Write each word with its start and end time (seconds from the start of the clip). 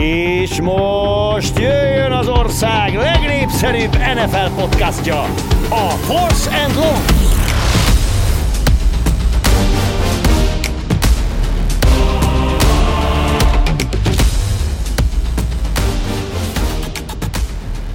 És 0.00 0.60
most 0.60 1.58
jöjjön 1.58 2.12
az 2.12 2.28
ország 2.28 2.94
legnépszerűbb 2.94 3.96
NFL 3.96 4.60
podcastja, 4.60 5.20
a 5.68 5.90
Force 5.90 6.50
and 6.64 6.74
Long. 6.74 6.96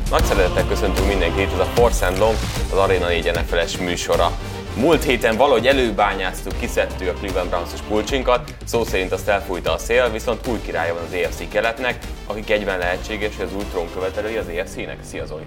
Nagy 0.10 0.24
szeretettel 0.24 0.66
köszöntünk 0.68 1.08
mindenkit, 1.08 1.54
ez 1.54 1.60
a 1.60 1.68
Force 1.74 2.06
and 2.06 2.18
Long, 2.18 2.36
az 2.72 2.78
Arena 2.78 3.08
4 3.08 3.32
NFL-es 3.34 3.78
műsora. 3.78 4.32
Múlt 4.80 5.04
héten 5.04 5.38
valahogy 5.38 5.68
előbányáztuk, 5.68 6.60
kiszedtük 6.60 7.08
a 7.08 7.14
Cleveland 7.14 7.50
Browns-os 7.50 7.82
pulcsinkat, 7.82 8.56
szó 8.66 8.84
szerint 8.84 9.12
azt 9.12 9.28
elfújta 9.28 9.72
a 9.74 9.78
szél, 9.78 10.10
viszont 10.12 10.48
új 10.48 10.62
királya 10.62 10.94
van 10.94 11.04
az 11.04 11.14
EFC 11.14 11.50
keletnek, 11.50 11.98
akik 12.28 12.50
egyben 12.50 12.78
lehetséges, 12.78 13.36
hogy 13.36 13.46
az 13.46 13.56
új 13.56 13.64
trónkövetelői 13.72 14.38
az 14.38 14.48
EFC-nek. 14.48 15.04
Szia 15.04 15.26
Zoli! 15.26 15.46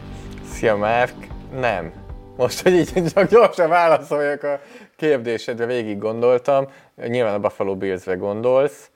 Szia 0.52 0.76
Márk! 0.76 1.12
Nem. 1.54 1.92
Most, 2.36 2.62
hogy 2.62 2.72
így 2.72 3.04
csak 3.12 3.30
gyorsan 3.30 3.68
válaszoljak 3.68 4.42
a 4.42 4.60
kérdésedre, 4.96 5.66
végig 5.66 5.98
gondoltam. 5.98 6.68
Nyilván 6.96 7.34
a 7.34 7.40
Buffalo 7.40 7.76
Bills-re 7.76 8.14
gondolsz. 8.14 8.90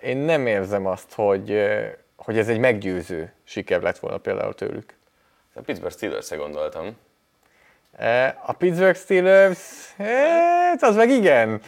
Én 0.00 0.16
nem 0.16 0.46
érzem 0.46 0.86
azt, 0.86 1.12
hogy, 1.14 1.62
hogy 2.16 2.38
ez 2.38 2.48
egy 2.48 2.58
meggyőző 2.58 3.32
siker 3.44 3.82
lett 3.82 3.98
volna 3.98 4.18
például 4.18 4.54
tőlük. 4.54 4.94
A 5.54 5.60
Pittsburgh 5.60 5.96
Steelers-re 5.96 6.36
gondoltam. 6.36 6.96
A 8.46 8.52
Pittsburgh 8.52 8.98
Steelers, 8.98 9.58
hát 9.96 10.82
az 10.82 10.96
meg 10.96 11.10
igen. 11.10 11.60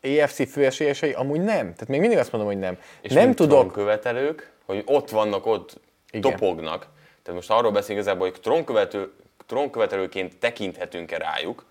EFC 0.00 0.50
főesélyesei 0.50 1.12
amúgy 1.12 1.40
nem. 1.40 1.72
Tehát 1.72 1.88
még 1.88 2.00
mindig 2.00 2.18
azt 2.18 2.32
mondom, 2.32 2.50
hogy 2.50 2.60
nem. 2.60 2.78
És 3.00 3.12
nem 3.12 3.34
tudok... 3.34 3.72
követelők, 3.72 4.52
hogy 4.66 4.82
ott 4.86 5.10
vannak, 5.10 5.46
ott 5.46 5.80
igen. 6.10 6.30
topognak. 6.30 6.86
Tehát 7.22 7.40
most 7.40 7.50
arról 7.50 7.72
beszélünk 7.72 8.00
igazából, 8.00 8.30
hogy 8.30 8.40
trónkövető, 8.40 9.12
trónkövetelőként 9.46 10.36
tekinthetünk-e 10.38 11.16
rájuk, 11.16 11.66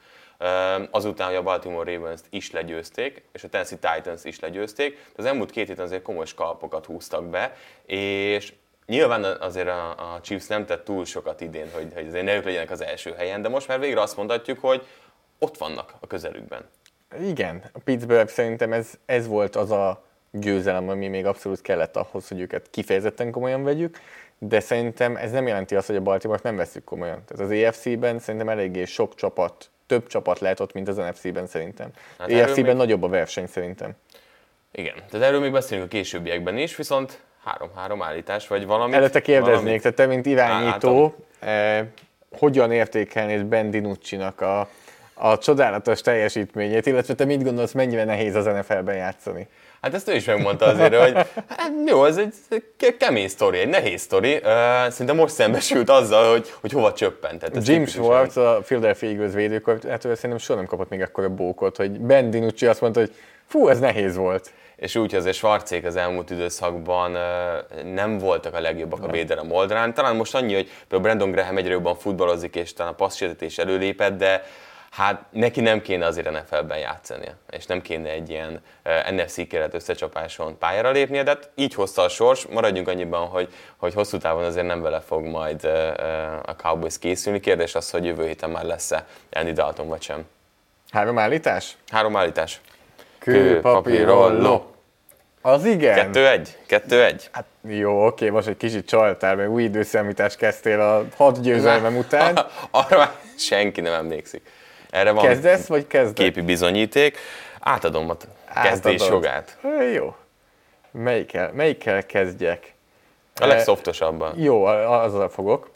azután, 0.92 1.28
hogy 1.28 1.36
a 1.36 1.44
Baltimore 1.44 1.94
ravens 1.94 2.20
is 2.30 2.52
legyőzték, 2.52 3.23
és 3.32 3.44
a 3.44 3.50
Tennessee 3.50 3.78
Titans 3.78 4.23
is 4.23 4.40
legyőzték, 4.40 4.94
de 4.94 5.14
az 5.16 5.26
elmúlt 5.26 5.52
két 5.52 5.67
héten 5.67 5.86
azért 5.86 6.02
komoly 6.02 6.26
skalpokat 6.26 6.86
húztak 6.86 7.30
be, 7.30 7.56
és 7.86 8.54
Nyilván 8.86 9.23
azért 9.23 9.67
a, 9.67 9.89
a 9.89 10.20
Chiefs 10.22 10.48
nem 10.48 10.66
tett 10.66 10.84
túl 10.84 11.06
sokat 11.06 11.42
idén, 11.42 11.70
hogy, 11.73 11.88
hogy 11.94 12.08
azért 12.08 12.26
ne 12.26 12.36
ők 12.36 12.44
legyenek 12.44 12.72
az 12.72 12.84
első 12.84 13.14
helyen, 13.17 13.42
de 13.42 13.50
most 13.50 13.67
már 13.67 13.80
végre 13.80 14.02
azt 14.02 14.17
mondhatjuk, 14.17 14.59
hogy 14.59 14.86
ott 15.39 15.58
vannak 15.58 15.94
a 16.00 16.08
közelükben. 16.08 16.70
Igen, 17.22 17.64
a 17.73 17.80
Pittsburgh 17.84 18.31
szerintem 18.31 18.73
ez, 18.73 18.94
ez 19.06 19.28
volt 19.28 19.56
az 19.56 19.72
a 19.72 20.04
győzelem, 20.31 20.89
ami 20.89 21.08
még 21.08 21.26
abszolút 21.26 21.61
kellett 21.61 21.95
ahhoz, 21.95 22.28
hogy 22.28 22.39
őket 22.39 22.70
kifejezetten 22.70 23.31
komolyan 23.31 23.64
vegyük, 23.64 24.00
de 24.38 24.59
szerintem 24.59 25.16
ez 25.16 25.31
nem 25.31 25.48
jelenti 25.48 25.76
azt, 25.76 25.88
hogy 25.88 25.95
a 25.95 26.02
baltimore 26.02 26.39
nem 26.44 26.56
veszük 26.56 26.84
komolyan. 26.84 27.23
Tehát 27.28 27.45
az 27.45 27.52
EFC-ben 27.52 28.20
szerintem 28.20 28.50
eléggé 28.50 28.86
sok 28.86 29.16
csapat, 29.16 29.70
több 29.86 30.08
csapat 30.08 30.39
lehet 30.39 30.59
ott, 30.59 30.73
mint 30.73 30.88
az 30.88 30.95
NFC-ben 30.95 31.48
szerintem. 31.48 31.89
Hát 32.17 32.31
EFC-ben 32.31 32.64
még... 32.64 32.76
nagyobb 32.76 33.04
a 33.04 33.08
verseny 33.08 33.48
szerintem. 33.48 33.92
Igen, 34.72 34.95
tehát 35.09 35.28
erről 35.28 35.39
még 35.39 35.52
beszélünk 35.52 35.86
a 35.86 35.89
későbbiekben 35.89 36.58
is, 36.58 36.76
viszont 36.76 37.22
három-három 37.45 38.02
állítás, 38.02 38.47
vagy 38.47 38.66
valami. 38.66 38.94
Előtte 38.94 39.22
kérdeznék, 39.22 39.55
valamit... 39.55 39.81
tehát 39.81 39.97
te, 39.97 40.05
mint 40.05 40.25
irányító, 40.25 41.16
eh, 41.39 41.86
hogyan 42.38 42.72
értékelnéd 42.72 43.45
Ben 43.45 43.72
DiNucci-nak 43.72 44.41
a, 44.41 44.67
a 45.13 45.38
csodálatos 45.38 46.02
teljesítményét, 46.02 46.86
illetve 46.86 47.14
te 47.14 47.25
mit 47.25 47.44
gondolsz, 47.44 47.71
mennyire 47.71 48.03
nehéz 48.03 48.36
az 48.36 48.45
NFL-ben 48.45 48.95
játszani? 48.95 49.47
Hát 49.81 49.94
ezt 49.94 50.09
ő 50.09 50.16
is 50.16 50.25
megmondta 50.25 50.66
azért, 50.66 50.95
hogy 50.95 51.14
hát 51.47 51.71
jó, 51.86 52.05
ez 52.05 52.17
egy 52.17 52.33
kemény 52.97 53.27
sztori, 53.27 53.58
egy 53.58 53.69
nehéz 53.69 54.02
sztori. 54.02 54.33
Uh, 54.33 54.41
szerintem 54.89 55.16
most 55.16 55.33
szembesült 55.33 55.89
azzal, 55.89 56.31
hogy, 56.31 56.53
hogy 56.61 56.71
hova 56.71 56.94
csöppent. 56.94 57.39
Tehát 57.39 57.67
Jim 57.67 57.86
Schwartz, 57.86 58.37
a 58.37 58.61
Philadelphia 58.65 59.09
Eagles 59.09 59.33
védőkortától 59.33 60.15
szerintem 60.15 60.37
soha 60.37 60.59
nem 60.59 60.67
kapott 60.67 60.89
még 60.89 61.02
akkor 61.02 61.23
a 61.23 61.30
bókot, 61.30 61.77
hogy 61.77 61.92
Ben 61.99 62.30
DiNucci 62.30 62.65
azt 62.65 62.82
mondta, 62.82 62.99
hogy 62.99 63.14
fú, 63.48 63.67
ez 63.67 63.80
nehéz 63.80 64.15
volt 64.15 64.52
és 64.83 64.95
úgy, 64.95 65.10
hogy 65.10 65.20
azért 65.20 65.36
Schwarzék 65.36 65.86
az 65.86 65.95
elmúlt 65.95 66.30
időszakban 66.30 67.17
nem 67.83 68.17
voltak 68.17 68.54
a 68.54 68.60
legjobbak 68.60 69.04
a 69.04 69.08
védelem 69.08 69.52
oldalán. 69.52 69.94
Talán 69.94 70.16
most 70.16 70.36
annyi, 70.36 70.54
hogy 70.54 70.70
például 70.88 71.02
Brandon 71.02 71.32
Graham 71.32 71.58
egyre 71.58 71.71
jobban 71.71 71.95
futballozik, 71.95 72.55
és 72.55 72.73
talán 72.73 72.92
a 72.92 72.95
passzsértetés 72.95 73.58
előlépett, 73.58 74.17
de 74.17 74.44
hát 74.92 75.26
neki 75.30 75.61
nem 75.61 75.82
kéne 75.82 76.05
azért 76.05 76.32
NFL-ben 76.32 76.77
játszania, 76.77 77.32
és 77.49 77.66
nem 77.66 77.82
kéne 77.82 78.10
egy 78.10 78.30
ilyen 78.30 78.61
NFC 79.11 79.48
keret 79.48 79.73
összecsapáson 79.73 80.58
pályára 80.58 80.92
lépnie, 80.92 81.23
de 81.23 81.30
hát 81.30 81.50
így 81.55 81.73
hozta 81.73 82.02
a 82.02 82.10
sors, 82.10 82.45
maradjunk 82.45 82.88
annyiban, 82.88 83.27
hogy, 83.27 83.54
hogy 83.77 83.94
hosszú 83.94 84.17
távon 84.17 84.44
azért 84.44 84.65
nem 84.65 84.82
vele 84.82 85.00
fog 85.00 85.26
majd 85.26 85.64
a 86.45 86.55
Cowboys 86.55 87.00
készülni. 87.00 87.39
Kérdés 87.39 87.76
az, 87.76 87.89
hogy 87.89 88.05
jövő 88.05 88.27
héten 88.27 88.50
már 88.50 88.64
lesz-e 88.64 89.08
Andy 89.32 89.52
Dalton 89.52 89.88
vagy 89.88 90.02
sem. 90.02 90.26
Három 90.92 91.17
állítás? 91.17 91.77
Három 91.88 92.15
állítás. 92.15 92.61
Kő, 93.20 93.60
papír, 93.60 94.05
rolló. 94.05 94.73
Az 95.45 95.65
igen. 95.65 95.95
Kettő-egy? 95.95 96.58
Kettő-egy? 96.65 97.30
Hát 97.31 97.45
jó, 97.67 98.05
oké, 98.05 98.30
most 98.30 98.48
egy 98.48 98.58
kicsit 98.58 98.87
csaltál, 98.87 99.36
mert 99.36 99.49
új 99.49 99.64
időszámítást 99.64 100.37
kezdtél 100.37 100.81
a 100.81 101.05
hat 101.15 101.42
győzelmem 101.42 101.98
után. 101.98 102.39
Arra 102.71 102.98
már 102.98 103.11
senki 103.37 103.82
nem 103.82 103.93
emlékszik. 103.93 104.49
Erre 104.89 105.11
van 105.11 105.26
Kezdesz, 105.26 105.67
vagy 105.67 105.87
kezdek? 105.87 106.14
képi 106.14 106.42
bizonyíték. 106.42 107.17
Átadom 107.59 108.09
a 108.09 108.15
kezdés 108.61 109.08
jogát. 109.08 109.58
Jó. 109.93 110.15
Melyikkel, 110.92 111.52
melyikkel 111.53 112.05
kezdjek? 112.05 112.73
A 113.36 113.45
legszoftosabban. 113.45 114.39
Jó, 114.39 114.65
azzal 114.65 115.30
fogok. 115.30 115.70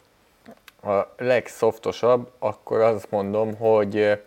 A 0.82 1.14
legszoftosabb, 1.16 2.30
akkor 2.38 2.80
azt 2.80 3.10
mondom, 3.10 3.56
hogy 3.56 4.18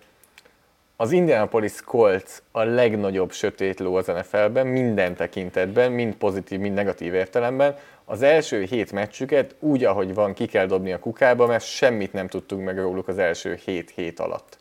az 1.01 1.11
Indianapolis 1.11 1.81
Colts 1.85 2.31
a 2.51 2.63
legnagyobb 2.63 3.31
sötét 3.31 3.79
ló 3.79 3.95
az 3.95 4.05
NFL-ben, 4.05 4.67
minden 4.67 5.15
tekintetben, 5.15 5.91
mind 5.91 6.15
pozitív, 6.15 6.59
mind 6.59 6.73
negatív 6.73 7.13
értelemben. 7.13 7.75
Az 8.05 8.21
első 8.21 8.63
hét 8.63 8.91
meccsüket 8.91 9.55
úgy, 9.59 9.83
ahogy 9.83 10.13
van, 10.13 10.33
ki 10.33 10.45
kell 10.45 10.65
dobni 10.65 10.91
a 10.91 10.99
kukába, 10.99 11.47
mert 11.47 11.63
semmit 11.63 12.13
nem 12.13 12.27
tudtunk 12.27 12.65
meg 12.65 12.77
róluk 12.79 13.07
az 13.07 13.17
első 13.17 13.59
hét 13.65 13.91
hét 13.95 14.19
alatt. 14.19 14.57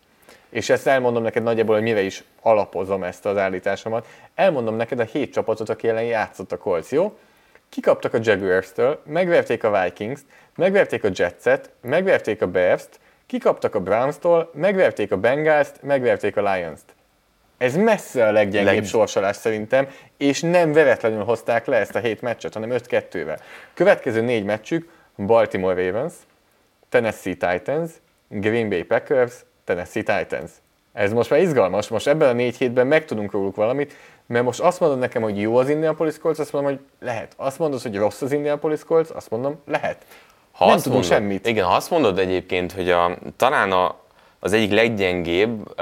És 0.51 0.71
ezt 0.71 0.87
elmondom 0.87 1.23
neked 1.23 1.43
nagyjából, 1.43 1.75
hogy 1.75 1.85
mire 1.85 2.03
is 2.03 2.25
alapozom 2.43 3.03
ezt 3.03 3.27
az 3.27 3.37
állításomat. 3.37 4.07
Elmondom 4.35 4.77
neked 4.77 4.99
a 4.99 5.05
hét 5.05 5.33
csapatot, 5.33 5.69
aki 5.69 5.89
ellen 5.89 6.05
játszott 6.05 6.53
a 6.53 6.59
Colts, 6.59 6.91
jó? 6.91 7.19
Kikaptak 7.69 8.15
a 8.15 8.19
Jaguars-től, 8.23 9.03
megverték 9.05 9.65
a 9.65 9.83
Vikings-t, 9.83 10.25
megverték 10.57 11.05
a 11.05 11.09
Jetset, 11.15 11.71
megverték 11.81 12.43
a 12.43 12.47
Bears-t, 12.47 13.01
Kikaptak 13.31 13.75
a 13.75 13.81
Browns-tól, 13.81 14.51
megverték 14.55 15.13
a 15.13 15.17
Bengals-t, 15.17 15.83
megverték 15.83 16.37
a 16.37 16.53
Lions-t. 16.53 16.85
Ez 17.59 17.77
messze 17.77 18.27
a 18.27 18.33
leggyengébb 18.33 18.75
Leg... 18.75 18.85
sorsolás 18.85 19.37
szerintem, 19.37 19.89
és 20.17 20.41
nem 20.41 20.73
veretlenül 20.73 21.25
hozták 21.25 21.67
le 21.67 21.77
ezt 21.77 21.95
a 21.95 21.99
hét 21.99 22.21
meccset, 22.21 22.55
hanem 22.55 22.71
5-2-vel. 22.73 23.39
Következő 23.75 24.21
négy 24.21 24.45
meccsük 24.45 24.89
Baltimore 25.17 25.85
Ravens, 25.85 26.13
Tennessee 26.89 27.35
Titans, 27.35 27.91
Green 28.29 28.69
Bay 28.69 28.83
Packers, 28.83 29.35
Tennessee 29.65 30.03
Titans. 30.03 30.51
Ez 30.93 31.13
most 31.13 31.31
már 31.31 31.41
izgalmas, 31.41 31.89
most 31.89 32.07
ebben 32.07 32.29
a 32.29 32.33
négy 32.33 32.57
hétben 32.57 32.87
megtudunk 32.87 33.33
róluk 33.33 33.57
valamit, 33.57 33.95
mert 34.27 34.45
most 34.45 34.61
azt 34.61 34.81
mondod 34.81 34.99
nekem, 34.99 35.23
hogy 35.23 35.41
jó 35.41 35.57
az 35.57 35.69
Indianapolis 35.69 36.19
Colts, 36.19 36.39
azt 36.39 36.53
mondom, 36.53 36.73
hogy 36.73 36.81
lehet. 37.01 37.33
Azt 37.37 37.59
mondod, 37.59 37.83
hogy 37.83 37.97
rossz 37.97 38.23
az 38.23 38.33
Indianapolis 38.33 38.85
Colts, 38.85 39.11
azt 39.11 39.31
mondom, 39.31 39.61
lehet. 39.67 40.05
Ha 40.61 40.67
nem 40.67 40.77
tudunk 40.77 40.93
mondod, 40.93 41.11
semmit. 41.11 41.47
Igen, 41.47 41.65
ha 41.65 41.75
azt 41.75 41.91
mondod 41.91 42.19
egyébként, 42.19 42.73
hogy 42.73 42.91
a, 42.91 43.19
talán 43.37 43.73
a, 43.73 43.97
az 44.41 44.53
egyik 44.53 44.73
leggyengébb 44.73 45.81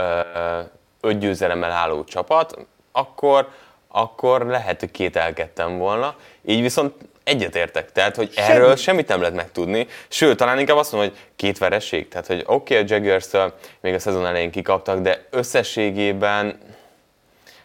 öt 1.01 1.19
győzelemmel 1.19 1.71
álló 1.71 2.05
csapat, 2.05 2.67
akkor, 2.93 3.49
akkor 3.89 4.47
lehet, 4.47 4.81
hogy 4.81 4.91
kételkedtem 4.91 5.79
volna. 5.79 6.15
Így 6.47 6.61
viszont 6.61 6.95
egyetértek, 7.25 7.93
tehát 7.93 8.17
hogy 8.17 8.33
Semmi. 8.33 8.53
erről 8.53 8.77
semmit 8.77 9.09
nem 9.09 9.21
lehet 9.21 9.35
megtudni. 9.35 9.87
Sőt, 10.09 10.37
talán 10.37 10.59
inkább 10.59 10.77
azt 10.77 10.93
mondom, 10.93 11.11
hogy 11.11 11.19
két 11.37 11.59
vereség. 11.59 12.09
Tehát, 12.09 12.27
hogy 12.27 12.43
oké, 12.47 12.75
okay, 12.81 12.87
a 12.87 12.95
jaguars 12.95 13.53
még 13.81 13.95
a 13.95 13.99
szezon 13.99 14.27
elején 14.27 14.51
kikaptak, 14.51 14.99
de 15.01 15.27
összességében 15.31 16.59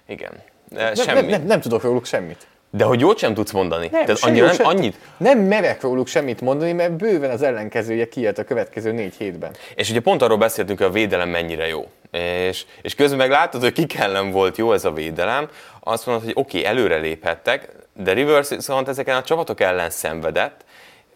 igen. 0.08 0.32
De 0.70 0.96
semmi. 0.96 1.20
Nem, 1.20 1.30
nem, 1.30 1.46
nem 1.46 1.62
tudok 1.62 1.84
róluk 1.84 2.06
semmit. 2.06 2.48
De 2.78 2.84
hogy 2.84 3.00
jót 3.00 3.18
sem 3.18 3.34
tudsz 3.34 3.52
mondani? 3.52 3.88
Nem, 3.92 4.06
Tehát 4.06 4.24
annyira 4.24 4.46
nem, 4.46 4.56
sem, 4.56 4.66
annyit? 4.66 4.98
Nem 5.18 5.40
merek 5.40 5.82
róluk 5.82 6.08
semmit 6.08 6.42
mondani, 6.42 6.72
mert 6.72 6.92
bőven 6.92 7.30
az 7.30 7.42
ellenkezője 7.42 8.08
kijött 8.08 8.38
a 8.38 8.44
következő 8.44 8.92
négy 8.92 9.16
hétben. 9.16 9.56
És 9.76 9.90
ugye 9.90 10.00
pont 10.00 10.22
arról 10.22 10.38
beszéltünk, 10.38 10.78
hogy 10.78 10.88
a 10.88 10.92
védelem 10.92 11.30
mennyire 11.30 11.68
jó. 11.68 11.88
És, 12.48 12.66
és 12.82 12.96
közben 12.96 13.18
meg 13.18 13.30
látod, 13.30 13.62
hogy 13.62 13.74
ki 13.74 13.98
ellen 13.98 14.32
volt 14.32 14.58
jó 14.58 14.74
ez 14.74 14.86
a 14.86 14.92
védelem, 14.92 15.50
azt 15.80 16.06
mondod, 16.06 16.24
hogy 16.24 16.34
oké, 16.36 16.58
okay, 16.58 16.70
előre 16.70 16.98
léphettek, 16.98 17.70
de 17.94 18.14
Rivers 18.14 18.50
viszont 18.50 18.88
ezeken 18.88 19.16
a 19.16 19.24
csapatok 19.24 19.60
ellen 19.60 19.90
szenvedett, 19.90 20.66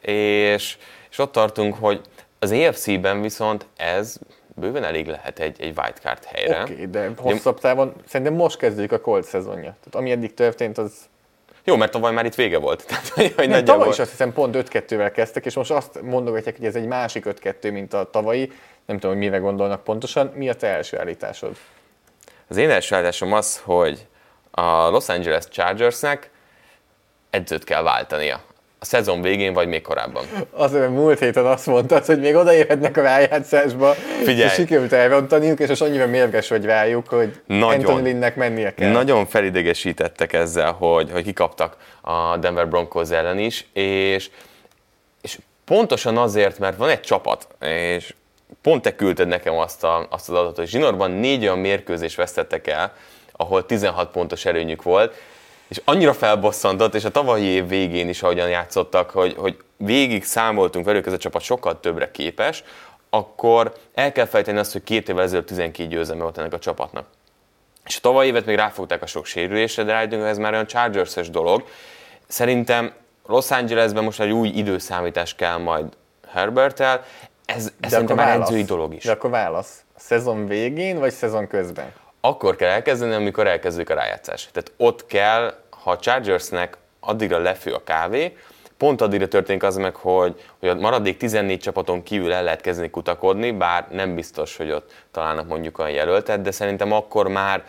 és, 0.02 0.78
és 1.10 1.20
ott 1.20 1.32
tartunk, 1.32 1.76
hogy 1.80 2.02
az 2.40 2.52
EFC-ben 2.52 3.22
viszont 3.22 3.66
ez 3.78 4.18
bőven 4.56 4.84
elég 4.84 5.08
lehet 5.08 5.40
egy, 5.40 5.62
egy 5.62 5.74
wildcard 5.78 6.24
helyre. 6.24 6.62
Oké, 6.62 6.74
okay, 6.74 6.86
de 6.86 7.12
hosszabb 7.18 7.60
távon 7.60 7.94
szerintem 8.08 8.36
most 8.36 8.58
kezdődik 8.58 8.92
a 8.92 9.00
Colt 9.00 9.26
szezonja. 9.26 9.62
Tehát 9.62 9.96
ami 9.96 10.12
eddig 10.12 10.34
történt, 10.34 10.78
az 10.78 10.92
Jó, 11.68 11.76
mert 11.76 11.92
tavaly 11.92 12.14
már 12.14 12.26
itt 12.26 12.36
vége 12.36 12.58
volt. 12.58 12.86
Tehát, 12.88 13.08
hogy, 13.08 13.50
Nem, 13.50 13.66
tavaly 13.66 13.90
is 13.90 14.00
azt 14.00 14.10
hiszem 14.10 14.34
pont 14.34 14.56
5-2-vel 14.58 15.12
kezdtek, 15.14 15.46
és 15.46 15.56
most 15.56 15.72
azt 15.72 16.02
mondogatják, 16.02 16.58
hogy 16.58 16.66
ez 16.66 16.76
egy 16.76 16.86
másik 16.86 17.26
5-2, 17.28 17.72
mint 17.72 17.94
a 17.94 18.10
tavalyi. 18.10 18.52
Nem 18.86 19.00
tudom, 19.00 19.16
hogy 19.16 19.26
mire 19.26 19.38
gondolnak 19.38 19.84
pontosan. 19.84 20.32
Mi 20.36 20.50
a 20.50 20.54
te 20.54 20.68
első 20.68 21.00
állításod? 21.00 21.58
Az 22.48 22.58
én 22.58 22.70
első 22.70 22.96
állításom 22.96 23.34
az, 23.34 23.62
hogy 23.64 24.08
a 24.52 24.90
Los 24.90 25.10
Angeles 25.10 25.48
Chargersnek 25.48 26.30
edzőt 27.30 27.64
kell 27.64 27.82
váltania. 27.82 28.42
A 28.80 28.86
szezon 28.86 29.22
végén, 29.22 29.54
vagy 29.54 29.68
még 29.68 29.82
korábban. 29.82 30.26
Azért, 30.52 30.82
mert 30.82 30.94
múlt 30.94 31.20
héten 31.20 31.46
azt 31.46 31.66
mondtad, 31.66 32.06
hogy 32.06 32.20
még 32.20 32.36
odaérhetnek 32.36 32.98
a 32.98 33.02
rájátszásba, 33.02 33.94
Figyelj. 34.24 34.50
és 34.50 34.54
sikerült 34.54 34.94
elrontaniuk, 34.94 35.60
és 35.60 35.68
most 35.68 35.82
annyira 35.82 36.08
mérges 36.08 36.50
vagy 36.50 36.66
rájuk, 36.66 37.08
hogy 37.08 37.42
Nagyon. 37.46 37.70
Anthony 37.70 38.06
Lynnnek 38.06 38.36
mennie 38.36 38.74
kell. 38.74 38.92
Nagyon 38.92 39.26
felidegesítettek 39.26 40.34
ezzel, 40.34 40.72
hogy, 40.72 41.12
hogy 41.12 41.24
kikaptak 41.24 41.78
a 42.02 42.38
Denver 42.38 42.68
Broncos 42.68 43.10
ellen 43.10 43.40
is, 43.40 43.68
és, 43.74 44.30
és 45.22 45.38
pontosan 45.66 46.18
azért, 46.18 46.60
mert 46.60 46.78
van 46.78 46.90
egy 46.90 47.02
csapat, 47.02 47.48
és 47.62 48.14
pont 48.62 48.82
te 48.82 48.96
küldted 48.96 49.28
nekem 49.28 49.58
azt, 49.58 49.84
a, 49.84 50.08
azt 50.10 50.30
az 50.30 50.36
adatot, 50.36 50.58
hogy 50.58 50.68
zsinórban 50.68 51.12
négy 51.12 51.44
olyan 51.44 51.60
mérkőzés 51.60 52.16
vesztettek 52.16 52.68
el, 52.68 52.94
ahol 53.32 53.66
16 53.66 54.12
pontos 54.12 54.46
előnyük 54.46 54.84
volt, 54.84 55.16
és 55.68 55.82
annyira 55.86 56.14
felbosszantott, 56.14 56.96
és 56.96 57.06
a 57.06 57.12
tavalyi 57.12 57.46
év 57.46 57.68
végén 57.68 58.10
is 58.10 58.24
ahogyan 58.24 58.50
játszottak, 58.50 59.10
hogy, 59.10 59.36
hogy 59.38 59.58
végig 59.78 60.24
számoltunk 60.24 60.86
velük, 60.86 61.06
ez 61.06 61.14
a 61.14 61.18
csapat 61.18 61.42
sokkal 61.42 61.80
többre 61.80 62.12
képes, 62.12 62.64
akkor 63.10 63.74
el 63.94 64.12
kell 64.12 64.26
fejteni 64.26 64.58
azt, 64.58 64.72
hogy 64.72 64.84
két 64.84 65.10
évvel 65.10 65.24
ezelőtt 65.24 65.48
12 65.48 65.90
győzelme 65.90 66.22
volt 66.24 66.38
ennek 66.38 66.54
a 66.54 66.60
csapatnak. 66.60 67.08
És 67.86 67.98
a 67.98 68.00
tavalyi 68.02 68.28
évet 68.28 68.46
még 68.46 68.56
ráfogták 68.56 69.02
a 69.02 69.06
sok 69.06 69.26
sérülésre, 69.26 69.84
de 69.84 69.92
rájöttünk, 69.92 70.24
ez 70.24 70.38
már 70.38 70.52
olyan 70.52 70.68
chargers 70.68 71.30
dolog. 71.30 71.64
Szerintem 72.28 72.94
Los 73.26 73.52
Angelesben 73.52 74.04
most 74.04 74.20
egy 74.20 74.32
új 74.32 74.48
időszámítás 74.48 75.36
kell 75.36 75.58
majd 75.58 75.86
Herbertel, 76.28 77.04
ez, 77.46 77.72
ez 77.80 77.92
szerintem 77.92 78.16
már 78.16 78.40
edzői 78.40 78.64
dolog 78.64 78.94
is. 78.94 79.04
De 79.04 79.12
akkor 79.12 79.30
válasz. 79.30 79.84
Szezon 79.96 80.48
végén, 80.48 81.00
vagy 81.00 81.14
szezon 81.14 81.48
közben? 81.48 81.94
Akkor 82.22 82.56
kell 82.56 82.70
elkezdeni, 82.70 83.14
amikor 83.14 83.48
elkezdődik 83.48 83.90
a 83.90 83.94
rájátszás. 83.94 84.50
Tehát 84.52 84.72
ott 84.78 85.06
kell, 85.06 85.54
ha 85.70 85.92
a 85.92 85.98
Chargersnek 85.98 86.78
addigra 87.00 87.38
lefő 87.38 87.74
a 87.74 87.84
kávé, 87.84 88.38
pont 88.78 89.02
addigra 89.02 89.28
történik 89.28 89.64
az 89.64 89.76
meg, 89.76 89.96
hogy, 89.96 90.44
hogy 90.60 90.70
a 90.70 90.76
maradék 90.76 91.18
14 91.18 91.60
csapaton 91.60 92.04
kívül 92.04 92.34
el 92.34 92.44
lehet 92.44 92.62
kezdeni 92.62 92.90
kutakodni, 92.90 93.52
bár 93.52 93.88
nem 93.92 94.16
biztos, 94.16 94.58
hogy 94.58 94.72
ott 94.72 94.92
találnak 95.12 95.48
mondjuk 95.48 95.80
olyan 95.80 95.92
jelöltet, 95.92 96.42
de 96.42 96.52
szerintem 96.52 96.92
akkor 96.92 97.28
már 97.28 97.64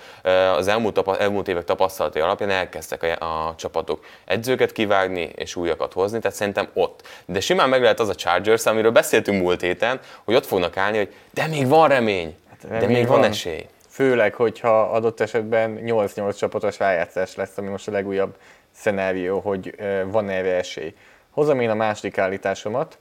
az 0.56 0.68
elmúlt, 0.68 1.08
elmúlt 1.18 1.48
évek 1.48 1.64
tapasztalatai 1.64 2.22
alapján 2.22 2.50
elkezdtek 2.50 3.02
a, 3.02 3.48
a 3.48 3.54
csapatok 3.56 4.04
edzőket 4.24 4.72
kivágni 4.72 5.30
és 5.34 5.56
újakat 5.56 5.92
hozni, 5.92 6.18
tehát 6.18 6.36
szerintem 6.36 6.68
ott. 6.74 7.06
De 7.26 7.40
simán 7.40 7.68
meg 7.68 7.82
lehet 7.82 8.00
az 8.00 8.08
a 8.08 8.14
Chargers, 8.14 8.66
amiről 8.66 8.90
beszéltünk 8.90 9.42
múlt 9.42 9.60
héten, 9.60 10.00
hogy 10.24 10.34
ott 10.34 10.46
fognak 10.46 10.76
állni, 10.76 10.96
hogy 10.96 11.14
de 11.30 11.46
még 11.46 11.68
van 11.68 11.88
remény, 11.88 12.36
de 12.62 12.68
remény 12.68 12.96
még 12.96 13.06
van 13.06 13.20
van. 13.20 13.30
esély. 13.30 13.66
Főleg, 13.98 14.34
hogyha 14.34 14.82
adott 14.82 15.20
esetben 15.20 15.78
8-8 15.82 16.38
csapatos 16.38 16.78
rájátszás 16.78 17.34
lesz, 17.34 17.58
ami 17.58 17.68
most 17.68 17.88
a 17.88 17.90
legújabb 17.90 18.36
szenárió, 18.70 19.38
hogy 19.40 19.74
van 20.06 20.28
erre 20.28 20.54
esély. 20.54 20.94
Hozom 21.30 21.60
én 21.60 21.70
a 21.70 21.74
második 21.74 22.18
állításomat. 22.18 22.98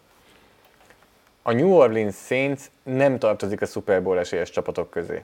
A 1.41 1.51
New 1.51 1.73
Orleans 1.73 2.15
Saints 2.15 2.61
nem 2.83 3.19
tartozik 3.19 3.61
a 3.61 3.65
Super 3.65 4.03
Bowl 4.03 4.19
esélyes 4.19 4.49
csapatok 4.49 4.89
közé. 4.89 5.23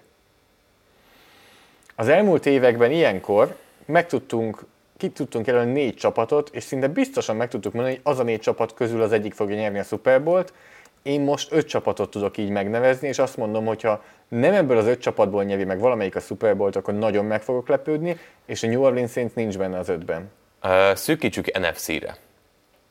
Az 1.95 2.07
elmúlt 2.07 2.45
években 2.45 2.91
ilyenkor 2.91 3.55
meg 3.85 4.07
tudtunk, 4.07 4.65
ki 4.97 5.09
tudtunk 5.09 5.45
négy 5.45 5.95
csapatot, 5.95 6.49
és 6.51 6.63
szinte 6.63 6.87
biztosan 6.87 7.35
meg 7.35 7.49
tudtuk 7.49 7.73
mondani, 7.73 7.95
hogy 7.95 8.13
az 8.13 8.19
a 8.19 8.23
négy 8.23 8.39
csapat 8.39 8.73
közül 8.73 9.01
az 9.01 9.11
egyik 9.11 9.33
fogja 9.33 9.55
nyerni 9.55 9.79
a 9.79 9.83
Super 9.83 10.23
Bowl-t. 10.23 10.53
Én 11.03 11.21
most 11.21 11.51
öt 11.51 11.67
csapatot 11.67 12.09
tudok 12.09 12.37
így 12.37 12.49
megnevezni, 12.49 13.07
és 13.07 13.19
azt 13.19 13.37
mondom, 13.37 13.65
hogy 13.65 13.81
ha 13.81 14.03
nem 14.27 14.53
ebből 14.53 14.77
az 14.77 14.85
öt 14.85 15.01
csapatból 15.01 15.43
nyeri 15.43 15.63
meg 15.63 15.79
valamelyik 15.79 16.15
a 16.15 16.19
Super 16.19 16.57
Bowl-t, 16.57 16.75
akkor 16.75 16.93
nagyon 16.93 17.25
meg 17.25 17.41
fogok 17.41 17.67
lepődni, 17.67 18.17
és 18.45 18.63
a 18.63 18.67
New 18.67 18.81
Orleans 18.83 19.11
Saints 19.11 19.33
nincs 19.33 19.57
benne 19.57 19.77
az 19.79 19.89
ötben. 19.89 20.31
Ö, 20.61 20.91
Szűkítsük 20.95 21.57
NFC-re. 21.59 22.17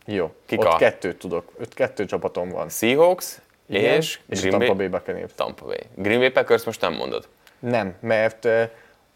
Jó, 0.07 0.31
Kik 0.47 0.61
ott 0.61 0.67
a- 0.67 0.77
kettőt 0.77 1.17
tudok, 1.19 1.53
öt, 1.59 1.75
kettő 1.75 2.05
csapatom 2.05 2.49
van. 2.49 2.69
Seahawks 2.69 3.39
Igen, 3.67 3.97
és, 3.97 4.21
és 4.29 4.41
Green 4.41 4.59
Tampa 4.59 4.75
Bay, 4.75 4.89
Buccaneers. 4.89 5.31
Tampa 5.35 5.65
Bay. 5.65 5.81
Green 5.95 6.19
Bay 6.19 6.31
Packers 6.31 6.65
most 6.65 6.81
nem 6.81 6.93
mondod. 6.95 7.29
Nem, 7.59 7.95
mert 8.01 8.45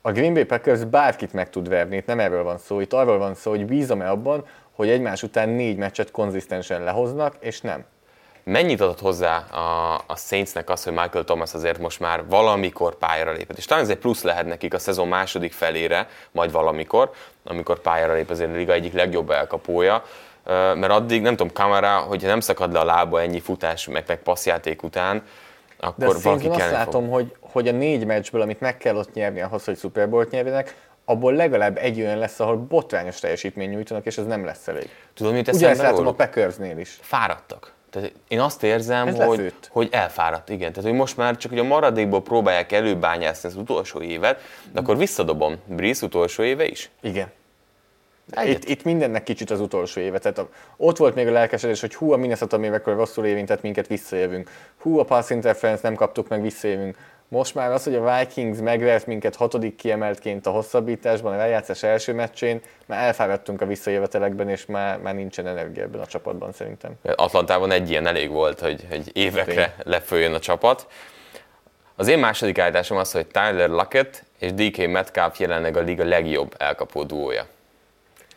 a 0.00 0.12
Green 0.12 0.34
Bay 0.34 0.44
Packers 0.44 0.84
bárkit 0.84 1.32
meg 1.32 1.50
tud 1.50 1.68
verni, 1.68 1.96
itt 1.96 2.06
nem 2.06 2.20
erről 2.20 2.42
van 2.42 2.58
szó, 2.58 2.80
itt 2.80 2.92
arról 2.92 3.18
van 3.18 3.34
szó, 3.34 3.50
hogy 3.50 3.66
bízom-e 3.66 4.10
abban, 4.10 4.46
hogy 4.72 4.88
egymás 4.88 5.22
után 5.22 5.48
négy 5.48 5.76
meccset 5.76 6.10
konzisztensen 6.10 6.82
lehoznak, 6.84 7.36
és 7.40 7.60
nem. 7.60 7.84
Mennyit 8.50 8.80
adott 8.80 9.00
hozzá 9.00 9.36
a, 9.38 9.94
a 10.06 10.16
Saintsnek 10.16 10.70
az, 10.70 10.84
hogy 10.84 10.92
Michael 10.92 11.24
Thomas 11.24 11.54
azért 11.54 11.78
most 11.78 12.00
már 12.00 12.26
valamikor 12.26 12.94
pályára 12.94 13.32
lépett? 13.32 13.56
És 13.56 13.64
talán 13.64 13.82
ez 13.82 13.90
egy 13.90 13.98
plusz 13.98 14.22
lehet 14.22 14.46
nekik 14.46 14.74
a 14.74 14.78
szezon 14.78 15.08
második 15.08 15.52
felére, 15.52 16.08
majd 16.30 16.52
valamikor, 16.52 17.10
amikor 17.44 17.78
pályára 17.78 18.12
lép 18.12 18.30
azért 18.30 18.50
a 18.50 18.54
liga 18.54 18.72
egyik 18.72 18.92
legjobb 18.92 19.30
elkapója. 19.30 20.02
Mert 20.44 20.90
addig, 20.90 21.22
nem 21.22 21.36
tudom, 21.36 21.52
Kamara, 21.52 21.98
hogyha 21.98 22.28
nem 22.28 22.40
szakad 22.40 22.72
le 22.72 22.78
a 22.78 22.84
lába 22.84 23.20
ennyi 23.20 23.40
futás, 23.40 23.86
meg, 23.86 24.04
meg 24.06 24.18
passzjáték 24.18 24.82
után, 24.82 25.22
De 25.80 25.86
akkor 25.86 26.06
valaki 26.06 26.22
Saintsben 26.22 26.60
azt 26.60 26.70
látom, 26.70 27.04
fog. 27.04 27.12
hogy, 27.12 27.34
hogy 27.40 27.68
a 27.68 27.72
négy 27.72 28.06
meccsből, 28.06 28.40
amit 28.40 28.60
meg 28.60 28.76
kell 28.76 28.96
ott 28.96 29.14
nyerni 29.14 29.40
ahhoz, 29.40 29.64
hogy 29.64 29.78
Super 29.78 30.08
Bowl-t 30.08 30.30
nyerjenek, 30.30 30.76
abból 31.04 31.32
legalább 31.32 31.76
egy 31.76 32.00
olyan 32.00 32.18
lesz, 32.18 32.40
ahol 32.40 32.56
botrányos 32.56 33.20
teljesítmény 33.20 33.70
nyújtanak, 33.70 34.06
és 34.06 34.18
ez 34.18 34.26
nem 34.26 34.44
lesz 34.44 34.68
elég. 34.68 34.88
Tudod, 35.14 35.32
mit 35.32 35.48
Ugyanezt 35.48 35.64
eszembe 35.64 35.90
látom 35.90 36.06
a? 36.06 36.12
Packersnél 36.12 36.78
is. 36.78 36.98
fáradtak. 37.00 37.74
Tehát 37.96 38.12
én 38.28 38.40
azt 38.40 38.62
érzem, 38.62 39.06
Ez 39.08 39.16
hogy, 39.16 39.36
lefőtt. 39.38 39.68
hogy 39.72 39.88
elfáradt, 39.90 40.48
igen. 40.48 40.72
Tehát, 40.72 40.88
hogy 40.90 40.98
most 40.98 41.16
már 41.16 41.36
csak 41.36 41.50
hogy 41.50 41.60
a 41.60 41.64
maradékból 41.64 42.22
próbálják 42.22 42.72
előbányászni 42.72 43.48
az 43.48 43.56
utolsó 43.56 44.00
évet, 44.00 44.40
de 44.72 44.80
akkor 44.80 44.96
visszadobom 44.96 45.56
Brice 45.66 46.06
utolsó 46.06 46.42
éve 46.42 46.66
is. 46.66 46.90
Igen. 47.00 47.32
Egyet. 48.30 48.54
Itt, 48.64 48.68
itt 48.68 48.84
mindennek 48.84 49.22
kicsit 49.22 49.50
az 49.50 49.60
utolsó 49.60 50.00
éve. 50.00 50.18
Tehát 50.18 50.38
a, 50.38 50.48
ott 50.76 50.96
volt 50.96 51.14
még 51.14 51.26
a 51.26 51.30
lelkesedés, 51.30 51.80
hogy 51.80 51.94
hú, 51.94 52.12
a 52.12 52.16
Minnesota 52.16 52.64
évekor 52.64 52.96
rosszul 52.96 53.26
érintett 53.26 53.62
minket, 53.62 53.86
visszajövünk. 53.86 54.50
Hú, 54.78 54.98
a 54.98 55.04
pass 55.04 55.30
interference 55.30 55.82
nem 55.82 55.94
kaptuk 55.94 56.28
meg, 56.28 56.42
visszajövünk. 56.42 56.96
Most 57.28 57.54
már 57.54 57.72
az, 57.72 57.84
hogy 57.84 57.94
a 57.94 58.18
Vikings 58.18 58.58
megvert 58.58 59.06
minket 59.06 59.36
hatodik 59.36 59.76
kiemeltként 59.76 60.46
a 60.46 60.50
hosszabbításban, 60.50 61.32
a 61.32 61.36
rájátszás 61.36 61.82
első 61.82 62.12
meccsén, 62.12 62.60
már 62.86 63.04
elfáradtunk 63.04 63.60
a 63.60 63.66
visszajövetelekben, 63.66 64.48
és 64.48 64.66
már, 64.66 64.98
már 64.98 65.14
nincsen 65.14 65.46
energia 65.46 65.82
ebben 65.82 66.00
a 66.00 66.06
csapatban 66.06 66.52
szerintem. 66.52 66.92
Atlantában 67.02 67.70
egy 67.70 67.90
ilyen 67.90 68.06
elég 68.06 68.30
volt, 68.30 68.60
hogy, 68.60 68.86
hogy 68.90 69.10
évekre 69.12 69.74
lefőjön 69.82 70.34
a 70.34 70.38
csapat. 70.38 70.86
Az 71.96 72.08
én 72.08 72.18
második 72.18 72.58
állításom 72.58 72.96
az, 72.96 73.12
hogy 73.12 73.26
Tyler 73.26 73.68
Lockett 73.68 74.24
és 74.38 74.52
DK 74.52 74.86
Metcalf 74.86 75.38
jelenleg 75.38 75.76
a 75.76 75.80
liga 75.80 76.04
legjobb 76.04 76.54
elkapó 76.58 77.02
duója. 77.02 77.46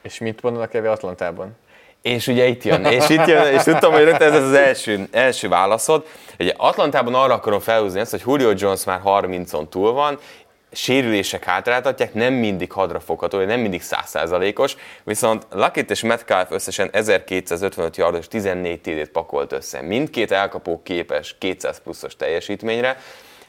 És 0.02 0.20
mit 0.20 0.42
mondanak 0.42 0.74
erre 0.74 0.92
Atlantában? 0.92 1.58
És 2.02 2.28
ugye 2.28 2.48
itt 2.48 2.64
jön, 2.64 2.86
és 2.86 3.10
itt 3.10 3.26
jön, 3.26 3.54
és 3.54 3.64
tudtam, 3.64 3.92
hogy 3.92 4.08
ez 4.08 4.34
az 4.34 4.54
első, 4.54 5.08
első 5.12 5.48
válaszod. 5.48 6.06
Ugye 6.40 6.54
Atlantában 6.58 7.16
arra 7.16 7.34
akarom 7.34 7.60
felhúzni 7.60 8.00
ezt, 8.00 8.12
hogy 8.12 8.22
Julio 8.26 8.54
Jones 8.56 8.84
már 8.84 9.02
30-on 9.04 9.70
túl 9.70 9.92
van, 9.92 10.20
sérülések 10.72 11.44
hátráltatják, 11.44 12.14
nem 12.14 12.34
mindig 12.34 12.72
hadrafogható, 12.72 13.40
nem 13.40 13.60
mindig 13.60 13.82
százszázalékos, 13.82 14.76
viszont 15.04 15.48
Luckett 15.52 15.92
és 15.92 16.02
Metcalf 16.02 16.52
összesen 16.52 16.90
1255 16.92 17.98
yardos 17.98 18.28
14 18.28 18.82
TD-t 18.82 19.10
pakolt 19.10 19.52
össze. 19.52 19.82
Mindkét 19.82 20.32
elkapó 20.32 20.82
képes 20.84 21.36
200 21.40 21.82
pluszos 21.84 22.16
teljesítményre, 22.16 22.98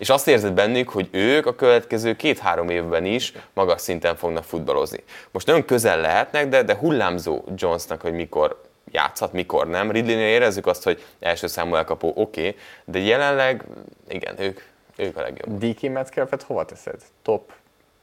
és 0.01 0.09
azt 0.09 0.29
érzed 0.29 0.53
bennük, 0.53 0.89
hogy 0.89 1.09
ők 1.11 1.47
a 1.47 1.55
következő 1.55 2.17
két-három 2.17 2.69
évben 2.69 3.05
is 3.05 3.33
magas 3.53 3.81
szinten 3.81 4.17
fognak 4.17 4.45
futballozni. 4.45 5.03
Most 5.31 5.47
nagyon 5.47 5.65
közel 5.65 6.01
lehetnek, 6.01 6.49
de, 6.49 6.63
de 6.63 6.75
hullámzó 6.75 7.45
Jonesnak, 7.57 8.01
hogy 8.01 8.13
mikor 8.13 8.61
játszhat, 8.91 9.33
mikor 9.33 9.69
nem. 9.69 9.91
Ridley-nél 9.91 10.27
érezzük 10.27 10.67
azt, 10.67 10.83
hogy 10.83 11.05
első 11.19 11.47
számú 11.47 11.75
elkapó 11.75 12.13
oké, 12.17 12.41
okay, 12.49 12.57
de 12.85 12.99
jelenleg 12.99 13.65
igen, 14.09 14.41
ők, 14.41 14.61
ők 14.97 15.17
a 15.17 15.21
legjobb. 15.21 15.65
DK 15.65 15.93
Metcalfet 15.93 16.43
hova 16.43 16.65
teszed? 16.65 17.01
Top 17.23 17.53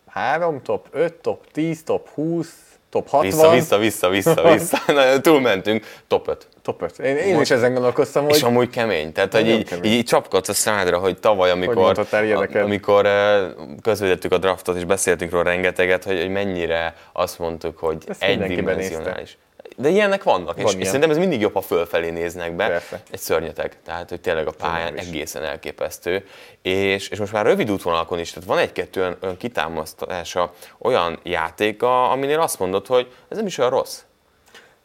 3, 0.07 0.61
top 0.61 0.87
5, 0.91 1.13
top 1.13 1.51
10, 1.51 1.83
top 1.83 2.09
20, 2.09 2.66
top 2.89 3.09
60? 3.09 3.53
Vissza, 3.53 3.77
vissza, 3.77 3.77
vissza, 3.77 4.09
vissza, 4.09 4.51
vissza. 4.53 4.77
Na, 4.87 5.19
túlmentünk. 5.19 5.85
Top 6.07 6.27
5. 6.27 6.47
Top 6.61 6.81
5. 6.81 6.99
Én, 6.99 7.15
én 7.17 7.41
is 7.41 7.51
ezen 7.51 7.73
gondolkoztam, 7.73 8.23
hogy 8.23 8.35
És 8.35 8.43
amúgy 8.43 8.69
kemény. 8.69 9.11
Tehát, 9.11 9.33
hogy 9.33 9.47
így, 9.47 9.63
kemény. 9.63 9.91
így 9.91 10.05
csapkodsz 10.05 10.49
a 10.49 10.53
számodra, 10.53 10.97
hogy 10.97 11.19
tavaly, 11.19 11.51
amikor, 11.51 12.05
ilyeneket? 12.11 12.63
amikor 12.63 13.05
eh, 13.05 13.41
közvetettük 13.81 14.31
a 14.31 14.37
draftot, 14.37 14.75
és 14.75 14.85
beszéltünk 14.85 15.31
róla 15.31 15.43
rengeteget, 15.43 16.03
hogy, 16.03 16.19
hogy 16.19 16.29
mennyire 16.29 16.95
azt 17.13 17.39
mondtuk, 17.39 17.77
hogy 17.77 18.03
Ezt 18.07 18.23
egydimensionális. 18.23 19.37
De 19.75 19.89
ilyenek 19.89 20.23
vannak, 20.23 20.57
és, 20.57 20.63
Van 20.63 20.71
és 20.71 20.77
ilyen. 20.77 20.85
szerintem 20.85 21.09
ez 21.09 21.17
mindig 21.17 21.39
jobb, 21.41 21.53
ha 21.53 21.61
fölfelé 21.61 22.09
néznek 22.09 22.55
be. 22.55 22.67
Persze. 22.67 23.01
Egy 23.11 23.19
szörnyeteg, 23.19 23.77
tehát 23.85 24.09
hogy 24.09 24.21
tényleg 24.21 24.47
a 24.47 24.51
pályán 24.51 24.97
egészen 24.97 25.43
elképesztő. 25.43 26.25
És, 26.61 27.09
és 27.09 27.19
most 27.19 27.31
már 27.31 27.45
rövid 27.45 27.71
útvonalakon 27.71 28.19
is, 28.19 28.31
tehát 28.31 28.49
van 28.49 28.57
egy-kettő 28.57 29.01
olyan, 29.01 29.17
olyan 29.21 29.37
kitámasztása, 29.37 30.53
olyan 30.77 31.19
játéka, 31.23 32.09
aminél 32.09 32.39
azt 32.39 32.59
mondod, 32.59 32.87
hogy 32.87 33.11
ez 33.29 33.37
nem 33.37 33.45
is 33.45 33.57
olyan 33.57 33.71
rossz. 33.71 34.01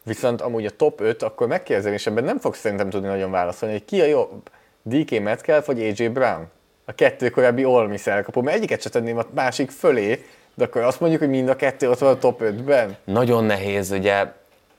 Viszont 0.03 0.41
amúgy 0.41 0.65
a 0.65 0.69
top 0.69 1.01
5, 1.01 1.23
akkor 1.23 1.47
megkérdezem, 1.47 1.93
és 1.93 2.07
ebben 2.07 2.23
nem 2.23 2.39
fogsz 2.39 2.59
szerintem 2.59 2.89
tudni 2.89 3.07
nagyon 3.07 3.31
válaszolni, 3.31 3.75
hogy 3.75 3.85
ki 3.85 4.01
a 4.01 4.05
jobb, 4.05 4.49
DK 4.81 5.21
Metcalf 5.21 5.65
vagy 5.65 5.79
AJ 5.81 6.07
Brown? 6.07 6.47
A 6.85 6.91
kettő 6.91 7.29
korábbi 7.29 7.65
Ole 7.65 7.87
Miss 7.87 8.07
elkapó, 8.07 8.41
mert 8.41 8.57
egyiket 8.57 8.81
se 8.81 8.89
tenném 8.89 9.17
a 9.17 9.25
másik 9.33 9.71
fölé, 9.71 10.25
de 10.55 10.63
akkor 10.63 10.81
azt 10.81 10.99
mondjuk, 10.99 11.21
hogy 11.21 11.29
mind 11.29 11.49
a 11.49 11.55
kettő 11.55 11.89
ott 11.89 11.99
van 11.99 12.09
a 12.09 12.17
top 12.17 12.41
5-ben. 12.43 12.97
Nagyon 13.03 13.43
nehéz, 13.43 13.91
ugye 13.91 14.25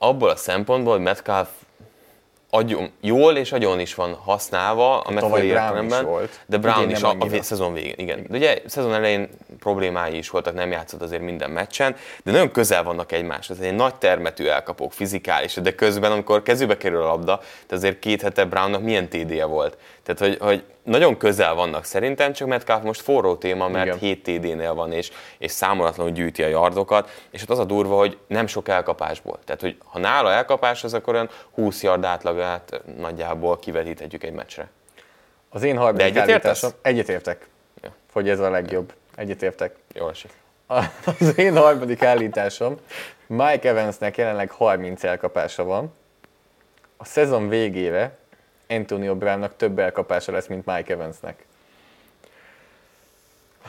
abból 0.07 0.29
a 0.29 0.35
szempontból, 0.35 0.93
hogy 0.93 1.01
Metcalf 1.01 1.49
agyon, 2.49 2.91
jól 3.01 3.35
és 3.35 3.51
agyon 3.51 3.79
is 3.79 3.95
van 3.95 4.13
használva 4.13 4.99
a 4.99 5.11
megfelelő 5.11 5.43
értelemben, 5.43 6.07
de 6.45 6.57
Brown 6.57 6.83
Idén 6.83 6.95
is 6.95 7.03
a, 7.03 7.15
a 7.19 7.41
szezon 7.41 7.73
végén, 7.73 7.93
igen. 7.97 8.25
De 8.29 8.37
ugye 8.37 8.61
szezon 8.65 8.93
elején 8.93 9.29
problémái 9.59 10.17
is 10.17 10.29
voltak, 10.29 10.53
nem 10.53 10.71
játszott 10.71 11.01
azért 11.01 11.21
minden 11.21 11.51
meccsen, 11.51 11.95
de 12.23 12.31
nagyon 12.31 12.51
közel 12.51 12.83
vannak 12.83 13.11
egymáshoz. 13.11 13.59
Egy 13.59 13.75
nagy 13.75 13.95
termetű 13.95 14.45
elkapók, 14.45 14.93
fizikális, 14.93 15.53
de 15.53 15.75
közben, 15.75 16.11
amikor 16.11 16.41
kezübe 16.41 16.77
kerül 16.77 17.01
a 17.01 17.05
labda, 17.05 17.41
de 17.67 17.75
azért 17.75 17.99
két 17.99 18.21
hete 18.21 18.45
Brownnak 18.45 18.81
milyen 18.81 19.09
TD-je 19.09 19.45
volt. 19.45 19.77
Tehát, 20.03 20.19
hogy, 20.19 20.37
hogy 20.47 20.63
nagyon 20.85 21.17
közel 21.17 21.53
vannak 21.53 21.83
szerintem, 21.83 22.33
csak 22.33 22.47
Metcalf 22.47 22.83
most 22.83 23.01
forró 23.01 23.35
téma, 23.35 23.67
mert 23.67 23.85
Igen. 23.85 23.97
7 23.97 24.23
TD-nél 24.23 24.73
van, 24.73 24.91
és, 24.91 25.11
és 25.37 25.51
számolatlanul 25.51 26.13
gyűjti 26.13 26.43
a 26.43 26.47
yardokat, 26.47 27.09
és 27.31 27.41
ott 27.41 27.49
az 27.49 27.59
a 27.59 27.63
durva, 27.63 27.97
hogy 27.97 28.17
nem 28.27 28.47
sok 28.47 28.67
elkapásból. 28.67 29.39
Tehát, 29.45 29.61
hogy 29.61 29.77
ha 29.85 29.99
nála 29.99 30.31
elkapás, 30.31 30.83
az 30.83 30.93
akkor 30.93 31.13
olyan 31.13 31.29
20 31.53 31.83
yard 31.83 32.03
átlagát 32.43 32.97
nagyjából 32.97 33.59
kivetíthetjük 33.59 34.23
egy 34.23 34.33
meccsre. 34.33 34.69
Az 35.49 35.63
én 35.63 35.77
harmadik 35.77 36.17
állításom, 36.17 36.71
egyetértek, 36.81 37.47
Ja. 37.81 37.93
hogy 38.11 38.29
ez 38.29 38.39
a 38.39 38.49
legjobb. 38.49 38.93
Egyetértek. 39.15 39.75
Jól 39.93 40.09
esik. 40.09 40.31
Az 41.19 41.37
én 41.37 41.57
harmadik 41.57 42.03
állításom, 42.03 42.79
Mike 43.27 43.69
Evansnek 43.69 44.17
jelenleg 44.17 44.51
30 44.51 45.03
elkapása 45.03 45.63
van. 45.63 45.93
A 46.97 47.05
szezon 47.05 47.49
végére 47.49 48.17
Antonio 48.69 49.15
Brownnak 49.15 49.55
több 49.55 49.79
elkapása 49.79 50.31
lesz, 50.31 50.47
mint 50.47 50.65
Mike 50.65 50.93
Evansnek. 50.93 51.45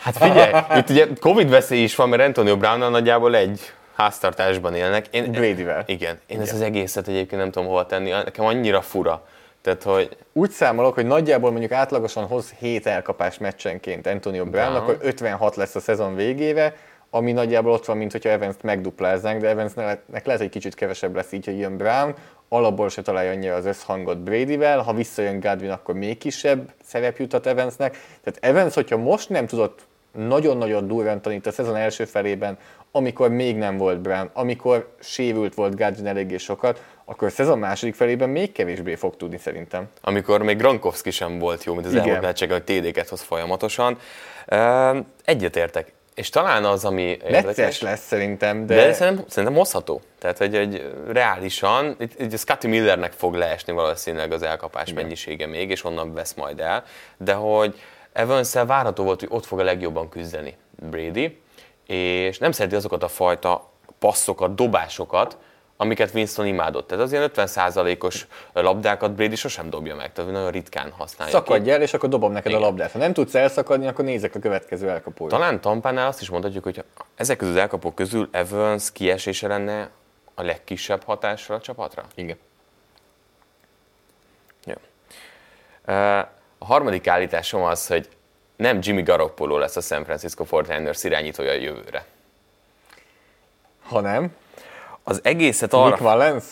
Hát 0.00 0.16
figyelj, 0.16 0.52
itt 0.78 0.90
ugye 0.90 1.06
Covid 1.20 1.50
veszély 1.50 1.82
is 1.82 1.96
van, 1.96 2.08
mert 2.08 2.22
Antonio 2.22 2.56
Brownnal 2.56 2.90
nagyjából 2.90 3.36
egy 3.36 3.72
háztartásban 3.96 4.74
élnek. 4.74 5.06
Én, 5.10 5.30
Bradyvel. 5.30 5.82
Igen, 5.86 6.18
én 6.26 6.40
ezt 6.40 6.52
az 6.52 6.60
egészet 6.60 7.08
egyébként 7.08 7.40
nem 7.40 7.50
tudom 7.50 7.68
hol 7.68 7.86
tenni, 7.86 8.10
nekem 8.10 8.44
annyira 8.44 8.80
fura. 8.80 9.26
Tehát, 9.60 9.82
hogy 9.82 10.16
Úgy 10.32 10.50
számolok, 10.50 10.94
hogy 10.94 11.06
nagyjából 11.06 11.50
mondjuk 11.50 11.72
átlagosan 11.72 12.26
hoz 12.26 12.50
7 12.50 12.86
elkapás 12.86 13.38
meccsenként 13.38 14.06
Antonio 14.06 14.44
Brown, 14.44 14.72
Brown. 14.72 14.82
akkor 14.82 14.98
56 15.00 15.56
lesz 15.56 15.74
a 15.74 15.80
szezon 15.80 16.14
végére, 16.14 16.74
ami 17.10 17.32
nagyjából 17.32 17.72
ott 17.72 17.84
van, 17.84 17.96
mint 17.96 18.12
hogyha 18.12 18.28
Evans-t 18.28 18.62
megdupláznánk, 18.62 19.40
de 19.40 19.48
Evansnek 19.48 20.24
lehet, 20.24 20.40
hogy 20.40 20.48
kicsit 20.48 20.74
kevesebb 20.74 21.14
lesz 21.14 21.32
így, 21.32 21.44
hogy 21.44 21.58
jön 21.58 21.76
Brown, 21.76 22.14
alapból 22.48 22.88
se 22.88 23.02
találja 23.02 23.30
annyira 23.30 23.54
az 23.54 23.66
összhangot 23.66 24.18
Bradyvel, 24.18 24.78
ha 24.78 24.92
visszajön 24.92 25.40
Godwin, 25.40 25.70
akkor 25.70 25.94
még 25.94 26.18
kisebb 26.18 26.72
szerep 26.84 27.18
jutat 27.18 27.46
Evansnek. 27.46 27.92
Tehát 28.22 28.38
Evans, 28.40 28.74
hogyha 28.74 28.96
most 28.96 29.28
nem 29.28 29.46
tudott 29.46 29.86
nagyon-nagyon 30.12 30.86
durrantani 30.86 31.34
itt 31.34 31.46
a 31.46 31.52
szezon 31.52 31.76
első 31.76 32.04
felében, 32.04 32.58
amikor 32.96 33.30
még 33.30 33.56
nem 33.56 33.76
volt 33.76 34.00
Brown, 34.00 34.30
amikor 34.32 34.94
sérült 35.00 35.54
volt 35.54 35.76
Godwin 35.76 36.06
eléggé 36.06 36.36
sokat, 36.36 36.82
akkor 37.04 37.28
a 37.28 37.30
szezon 37.30 37.58
második 37.58 37.94
felében 37.94 38.28
még 38.28 38.52
kevésbé 38.52 38.94
fog 38.94 39.16
tudni 39.16 39.38
szerintem. 39.38 39.88
amikor 40.00 40.42
még 40.42 40.56
Gronkowski 40.56 41.10
sem 41.10 41.38
volt 41.38 41.64
jó, 41.64 41.74
mint 41.74 41.86
az 41.86 41.92
Igen. 41.92 42.04
elmúlt 42.04 42.22
meccseken, 42.22 42.62
hogy 42.62 42.80
TD-ket 42.80 43.08
hoz 43.08 43.20
folyamatosan. 43.20 43.98
Egyetértek. 45.24 45.92
És 46.14 46.28
talán 46.28 46.64
az, 46.64 46.84
ami 46.84 47.18
Necces 47.28 47.80
lesz 47.80 48.06
szerintem, 48.06 48.66
de, 48.66 48.74
De, 48.74 48.86
de 48.86 48.92
szerintem, 48.92 49.24
szerintem 49.28 49.58
hozható. 49.58 50.00
Tehát, 50.18 50.38
hogy, 50.38 50.56
hogy 50.56 50.92
reálisan, 51.08 51.96
itt, 51.98 52.20
itt 52.20 52.38
Scotty 52.38 52.66
Millernek 52.66 53.12
fog 53.12 53.34
leesni 53.34 53.72
valószínűleg 53.72 54.32
az 54.32 54.42
elkapás 54.42 54.88
Igen. 54.88 55.02
mennyisége 55.02 55.46
még, 55.46 55.70
és 55.70 55.84
onnan 55.84 56.14
vesz 56.14 56.34
majd 56.34 56.60
el. 56.60 56.84
De 57.16 57.32
hogy 57.32 57.80
evans 58.12 58.52
várható 58.52 59.04
volt, 59.04 59.20
hogy 59.20 59.28
ott 59.32 59.46
fog 59.46 59.58
a 59.58 59.62
legjobban 59.62 60.08
küzdeni 60.08 60.56
Brady, 60.90 61.38
és 61.86 62.38
nem 62.38 62.52
szereti 62.52 62.74
azokat 62.74 63.02
a 63.02 63.08
fajta 63.08 63.70
passzokat, 63.98 64.54
dobásokat, 64.54 65.36
amiket 65.76 66.14
Winston 66.14 66.46
imádott. 66.46 66.86
Tehát 66.86 67.04
az 67.04 67.12
ilyen 67.12 67.30
50%-os 67.34 68.26
labdákat 68.52 69.12
Brady 69.12 69.34
sosem 69.34 69.70
dobja 69.70 69.94
meg, 69.94 70.12
tehát 70.12 70.30
nagyon 70.30 70.50
ritkán 70.50 70.90
használja 70.90 71.32
szakadj 71.32 71.70
el, 71.70 71.82
és 71.82 71.94
akkor 71.94 72.08
dobom 72.08 72.32
neked 72.32 72.50
Igen. 72.50 72.62
a 72.62 72.64
labdát. 72.64 72.92
Ha 72.92 72.98
nem 72.98 73.12
tudsz 73.12 73.34
elszakadni, 73.34 73.86
akkor 73.86 74.04
nézek 74.04 74.34
a 74.34 74.38
következő 74.38 74.88
elkapóra. 74.88 75.30
Talán 75.30 75.60
Tampánál 75.60 76.06
azt 76.06 76.20
is 76.20 76.30
mondhatjuk, 76.30 76.64
hogy 76.64 76.84
ezek 77.14 77.36
közül 77.36 77.54
az 77.54 77.60
elkapók 77.60 77.94
közül 77.94 78.28
Evans 78.32 78.92
kiesése 78.92 79.48
lenne 79.48 79.90
a 80.34 80.42
legkisebb 80.42 81.02
hatásra 81.02 81.54
a 81.54 81.60
csapatra? 81.60 82.04
Igen. 82.14 82.36
Jó. 84.64 84.74
A 86.58 86.64
harmadik 86.64 87.06
állításom 87.06 87.62
az, 87.62 87.86
hogy 87.86 88.08
nem 88.56 88.78
Jimmy 88.82 89.02
Garoppolo 89.02 89.58
lesz 89.58 89.76
a 89.76 89.80
San 89.80 90.04
Francisco 90.04 90.44
49ers 90.50 91.00
irányítója 91.02 91.50
a 91.50 91.54
jövőre. 91.54 92.04
Ha 93.82 94.00
nem, 94.00 94.34
Az 95.04 95.20
egészet 95.22 95.70
Nick 95.70 95.84
arra... 95.84 95.96
Valence? 95.96 96.46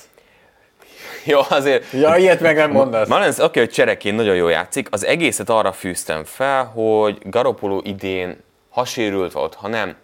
Jó, 1.24 1.40
azért... 1.48 1.92
Ja, 1.92 2.16
ilyet 2.16 2.40
meg 2.40 2.56
nem 2.56 2.70
mondasz. 2.70 3.08
Malens, 3.08 3.38
oké, 3.38 3.58
hogy 3.58 3.70
csereként 3.70 4.16
nagyon 4.16 4.34
jól 4.34 4.50
játszik, 4.50 4.88
az 4.90 5.04
egészet 5.04 5.48
arra 5.48 5.72
fűztem 5.72 6.24
fel, 6.24 6.64
hogy 6.64 7.18
Garoppolo 7.22 7.80
idén, 7.84 8.42
ha 8.70 8.84
sérült 8.84 9.32
volt, 9.32 9.54
ha 9.54 9.68
nem, 9.68 9.96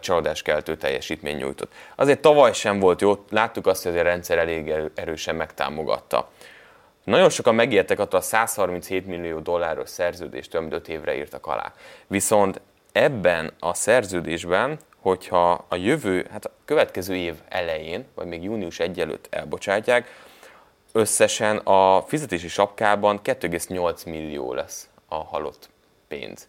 csalódáskeltő 0.00 0.76
teljesítmény 0.76 1.36
nyújtott. 1.36 1.72
Azért 1.96 2.20
tavaly 2.20 2.52
sem 2.52 2.78
volt 2.78 3.00
jó, 3.00 3.24
láttuk 3.30 3.66
azt, 3.66 3.82
hogy 3.84 3.98
a 3.98 4.02
rendszer 4.02 4.38
elég 4.38 4.70
erő- 4.70 4.92
erősen 4.94 5.34
megtámogatta. 5.34 6.30
Nagyon 7.06 7.30
sokan 7.30 7.54
megijedtek 7.54 7.98
attól 7.98 8.18
a 8.18 8.22
137 8.22 9.06
millió 9.06 9.38
dolláros 9.38 9.88
szerződéstől, 9.88 10.60
amit 10.60 10.72
5 10.72 10.88
évre 10.88 11.16
írtak 11.16 11.46
alá. 11.46 11.72
Viszont 12.06 12.60
ebben 12.92 13.52
a 13.58 13.74
szerződésben, 13.74 14.78
hogyha 14.96 15.64
a 15.68 15.76
jövő, 15.76 16.26
hát 16.30 16.44
a 16.44 16.50
következő 16.64 17.16
év 17.16 17.34
elején, 17.48 18.06
vagy 18.14 18.26
még 18.26 18.42
június 18.42 18.78
1 18.78 19.00
előtt 19.00 19.26
elbocsátják, 19.30 20.06
összesen 20.92 21.56
a 21.56 22.02
fizetési 22.06 22.48
sapkában 22.48 23.20
2,8 23.24 24.06
millió 24.06 24.52
lesz 24.52 24.88
a 25.08 25.14
halott 25.14 25.68
pénz. 26.08 26.48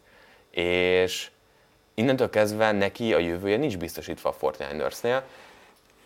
És 0.52 1.30
innentől 1.94 2.30
kezdve 2.30 2.72
neki 2.72 3.14
a 3.14 3.20
jövője 3.20 3.58
nincs 3.58 3.78
biztosítva 3.78 4.30
a 4.30 4.46
49ersnél. 4.46 5.22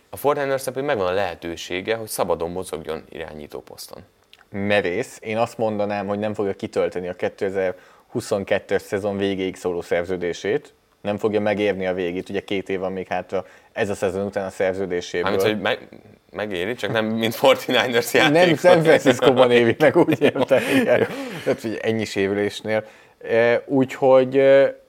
A 0.10 0.18
49ers 0.18 0.62
pedig 0.64 0.84
megvan 0.84 1.08
a 1.08 1.12
lehetősége, 1.12 1.96
hogy 1.96 2.08
szabadon 2.08 2.52
mozogjon 2.52 3.04
irányító 3.10 3.62
poszton. 3.62 4.04
Merész. 4.52 5.18
Én 5.22 5.38
azt 5.38 5.58
mondanám, 5.58 6.08
hogy 6.08 6.20
nem 6.20 6.34
fogja 6.34 6.54
kitölteni 6.54 7.08
a 7.08 7.16
2022-es 7.16 8.80
szezon 8.80 9.18
végéig 9.18 9.56
szóló 9.56 9.82
szerződését. 9.82 10.74
Nem 11.02 11.18
fogja 11.18 11.40
megérni 11.40 11.88
a 11.88 11.94
végét, 11.94 12.30
ugye 12.30 12.40
két 12.40 12.70
év 12.70 12.80
van 12.80 12.92
még 12.92 13.08
hátra 13.08 13.46
ez 13.72 13.90
a 13.90 13.96
szezon 13.96 14.26
után 14.26 14.46
a 14.46 14.50
szerződéséből. 14.50 15.32
Mármint, 15.32 15.48
hogy 15.48 15.62
meg, 15.62 15.88
megéri, 16.32 16.76
csak 16.76 16.92
nem 16.92 17.06
mint 17.06 17.38
49ers 17.42 18.14
játék. 18.14 18.32
Nem 18.32 18.56
San 18.56 18.84
Francisco-ban 18.84 19.52
évi 19.52 19.76
meg, 19.80 19.98
úgy 19.98 20.22
értem, 20.22 20.62
igen. 20.80 21.08
Tehát, 21.44 21.62
hogy 21.62 21.80
ennyi 21.82 22.06
sérülésnél. 22.06 22.86
E, 23.24 23.64
Úgyhogy, 23.66 24.38
e, 24.38 24.80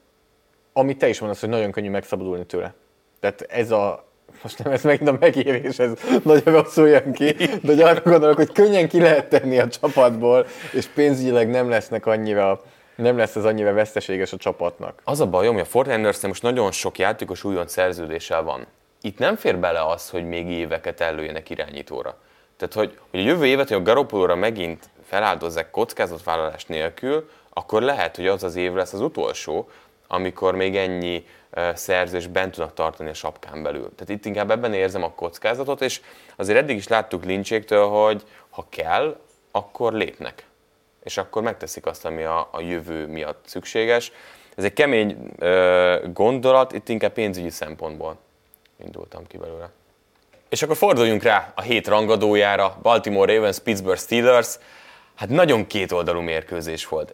amit 0.73 0.97
te 0.97 1.07
is 1.07 1.19
mondasz, 1.19 1.39
hogy 1.39 1.49
nagyon 1.49 1.71
könnyű 1.71 1.89
megszabadulni 1.89 2.45
tőle. 2.45 2.73
Tehát 3.19 3.41
ez 3.41 3.71
a, 3.71 4.12
most 4.43 4.63
nem 4.63 4.73
ez 4.73 4.83
megint 4.83 5.09
a 5.09 5.17
megérés, 5.19 5.79
ez 5.79 5.91
nagyon 6.23 6.53
rosszul 6.53 6.87
jön 6.87 7.13
ki, 7.13 7.31
de 7.31 7.59
hogy 7.65 7.81
arra 7.81 8.01
gondolok, 8.01 8.35
hogy 8.35 8.51
könnyen 8.51 8.87
ki 8.87 8.99
lehet 8.99 9.29
tenni 9.29 9.59
a 9.59 9.67
csapatból, 9.67 10.47
és 10.71 10.85
pénzügyileg 10.85 11.49
nem 11.49 11.69
lesznek 11.69 12.05
annyira, 12.05 12.61
nem 12.95 13.17
lesz 13.17 13.35
ez 13.35 13.45
annyira 13.45 13.73
veszteséges 13.73 14.33
a 14.33 14.37
csapatnak. 14.37 15.01
Az 15.03 15.19
a 15.19 15.27
bajom, 15.27 15.55
hogy 15.55 15.67
a 15.73 15.77
49 15.77 16.23
most 16.23 16.41
nagyon 16.41 16.71
sok 16.71 16.99
játékos 16.99 17.43
újon 17.43 17.67
szerződéssel 17.67 18.43
van. 18.43 18.65
Itt 19.01 19.17
nem 19.17 19.35
fér 19.35 19.57
bele 19.57 19.85
az, 19.85 20.09
hogy 20.09 20.27
még 20.27 20.49
éveket 20.49 21.01
előjenek 21.01 21.49
irányítóra. 21.49 22.17
Tehát, 22.57 22.73
hogy, 22.73 22.97
hogy 23.11 23.19
a 23.19 23.23
jövő 23.23 23.45
évet, 23.45 23.67
hogy 23.67 23.77
a 23.77 23.81
Garoppolóra 23.81 24.35
megint 24.35 24.89
feláldozzák 25.05 25.71
kockázatvállalás 25.71 26.65
nélkül, 26.65 27.29
akkor 27.49 27.81
lehet, 27.81 28.15
hogy 28.15 28.27
az 28.27 28.43
az 28.43 28.55
év 28.55 28.73
lesz 28.73 28.93
az 28.93 29.01
utolsó, 29.01 29.69
amikor 30.07 30.55
még 30.55 30.75
ennyi 30.75 31.25
szerzés 31.73 32.27
bent 32.27 32.51
tudnak 32.51 32.73
tartani 32.73 33.09
a 33.09 33.13
sapkán 33.13 33.63
belül. 33.63 33.91
Tehát 33.95 34.09
itt 34.09 34.25
inkább 34.25 34.51
ebben 34.51 34.73
érzem 34.73 35.03
a 35.03 35.11
kockázatot, 35.11 35.81
és 35.81 36.01
azért 36.35 36.57
eddig 36.57 36.75
is 36.75 36.87
láttuk 36.87 37.23
lincséktől, 37.25 37.87
hogy 37.87 38.23
ha 38.49 38.65
kell, 38.69 39.17
akkor 39.51 39.93
lépnek 39.93 40.45
és 41.03 41.17
akkor 41.17 41.41
megteszik 41.41 41.85
azt, 41.85 42.05
ami 42.05 42.23
a, 42.23 42.47
a 42.51 42.61
jövő 42.61 43.07
miatt 43.07 43.43
szükséges. 43.45 44.11
Ez 44.55 44.63
egy 44.63 44.73
kemény 44.73 45.31
ö, 45.37 45.99
gondolat, 46.13 46.71
itt 46.71 46.89
inkább 46.89 47.13
pénzügyi 47.13 47.49
szempontból 47.49 48.17
indultam 48.83 49.27
ki 49.27 49.37
belőle. 49.37 49.69
És 50.49 50.61
akkor 50.61 50.75
forduljunk 50.75 51.23
rá 51.23 51.53
a 51.55 51.61
hét 51.61 51.87
rangadójára, 51.87 52.77
Baltimore 52.81 53.33
Ravens, 53.33 53.59
Pittsburgh 53.59 53.99
Steelers. 53.99 54.57
Hát 55.15 55.29
nagyon 55.29 55.67
kétoldalú 55.67 56.19
mérkőzés 56.19 56.87
volt. 56.87 57.13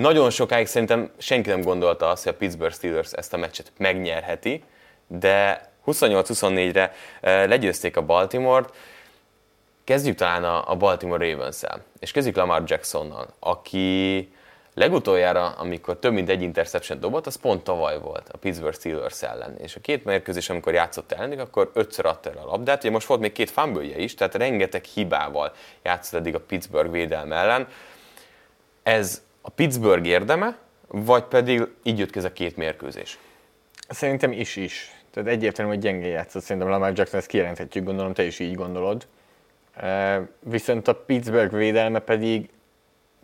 Nagyon 0.00 0.30
sokáig 0.30 0.66
szerintem 0.66 1.10
senki 1.18 1.48
nem 1.48 1.60
gondolta 1.60 2.08
azt, 2.08 2.24
hogy 2.24 2.32
a 2.32 2.36
Pittsburgh 2.36 2.74
Steelers 2.74 3.12
ezt 3.12 3.32
a 3.32 3.36
meccset 3.36 3.72
megnyerheti, 3.76 4.62
de 5.06 5.70
28-24-re 5.86 6.94
eh, 7.20 7.48
legyőzték 7.48 7.96
a 7.96 8.02
Baltimore-t. 8.02 8.72
Kezdjük 9.84 10.16
talán 10.16 10.44
a 10.44 10.76
Baltimore 10.76 11.30
Ravens-el, 11.30 11.84
és 11.98 12.10
kezdjük 12.10 12.36
Lamar 12.36 12.62
Jacksonnal, 12.66 13.26
aki 13.38 14.32
Legutoljára, 14.74 15.48
amikor 15.48 15.98
több 15.98 16.12
mint 16.12 16.28
egy 16.28 16.42
interception 16.42 17.00
dobott, 17.00 17.26
az 17.26 17.36
pont 17.36 17.64
tavaly 17.64 17.98
volt 17.98 18.28
a 18.28 18.36
Pittsburgh 18.36 18.76
Steelers 18.76 19.22
ellen. 19.22 19.56
És 19.58 19.76
a 19.76 19.80
két 19.80 20.04
mérkőzés, 20.04 20.50
amikor 20.50 20.74
játszott 20.74 21.12
ellenük, 21.12 21.40
akkor 21.40 21.70
ötször 21.74 22.06
adta 22.06 22.30
el 22.30 22.38
a 22.38 22.46
labdát. 22.46 22.82
Ugye 22.82 22.92
most 22.92 23.06
volt 23.06 23.20
még 23.20 23.32
két 23.32 23.50
fumble 23.50 23.84
is, 23.84 24.14
tehát 24.14 24.34
rengeteg 24.34 24.84
hibával 24.84 25.52
játszott 25.82 26.20
eddig 26.20 26.34
a 26.34 26.40
Pittsburgh 26.40 26.90
védelme 26.90 27.36
ellen. 27.36 27.68
Ez 28.82 29.22
a 29.42 29.50
Pittsburgh 29.50 30.06
érdeme, 30.06 30.58
vagy 30.86 31.24
pedig 31.24 31.68
így 31.82 31.98
jött 31.98 32.16
ez 32.16 32.24
a 32.24 32.32
két 32.32 32.56
mérkőzés? 32.56 33.18
Szerintem 33.88 34.32
is 34.32 34.56
is. 34.56 34.90
Tehát 35.10 35.28
egyértelmű, 35.28 35.70
hogy 35.70 35.80
gyenge 35.80 36.06
játszott. 36.06 36.42
Szerintem 36.42 36.70
Lamar 36.70 36.92
Jackson 36.94 37.18
ezt 37.18 37.28
kijelenthetjük, 37.28 37.84
gondolom 37.84 38.12
te 38.12 38.22
is 38.22 38.38
így 38.38 38.54
gondolod. 38.54 39.06
Viszont 40.40 40.88
a 40.88 40.94
Pittsburgh 40.94 41.56
védelme 41.56 41.98
pedig 41.98 42.48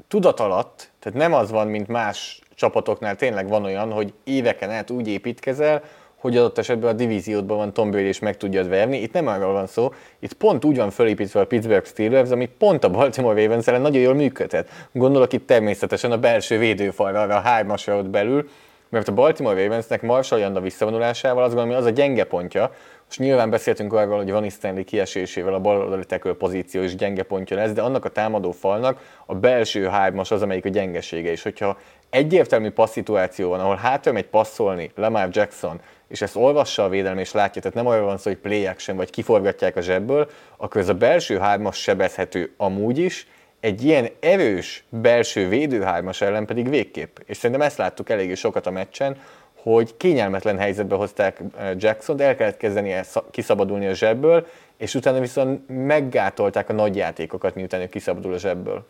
tudat 0.09 0.41
alatt, 0.41 0.91
tehát 0.99 1.19
nem 1.19 1.35
az 1.35 1.51
van, 1.51 1.69
mint 1.69 1.89
más 1.89 2.41
csapatoknál 2.55 3.17
tényleg 3.17 3.49
van 3.49 3.65
olyan, 3.65 3.93
hogy 3.93 4.13
éveken 4.25 4.71
át 4.71 4.91
úgy 4.91 5.09
építkezel, 5.09 5.83
hogy 6.21 6.37
adott 6.37 6.59
esetben 6.59 6.91
a 6.91 6.97
divíziódban 6.97 7.57
van 7.57 7.73
Tom 7.73 7.91
Brady 7.91 8.07
és 8.07 8.19
meg 8.19 8.37
tudjad 8.37 8.69
verni. 8.69 8.99
Itt 8.99 9.13
nem 9.13 9.27
arról 9.27 9.53
van 9.53 9.67
szó, 9.67 9.93
itt 10.19 10.33
pont 10.33 10.65
úgy 10.65 10.77
van 10.77 10.91
fölépítve 10.91 11.41
a 11.41 11.47
Pittsburgh 11.47 11.87
Steelers, 11.87 12.31
ami 12.31 12.49
pont 12.59 12.85
a 12.85 12.91
Baltimore 12.91 13.43
Ravens 13.43 13.67
ellen 13.67 13.81
nagyon 13.81 14.03
jól 14.03 14.15
működhet. 14.15 14.69
Gondolok 14.93 15.33
itt 15.33 15.47
természetesen 15.47 16.13
a 16.13 16.19
belső 16.19 16.59
védőfalra, 16.59 17.23
a 17.23 17.41
hármasra 17.41 17.97
ott 17.97 18.09
belül, 18.09 18.49
mert 18.89 19.09
a 19.09 19.13
Baltimore 19.13 19.63
Ravensnek 19.63 20.03
Marshall 20.03 20.39
Janda 20.39 20.61
visszavonulásával 20.61 21.45
az 21.45 21.55
valami 21.55 21.75
az 21.75 21.85
a 21.85 21.91
gyenge 21.91 22.25
pontja, 22.25 22.73
és 23.11 23.19
nyilván 23.19 23.51
beszéltünk 23.51 23.93
arról, 23.93 24.17
hogy 24.17 24.31
Van 24.31 24.49
Stanley 24.49 24.85
kiesésével 24.85 25.55
a 25.55 25.61
baloldali 25.61 26.05
tekő 26.05 26.37
pozíció 26.37 26.83
is 26.83 26.95
gyenge 26.95 27.23
pontja 27.23 27.57
lesz, 27.57 27.73
de 27.73 27.83
annak 27.83 28.05
a 28.05 28.09
támadó 28.09 28.51
falnak 28.51 29.01
a 29.27 29.35
belső 29.35 29.87
hármas 29.87 30.31
az, 30.31 30.43
amelyik 30.43 30.65
a 30.65 30.69
gyengesége. 30.69 31.31
És 31.31 31.43
hogyha 31.43 31.79
egyértelmű 32.11 32.71
passzituáció 32.71 33.49
van, 33.49 33.61
ahol 33.61 33.77
hátra 33.77 34.13
megy 34.13 34.27
passzolni 34.27 34.91
Lamar 34.95 35.29
Jackson, 35.33 35.81
és 36.09 36.21
ezt 36.21 36.37
olvassa 36.37 36.85
a 36.85 36.89
védelem 36.89 37.19
és 37.19 37.33
látja, 37.33 37.63
tehát 37.63 37.77
nem 37.77 37.87
arról 37.87 38.05
van 38.05 38.19
szó, 38.19 38.31
hogy 38.31 38.39
play 38.39 38.67
action, 38.67 38.97
vagy 38.97 39.11
kiforgatják 39.11 39.77
a 39.77 39.81
zsebből, 39.81 40.31
akkor 40.57 40.81
ez 40.81 40.89
a 40.89 40.95
belső 40.95 41.39
hármas 41.39 41.77
sebezhető 41.77 42.53
amúgy 42.57 42.99
is, 42.99 43.27
egy 43.61 43.85
ilyen 43.85 44.09
erős 44.21 44.85
belső 44.89 45.49
védőhármas 45.49 46.21
ellen 46.21 46.47
pedig 46.47 46.69
végképp. 46.69 47.17
És 47.27 47.37
szerintem 47.37 47.67
ezt 47.67 47.79
láttuk 47.79 48.11
eléggé 48.11 48.35
sokat 48.35 48.67
a 48.67 48.71
meccsen, 48.71 49.17
hogy 49.63 49.97
kényelmetlen 49.97 50.59
helyzetbe 50.59 50.95
hozták 50.95 51.41
eh, 51.59 51.71
Jackson, 51.79 52.17
de 52.17 52.25
el 52.25 52.37
kellett 52.37 52.57
kezdenie 52.57 53.05
kiszabadulni 53.31 53.87
a 53.87 53.95
zsebből, 53.95 54.47
és 54.77 54.95
utána 54.95 55.21
viszont 55.21 55.69
meggátolták 55.87 56.69
a 56.69 56.73
nagy 56.73 56.97
játékokat, 56.97 57.55
miután 57.55 57.81
ő 57.81 57.87
kiszabadul 57.87 58.33
a 58.33 58.39
zsebből. 58.39 58.87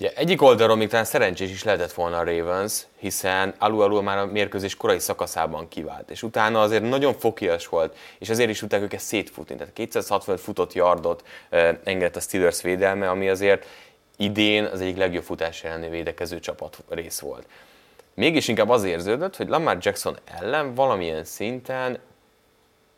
Ugye, 0.00 0.12
egyik 0.14 0.42
oldalról 0.42 0.76
még 0.76 0.88
talán 0.88 1.04
szerencsés 1.04 1.50
is 1.50 1.64
lehetett 1.64 1.92
volna 1.92 2.18
a 2.18 2.24
Ravens, 2.24 2.86
hiszen 2.98 3.54
alul-alul 3.58 4.02
már 4.02 4.18
a 4.18 4.26
mérkőzés 4.26 4.76
korai 4.76 4.98
szakaszában 4.98 5.68
kivált, 5.68 6.10
és 6.10 6.22
utána 6.22 6.60
azért 6.60 6.88
nagyon 6.88 7.14
fokias 7.14 7.66
volt, 7.66 7.96
és 8.18 8.28
ezért 8.28 8.50
is 8.50 8.58
tudták 8.58 8.82
őket 8.82 9.00
szétfutni, 9.00 9.56
tehát 9.56 9.72
260 9.72 10.36
futott 10.36 10.72
yardot 10.72 11.24
engedett 11.84 12.16
a 12.16 12.20
Steelers 12.20 12.62
védelme, 12.62 13.10
ami 13.10 13.28
azért 13.28 13.66
idén 14.16 14.64
az 14.64 14.80
egyik 14.80 14.96
legjobb 14.96 15.24
futás 15.24 15.64
elleni 15.64 15.88
védekező 15.88 16.40
csapat 16.40 16.78
rész 16.88 17.18
volt. 17.20 17.46
Mégis 18.14 18.48
inkább 18.48 18.68
az 18.68 18.84
érződött, 18.84 19.36
hogy 19.36 19.48
Lamar 19.48 19.76
Jackson 19.80 20.16
ellen 20.24 20.74
valamilyen 20.74 21.24
szinten 21.24 21.98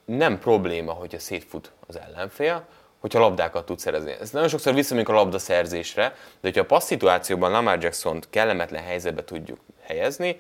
nem 0.04 0.38
probléma, 0.38 0.92
hogyha 0.92 1.18
szétfut 1.18 1.71
az 1.87 1.99
ellenfél, 1.99 2.66
hogyha 3.02 3.18
labdákat 3.18 3.66
tud 3.66 3.78
szerezni. 3.78 4.16
Ez 4.21 4.30
nagyon 4.30 4.49
sokszor 4.49 4.75
visszamegyünk 4.75 5.09
a 5.09 5.12
labda 5.12 5.38
szerzésre, 5.38 6.09
de 6.09 6.14
hogyha 6.40 6.61
a 6.61 6.64
passz 6.64 6.87
szituációban 6.87 7.50
Lamar 7.50 7.83
Jackson 7.83 8.22
kellemetlen 8.31 8.83
helyzetbe 8.83 9.24
tudjuk 9.24 9.59
helyezni, 9.83 10.37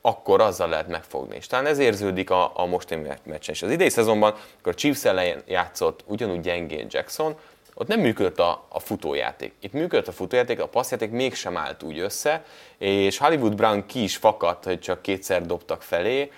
akkor 0.00 0.40
azzal 0.40 0.68
lehet 0.68 0.88
megfogni. 0.88 1.36
És 1.36 1.46
talán 1.46 1.66
ez 1.66 1.78
érződik 1.78 2.30
a, 2.30 2.50
a 2.54 2.66
mostani 2.66 3.08
meccsen. 3.24 3.54
És 3.54 3.62
az 3.62 3.70
idei 3.70 3.88
szezonban, 3.88 4.30
amikor 4.30 4.72
a 4.72 4.74
Chiefs 4.74 5.04
ellen 5.04 5.42
játszott 5.46 6.04
ugyanúgy 6.06 6.40
gyengén 6.40 6.86
Jackson, 6.90 7.34
ott 7.74 7.86
nem 7.86 8.00
működött 8.00 8.38
a, 8.38 8.66
a 8.68 8.80
futójáték. 8.80 9.52
Itt 9.60 9.72
működött 9.72 10.08
a 10.08 10.12
futójáték, 10.12 10.60
a 10.60 10.68
passzjáték 10.68 11.10
mégsem 11.10 11.56
állt 11.56 11.82
úgy 11.82 11.98
össze, 11.98 12.44
és 12.78 13.18
Hollywood 13.18 13.54
Brown 13.54 13.86
ki 13.86 14.02
is 14.02 14.16
fakadt, 14.16 14.64
hogy 14.64 14.80
csak 14.80 15.02
kétszer 15.02 15.46
dobtak 15.46 15.82
felé. 15.82 16.32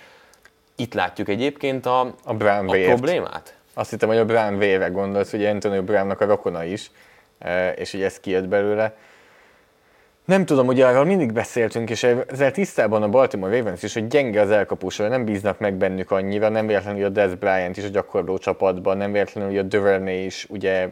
Itt 0.76 0.94
látjuk 0.94 1.28
egyébként 1.28 1.86
a, 1.86 2.00
a, 2.00 2.12
a 2.84 2.94
problémát. 2.94 3.54
Azt 3.74 3.90
hittem, 3.90 4.08
hogy 4.08 4.18
a 4.18 4.24
Brown 4.24 4.58
vére 4.58 4.88
gondolsz, 4.88 5.32
ugye 5.32 5.50
Antonio 5.50 5.82
Brownnak 5.82 6.20
a 6.20 6.24
rokona 6.24 6.64
is, 6.64 6.90
e, 7.38 7.70
és 7.70 7.90
hogy 7.90 8.02
ez 8.02 8.20
kijött 8.20 8.48
belőle. 8.48 8.94
Nem 10.24 10.44
tudom, 10.44 10.66
ugye 10.66 10.86
arról 10.86 11.04
mindig 11.04 11.32
beszéltünk, 11.32 11.90
és 11.90 12.02
ezzel 12.02 12.50
tisztában 12.50 13.02
a 13.02 13.08
Baltimore 13.08 13.56
Ravens 13.56 13.82
is, 13.82 13.94
hogy 13.94 14.06
gyenge 14.06 14.40
az 14.40 14.50
elkapusra, 14.50 15.08
nem 15.08 15.24
bíznak 15.24 15.58
meg 15.58 15.74
bennük 15.74 16.10
annyira, 16.10 16.48
nem 16.48 16.66
véletlenül 16.66 17.04
a 17.04 17.08
Des 17.08 17.34
Bryant 17.34 17.76
is 17.76 17.84
a 17.84 17.88
gyakorló 17.88 18.38
csapatban, 18.38 18.96
nem 18.96 19.12
véletlenül 19.12 19.58
a 19.58 19.62
Duvernay 19.62 20.24
is 20.24 20.46
ugye 20.48 20.88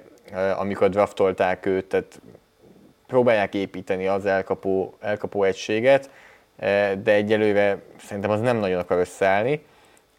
amikor 0.56 0.88
draftolták 0.88 1.66
őt, 1.66 1.84
tehát 1.84 2.20
próbálják 3.06 3.54
építeni 3.54 4.06
az 4.06 4.26
elkapó, 4.26 4.94
elkapó 5.00 5.42
egységet, 5.42 6.10
de 7.02 7.12
egyelőre 7.12 7.78
szerintem 8.04 8.30
az 8.30 8.40
nem 8.40 8.56
nagyon 8.56 8.78
akar 8.78 8.98
összeállni, 8.98 9.64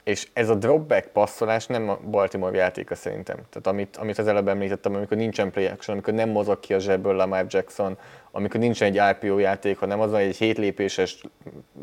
és 0.03 0.27
ez 0.33 0.49
a 0.49 0.55
dropback 0.55 1.07
passzolás 1.07 1.65
nem 1.65 1.89
a 1.89 1.99
Baltimore 2.09 2.57
játéka 2.57 2.95
szerintem. 2.95 3.35
Tehát 3.35 3.67
amit, 3.67 3.97
amit 3.97 4.17
az 4.17 4.27
előbb 4.27 4.47
említettem, 4.47 4.95
amikor 4.95 5.17
nincsen 5.17 5.51
play 5.51 5.65
action, 5.65 5.95
amikor 5.95 6.13
nem 6.13 6.29
mozog 6.29 6.59
ki 6.59 6.73
a 6.73 6.79
zsebből 6.79 7.15
Lamar 7.15 7.45
Jackson, 7.49 7.97
amikor 8.31 8.59
nincsen 8.59 8.95
egy 8.95 9.11
RPO 9.11 9.37
játék, 9.37 9.77
hanem 9.77 9.99
az 9.99 10.11
van 10.11 10.19
egy 10.19 10.35
7 10.35 10.57
lépéses, 10.57 11.23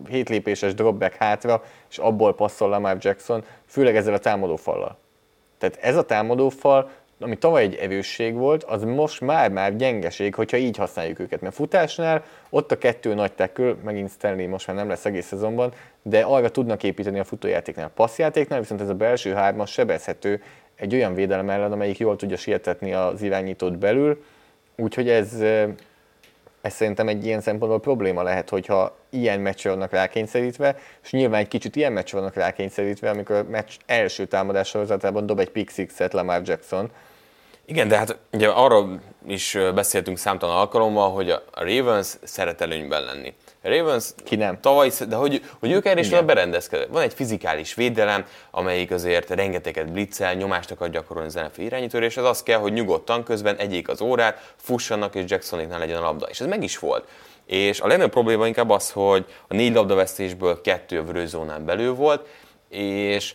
7 0.09 0.29
lépéses 0.29 0.75
dropback 0.75 1.15
hátra, 1.15 1.63
és 1.91 1.99
abból 1.99 2.35
passzol 2.35 2.69
Lamar 2.69 2.97
Jackson, 3.01 3.45
főleg 3.67 3.97
ezzel 3.97 4.15
a 4.15 4.19
támadófallal. 4.19 4.99
Tehát 5.59 5.77
ez 5.77 5.97
a 5.97 6.05
támadófal 6.05 6.91
ami 7.21 7.37
tavaly 7.37 7.63
egy 7.63 7.75
erősség 7.75 8.35
volt, 8.35 8.65
az 8.65 8.83
most 8.83 9.21
már-már 9.21 9.77
gyengeség, 9.77 10.35
hogyha 10.35 10.57
így 10.57 10.77
használjuk 10.77 11.19
őket. 11.19 11.41
Mert 11.41 11.55
futásnál 11.55 12.25
ott 12.51 12.73
a 12.73 12.79
kettő 12.79 13.15
nagy 13.15 13.33
tekül, 13.33 13.79
megint 13.85 14.11
Stanley 14.11 14.49
most 14.49 14.67
már 14.67 14.77
nem 14.77 14.89
lesz 14.89 15.05
egész 15.05 15.27
szezonban, 15.27 15.73
de 16.03 16.21
arra 16.21 16.49
tudnak 16.51 16.83
építeni 16.83 17.19
a 17.19 17.25
futójátéknál. 17.25 17.87
A 17.87 17.91
passzjátéknál 17.95 18.61
viszont 18.61 18.81
ez 18.81 18.89
a 18.89 18.95
belső 18.95 19.33
hármas 19.33 19.71
sebezhető 19.71 20.43
egy 20.75 20.95
olyan 20.95 21.15
védelem 21.15 21.51
ellen, 21.51 21.73
amelyik 21.73 21.99
jól 21.99 22.17
tudja 22.17 22.37
sietetni 22.37 22.93
az 22.93 23.23
irányítót 23.23 23.79
belül, 23.79 24.25
úgyhogy 24.77 25.09
ez, 25.09 25.41
ez 26.61 26.75
szerintem 26.75 27.09
egy 27.09 27.25
ilyen 27.25 27.41
szempontból 27.41 27.81
probléma 27.81 28.23
lehet, 28.23 28.49
hogyha 28.49 28.97
ilyen 29.11 29.41
meccsre 29.41 29.71
vannak 29.71 29.91
rákényszerítve, 29.91 30.77
és 31.03 31.11
nyilván 31.11 31.41
egy 31.41 31.49
kicsit 31.49 31.77
ilyen 31.77 31.93
meccsre 31.93 32.19
vannak 32.19 32.35
rákényszerítve, 32.35 33.11
amikor 33.11 33.37
a 33.37 33.45
meccs 33.51 33.73
első 33.87 34.27
támadás 34.27 34.69
sorozatában 34.69 35.27
dob 35.27 35.39
egy 35.39 35.51
pick 35.51 35.71
six-et 35.71 36.13
Lamar 36.13 36.41
Jackson, 36.45 36.91
igen, 37.69 37.89
de 37.89 37.97
hát 37.97 38.19
ugye 38.33 38.49
arról 38.49 39.01
is 39.27 39.59
beszéltünk 39.75 40.19
számtalan 40.19 40.57
alkalommal, 40.57 41.11
hogy 41.11 41.31
a 41.31 41.43
Ravens 41.55 42.09
szeret 42.23 42.61
előnyben 42.61 43.05
lenni. 43.05 43.35
A 43.63 43.69
Ravens 43.69 44.11
Ki 44.25 44.37
nem. 44.37 44.61
tavaly, 44.61 44.91
de 45.09 45.17
hogy, 45.17 45.43
hogy 45.61 45.71
ők 45.71 45.87
erre 45.87 46.01
is 46.01 46.09
berendezkedett. 46.09 46.89
Van 46.89 47.03
egy 47.03 47.15
fizikális 47.15 47.75
védelem, 47.75 48.25
amelyik 48.51 48.91
azért 48.91 49.31
rengeteget 49.31 49.93
blitzel, 49.93 50.35
nyomást 50.35 50.71
akar 50.71 50.91
gyakorolni 50.91 51.29
az 51.29 51.35
NFL 51.35 51.61
irányítóra, 51.61 52.05
és 52.05 52.17
az 52.17 52.25
az 52.25 52.43
kell, 52.43 52.59
hogy 52.59 52.73
nyugodtan 52.73 53.23
közben 53.23 53.57
egyik 53.57 53.89
az 53.89 54.01
órát, 54.01 54.55
fussanak, 54.57 55.15
és 55.15 55.25
Jacksonéknál 55.27 55.79
legyen 55.79 55.97
a 55.97 56.05
labda. 56.05 56.27
És 56.27 56.41
ez 56.41 56.47
meg 56.47 56.63
is 56.63 56.79
volt. 56.79 57.09
És 57.47 57.81
a 57.81 57.87
legnagyobb 57.87 58.13
probléma 58.13 58.47
inkább 58.47 58.71
az, 58.71 58.91
hogy 58.91 59.25
a 59.49 59.55
négy 59.55 59.75
labdavesztésből 59.75 60.61
kettő 60.61 60.99
a 60.99 61.05
vörőzónán 61.05 61.65
belül 61.65 61.95
volt, 61.95 62.27
és 62.69 63.35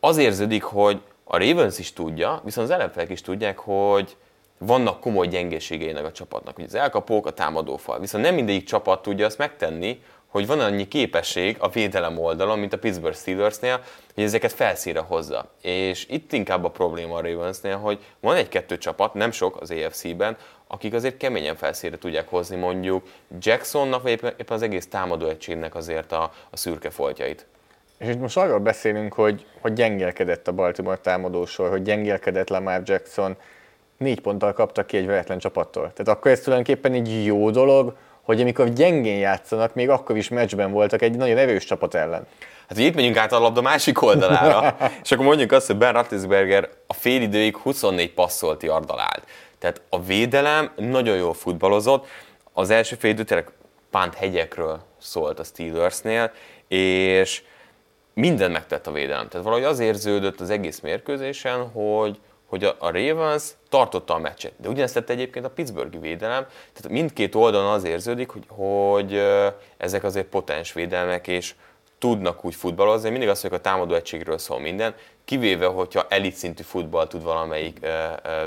az 0.00 0.16
érződik, 0.16 0.62
hogy 0.62 1.00
a 1.24 1.38
Ravens 1.38 1.78
is 1.78 1.92
tudja, 1.92 2.40
viszont 2.44 2.68
az 2.68 2.74
ellenfelek 2.74 3.10
is 3.10 3.20
tudják, 3.20 3.58
hogy 3.58 4.16
vannak 4.58 5.00
komoly 5.00 5.26
gyengeségeinek 5.26 6.04
a 6.04 6.12
csapatnak, 6.12 6.54
hogy 6.54 6.64
az 6.64 6.74
elkapók, 6.74 7.26
a 7.26 7.30
támadófal. 7.30 7.98
Viszont 7.98 8.24
nem 8.24 8.34
mindegyik 8.34 8.64
csapat 8.64 9.02
tudja 9.02 9.26
azt 9.26 9.38
megtenni, 9.38 10.02
hogy 10.34 10.46
van 10.46 10.60
annyi 10.60 10.88
képesség 10.88 11.56
a 11.58 11.68
védelem 11.68 12.18
oldalon, 12.18 12.58
mint 12.58 12.72
a 12.72 12.78
Pittsburgh 12.78 13.16
Steelersnél, 13.16 13.80
hogy 14.14 14.24
ezeket 14.24 14.52
felszíre 14.52 15.00
hozza. 15.00 15.50
És 15.62 16.06
itt 16.08 16.32
inkább 16.32 16.64
a 16.64 16.70
probléma 16.70 17.14
a 17.14 17.20
Ravensnél, 17.20 17.76
hogy 17.76 17.98
van 18.20 18.36
egy-kettő 18.36 18.78
csapat, 18.78 19.14
nem 19.14 19.30
sok 19.30 19.60
az 19.60 19.70
AFC-ben, 19.70 20.36
akik 20.66 20.94
azért 20.94 21.16
keményen 21.16 21.56
felszíre 21.56 21.98
tudják 21.98 22.28
hozni 22.28 22.56
mondjuk 22.56 23.06
Jacksonnak, 23.40 24.02
vagy 24.02 24.12
éppen 24.12 24.36
az 24.46 24.62
egész 24.62 24.88
támadó 24.88 25.26
egységnek 25.26 25.74
azért 25.74 26.12
a, 26.12 26.32
a 26.50 26.56
szürke 26.56 26.90
foltjait. 26.90 27.46
És 28.04 28.10
itt 28.10 28.20
most 28.20 28.36
arról 28.36 28.58
beszélünk, 28.58 29.12
hogy, 29.12 29.46
hogy 29.60 29.72
gyengélkedett 29.72 30.48
a 30.48 30.52
Baltimore 30.52 30.96
támadósor, 30.96 31.70
hogy 31.70 31.82
gyengélkedett 31.82 32.48
Lamar 32.48 32.80
Jackson, 32.84 33.36
négy 33.96 34.20
ponttal 34.20 34.52
kaptak 34.52 34.86
ki 34.86 34.96
egy 34.96 35.06
veretlen 35.06 35.38
csapattól. 35.38 35.92
Tehát 35.94 36.18
akkor 36.18 36.30
ez 36.30 36.40
tulajdonképpen 36.40 36.92
egy 36.92 37.24
jó 37.24 37.50
dolog, 37.50 37.96
hogy 38.22 38.40
amikor 38.40 38.68
gyengén 38.68 39.18
játszanak, 39.18 39.74
még 39.74 39.88
akkor 39.88 40.16
is 40.16 40.28
meccsben 40.28 40.70
voltak 40.70 41.02
egy 41.02 41.16
nagyon 41.16 41.38
erős 41.38 41.64
csapat 41.64 41.94
ellen. 41.94 42.26
Hát 42.68 42.78
ugye 42.78 42.86
itt 42.86 42.94
megyünk 42.94 43.16
át 43.16 43.32
a 43.32 43.38
labda 43.38 43.60
másik 43.60 44.02
oldalára, 44.02 44.76
és 45.04 45.12
akkor 45.12 45.24
mondjuk 45.24 45.52
azt, 45.52 45.66
hogy 45.66 45.76
Ben 45.76 45.92
Roethlisberger 45.92 46.68
a 46.86 46.92
fél 46.92 47.22
időig 47.22 47.56
24 47.56 48.12
passzolt 48.12 48.62
yardal 48.62 49.00
állt. 49.00 49.22
Tehát 49.58 49.80
a 49.88 50.02
védelem 50.02 50.70
nagyon 50.76 51.16
jól 51.16 51.34
futballozott, 51.34 52.06
az 52.52 52.70
első 52.70 52.96
fél 52.98 53.10
idő 53.10 53.22
tényleg 53.22 53.48
pánt 53.90 54.14
hegyekről 54.14 54.80
szólt 54.98 55.38
a 55.38 55.44
Steelersnél, 55.44 56.30
és 56.68 57.42
minden 58.14 58.50
megtett 58.50 58.86
a 58.86 58.92
védelem. 58.92 59.28
Tehát 59.28 59.46
valahogy 59.46 59.64
az 59.64 59.78
érződött 59.78 60.40
az 60.40 60.50
egész 60.50 60.80
mérkőzésen, 60.80 61.70
hogy, 61.70 62.18
hogy 62.46 62.64
a, 62.64 62.76
Ravens 62.78 63.44
tartotta 63.68 64.14
a 64.14 64.18
meccset. 64.18 64.52
De 64.56 64.68
ugyanezt 64.68 64.94
tette 64.94 65.12
egyébként 65.12 65.44
a 65.44 65.50
Pittsburghi 65.50 65.98
védelem, 65.98 66.46
tehát 66.72 66.88
mindkét 66.88 67.34
oldalon 67.34 67.72
az 67.72 67.84
érződik, 67.84 68.30
hogy, 68.30 68.44
hogy 68.48 69.22
ezek 69.76 70.04
azért 70.04 70.26
potens 70.26 70.72
védelmek, 70.72 71.26
és 71.26 71.54
tudnak 71.98 72.44
úgy 72.44 72.54
futballozni. 72.54 73.10
Mindig 73.10 73.28
azt 73.28 73.42
mondjuk, 73.42 73.64
a 73.64 73.70
támadó 73.70 73.94
egységről 73.94 74.38
szól 74.38 74.60
minden, 74.60 74.94
kivéve, 75.24 75.66
hogyha 75.66 76.06
elit 76.08 76.34
szintű 76.34 76.62
futball 76.62 77.06
tud 77.06 77.22
valamelyik 77.22 77.86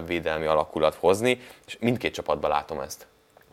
védelmi 0.05 0.45
alakulat 0.45 0.95
hozni, 0.95 1.41
és 1.67 1.77
mindkét 1.79 2.13
csapatban 2.13 2.49
látom 2.49 2.79
ezt. 2.79 3.07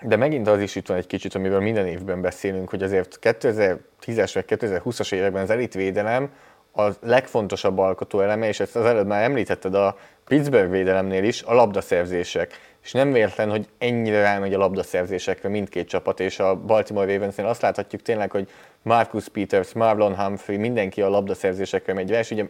De 0.07 0.17
megint 0.17 0.49
az 0.49 0.61
is 0.61 0.77
itt 0.77 0.87
van 0.87 0.97
egy 0.97 1.07
kicsit, 1.07 1.35
amiről 1.35 1.61
minden 1.61 1.87
évben 1.87 2.21
beszélünk, 2.21 2.71
hogy 2.71 2.83
azért 2.83 3.19
2010-es 3.23 4.31
vagy 4.35 4.45
2020-as 4.47 5.13
években 5.13 5.43
az 5.43 5.51
elitvédelem 5.51 6.31
a 6.75 6.89
legfontosabb 7.01 7.79
alkotó 7.79 8.21
eleme, 8.21 8.49
és 8.49 8.61
ezt 8.61 8.77
az 8.77 8.85
előbb 8.85 9.07
már 9.07 9.23
említetted 9.23 9.75
a 9.75 9.97
Pittsburgh 10.25 10.71
védelemnél 10.71 11.25
is, 11.25 11.43
a 11.43 11.55
labdaszerzések. 11.55 12.61
És 12.83 12.93
nem 12.93 13.13
véletlen, 13.13 13.51
hogy 13.51 13.69
ennyire 13.79 14.21
rámegy 14.21 14.55
a 14.55 14.59
labdaszerzésekre 14.59 15.49
mindkét 15.49 15.89
csapat, 15.89 16.21
és 16.21 16.39
a 16.39 16.57
Baltimore 16.57 17.13
Ravensnél 17.13 17.47
azt 17.47 17.63
láthatjuk 17.63 18.03
tényleg, 18.03 18.31
hogy 18.31 18.49
Marcus 18.83 19.29
Peters, 19.29 19.73
Marlon 19.73 20.17
Humphrey, 20.17 20.59
mindenki 20.59 21.03
a 21.03 21.09
labdaszerzésekre 21.09 21.93
megy 21.93 22.11
és 22.11 22.31
ugye 22.31 22.45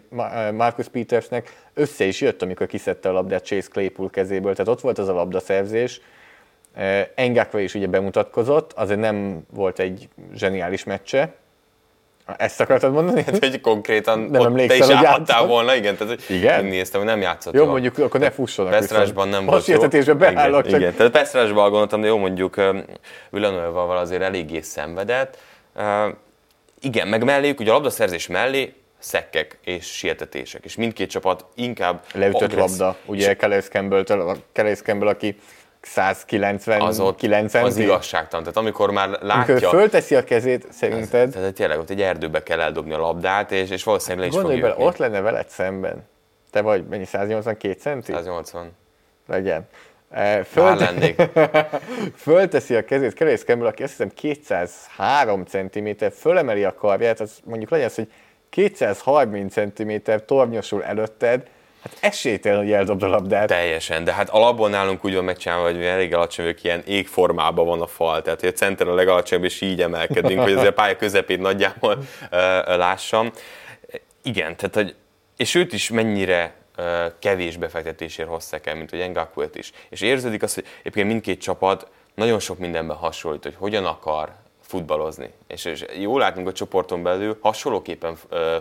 Marcus 0.52 0.88
Petersnek 0.88 1.64
össze 1.74 2.04
is 2.04 2.20
jött, 2.20 2.42
amikor 2.42 2.66
kiszedte 2.66 3.08
a 3.08 3.12
labdát 3.12 3.44
Chase 3.44 3.68
Claypool 3.68 4.10
kezéből, 4.10 4.52
tehát 4.54 4.70
ott 4.70 4.80
volt 4.80 4.98
az 4.98 5.08
a 5.08 5.14
labdaszerzés, 5.14 6.00
Engakve 7.14 7.60
is 7.60 7.74
ugye 7.74 7.86
bemutatkozott, 7.86 8.72
azért 8.72 9.00
nem 9.00 9.46
volt 9.52 9.78
egy 9.78 10.08
zseniális 10.34 10.84
meccse, 10.84 11.34
ezt 12.36 12.60
akartad 12.60 12.92
mondani? 12.92 13.22
Hát, 13.22 13.38
hogy 13.38 13.60
konkrétan 13.60 14.20
nem 14.20 14.40
ott 14.40 14.66
te 14.66 14.76
is 14.76 14.88
állhattál 14.88 15.46
volna, 15.46 15.74
igen, 15.74 15.96
tehát 15.96 16.12
hogy 16.14 16.36
igen? 16.36 16.64
néztem, 16.64 17.00
hogy 17.00 17.08
nem 17.08 17.20
játszott. 17.20 17.54
Jó, 17.54 17.66
mondjuk 17.66 17.98
akkor 17.98 18.20
ne 18.20 18.30
fussanak. 18.30 18.72
Pesztrásban 18.72 19.28
nem 19.28 19.44
volt 19.44 19.66
jó. 19.66 20.14
beállok. 20.14 20.66
Igen, 20.66 20.80
igen, 20.80 20.94
tehát 20.94 21.12
Pesztrásban 21.12 21.70
gondoltam, 21.70 22.00
de 22.00 22.06
jó, 22.06 22.18
mondjuk 22.18 22.54
Villanőval 23.30 23.96
azért 23.96 24.22
eléggé 24.22 24.60
szenvedett. 24.60 25.38
Uh, 25.76 25.84
igen, 26.80 27.08
meg 27.08 27.24
melléjük, 27.24 27.60
ugye 27.60 27.70
a 27.70 27.74
labdaszerzés 27.74 28.26
mellé 28.26 28.74
szekkek 28.98 29.58
és 29.64 29.86
sietetések, 29.86 30.64
és 30.64 30.76
mindkét 30.76 31.10
csapat 31.10 31.44
inkább 31.54 32.04
Leütött 32.14 32.42
agressz... 32.42 32.78
labda, 32.78 32.96
ugye 33.06 33.34
Kelly 33.34 33.60
Campbell, 33.60 34.04
Campbell, 34.82 35.08
aki 35.08 35.36
190 35.86 36.80
az 36.80 37.00
ott, 37.00 37.22
az 37.52 37.76
igazságtalan. 37.76 38.44
Tehát 38.44 38.56
amikor 38.56 38.90
már 38.90 39.08
látja... 39.08 39.54
Amikor 39.54 39.78
fölteszi 39.78 40.14
a 40.14 40.24
kezét, 40.24 40.66
szerinted... 40.70 41.26
Ez, 41.26 41.32
tehát 41.32 41.54
tényleg 41.54 41.78
ott 41.78 41.90
egy 41.90 42.02
erdőbe 42.02 42.42
kell 42.42 42.60
eldobni 42.60 42.92
a 42.92 42.98
labdát, 42.98 43.52
és, 43.52 43.70
és 43.70 43.84
valószínűleg 43.84 44.20
le 44.20 44.26
is 44.26 44.34
Gondolj 44.34 44.60
bele, 44.60 44.74
ott 44.78 44.96
lenne 44.96 45.20
veled 45.20 45.48
szemben. 45.48 46.06
Te 46.50 46.60
vagy 46.60 46.84
mennyi, 46.86 47.04
182 47.04 47.80
centi? 47.80 48.12
180. 48.12 48.72
Legyen. 49.26 49.68
Fölt... 50.44 51.14
Fölteszi 52.16 52.74
a 52.74 52.84
kezét 52.84 53.12
Kerész 53.12 53.44
Campbell, 53.44 53.68
aki 53.68 53.82
azt 53.82 53.92
hiszem 53.92 54.10
203 54.14 55.44
cm, 55.44 55.88
fölemeli 56.12 56.64
a 56.64 56.74
karját, 56.74 57.20
az 57.20 57.38
mondjuk 57.44 57.70
legyen 57.70 57.86
az, 57.86 57.94
hogy 57.94 58.12
230 58.50 59.52
cm 59.52 59.92
tornyosul 60.26 60.84
előtted, 60.84 61.48
Hát 61.84 61.96
esélytelen, 62.00 62.58
hogy 62.58 62.72
eldobd 62.72 63.02
a 63.02 63.06
labdát. 63.06 63.46
Teljesen, 63.46 64.04
de 64.04 64.12
hát 64.12 64.28
alapból 64.28 64.68
nálunk 64.68 65.04
úgy 65.04 65.14
van 65.14 65.24
megcsinálva, 65.24 65.64
hogy 65.64 65.84
elég 65.84 66.14
alacsony 66.14 66.44
vagyok, 66.44 66.64
ilyen 66.64 66.82
égformában 66.86 67.66
van 67.66 67.80
a 67.80 67.86
fal, 67.86 68.22
tehát 68.22 68.40
hogy 68.40 68.48
a 68.48 68.52
center 68.52 68.88
a 68.88 68.94
legalacsonyabb, 68.94 69.44
és 69.44 69.60
így 69.60 69.82
emelkedünk, 69.82 70.40
hogy 70.40 70.52
azért 70.52 70.68
a 70.68 70.72
pálya 70.72 70.96
közepét 70.96 71.40
nagyjából 71.40 71.96
uh, 71.96 72.28
lássam. 72.76 73.32
Igen, 74.22 74.56
tehát 74.56 74.74
hogy, 74.74 74.94
és 75.36 75.54
őt 75.54 75.72
is 75.72 75.90
mennyire 75.90 76.54
uh, 76.78 76.84
kevés 77.18 77.56
befektetésért 77.56 78.28
hozták 78.28 78.66
el, 78.66 78.74
mint 78.74 78.90
hogy 78.90 79.00
Engakuet 79.00 79.56
is. 79.56 79.72
És 79.88 80.00
érződik 80.00 80.42
azt, 80.42 80.54
hogy 80.54 80.66
egyébként 80.80 81.06
mindkét 81.06 81.40
csapat 81.40 81.88
nagyon 82.14 82.38
sok 82.38 82.58
mindenben 82.58 82.96
hasonlít, 82.96 83.42
hogy 83.42 83.56
hogyan 83.58 83.84
akar 83.84 84.32
futballozni. 84.74 85.30
És, 85.46 85.64
és 85.64 85.84
jól 85.98 86.18
látunk 86.18 86.48
a 86.48 86.52
csoporton 86.52 87.02
belül, 87.02 87.38
hasonlóképpen 87.40 88.16
ö, 88.28 88.56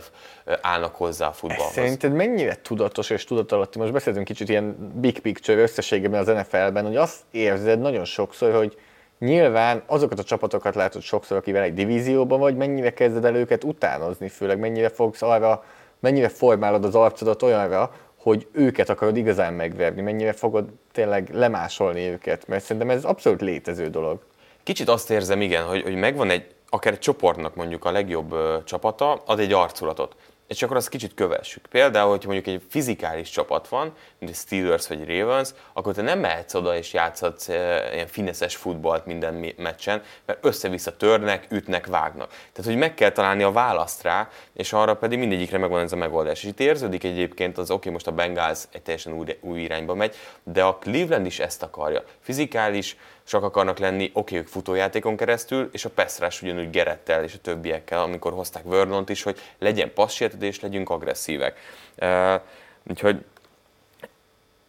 ö, 0.46 0.54
állnak 0.62 0.96
hozzá 0.96 1.28
a 1.28 1.32
futballhoz. 1.32 1.68
Ez 1.68 1.74
szerinted 1.74 2.14
mennyire 2.14 2.56
tudatos 2.62 3.10
és 3.10 3.24
tudatalatti? 3.24 3.80
Most 3.80 3.92
beszéltünk 3.92 4.26
kicsit 4.26 4.50
ilyen 4.50 4.92
big 4.96 5.20
picture 5.20 5.62
összességében 5.62 6.20
az 6.20 6.28
NFL-ben, 6.28 6.86
hogy 6.86 6.96
azt 6.96 7.22
érzed 7.32 7.80
nagyon 7.80 8.06
sokszor, 8.06 8.54
hogy 8.54 8.78
nyilván 9.20 9.84
azokat 9.86 10.20
a 10.20 10.24
csapatokat 10.24 10.76
látod 10.76 11.02
sokszor, 11.02 11.38
akivel 11.38 11.64
egy 11.64 11.74
divízióban 11.74 12.40
vagy, 12.40 12.56
mennyire 12.56 12.94
kezded 12.94 13.26
el 13.26 13.36
őket 13.36 13.64
utánozni, 13.64 14.30
főleg 14.30 14.60
mennyire 14.60 14.90
fogsz 14.90 15.22
arra, 15.22 15.64
mennyire 16.00 16.30
formálod 16.30 16.86
az 16.86 16.96
arcodat 16.96 17.42
olyanra, 17.42 17.92
hogy 18.18 18.48
őket 18.52 18.90
akarod 18.90 19.18
igazán 19.18 19.54
megverni, 19.54 20.02
mennyire 20.02 20.32
fogod 20.32 20.66
tényleg 20.92 21.30
lemásolni 21.32 22.08
őket, 22.08 22.48
mert 22.48 22.64
szerintem 22.64 22.90
ez 22.90 23.04
abszolút 23.04 23.42
létező 23.42 23.90
dolog. 23.90 24.20
Kicsit 24.64 24.90
azt 24.90 25.10
érzem, 25.10 25.42
igen, 25.42 25.64
hogy, 25.64 25.82
hogy 25.82 25.96
megvan 25.96 26.30
egy, 26.30 26.46
akár 26.70 26.94
egy 26.94 27.00
csoportnak 27.00 27.56
mondjuk 27.56 27.86
a 27.86 27.92
legjobb 27.92 28.32
ö, 28.32 28.58
csapata, 28.66 29.22
ad 29.26 29.40
egy 29.40 29.54
arculatot. 29.54 30.16
És 30.48 30.64
akkor 30.64 30.76
azt 30.76 30.90
kicsit 30.90 31.14
kövessük. 31.14 31.66
Például, 31.66 32.10
hogy 32.10 32.26
mondjuk 32.26 32.48
egy 32.48 32.62
fizikális 32.70 33.30
csapat 33.30 33.68
van, 33.68 33.94
mint 34.20 34.32
egy 34.32 34.38
Steelers 34.38 34.88
vagy 34.88 35.08
Ravens, 35.08 35.50
akkor 35.74 35.94
te 35.94 36.02
nem 36.02 36.20
mehetsz 36.20 36.54
oda 36.54 36.78
és 36.78 36.94
játszhatsz 36.94 37.50
e, 37.50 37.90
ilyen 37.94 38.08
fineszes 38.08 38.56
futballt 38.56 39.06
minden 39.06 39.54
meccsen, 39.58 40.02
mert 40.26 40.46
össze-vissza 40.46 40.98
törnek, 40.98 41.48
ütnek, 41.50 41.86
vágnak. 41.86 42.30
Tehát, 42.30 42.72
hogy 42.72 42.78
meg 42.78 42.94
kell 42.94 43.12
találni 43.12 43.44
a 43.44 43.52
választ 43.52 44.04
rá, 44.04 44.30
és 44.54 44.74
arra 44.74 44.96
pedig 44.96 45.20
mindegyikre 45.20 45.58
megvan 45.58 45.82
ez 45.82 45.92
a 45.92 45.96
megoldás. 45.96 46.44
És 46.44 46.50
itt 46.50 46.60
érződik 46.60 47.04
egyébként 47.04 47.58
az, 47.58 47.70
oké, 47.70 47.74
okay, 47.74 47.92
most 47.92 48.08
a 48.08 48.12
Bengals 48.12 48.64
egy 48.72 48.82
teljesen 48.82 49.14
új, 49.14 49.38
új 49.42 49.60
irányba 49.60 49.94
megy, 49.94 50.16
de 50.44 50.64
a 50.64 50.76
Cleveland 50.76 51.26
is 51.26 51.40
ezt 51.40 51.64
akarja. 51.64 52.04
Fizikális, 52.20 52.98
csak 53.28 53.44
akarnak 53.44 53.78
lenni, 53.78 54.12
oké, 54.14 54.38
ők 54.38 54.48
futójátékon 54.48 55.18
keresztül, 55.18 55.70
és 55.72 55.86
a 55.86 55.90
Pestrás 55.90 56.42
ugyanúgy 56.42 56.70
Gerettel 56.70 57.24
és 57.24 57.34
a 57.34 57.42
többiekkel, 57.42 58.02
amikor 58.02 58.34
hozták 58.34 58.64
Vernont 58.64 59.10
is, 59.10 59.24
hogy 59.24 59.40
legyen 59.60 59.94
passzsértetés, 59.94 60.60
legyünk 60.60 60.90
agresszívek. 60.90 61.60
Uh, 61.98 62.42
úgyhogy 62.90 63.26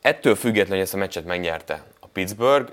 ettől 0.01 0.35
függetlenül, 0.35 0.75
hogy 0.75 0.85
ezt 0.85 0.95
a 0.95 0.97
meccset 0.97 1.25
megnyerte 1.25 1.85
a 2.01 2.07
Pittsburgh, 2.07 2.73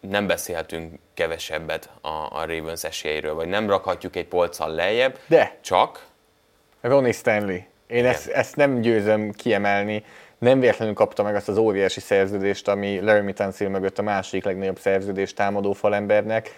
nem 0.00 0.26
beszélhetünk 0.26 0.98
kevesebbet 1.14 1.90
a, 2.00 2.08
a 2.08 2.44
Ravens 2.46 2.84
esélyeiről, 2.84 3.34
vagy 3.34 3.48
nem 3.48 3.68
rakhatjuk 3.68 4.16
egy 4.16 4.26
polccal 4.26 4.74
lejjebb, 4.74 5.18
De. 5.26 5.58
csak... 5.60 6.06
Ronnie 6.80 7.12
Stanley. 7.12 7.58
Én 7.86 8.06
ezt, 8.06 8.28
ezt 8.28 8.56
nem 8.56 8.80
győzöm 8.80 9.32
kiemelni 9.32 10.04
nem 10.46 10.60
véletlenül 10.60 10.94
kapta 10.94 11.22
meg 11.22 11.34
azt 11.34 11.48
az 11.48 11.58
óriási 11.58 12.00
szerződést, 12.00 12.68
ami 12.68 13.00
Larry 13.00 13.32
Tansil 13.32 13.68
mögött 13.68 13.98
a 13.98 14.02
második 14.02 14.44
legnagyobb 14.44 14.78
szerződés 14.78 15.34
támadó 15.34 15.72
falembernek. 15.72 16.54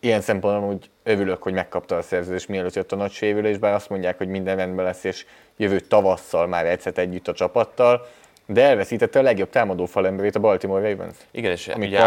Ilyen 0.00 0.20
szempontból 0.20 0.72
úgy 0.72 0.90
övülök, 1.02 1.42
hogy 1.42 1.52
megkapta 1.52 1.96
a 1.96 2.02
szerződést, 2.02 2.48
mielőtt 2.48 2.74
jött 2.74 2.92
a 2.92 2.96
nagy 2.96 3.10
sérülés, 3.10 3.58
bár 3.58 3.74
azt 3.74 3.88
mondják, 3.88 4.18
hogy 4.18 4.28
minden 4.28 4.56
rendben 4.56 4.84
lesz, 4.84 5.04
és 5.04 5.26
jövő 5.56 5.80
tavasszal 5.80 6.46
már 6.46 6.66
egyszer 6.66 6.92
együtt 6.96 7.28
a 7.28 7.32
csapattal, 7.32 8.06
de 8.46 8.62
elveszítette 8.62 9.18
a 9.18 9.22
legjobb 9.22 9.50
támadó 9.50 9.86
falemberét 9.86 10.36
a 10.36 10.40
Baltimore 10.40 10.90
Ravens. 10.90 11.16
Igen, 11.30 11.50
és 11.50 11.68
ami 11.68 11.86
ugye 11.86 11.98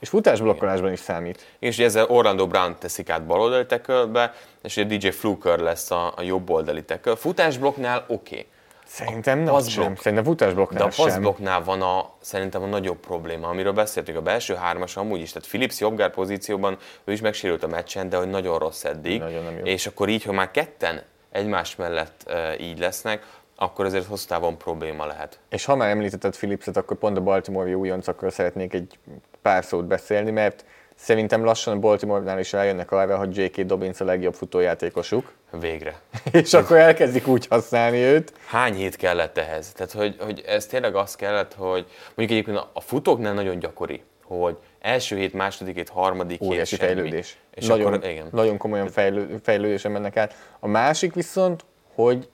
és 0.00 0.08
futásblokkolásban 0.08 0.92
is 0.92 0.98
számít. 0.98 1.46
És 1.58 1.78
ezzel 1.78 2.06
Orlando 2.08 2.46
Brown 2.46 2.76
teszik 2.78 3.10
át 3.10 3.26
baloldali 3.26 3.66
tekölbe, 3.66 4.34
és 4.62 4.76
ugye 4.76 4.96
DJ 4.96 5.08
Fluker 5.08 5.58
lesz 5.58 5.90
a, 5.90 6.12
a 6.16 6.22
jobb 6.22 6.50
oldali 6.50 6.82
teköl. 6.82 7.16
Futásblokknál 7.16 8.04
oké. 8.08 8.34
Okay 8.34 8.46
Szerintem 8.92 9.38
nem 9.38 9.60
sem. 9.60 9.96
Szerintem 9.96 10.24
futásblokknál 10.24 10.88
De 10.88 10.94
a 10.94 11.04
passzblokknál 11.04 11.64
van 11.64 11.82
a, 11.82 12.10
szerintem 12.20 12.62
a 12.62 12.66
nagyobb 12.66 12.96
probléma, 12.96 13.48
amiről 13.48 13.72
beszéltük, 13.72 14.16
a 14.16 14.22
belső 14.22 14.54
hármas 14.54 14.96
amúgy 14.96 15.20
is, 15.20 15.32
tehát 15.32 15.48
Philips 15.48 15.80
jobbgár 15.80 16.10
pozícióban 16.10 16.76
ő 17.04 17.12
is 17.12 17.20
megsérült 17.20 17.62
a 17.62 17.66
meccsen, 17.66 18.08
de 18.08 18.16
hogy 18.16 18.28
nagyon 18.28 18.58
rossz 18.58 18.84
eddig, 18.84 19.20
nagyon 19.20 19.44
nem 19.44 19.58
jó. 19.58 19.64
és 19.64 19.86
akkor 19.86 20.08
így, 20.08 20.22
ha 20.22 20.32
már 20.32 20.50
ketten 20.50 21.02
egymás 21.30 21.76
mellett 21.76 22.22
e, 22.28 22.58
így 22.58 22.78
lesznek, 22.78 23.26
akkor 23.56 23.84
azért 23.84 24.06
hosszú 24.06 24.26
távon 24.26 24.58
probléma 24.58 25.06
lehet. 25.06 25.38
És 25.48 25.64
ha 25.64 25.76
már 25.76 25.90
említetted 25.90 26.36
Philipset, 26.36 26.76
akkor 26.76 26.96
pont 26.96 27.16
a 27.16 27.20
Baltimore 27.20 27.76
újoncakról 27.76 28.30
szeretnék 28.30 28.74
egy 28.74 28.98
pár 29.42 29.64
szót 29.64 29.84
beszélni, 29.84 30.30
mert 30.30 30.64
Szerintem 31.02 31.44
lassan 31.44 31.76
a 31.76 31.78
Baltimore-nál 31.78 32.38
is 32.38 32.52
eljönnek 32.52 32.90
arra, 32.90 33.16
hogy 33.16 33.36
J.K. 33.36 33.60
Dobbins 33.60 34.00
a 34.00 34.04
legjobb 34.04 34.34
futójátékosuk, 34.34 35.32
Végre. 35.60 36.00
és 36.32 36.54
akkor 36.54 36.76
elkezdik 36.76 37.26
úgy 37.26 37.46
használni 37.46 37.96
őt. 37.96 38.32
Hány 38.46 38.74
hét 38.74 38.96
kellett 38.96 39.38
ehhez? 39.38 39.72
Tehát, 39.72 39.92
hogy, 39.92 40.16
hogy 40.20 40.42
ez 40.46 40.66
tényleg 40.66 40.94
az 40.94 41.16
kellett, 41.16 41.54
hogy 41.54 41.86
mondjuk 42.14 42.30
egyébként 42.30 42.66
a- 42.72 42.80
futóknál 42.80 43.34
nagyon 43.34 43.58
gyakori, 43.58 44.02
hogy 44.24 44.56
első 44.80 45.16
hét, 45.16 45.32
második 45.32 45.74
hét, 45.74 45.88
harmadik 45.88 46.40
hét 46.40 46.48
Óriási 46.48 46.76
semmi. 46.76 46.92
fejlődés. 46.92 47.38
És 47.54 47.66
nagyon, 47.66 47.92
akkor, 47.92 48.10
igen. 48.10 48.28
nagyon 48.32 48.56
komolyan 48.56 48.88
fejlő, 48.88 49.38
fejlődésen 49.42 49.92
mennek 49.92 50.16
át. 50.16 50.34
A 50.60 50.66
másik 50.66 51.14
viszont, 51.14 51.64
hogy 51.94 52.28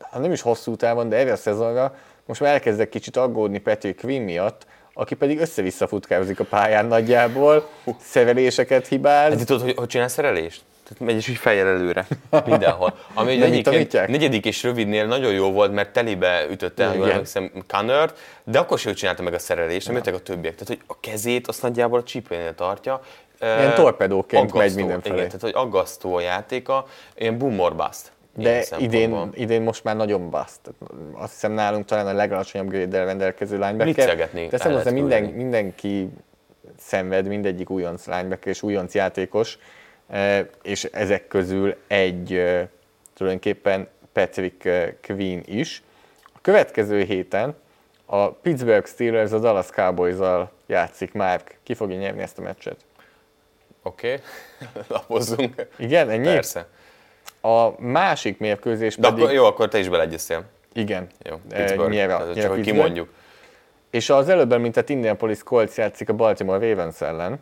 hát 0.00 0.20
nem 0.20 0.32
is 0.32 0.40
hosszú 0.40 0.76
távon, 0.76 1.08
de 1.08 1.16
erre 1.16 1.32
a 1.32 1.36
szezonra 1.36 1.94
most 2.30 2.42
már 2.42 2.52
elkezdek 2.52 2.88
kicsit 2.88 3.16
aggódni 3.16 3.58
Patrick 3.58 4.00
Quinn 4.00 4.22
miatt, 4.22 4.66
aki 5.00 5.14
pedig 5.14 5.38
össze-vissza 5.38 5.86
futkározik 5.86 6.40
a 6.40 6.44
pályán 6.44 6.86
nagyjából, 6.86 7.68
szereléseket 8.00 8.86
hibáz. 8.86 9.36
Hát 9.36 9.46
tudod, 9.46 9.62
hogy, 9.62 9.74
hogy 9.76 9.86
csinál 9.86 10.08
szerelést? 10.08 10.62
Tehát 10.82 11.04
megy 11.04 11.16
és 11.16 11.28
így 11.28 11.36
fejjel 11.36 11.66
előre. 11.66 12.06
Mindenhol. 12.46 12.94
Ami 13.14 13.60
tanítják? 13.60 14.08
negyedik 14.08 14.44
és 14.44 14.62
rövidnél 14.62 15.06
nagyon 15.06 15.32
jó 15.32 15.52
volt, 15.52 15.72
mert 15.72 15.92
telibe 15.92 16.46
ütötte, 16.50 16.86
ha 16.86 16.94
jól 16.94 17.10
emlékszem, 17.10 17.50
Connort, 17.68 18.18
de 18.44 18.58
akkor 18.58 18.78
sem 18.78 18.94
csinálta 18.94 19.22
meg 19.22 19.34
a 19.34 19.38
szerelést, 19.38 19.86
nem 19.86 19.96
jöttek 19.96 20.14
a 20.14 20.18
többiek. 20.18 20.54
Tehát, 20.54 20.68
hogy 20.68 20.80
a 20.86 21.00
kezét 21.00 21.48
azt 21.48 21.62
nagyjából 21.62 21.98
a 21.98 22.02
csípőnél 22.02 22.54
tartja. 22.54 23.00
Ilyen 23.40 23.74
torpedóként 23.74 24.52
megy 24.52 24.74
mindenfelé. 24.74 25.14
Igen, 25.14 25.26
tehát, 25.26 25.40
hogy 25.40 25.54
aggasztó 25.54 26.14
a 26.14 26.20
játéka, 26.20 26.86
ilyen 27.16 27.38
boom 27.38 27.58
or 27.58 27.74
bust. 27.74 28.12
De 28.34 28.64
idén, 28.78 29.30
idén 29.34 29.62
most 29.62 29.84
már 29.84 29.96
nagyon 29.96 30.30
baszt. 30.30 30.60
Azt 31.12 31.32
hiszem 31.32 31.52
nálunk 31.52 31.84
talán 31.84 32.06
a 32.06 32.12
legalacsonyabb 32.12 32.68
grade 32.68 33.04
rendelkező 33.04 33.58
linebacker. 33.58 34.30
De 34.50 34.58
szerintem 34.58 34.94
minden, 34.94 35.24
mindenki 35.24 36.10
szenved, 36.78 37.26
mindegyik 37.26 37.70
újonc 37.70 38.06
linebacker 38.06 38.48
és 38.48 38.62
újonc 38.62 38.94
játékos, 38.94 39.58
eh, 40.06 40.46
és 40.62 40.84
ezek 40.84 41.28
közül 41.28 41.76
egy 41.86 42.32
eh, 42.32 42.66
tulajdonképpen 43.14 43.88
Patrick 44.12 44.64
eh, 44.64 44.92
Queen 45.06 45.42
is. 45.46 45.82
A 46.24 46.38
következő 46.40 47.02
héten 47.02 47.54
a 48.06 48.30
Pittsburgh 48.30 48.86
Steelers 48.88 49.32
a 49.32 49.38
Dallas 49.38 49.66
cowboys 49.66 50.16
játszik 50.66 51.12
már. 51.12 51.42
Ki 51.62 51.74
fogja 51.74 51.96
nyerni 51.96 52.22
ezt 52.22 52.38
a 52.38 52.42
meccset? 52.42 52.76
Oké, 53.82 54.12
okay. 54.12 54.82
lapozzunk. 54.96 55.66
Igen, 55.78 56.10
ennyi? 56.10 56.24
Persze. 56.24 56.68
A 57.40 57.80
másik 57.82 58.38
mérkőzés 58.38 58.96
De 58.96 59.08
pedig... 59.08 59.22
akkor, 59.22 59.34
jó, 59.34 59.44
akkor 59.44 59.68
te 59.68 59.78
is 59.78 59.88
beleegyeztél. 59.88 60.44
Igen. 60.72 61.06
Jó, 61.22 61.36
Eh, 61.50 61.58
Pittsburgh. 61.58 61.94
a- 61.94 62.06
Tehát 62.06 62.28
a 62.28 62.34
csak 62.40 62.50
hogy 62.50 62.60
kimondjuk. 62.60 63.08
És 63.90 64.10
az 64.10 64.28
előbb 64.28 64.52
említett 64.52 64.88
Indianapolis 64.88 65.42
Colts 65.42 65.74
játszik 65.76 66.08
a 66.08 66.12
Baltimore 66.12 66.68
Ravens 66.68 67.00
ellen. 67.00 67.40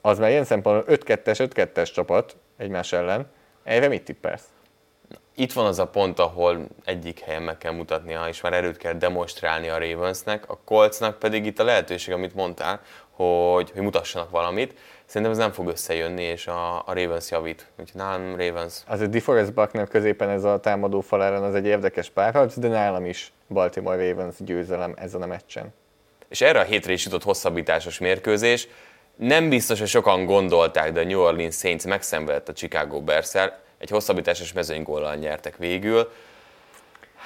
Az 0.00 0.18
már 0.18 0.30
ilyen 0.30 0.44
szempontból 0.44 0.96
5-2-es, 0.96 1.38
5-2-es 1.40 1.92
csapat 1.92 2.36
egymás 2.56 2.92
ellen. 2.92 3.26
Erre 3.62 3.88
mit 3.88 4.02
tippelsz? 4.04 4.42
Itt 5.34 5.52
van 5.52 5.66
az 5.66 5.78
a 5.78 5.86
pont, 5.86 6.18
ahol 6.18 6.66
egyik 6.84 7.20
helyen 7.20 7.42
meg 7.42 7.58
kell 7.58 7.72
mutatnia, 7.72 8.24
és 8.28 8.40
már 8.40 8.52
erőt 8.52 8.76
kell 8.76 8.92
demonstrálni 8.92 9.68
a 9.68 9.78
Ravensnek, 9.78 10.50
a 10.50 10.58
Coltsnak 10.64 11.18
pedig 11.18 11.46
itt 11.46 11.58
a 11.58 11.64
lehetőség, 11.64 12.14
amit 12.14 12.34
mondtál, 12.34 12.80
hogy, 13.10 13.70
hogy 13.70 13.82
mutassanak 13.82 14.30
valamit. 14.30 14.74
Szerintem 15.14 15.38
ez 15.38 15.44
nem 15.44 15.54
fog 15.54 15.68
összejönni, 15.68 16.22
és 16.22 16.46
a, 16.46 16.76
a 16.76 16.92
Ravens 16.92 17.30
javít. 17.30 17.66
Úgyhogy 17.80 18.00
nálam 18.00 18.36
Ravens. 18.36 18.74
Azért 18.86 19.10
DeForest 19.10 19.54
Buckner 19.54 19.88
középen 19.88 20.28
ez 20.28 20.44
a 20.44 20.60
támadó 20.60 21.00
fal 21.00 21.24
ellen 21.24 21.42
az 21.42 21.54
egy 21.54 21.66
érdekes 21.66 22.10
párharc, 22.10 22.58
de 22.58 22.68
nálam 22.68 23.04
is 23.04 23.32
Baltimore 23.48 24.08
Ravens 24.08 24.34
győzelem 24.38 24.94
ezen 24.96 25.22
a 25.22 25.26
meccsen. 25.26 25.74
És 26.28 26.40
erre 26.40 26.60
a 26.60 26.62
hétre 26.62 26.92
is 26.92 27.04
jutott 27.04 27.22
hosszabbításos 27.22 27.98
mérkőzés. 27.98 28.68
Nem 29.16 29.48
biztos, 29.48 29.78
hogy 29.78 29.88
sokan 29.88 30.24
gondolták, 30.24 30.92
de 30.92 31.00
a 31.00 31.04
New 31.04 31.20
Orleans 31.20 31.56
Saints 31.56 31.84
megszenvedett 31.84 32.48
a 32.48 32.52
Chicago 32.52 33.00
bears 33.00 33.34
Egy 33.78 33.90
hosszabbításos 33.90 34.52
mezőnygóllal 34.52 35.14
nyertek 35.14 35.56
végül. 35.56 36.10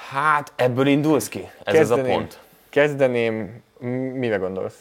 Hát 0.09 0.53
ebből 0.55 0.87
indulsz 0.87 1.27
ki? 1.27 1.49
Ez 1.63 1.79
az 1.79 1.99
a 1.99 2.01
pont. 2.01 2.39
Kezdeném, 2.69 3.63
mire 4.13 4.35
gondolsz? 4.35 4.75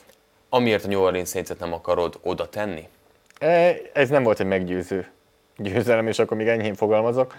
Amiért 0.49 0.85
a 0.85 0.89
New 0.89 1.01
Orleans 1.01 1.29
Saints-et 1.29 1.59
nem 1.59 1.73
akarod 1.73 2.19
oda 2.23 2.49
tenni? 2.49 2.89
E, 3.39 3.77
Ez 3.93 4.09
nem 4.09 4.23
volt 4.23 4.41
egy 4.41 4.47
meggyőző 4.47 5.07
győzelem, 5.57 6.07
és 6.07 6.19
akkor 6.19 6.37
még 6.37 6.49
enyhén 6.49 6.75
fogalmazok. 6.75 7.37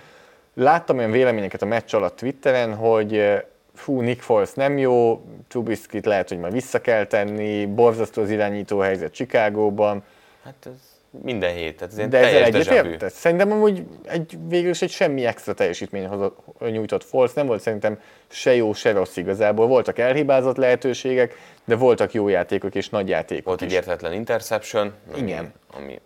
Láttam 0.54 0.98
olyan 0.98 1.12
véleményeket 1.12 1.62
a 1.62 1.66
meccs 1.66 1.96
alatt 1.96 2.16
Twitteren, 2.16 2.76
hogy 2.76 3.18
eh, 3.18 3.42
fú, 3.74 4.02
Nick 4.02 4.22
Foles 4.22 4.54
nem 4.54 4.78
jó, 4.78 5.22
Trubisky-t 5.48 6.06
lehet, 6.06 6.30
hogy 6.30 6.40
már 6.40 6.52
vissza 6.52 6.82
kell 6.82 7.06
tenni, 7.06 7.66
borzasztó 7.66 8.22
az 8.22 8.30
irányító 8.30 8.80
helyzet 8.80 9.14
Chicagóban, 9.14 10.04
Hát 10.44 10.66
ez 10.66 10.99
minden 11.24 11.54
hét, 11.54 11.78
tehát 11.78 11.98
ez 12.00 12.08
de 12.08 12.18
ezzel 12.18 12.44
egyetértesz? 12.44 13.14
Szerintem 13.14 13.52
amúgy 13.52 13.84
egy, 14.06 14.38
végül 14.48 14.70
is 14.70 14.82
egy 14.82 14.90
semmi 14.90 15.26
extra 15.26 15.54
teljesítmény 15.54 16.06
hozott, 16.08 16.38
nyújtott 16.60 17.04
Foles, 17.04 17.34
nem 17.34 17.46
volt 17.48 17.62
szerintem 17.62 18.00
se 18.28 18.56
jó, 18.56 18.74
se 18.74 18.92
rossz 18.92 19.18
igazából. 19.18 19.68
Voltak 19.68 19.98
elhibázott 20.00 20.58
lehetőségek, 20.58 21.36
de 21.66 21.76
voltak 21.76 22.14
jó 22.14 22.28
játékok 22.28 22.76
és 22.76 22.90
nagy 22.90 23.08
játékok 23.10 23.46
Volt 23.46 23.62
is. 23.62 23.68
egy 23.68 23.74
értetlen 23.74 24.14
interception. 24.14 24.94
ami- 25.12 25.22
Igen. 25.22 25.54
Ami, 25.72 26.00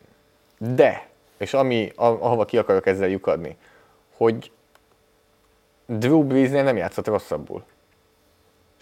De, 0.58 1.08
és 1.38 1.54
ami, 1.54 1.92
ahova 1.96 2.46
ki 2.46 2.58
akarok 2.58 2.86
ezzel 2.88 3.08
lyukadni, 3.10 3.58
hogy 4.18 4.52
Drew 5.86 6.24
Breesnél 6.24 6.63
nem 6.63 6.78
játszott 6.78 7.08
rosszabbul. 7.08 7.63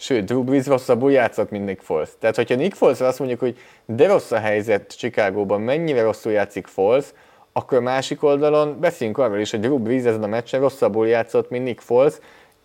Sőt, 0.02 0.26
Drew 0.26 0.44
Brees 0.44 0.66
rosszabbul 0.66 1.12
játszott, 1.12 1.50
mint 1.50 1.66
Nick 1.66 1.82
Foles. 1.82 2.10
Tehát, 2.20 2.36
hogyha 2.36 2.56
Nick 2.56 2.76
foles 2.76 3.02
azt 3.02 3.20
mondjuk, 3.20 3.40
hogy 3.40 3.58
de 3.86 4.08
rossz 4.08 4.32
a 4.32 4.38
helyzet 4.38 4.96
Chicagóban, 4.98 5.62
mennyire 5.62 6.02
rosszul 6.02 6.32
játszik 6.32 6.68
Foles, 6.68 7.06
akkor 7.54 7.78
a 7.78 7.82
másik 7.82 8.24
oldalon 8.24 8.80
beszéljünk 8.80 9.18
arról 9.18 9.40
is, 9.40 9.52
hogy 9.52 9.60
Drew 9.60 9.78
Brees 9.78 10.04
ezen 10.04 10.24
a 10.24 10.28
meccsen 10.28 10.60
rosszabbul 10.60 11.08
játszott, 11.08 11.50
mint 11.50 11.64
Nick 11.64 11.82
Foles, 11.82 12.14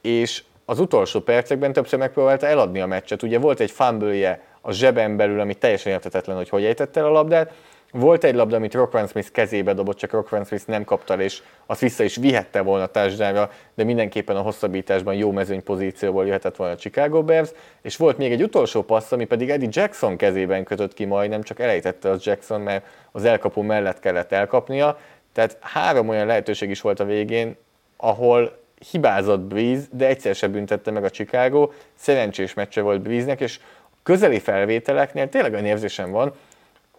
és 0.00 0.42
az 0.64 0.80
utolsó 0.80 1.20
percekben 1.20 1.72
többször 1.72 1.98
megpróbálta 1.98 2.46
eladni 2.46 2.80
a 2.80 2.86
meccset. 2.86 3.22
Ugye 3.22 3.38
volt 3.38 3.60
egy 3.60 3.70
fumble 3.70 4.40
a 4.60 4.72
zseben 4.72 5.16
belül, 5.16 5.40
ami 5.40 5.54
teljesen 5.54 5.92
értetetlen, 5.92 6.36
hogy 6.36 6.48
hogy 6.48 6.64
ejtette 6.64 7.00
el 7.00 7.06
a 7.06 7.10
labdát. 7.10 7.52
Volt 7.92 8.24
egy 8.24 8.34
labda, 8.34 8.56
amit 8.56 8.74
Rockman 8.74 9.06
Smith 9.06 9.30
kezébe 9.30 9.74
dobott, 9.74 9.96
csak 9.96 10.10
Rockman 10.10 10.44
Smith 10.44 10.66
nem 10.66 10.84
kapta 10.84 11.20
és 11.20 11.42
azt 11.66 11.80
vissza 11.80 12.04
is 12.04 12.16
vihette 12.16 12.60
volna 12.60 12.84
a 12.84 12.86
társadalmára, 12.86 13.50
de 13.74 13.84
mindenképpen 13.84 14.36
a 14.36 14.40
hosszabbításban 14.40 15.14
jó 15.14 15.32
mezőny 15.32 15.62
pozícióból 15.62 16.26
jöhetett 16.26 16.56
volna 16.56 16.72
a 16.72 16.76
Chicago 16.76 17.22
Bears. 17.22 17.50
És 17.82 17.96
volt 17.96 18.18
még 18.18 18.32
egy 18.32 18.42
utolsó 18.42 18.82
passz, 18.82 19.12
ami 19.12 19.24
pedig 19.24 19.50
Eddie 19.50 19.68
Jackson 19.72 20.16
kezében 20.16 20.64
kötött 20.64 20.94
ki 20.94 21.04
majdnem, 21.04 21.42
csak 21.42 21.60
elejtette 21.60 22.10
az 22.10 22.24
Jackson, 22.24 22.60
mert 22.60 22.86
az 23.12 23.24
elkapó 23.24 23.62
mellett 23.62 24.00
kellett 24.00 24.32
elkapnia. 24.32 24.98
Tehát 25.32 25.56
három 25.60 26.08
olyan 26.08 26.26
lehetőség 26.26 26.70
is 26.70 26.80
volt 26.80 27.00
a 27.00 27.04
végén, 27.04 27.56
ahol 27.96 28.58
hibázott 28.90 29.40
Breeze, 29.40 29.84
de 29.90 30.06
egyszer 30.06 30.34
se 30.34 30.48
büntette 30.48 30.90
meg 30.90 31.04
a 31.04 31.10
Chicago. 31.10 31.70
Szerencsés 31.94 32.54
meccse 32.54 32.80
volt 32.80 33.00
Breeze-nek, 33.00 33.40
és 33.40 33.58
a 33.90 33.96
közeli 34.02 34.38
felvételeknél 34.38 35.28
tényleg 35.28 35.52
olyan 35.52 35.64
érzésem 35.64 36.10
van, 36.10 36.32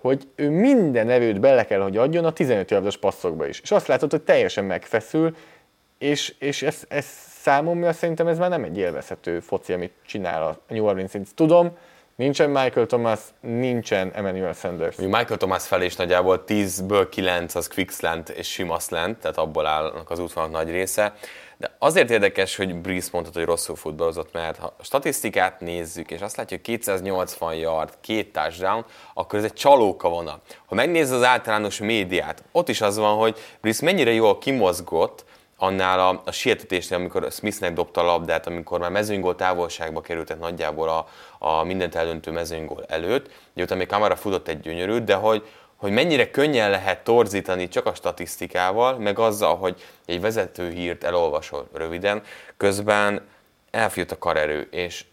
hogy 0.01 0.27
ő 0.35 0.49
minden 0.49 1.09
erőt 1.09 1.39
bele 1.39 1.65
kell, 1.65 1.81
hogy 1.81 1.97
adjon 1.97 2.25
a 2.25 2.31
15 2.31 2.71
yardos 2.71 2.97
passzokba 2.97 3.47
is. 3.47 3.59
És 3.61 3.71
azt 3.71 3.87
látod, 3.87 4.11
hogy 4.11 4.21
teljesen 4.21 4.65
megfeszül, 4.65 5.35
és, 5.97 6.35
és 6.39 6.61
ez, 6.61 6.83
ez 6.87 7.05
számomra 7.41 7.93
szerintem 7.93 8.27
ez 8.27 8.37
már 8.37 8.49
nem 8.49 8.63
egy 8.63 8.77
élvezhető 8.77 9.39
foci, 9.39 9.73
amit 9.73 9.93
csinál 10.05 10.43
a 10.43 10.59
New 10.67 10.85
Orleans 10.85 11.11
Saints. 11.11 11.29
Tudom, 11.35 11.71
nincsen 12.15 12.49
Michael 12.49 12.85
Thomas, 12.85 13.19
nincsen 13.39 14.11
Emmanuel 14.13 14.53
Sanders. 14.53 14.95
Michael 14.95 15.37
Thomas 15.37 15.67
felé 15.67 15.85
is 15.85 15.95
nagyjából 15.95 16.43
10-ből 16.47 17.07
9 17.09 17.55
az 17.55 17.67
quick 17.67 17.91
slant 17.91 18.29
és 18.29 18.51
sima 18.51 18.79
slant, 18.79 19.17
tehát 19.17 19.37
abból 19.37 19.65
állnak 19.65 20.09
az 20.09 20.19
útvonalak 20.19 20.55
nagy 20.55 20.71
része. 20.71 21.13
De 21.57 21.75
azért 21.79 22.09
érdekes, 22.09 22.55
hogy 22.55 22.75
Breeze 22.75 23.09
mondta, 23.11 23.31
hogy 23.33 23.45
rosszul 23.45 23.75
futballozott, 23.75 24.33
mert 24.33 24.57
ha 24.57 24.75
statisztikát 24.81 25.59
nézzük, 25.59 26.11
és 26.11 26.21
azt 26.21 26.37
látjuk, 26.37 26.65
hogy 26.65 26.75
280 26.75 27.53
yard, 27.53 27.93
két 28.01 28.31
touchdown, 28.31 28.85
akkor 29.13 29.39
ez 29.39 29.45
egy 29.45 29.53
csalóka 29.53 30.09
vonal. 30.09 30.41
Ha 30.65 30.75
megnézed 30.75 31.15
az 31.15 31.23
általános 31.23 31.79
médiát, 31.79 32.43
ott 32.51 32.69
is 32.69 32.81
az 32.81 32.97
van, 32.97 33.17
hogy 33.17 33.37
Breeze 33.61 33.85
mennyire 33.85 34.11
jól 34.11 34.37
kimozgott, 34.37 35.25
annál 35.57 35.99
a, 35.99 36.21
a 36.25 36.31
sietetésnél, 36.31 36.99
amikor 36.99 37.27
Smithnek 37.31 37.73
dobta 37.73 38.01
a 38.01 38.03
labdát, 38.03 38.47
amikor 38.47 38.79
már 38.79 38.91
mezőnygól 38.91 39.35
távolságba 39.35 40.01
kerültek 40.01 40.39
nagyjából 40.39 40.89
a, 40.89 41.07
a 41.39 41.63
mindent 41.63 41.95
eldöntő 41.95 42.31
mezőnygól 42.31 42.83
előtt, 42.87 43.29
utána 43.55 43.79
még 43.79 43.87
Kamara 43.87 44.15
futott 44.15 44.47
egy 44.47 44.59
gyönyörűt, 44.59 45.03
de 45.03 45.15
hogy, 45.15 45.47
hogy 45.77 45.91
mennyire 45.91 46.31
könnyen 46.31 46.69
lehet 46.69 47.03
torzítani 47.03 47.67
csak 47.67 47.85
a 47.85 47.93
statisztikával, 47.93 48.97
meg 48.97 49.19
azzal, 49.19 49.57
hogy 49.57 49.83
egy 50.05 50.21
vezető 50.21 50.71
hírt 50.71 51.03
elolvasol 51.03 51.69
röviden, 51.73 52.21
közben 52.57 53.27
elfjött 53.71 54.11
a 54.11 54.17
karerő, 54.17 54.67
és 54.71 55.05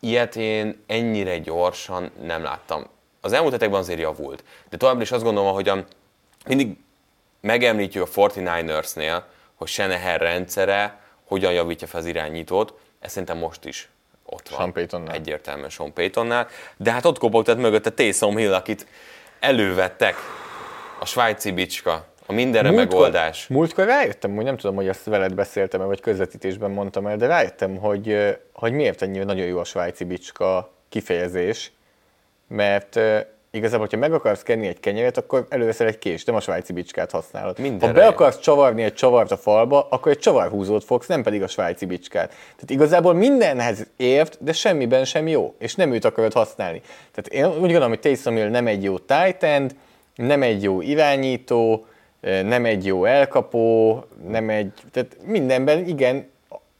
ilyet 0.00 0.36
én 0.36 0.82
ennyire 0.86 1.38
gyorsan 1.38 2.10
nem 2.22 2.42
láttam. 2.42 2.86
Az 3.20 3.32
elmúlt 3.32 3.52
hetekben 3.52 3.80
azért 3.80 4.00
javult, 4.00 4.44
de 4.68 4.76
továbbra 4.76 5.02
is 5.02 5.12
azt 5.12 5.24
gondolom, 5.24 5.54
hogy 5.54 5.68
a, 5.68 5.84
mindig 6.46 6.76
megemlítjük 7.40 8.04
a 8.04 8.28
49ersnél, 8.28 9.22
hogy 9.54 9.68
Shanahan 9.68 10.18
rendszere 10.18 11.00
hogyan 11.24 11.52
javítja 11.52 11.86
fel 11.86 12.00
az 12.00 12.06
irányítót, 12.06 12.78
ez 13.00 13.10
szerintem 13.10 13.38
most 13.38 13.64
is 13.64 13.88
ott 14.24 14.48
van. 14.48 14.58
Sean 14.58 14.72
Paytonnál. 14.72 15.14
Egyértelműen 15.14 15.70
Sean 15.70 15.92
Paytonnál. 15.92 16.48
De 16.76 16.92
hát 16.92 17.04
ott 17.04 17.18
kopogtat 17.18 17.58
mögötte 17.58 17.90
Taysom 17.90 18.36
Hill, 18.36 18.54
akit 18.54 18.86
elővettek 19.40 20.14
a 21.00 21.06
svájci 21.06 21.52
bicska, 21.52 22.06
a 22.26 22.32
mindenre 22.32 22.70
Múltkor- 22.70 22.92
megoldás. 22.92 23.46
Múltkor 23.46 23.84
rájöttem, 23.84 24.34
hogy 24.34 24.44
nem 24.44 24.56
tudom, 24.56 24.76
hogy 24.76 24.88
ezt 24.88 25.04
veled 25.04 25.34
beszéltem 25.34 25.80
vagy 25.86 26.00
közvetítésben 26.00 26.70
mondtam 26.70 27.06
el, 27.06 27.16
de 27.16 27.26
rájöttem, 27.26 27.76
hogy, 27.76 28.08
ö, 28.10 28.30
hogy 28.52 28.72
miért 28.72 29.02
ennyire 29.02 29.24
nagyon 29.24 29.46
jó 29.46 29.58
a 29.58 29.64
svájci 29.64 30.04
bicska 30.04 30.72
kifejezés, 30.88 31.72
mert 32.48 32.96
ö, 32.96 33.18
igazából, 33.50 33.86
ha 33.90 33.96
meg 33.96 34.12
akarsz 34.12 34.42
kenni 34.42 34.66
egy 34.66 34.80
kenyeret, 34.80 35.16
akkor 35.16 35.46
előveszel 35.48 35.86
egy 35.86 35.98
kést, 35.98 36.26
nem 36.26 36.34
a 36.34 36.40
svájci 36.40 36.72
bicskát 36.72 37.10
használod. 37.10 37.58
Mindenre. 37.58 37.86
Ha 37.86 37.92
be 37.92 38.06
akarsz 38.06 38.38
csavarni 38.38 38.82
egy 38.82 38.94
csavart 38.94 39.30
a 39.30 39.36
falba, 39.36 39.86
akkor 39.90 40.12
egy 40.12 40.18
csavarhúzót 40.18 40.84
fogsz, 40.84 41.06
nem 41.06 41.22
pedig 41.22 41.42
a 41.42 41.46
svájci 41.46 41.86
bicskát. 41.86 42.28
Tehát 42.28 42.70
igazából 42.70 43.14
mindenhez 43.14 43.86
ért, 43.96 44.38
de 44.40 44.52
semmiben 44.52 45.04
sem 45.04 45.28
jó, 45.28 45.54
és 45.58 45.74
nem 45.74 45.92
őt 45.92 46.04
akarod 46.04 46.32
használni. 46.32 46.80
Tehát 47.12 47.26
én 47.32 47.46
úgy 47.46 47.60
gondolom, 47.60 47.88
hogy 47.88 48.00
Taysom 48.00 48.34
Hill 48.34 48.48
nem 48.48 48.66
egy 48.66 48.82
jó 48.82 48.98
tight 48.98 49.42
end, 49.42 49.74
nem 50.14 50.42
egy 50.42 50.62
jó 50.62 50.80
irányító, 50.80 51.86
nem 52.20 52.64
egy 52.64 52.86
jó 52.86 53.04
elkapó, 53.04 54.04
nem 54.28 54.50
egy, 54.50 54.72
tehát 54.92 55.16
mindenben 55.24 55.86
igen, 55.86 56.28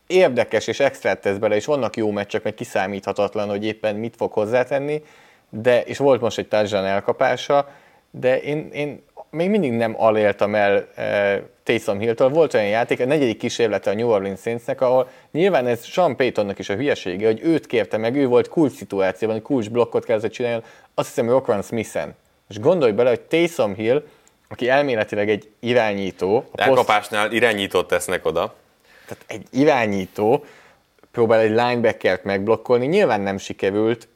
érdekes 0.06 0.66
és 0.66 0.80
extrát 0.80 1.20
tesz 1.20 1.36
bele, 1.36 1.54
és 1.54 1.64
vannak 1.64 1.96
jó 1.96 2.10
meccsek, 2.10 2.42
meg 2.42 2.54
kiszámíthatatlan, 2.54 3.48
hogy 3.48 3.64
éppen 3.64 3.96
mit 3.96 4.16
fog 4.16 4.32
hozzátenni, 4.32 5.02
de, 5.50 5.82
és 5.82 5.98
volt 5.98 6.20
most 6.20 6.38
egy 6.38 6.48
touchdown 6.48 6.84
elkapása, 6.84 7.68
de 8.10 8.40
én, 8.40 8.68
én 8.72 9.04
még 9.30 9.50
mindig 9.50 9.72
nem 9.72 9.94
aléltam 9.98 10.54
el 10.54 10.88
e, 10.94 11.42
Taysom 11.62 11.98
Hill-től. 11.98 12.28
Volt 12.28 12.54
olyan 12.54 12.66
játék, 12.66 13.00
a 13.00 13.04
negyedik 13.04 13.38
kísérlete 13.38 13.90
a 13.90 13.94
New 13.94 14.08
Orleans 14.08 14.40
Saintsnek, 14.40 14.80
ahol 14.80 15.08
nyilván 15.32 15.66
ez 15.66 15.84
Sean 15.84 16.16
Paytonnak 16.16 16.58
is 16.58 16.68
a 16.68 16.74
hülyesége, 16.74 17.26
hogy 17.26 17.40
őt 17.42 17.66
kérte 17.66 17.96
meg, 17.96 18.16
ő 18.16 18.26
volt 18.26 18.48
kulcs 18.48 18.72
szituációban, 18.72 19.36
hogy 19.36 19.44
kulcs 19.44 19.70
blokkot 19.70 20.04
kellett 20.04 20.30
csinálni, 20.30 20.62
azt 20.94 21.08
hiszem 21.08 21.28
Rockman 21.28 21.62
Smith-en. 21.62 22.14
És 22.48 22.60
gondolj 22.60 22.92
bele, 22.92 23.08
hogy 23.08 23.20
Taysom 23.20 23.74
Hill, 23.74 24.02
aki 24.48 24.68
elméletileg 24.68 25.30
egy 25.30 25.50
irányító, 25.60 26.36
a 26.36 26.40
poszt- 26.40 26.68
Elkapásnál 26.68 27.32
irányítót 27.32 27.88
tesznek 27.88 28.26
oda. 28.26 28.54
tehát 29.06 29.24
egy 29.26 29.60
irányító 29.60 30.44
próbál 31.12 31.40
egy 31.40 31.50
linebackert 31.50 32.24
megblokkolni, 32.24 32.86
nyilván 32.86 33.20
nem 33.20 33.38
sikerült, 33.38 34.08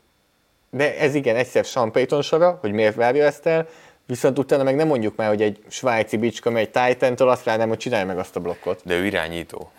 de 0.70 0.98
ez 0.98 1.14
igen, 1.14 1.37
egyszer 1.37 1.64
Sean 1.64 1.92
Payton 1.92 2.22
sora, 2.22 2.59
hogy 2.61 2.72
miért 2.72 2.94
várja 2.94 3.24
ezt 3.24 3.46
el, 3.46 3.66
viszont 4.06 4.38
utána 4.38 4.62
meg 4.62 4.76
nem 4.76 4.87
mondjuk 4.87 5.16
már, 5.16 5.28
hogy 5.28 5.42
egy 5.42 5.59
svájci 5.68 6.16
bicska 6.16 6.50
megy 6.50 6.70
Titan-től, 6.70 7.28
azt 7.28 7.44
rá 7.44 7.56
nem, 7.56 7.68
hogy 7.68 7.78
csinálj 7.78 8.04
meg 8.04 8.18
azt 8.18 8.37
a 8.37 8.40
blokkot. 8.40 8.80
De 8.85 8.94
ő 8.94 9.04
irányító. 9.06 9.70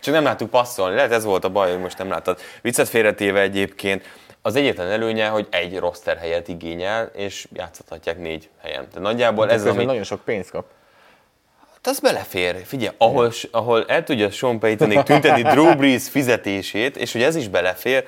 Csak 0.00 0.14
nem 0.14 0.24
láttuk 0.24 0.50
passzolni. 0.50 0.94
Lehet 0.94 1.12
ez 1.12 1.24
volt 1.24 1.44
a 1.44 1.48
baj, 1.48 1.70
hogy 1.70 1.80
most 1.80 1.98
nem 1.98 2.08
láttad. 2.08 2.38
Viccet 2.62 2.88
félretéve 2.88 3.40
egyébként 3.40 4.04
az 4.42 4.56
egyetlen 4.56 4.90
előnye, 4.90 5.28
hogy 5.28 5.46
egy 5.50 5.78
roster 5.78 6.16
helyet 6.16 6.48
igényel, 6.48 7.10
és 7.14 7.48
játszhatják 7.52 8.18
négy 8.18 8.48
helyen. 8.62 8.88
De 8.94 9.00
nagyjából 9.00 9.50
ez 9.50 9.60
Ez 9.60 9.66
az, 9.66 9.74
ami... 9.74 9.84
nagyon 9.84 10.02
sok 10.02 10.24
pénzt 10.24 10.50
kap. 10.50 10.64
Hát 11.72 11.86
az 11.86 12.00
belefér. 12.00 12.62
Figyelj, 12.64 12.94
ahol, 12.98 13.32
ahol 13.50 13.84
el 13.86 14.04
tudja 14.04 14.30
Sean 14.30 14.58
Paytonig 14.58 15.02
tüntetni 15.02 15.42
Drew 15.42 15.74
Brees 15.74 16.08
fizetését, 16.08 16.96
és 16.96 17.12
hogy 17.12 17.22
ez 17.22 17.36
is 17.36 17.48
belefér, 17.48 18.04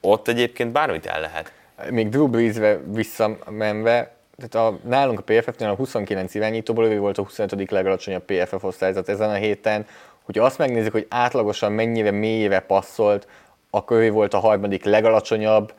ott 0.00 0.28
egyébként 0.28 0.72
bármit 0.72 1.06
el 1.06 1.20
lehet. 1.20 1.52
Még 1.90 2.08
Drew 2.08 2.28
Brees-re 2.28 2.80
visszamenve, 2.86 4.12
tehát 4.36 4.68
a, 4.68 4.78
nálunk 4.88 5.18
a 5.18 5.22
PFF-nél 5.22 5.68
a 5.68 5.74
29 5.74 6.34
irányítóból 6.34 6.86
ő 6.86 6.98
volt 6.98 7.18
a 7.18 7.22
25. 7.22 7.70
legalacsonyabb 7.70 8.22
PFF 8.22 8.64
osztályzat 8.64 9.08
ezen 9.08 9.30
a 9.30 9.34
héten. 9.34 9.86
Hogyha 10.22 10.44
azt 10.44 10.58
megnézzük, 10.58 10.92
hogy 10.92 11.06
átlagosan 11.08 11.72
mennyire 11.72 12.10
mélyre 12.10 12.60
passzolt, 12.60 13.26
akkor 13.70 13.96
ő 13.96 14.10
volt 14.10 14.34
a 14.34 14.38
harmadik 14.38 14.84
legalacsonyabb. 14.84 15.74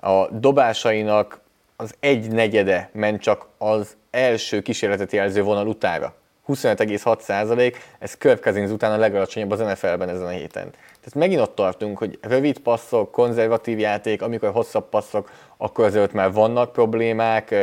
A 0.00 0.28
dobásainak 0.28 1.40
az 1.76 1.94
egy 2.00 2.30
negyede 2.30 2.90
ment 2.92 3.20
csak 3.20 3.46
az 3.58 3.96
első 4.10 4.62
kísérletet 4.62 5.12
jelző 5.12 5.42
vonal 5.42 5.66
utára. 5.66 6.14
25,6 6.48 7.20
százalék, 7.20 7.80
ez 7.98 8.16
Kirk 8.16 8.42
Cousins 8.42 8.70
után 8.70 8.92
a 8.92 8.96
legalacsonyabb 8.96 9.50
az 9.50 9.58
NFL-ben 9.58 10.08
ezen 10.08 10.26
a 10.26 10.28
héten. 10.28 10.70
Tehát 10.70 11.14
megint 11.14 11.40
ott 11.40 11.54
tartunk, 11.54 11.98
hogy 11.98 12.18
rövid 12.20 12.58
passzok, 12.58 13.10
konzervatív 13.10 13.78
játék, 13.78 14.22
amikor 14.22 14.50
hosszabb 14.50 14.88
passzok, 14.88 15.30
akkor 15.56 15.84
azért 15.84 16.12
már 16.12 16.32
vannak 16.32 16.72
problémák, 16.72 17.54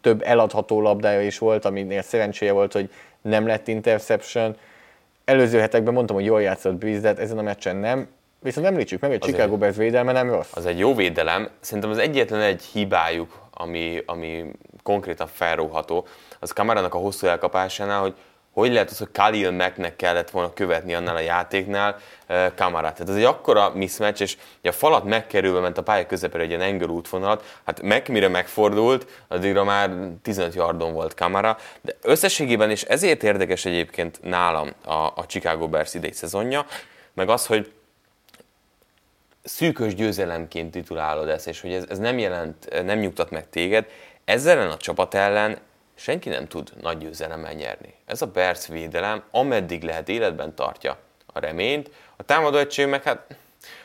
több 0.00 0.22
eladható 0.24 0.80
labdája 0.80 1.22
is 1.22 1.38
volt, 1.38 1.64
aminél 1.64 2.02
szerencséje 2.02 2.52
volt, 2.52 2.72
hogy 2.72 2.90
nem 3.22 3.46
lett 3.46 3.68
interception. 3.68 4.56
Előző 5.24 5.58
hetekben 5.58 5.94
mondtam, 5.94 6.16
hogy 6.16 6.24
jól 6.24 6.42
játszott 6.42 6.74
Breeze, 6.74 7.00
de 7.00 7.08
hát 7.08 7.18
ezen 7.18 7.38
a 7.38 7.42
meccsen 7.42 7.76
nem. 7.76 8.08
Viszont 8.40 8.66
említsük 8.66 9.00
meg, 9.00 9.10
hogy 9.10 9.20
Chicago 9.20 9.56
Bears 9.56 9.76
védelme 9.76 10.12
nem 10.12 10.30
rossz. 10.30 10.50
Az 10.54 10.66
egy 10.66 10.78
jó 10.78 10.94
védelem. 10.94 11.48
Szerintem 11.60 11.90
az 11.90 11.98
egyetlen 11.98 12.40
egy 12.40 12.62
hibájuk, 12.62 13.40
ami, 13.50 14.02
ami 14.06 14.50
konkrétan 14.82 15.26
felróható, 15.26 16.06
az 16.38 16.52
Kamarának 16.52 16.94
a 16.94 16.98
hosszú 16.98 17.26
elkapásánál, 17.26 18.00
hogy 18.00 18.14
hogy 18.52 18.72
lehet 18.72 18.90
az, 18.90 18.98
hogy 18.98 19.10
Khalil 19.12 19.50
Macknek 19.50 19.96
kellett 19.96 20.30
volna 20.30 20.52
követni 20.52 20.94
annál 20.94 21.16
a 21.16 21.20
játéknál 21.20 21.98
eh, 22.26 22.50
Kamarát. 22.56 22.92
Tehát 22.92 23.08
ez 23.08 23.16
egy 23.16 23.24
akkora 23.24 23.70
mismatch, 23.74 24.20
és 24.20 24.36
ugye 24.60 24.70
a 24.70 24.72
falat 24.72 25.04
megkerülve 25.04 25.60
ment 25.60 25.78
a 25.78 25.82
pálya 25.82 26.06
közepére 26.06 26.42
egy 26.42 26.48
ilyen 26.48 26.60
engel 26.60 26.88
útvonalat, 26.88 27.60
hát 27.64 27.82
meg 27.82 28.08
mire 28.08 28.28
megfordult, 28.28 29.24
addigra 29.28 29.64
már 29.64 29.90
15 30.22 30.54
yardon 30.54 30.92
volt 30.92 31.14
Kamara, 31.14 31.58
de 31.80 31.96
összességében, 32.02 32.70
és 32.70 32.82
ezért 32.82 33.22
érdekes 33.22 33.64
egyébként 33.64 34.18
nálam 34.22 34.72
a, 34.84 34.92
a 34.92 35.24
Chicago 35.26 35.68
Bears 35.68 35.94
idei 35.94 36.12
szezonja, 36.12 36.66
meg 37.14 37.28
az, 37.28 37.46
hogy 37.46 37.72
szűkös 39.44 39.94
győzelemként 39.94 40.70
titulálod 40.70 41.28
ezt, 41.28 41.48
és 41.48 41.60
hogy 41.60 41.72
ez, 41.72 41.84
ez 41.88 41.98
nem 41.98 42.18
jelent, 42.18 42.84
nem 42.84 42.98
nyugtat 42.98 43.30
meg 43.30 43.48
téged, 43.50 43.86
ezzel 44.24 44.58
ellen 44.58 44.70
a 44.70 44.76
csapat 44.76 45.14
ellen 45.14 45.58
senki 45.94 46.28
nem 46.28 46.46
tud 46.46 46.72
nagy 46.80 46.98
győzelemmel 46.98 47.52
nyerni. 47.52 47.94
Ez 48.06 48.22
a 48.22 48.26
Bears 48.26 48.66
védelem, 48.66 49.22
ameddig 49.30 49.82
lehet 49.82 50.08
életben 50.08 50.54
tartja 50.54 50.98
a 51.26 51.38
reményt, 51.38 51.90
a 52.16 52.22
támadó 52.22 52.58
egység 52.58 52.86
meg 52.86 53.02
hát 53.02 53.36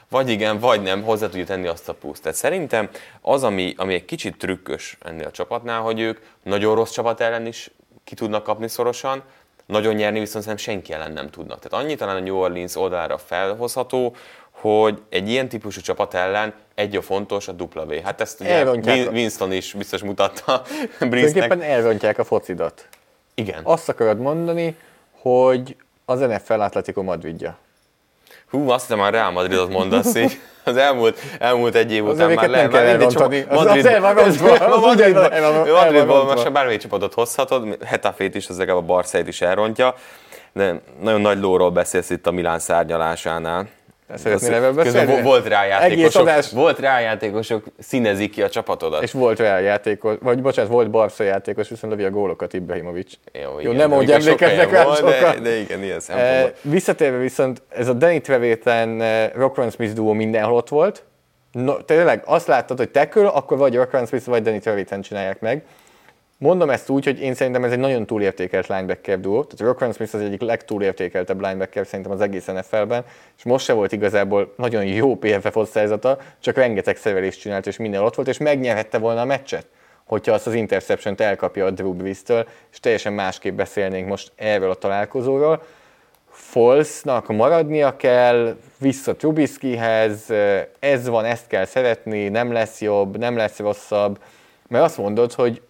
vagy 0.09 0.29
igen, 0.29 0.59
vagy 0.59 0.81
nem, 0.81 1.03
hozzá 1.03 1.27
tudja 1.27 1.45
tenni 1.45 1.67
azt 1.67 1.89
a 1.89 1.93
pluszt. 1.93 2.21
Tehát 2.21 2.37
szerintem 2.37 2.89
az, 3.21 3.43
ami, 3.43 3.73
ami 3.77 3.93
egy 3.93 4.05
kicsit 4.05 4.37
trükkös 4.37 4.97
ennél 5.01 5.25
a 5.25 5.31
csapatnál, 5.31 5.81
hogy 5.81 5.99
ők 5.99 6.19
nagyon 6.43 6.75
rossz 6.75 6.91
csapat 6.91 7.21
ellen 7.21 7.45
is 7.45 7.71
ki 8.03 8.15
tudnak 8.15 8.43
kapni 8.43 8.67
szorosan, 8.67 9.23
nagyon 9.65 9.95
nyerni 9.95 10.19
viszont 10.19 10.45
nem 10.45 10.57
senki 10.57 10.93
ellen 10.93 11.11
nem 11.11 11.29
tudnak. 11.29 11.59
Tehát 11.59 11.85
annyi 11.85 11.95
talán 11.95 12.15
a 12.15 12.19
New 12.19 12.35
Orleans 12.35 12.75
oldalára 12.75 13.17
felhozható, 13.17 14.15
hogy 14.61 15.01
egy 15.09 15.29
ilyen 15.29 15.49
típusú 15.49 15.81
csapat 15.81 16.13
ellen 16.13 16.53
egy 16.75 16.95
a 16.95 17.01
fontos, 17.01 17.47
a 17.47 17.51
W. 17.57 17.93
Hát 18.03 18.21
ezt 18.21 18.39
ugye 18.41 18.49
Elrontják 18.53 18.95
Win- 18.95 19.07
a- 19.07 19.11
Winston 19.11 19.51
is 19.51 19.73
biztos 19.73 20.01
mutatta. 20.03 20.61
Tulajdonképpen 20.99 21.61
elrontják 21.61 22.17
a 22.17 22.23
focidat. 22.23 22.87
Igen. 23.33 23.59
Azt 23.63 23.89
akarod 23.89 24.19
mondani, 24.19 24.75
hogy 25.21 25.75
az 26.05 26.19
NFL 26.19 26.53
Atletico 26.53 27.03
Madridja. 27.03 27.57
Hú, 28.49 28.69
azt 28.69 28.81
hiszem 28.85 28.99
már 28.99 29.13
Real 29.13 29.31
Madridot 29.31 29.69
mondasz 29.69 30.15
így. 30.15 30.39
Az 30.63 30.77
elmúlt, 30.77 31.19
elmúlt 31.39 31.75
egy 31.75 31.91
év 31.91 32.07
Az 32.07 32.13
után 32.15 32.31
már 32.31 32.49
már 32.49 32.67
kell 32.67 32.85
elrontani. 32.85 33.45
Az- 33.49 33.65
az 33.65 34.41
rontva, 34.41 34.65
az 34.75 34.81
Madridból, 34.81 36.15
rontva. 36.15 36.33
most 36.33 36.51
bármelyik 36.51 36.79
csapatot 36.79 37.13
hozhatod, 37.13 37.77
Hetafét 37.85 38.35
is, 38.35 38.49
az 38.49 38.57
legalább 38.57 38.81
a 38.83 38.85
Barszait 38.85 39.27
is 39.27 39.41
elrontja, 39.41 39.95
de 40.53 40.81
nagyon 41.01 41.21
nagy 41.21 41.39
lóról 41.39 41.71
beszélsz 41.71 42.09
itt 42.09 42.27
a 42.27 42.31
Milán 42.31 42.59
szárnyalásánál. 42.59 43.67
Szeretnél 44.15 44.49
Közben 44.61 44.75
beszélni? 44.75 45.11
vo- 45.11 45.21
volt 45.23 45.47
rá 45.47 45.61
Egész 45.63 45.71
játékosok, 45.79 46.21
adás. 46.21 46.51
volt 46.51 46.79
rá 46.79 46.99
játékosok, 46.99 47.63
színezik 47.79 48.31
ki 48.31 48.41
a 48.41 48.49
csapatodat. 48.49 49.03
És 49.03 49.11
volt 49.11 49.39
Real 49.39 49.61
játékos, 49.61 50.15
vagy 50.21 50.41
bocsánat, 50.41 50.71
volt 50.71 50.89
Barca 50.89 51.23
játékos, 51.23 51.69
viszont 51.69 51.93
lövi 51.93 52.05
a 52.05 52.09
gólokat 52.09 52.53
Ibrahimovic. 52.53 53.13
Jó, 53.33 53.59
Jó, 53.59 53.71
igen, 53.71 53.89
nem, 53.89 53.99
sok 53.99 54.09
emlékeznek 54.09 54.71
rá 54.71 54.83
volt, 54.83 55.03
de, 55.03 55.15
sokan. 55.17 55.43
de 55.43 55.55
igen, 55.55 55.83
ilyen 55.83 55.95
Eh, 55.95 56.01
szempontból. 56.01 56.71
visszatérve 56.71 57.17
viszont 57.17 57.61
ez 57.69 57.87
a 57.87 57.93
Danny 57.93 58.21
Trevéten 58.21 59.01
eh, 59.01 59.29
Rockman 59.35 59.69
Smith 59.69 59.93
duo 59.93 60.13
mindenhol 60.13 60.55
ott 60.55 60.69
volt. 60.69 61.03
No, 61.51 61.73
tényleg 61.73 62.21
azt 62.25 62.47
láttad, 62.47 62.77
hogy 62.77 62.89
tackle, 62.89 63.27
akkor 63.27 63.57
vagy 63.57 63.75
Rockman 63.75 64.05
Smith, 64.05 64.25
vagy 64.25 64.41
Danny 64.43 64.59
Trevéten 64.59 65.01
csinálják 65.01 65.39
meg. 65.39 65.63
Mondom 66.39 66.69
ezt 66.69 66.89
úgy, 66.89 67.05
hogy 67.05 67.21
én 67.21 67.33
szerintem 67.33 67.63
ez 67.63 67.71
egy 67.71 67.79
nagyon 67.79 68.05
túlértékelt 68.05 68.67
linebacker 68.67 69.19
duo. 69.19 69.43
Tehát 69.43 69.59
Rockman 69.59 69.93
Smith 69.93 70.15
az 70.15 70.21
egyik 70.21 70.41
legtúlértékeltebb 70.41 71.41
linebacker 71.41 71.85
szerintem 71.87 72.13
az 72.13 72.21
egész 72.21 72.45
NFL-ben, 72.45 73.05
és 73.37 73.43
most 73.43 73.65
se 73.65 73.73
volt 73.73 73.91
igazából 73.91 74.53
nagyon 74.57 74.85
jó 74.85 75.15
PFF 75.15 75.55
osztályzata, 75.55 76.17
csak 76.39 76.55
rengeteg 76.55 76.97
szerelést 76.97 77.39
csinált, 77.39 77.67
és 77.67 77.77
minden 77.77 78.01
ott 78.01 78.15
volt, 78.15 78.27
és 78.27 78.37
megnyerhette 78.37 78.97
volna 78.97 79.21
a 79.21 79.25
meccset 79.25 79.65
hogyha 80.07 80.33
azt 80.33 80.47
az 80.47 80.53
interception-t 80.53 81.21
elkapja 81.21 81.65
a 81.65 81.71
Drew 81.71 81.93
Brees-től, 81.93 82.47
és 82.71 82.79
teljesen 82.79 83.13
másképp 83.13 83.55
beszélnénk 83.55 84.07
most 84.07 84.31
erről 84.35 84.69
a 84.69 84.75
találkozóról. 84.75 85.63
False-nak 86.29 87.27
maradnia 87.27 87.95
kell, 87.95 88.57
vissza 88.79 89.15
Trubiskyhez, 89.15 90.33
ez 90.79 91.07
van, 91.07 91.25
ezt 91.25 91.47
kell 91.47 91.65
szeretni, 91.65 92.29
nem 92.29 92.51
lesz 92.51 92.81
jobb, 92.81 93.17
nem 93.17 93.37
lesz 93.37 93.59
rosszabb, 93.59 94.19
mert 94.67 94.83
azt 94.83 94.97
mondod, 94.97 95.33
hogy 95.33 95.61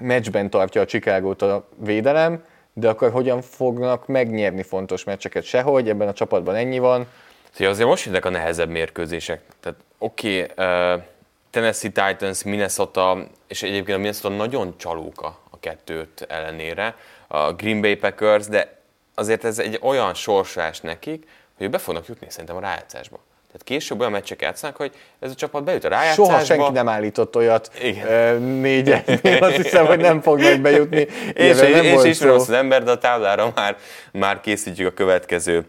meccsben 0.00 0.50
tartja 0.50 0.80
a 0.80 0.84
Chicago-t 0.84 1.42
a 1.42 1.68
védelem, 1.76 2.44
de 2.72 2.88
akkor 2.88 3.10
hogyan 3.10 3.42
fognak 3.42 4.06
megnyerni 4.06 4.62
fontos 4.62 5.04
meccseket? 5.04 5.44
Sehogy, 5.44 5.88
ebben 5.88 6.08
a 6.08 6.12
csapatban 6.12 6.54
ennyi 6.54 6.78
van. 6.78 7.06
Szóval 7.52 7.72
azért 7.72 7.88
most 7.88 8.04
jönnek 8.04 8.24
a 8.24 8.30
nehezebb 8.30 8.68
mérkőzések. 8.68 9.40
Tehát 9.60 9.78
oké, 9.98 10.42
okay, 10.42 11.02
Tennessee 11.50 11.90
Titans, 11.90 12.42
Minnesota, 12.42 13.26
és 13.46 13.62
egyébként 13.62 13.96
a 13.96 14.00
Minnesota 14.00 14.28
nagyon 14.28 14.74
csalóka 14.76 15.38
a 15.50 15.58
kettőt 15.60 16.26
ellenére, 16.28 16.96
a 17.26 17.52
Green 17.52 17.80
Bay 17.80 17.96
Packers, 17.96 18.46
de 18.46 18.80
azért 19.14 19.44
ez 19.44 19.58
egy 19.58 19.78
olyan 19.82 20.14
sorsás 20.14 20.80
nekik, 20.80 21.28
hogy 21.56 21.70
be 21.70 21.78
fognak 21.78 22.06
jutni 22.06 22.30
szerintem 22.30 22.56
a 22.56 22.60
rájátszásba. 22.60 23.18
Tehát 23.56 23.80
később 23.80 24.00
olyan 24.00 24.12
meccsek 24.12 24.42
játszanak, 24.42 24.76
hogy 24.76 24.92
ez 25.20 25.30
a 25.30 25.34
csapat 25.34 25.64
bejut 25.64 25.84
a 25.84 25.88
rájátszásba. 25.88 26.24
Soha 26.24 26.44
senki 26.44 26.72
nem 26.72 26.88
állított 26.88 27.36
olyat 27.36 27.70
Igen. 27.82 28.42
négyen. 28.42 29.02
Azt 29.40 29.56
hiszem, 29.56 29.86
hogy 29.86 29.98
nem 29.98 30.20
fognak 30.20 30.60
bejutni. 30.60 31.06
És, 31.32 31.58
nem 31.58 31.84
és, 31.84 32.02
és 32.02 32.20
rossz 32.20 32.48
az 32.48 32.50
ember, 32.50 32.82
de 32.82 32.90
a 32.90 32.98
táblára 32.98 33.52
már, 33.54 33.76
már 34.12 34.40
készítjük 34.40 34.88
a 34.88 34.90
következő 34.90 35.64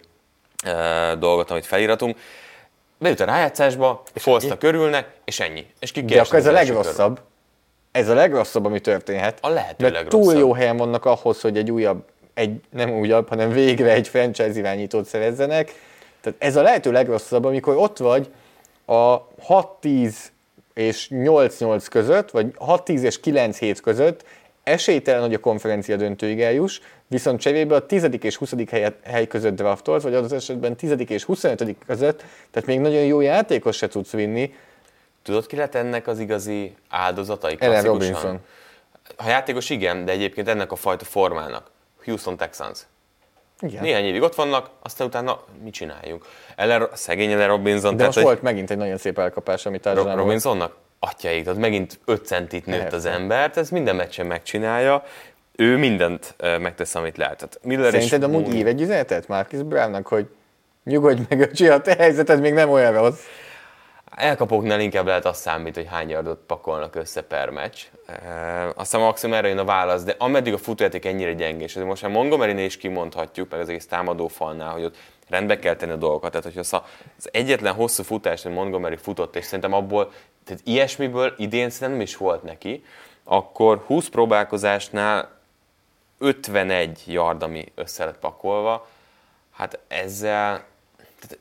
uh, 0.66 1.20
dolgot, 1.20 1.52
amit 1.52 1.66
feliratunk. 1.66 2.18
Bejut 2.98 3.20
a 3.20 3.26
rájátszásba, 3.26 4.04
Folsznak 4.16 4.60
körülnek, 4.60 5.08
és 5.26 5.40
ennyi. 5.40 5.66
És 5.80 5.92
ki 5.92 6.02
De 6.02 6.22
akkor 6.22 6.40
ez 6.40 6.46
a 6.46 6.52
legrosszabb. 6.52 7.20
Ez 7.92 8.10
a 8.10 8.14
legrosszabb, 8.14 8.66
ami 8.66 8.80
történhet. 8.80 9.38
A 9.42 9.50
lehető 9.50 9.84
mert 9.84 9.94
legrosszabb. 9.94 10.22
túl 10.22 10.34
jó 10.34 10.54
helyen 10.54 10.78
vannak 10.78 11.06
ahhoz, 11.06 11.42
hogy 11.42 11.58
egy 11.58 11.72
újabb, 11.72 12.04
egy, 12.34 12.62
nem 12.70 12.90
újabb, 12.90 13.30
hanem 13.30 13.50
végre 13.50 13.92
egy 13.92 14.08
franchise 14.08 14.60
irányítót 14.60 15.06
szerezzenek. 15.06 15.74
Tehát 16.28 16.44
ez 16.44 16.56
a 16.56 16.62
lehető 16.62 16.92
legrosszabb, 16.92 17.46
amikor 17.46 17.76
ott 17.76 17.98
vagy 17.98 18.30
a 18.86 19.28
6-10 19.28 20.16
és 20.74 21.08
8-8 21.12 21.86
között, 21.90 22.32
vagy 22.32 22.54
6-10 22.60 23.00
és 23.00 23.20
9-7 23.24 23.78
között, 23.84 24.24
esélytelen, 24.64 25.22
hogy 25.22 25.34
a 25.34 25.40
konferencia 25.40 25.96
döntőig 25.96 26.42
eljuss, 26.42 26.80
viszont 27.08 27.40
cserébe 27.40 27.76
a 27.76 27.86
10. 27.86 28.10
és 28.22 28.36
20. 28.36 28.54
Hely, 28.70 28.96
hely 29.04 29.28
között 29.28 29.56
draftolsz, 29.56 30.04
vagy 30.04 30.14
az 30.14 30.34
esetben 30.34 30.76
10. 30.76 30.96
és 31.08 31.24
25. 31.24 31.76
között, 31.86 32.24
tehát 32.52 32.68
még 32.68 32.80
nagyon 32.80 33.04
jó 33.04 33.22
játékos 33.22 33.76
se 33.76 33.88
tudsz 33.88 34.12
vinni. 34.12 34.54
Tudod, 35.24 35.46
ki 35.46 35.56
lett 35.56 35.76
ennek 35.76 36.08
az 36.08 36.20
igazi 36.20 36.76
áldozatai? 36.90 37.56
Ellen? 37.60 37.84
Robinson. 37.84 38.40
Ha 39.16 39.30
játékos 39.30 39.70
igen, 39.70 40.06
de 40.06 40.12
egyébként 40.12 40.48
ennek 40.48 40.72
a 40.72 40.76
fajta 40.76 41.06
formának. 41.06 41.72
Houston 42.04 42.38
Texans. 42.38 42.80
Igen. 43.60 43.84
Néhány 43.84 44.06
évig 44.06 44.22
ott 44.22 44.36
vannak, 44.36 44.70
aztán 44.82 45.08
utána 45.08 45.40
mit 45.64 45.74
csináljunk? 45.74 46.26
Ellen, 46.56 46.88
szegény 46.94 47.32
Ellen 47.32 47.48
Robinson, 47.48 47.92
De 47.92 47.98
tehát 47.98 48.06
most 48.06 48.18
hogy 48.18 48.24
volt 48.24 48.42
megint 48.42 48.72
egy 48.72 48.78
nagyon 48.78 48.98
szép 48.98 49.20
elkapás, 49.20 49.66
amit 49.66 49.84
volt. 49.84 50.16
Robinsonnak? 50.16 50.76
Atyaik, 51.00 51.44
tehát 51.44 51.60
megint 51.60 52.00
5 52.06 52.26
centit 52.26 52.66
nőtt 52.66 52.94
az 52.94 53.04
Persze. 53.04 53.10
embert, 53.10 53.58
ez 53.58 53.70
minden 53.70 53.96
meccsen 53.96 54.26
megcsinálja. 54.26 55.04
Ő 55.56 55.78
mindent 55.78 56.36
megtesz, 56.60 56.96
amit 56.96 57.18
lehet. 57.18 57.38
Tehát 57.38 57.60
Miller 57.64 57.92
Szerinted 57.92 58.24
amúgy 58.24 58.54
ív 58.54 58.68
egy 58.68 58.82
üzenetet 58.82 59.28
Marcus 59.28 59.64
Brownnak, 59.64 60.08
hogy 60.08 60.28
nyugodj 60.84 61.22
meg, 61.30 61.40
öcsi, 61.40 61.68
a 61.68 61.82
te 61.82 61.96
helyzeted 61.98 62.40
még 62.42 62.54
nem 62.54 62.70
olyan 62.70 62.94
rossz. 62.94 63.20
Elkapóknál 64.18 64.80
inkább 64.80 65.06
lehet 65.06 65.26
azt 65.26 65.42
számít, 65.42 65.76
hogy 65.76 65.88
hány 65.90 66.10
yardot 66.10 66.40
pakolnak 66.48 66.96
össze 66.96 67.22
per 67.22 67.50
meccs. 67.50 67.78
E, 68.06 68.72
aztán 68.76 69.02
maximum 69.02 69.36
erre 69.36 69.48
jön 69.48 69.58
a 69.58 69.66
válasz, 69.66 70.04
de 70.04 70.16
ameddig 70.18 70.54
a 70.54 70.58
futójáték 70.58 71.06
ennyire 71.06 71.34
gyengés, 71.34 71.76
és 71.76 71.82
most 71.84 72.02
már 72.02 72.12
montgomery 72.12 72.64
is 72.64 72.78
kimondhatjuk, 72.78 73.50
meg 73.52 73.60
az 73.60 73.70
egész 73.70 73.88
támadó 73.88 74.28
falnál, 74.28 74.72
hogy 74.72 74.84
ott 74.84 74.96
rendbe 75.30 75.60
kell 75.60 75.76
tenni 75.76 75.92
a 75.92 75.96
dolgokat. 75.96 76.30
Tehát, 76.30 76.46
hogyha 76.46 76.60
az- 76.60 76.74
az 77.18 77.30
egyetlen 77.32 77.74
hosszú 77.74 78.04
futás, 78.04 78.44
hogy 78.44 78.52
Montgomery 78.52 78.96
futott, 78.96 79.36
és 79.36 79.46
szerintem 79.46 79.74
abból, 79.74 80.12
tehát 80.44 80.62
ilyesmiből 80.66 81.34
idén 81.38 81.72
nem 81.80 82.02
is 82.02 82.18
volt 82.18 82.44
neki, 82.44 82.84
akkor 83.24 83.84
20 83.86 84.08
próbálkozásnál 84.08 85.30
51 86.18 87.04
yard, 87.06 87.44
ami 87.44 87.72
össze 87.76 88.06
lett 88.06 88.20
pakolva, 88.20 88.88
hát 89.52 89.80
ezzel 89.88 90.64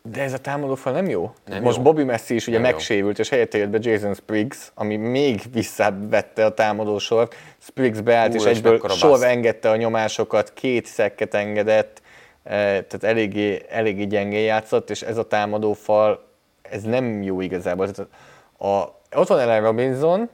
De 0.03 0.23
ez 0.23 0.33
a 0.33 0.39
támadófal 0.39 0.93
nem 0.93 1.09
jó. 1.09 1.31
Nem 1.47 1.63
Most 1.63 1.77
jó. 1.77 1.83
Bobby 1.83 2.05
Messi 2.05 2.35
is 2.35 2.47
ugye 2.47 2.57
Nem 2.57 2.67
jó. 2.67 2.73
megsérült, 2.73 3.19
és 3.19 3.29
helyette 3.29 3.59
jött 3.59 3.69
be 3.69 3.79
Jason 3.81 4.15
Spriggs, 4.15 4.71
ami 4.75 4.97
még 4.97 5.41
visszavette 5.53 6.45
a 6.45 6.55
támadósort. 6.55 7.35
Spriggs 7.59 8.01
beállt, 8.01 8.33
Ú, 8.33 8.37
és 8.37 8.45
és 8.45 8.51
egyből 8.57 8.81
baszt. 9.01 9.23
engedte 9.23 9.71
a 9.71 9.77
nyomásokat, 9.77 10.53
két 10.53 10.87
szekket 10.87 11.35
engedett, 11.35 12.03
eh, 12.43 12.53
tehát 12.61 13.03
eléggé, 13.05 13.63
eléggé 13.69 14.05
gyengén 14.05 14.45
játszott, 14.45 14.91
és 14.91 15.03
ez 15.03 15.17
a 15.17 15.27
támadófal, 15.27 16.25
ez 16.63 16.83
nem 16.83 17.23
jó 17.23 17.41
igazából. 17.41 17.91
Tehát 17.91 18.11
a, 18.59 18.95
ott 19.19 19.29
van 19.29 19.39
Ellen 19.39 19.63
Robinson, 19.63 20.29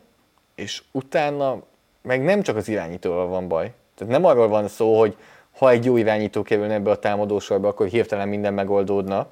és 0.54 0.82
utána 0.92 1.62
meg 2.02 2.22
nem 2.22 2.42
csak 2.42 2.56
az 2.56 2.68
irányítóval 2.68 3.26
van 3.26 3.48
baj. 3.48 3.72
Tehát 3.96 4.12
nem 4.12 4.24
arról 4.24 4.48
van 4.48 4.68
szó, 4.68 4.98
hogy 4.98 5.16
ha 5.58 5.70
egy 5.70 5.84
jó 5.84 5.96
irányító 5.96 6.42
kerülne 6.42 6.74
ebbe 6.74 6.90
a 6.90 6.98
támadósorba, 6.98 7.68
akkor 7.68 7.86
hirtelen 7.86 8.28
minden 8.28 8.54
megoldódna. 8.54 9.26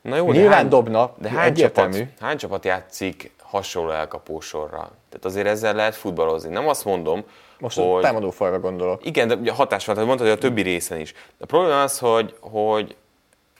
Na 0.00 0.16
jó, 0.16 0.32
Nyilván 0.32 0.52
hány- 0.52 0.68
dobna, 0.68 1.12
de 1.18 1.28
hány 1.28 1.48
egyértelmű. 1.48 1.98
csapat, 1.98 2.18
hány 2.20 2.36
csapat 2.36 2.64
játszik 2.64 3.30
hasonló 3.42 3.90
elkapósorral? 3.90 4.90
Tehát 5.08 5.24
azért 5.24 5.46
ezzel 5.46 5.74
lehet 5.74 5.94
futballozni. 5.94 6.50
Nem 6.50 6.68
azt 6.68 6.84
mondom, 6.84 7.24
Most 7.58 7.78
a 7.78 7.82
hogy... 7.82 8.02
támadófalra 8.02 8.60
gondolok. 8.60 9.04
Igen, 9.06 9.28
de 9.28 9.34
ugye 9.34 9.52
hatás 9.52 9.84
van, 9.86 9.94
tehát 9.94 10.08
mondtad, 10.08 10.28
hogy 10.28 10.38
a 10.38 10.40
többi 10.40 10.62
részen 10.62 11.00
is. 11.00 11.12
De 11.12 11.18
a 11.44 11.46
probléma 11.46 11.82
az, 11.82 11.98
hogy, 11.98 12.36
hogy 12.40 12.96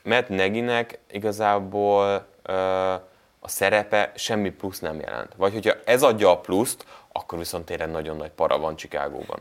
Matt 0.05 0.29
Neginek 0.29 0.99
igazából 1.11 2.27
ö, 2.43 2.53
a 3.41 3.49
szerepe 3.49 4.13
semmi 4.17 4.51
plusz 4.51 4.79
nem 4.79 5.01
jelent. 5.01 5.33
Vagy 5.37 5.53
hogyha 5.53 5.73
ez 5.85 6.03
adja 6.03 6.31
a 6.31 6.39
pluszt, 6.39 6.85
akkor 7.13 7.39
viszont 7.39 7.65
tényleg 7.65 7.91
nagyon 7.91 8.17
nagy 8.17 8.31
para 8.31 8.59
van 8.59 8.77
Chicagóban. 8.77 9.39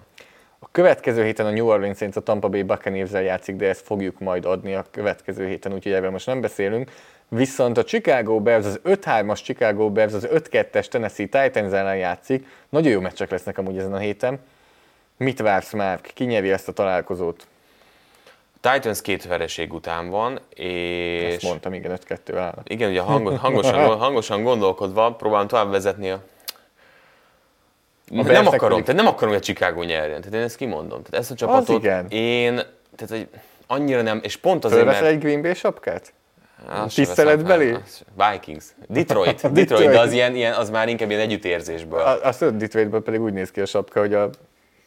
A 0.59 0.67
következő 0.71 1.23
héten 1.23 1.45
a 1.45 1.49
New 1.49 1.67
Orleans 1.67 1.97
Saints 1.97 2.15
a 2.15 2.21
Tampa 2.21 2.49
Bay 2.49 2.63
buccaneers 2.63 3.11
játszik, 3.11 3.55
de 3.55 3.67
ezt 3.67 3.85
fogjuk 3.85 4.19
majd 4.19 4.45
adni 4.45 4.73
a 4.73 4.85
következő 4.91 5.47
héten, 5.47 5.73
úgyhogy 5.73 5.91
erről 5.91 6.09
most 6.09 6.25
nem 6.25 6.41
beszélünk. 6.41 6.91
Viszont 7.27 7.77
a 7.77 7.83
Chicago 7.83 8.39
Bears, 8.39 8.65
az 8.65 8.79
5-3-as 8.83 9.43
Chicago 9.43 9.91
Bears, 9.91 10.13
az 10.13 10.27
5-2-es 10.31 10.87
Tennessee 10.87 11.25
Titans 11.25 11.73
ellen 11.73 11.97
játszik. 11.97 12.45
Nagyon 12.69 12.91
jó 12.91 12.99
meccsek 12.99 13.29
lesznek 13.29 13.57
amúgy 13.57 13.77
ezen 13.77 13.93
a 13.93 13.97
héten. 13.97 14.39
Mit 15.17 15.39
vársz 15.39 15.73
már? 15.73 16.01
Ki 16.01 16.23
nyeri 16.23 16.51
ezt 16.51 16.67
a 16.67 16.71
találkozót? 16.71 17.47
Titans 18.61 19.01
két 19.01 19.25
vereség 19.25 19.73
után 19.73 20.09
van, 20.09 20.39
és... 20.53 21.33
Ezt 21.33 21.43
mondtam, 21.43 21.73
igen, 21.73 21.99
5-2 22.07 22.33
állnak. 22.35 22.69
Igen, 22.69 22.89
ugye 22.89 23.01
hangos, 23.01 23.39
hangosan, 23.39 23.97
hangosan 23.97 24.43
gondolkodva 24.43 25.13
próbálom 25.13 25.47
tovább 25.47 25.71
vezetni 25.71 26.09
a... 26.09 26.23
nem 28.09 28.25
Bears 28.25 28.47
akarom, 28.47 28.69
pedig- 28.69 28.83
tehát 28.83 29.01
nem 29.01 29.13
akarom, 29.13 29.33
hogy 29.33 29.41
a 29.41 29.45
Chicago 29.45 29.83
nyerjen. 29.83 30.19
Tehát 30.21 30.33
én 30.33 30.41
ezt 30.41 30.55
kimondom. 30.55 31.03
Tehát 31.03 31.21
ezt 31.21 31.31
a 31.31 31.35
csapatot 31.35 31.83
igen. 31.83 32.05
én, 32.09 32.53
tehát 32.95 33.09
hogy 33.09 33.27
annyira 33.67 34.01
nem, 34.01 34.19
és 34.23 34.35
pont 34.35 34.65
azért, 34.65 34.81
Fölveszel 34.81 35.03
mert... 35.03 35.15
egy 35.15 35.21
Green 35.21 35.41
Bay 35.41 35.53
sapkát? 35.53 36.13
Tiszteletbeli? 36.95 37.75
Vikings. 38.31 38.65
Detroit. 38.87 39.51
Detroit, 39.51 39.89
de 39.89 39.99
az, 39.99 40.11
ilyen, 40.11 40.35
ilyen, 40.35 40.53
az 40.53 40.69
már 40.69 40.87
inkább 40.87 41.09
ilyen 41.09 41.21
együttérzésből. 41.21 41.99
A, 41.99 42.27
a 42.27 42.29
Third 42.29 42.55
Detroitban 42.55 43.03
pedig 43.03 43.21
úgy 43.21 43.33
néz 43.33 43.51
ki 43.51 43.61
a 43.61 43.65
sapka, 43.65 43.99
hogy 43.99 44.13
a 44.13 44.29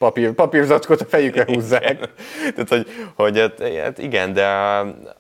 papír, 0.03 0.33
papírzacskot 0.33 1.01
a 1.01 1.05
fejükre 1.05 1.45
húzzák. 1.47 1.99
Tehát, 2.55 2.69
hogy, 2.69 2.87
hogy 3.15 3.39
hát, 3.39 3.63
hát 3.83 3.99
igen, 3.99 4.33
de 4.33 4.47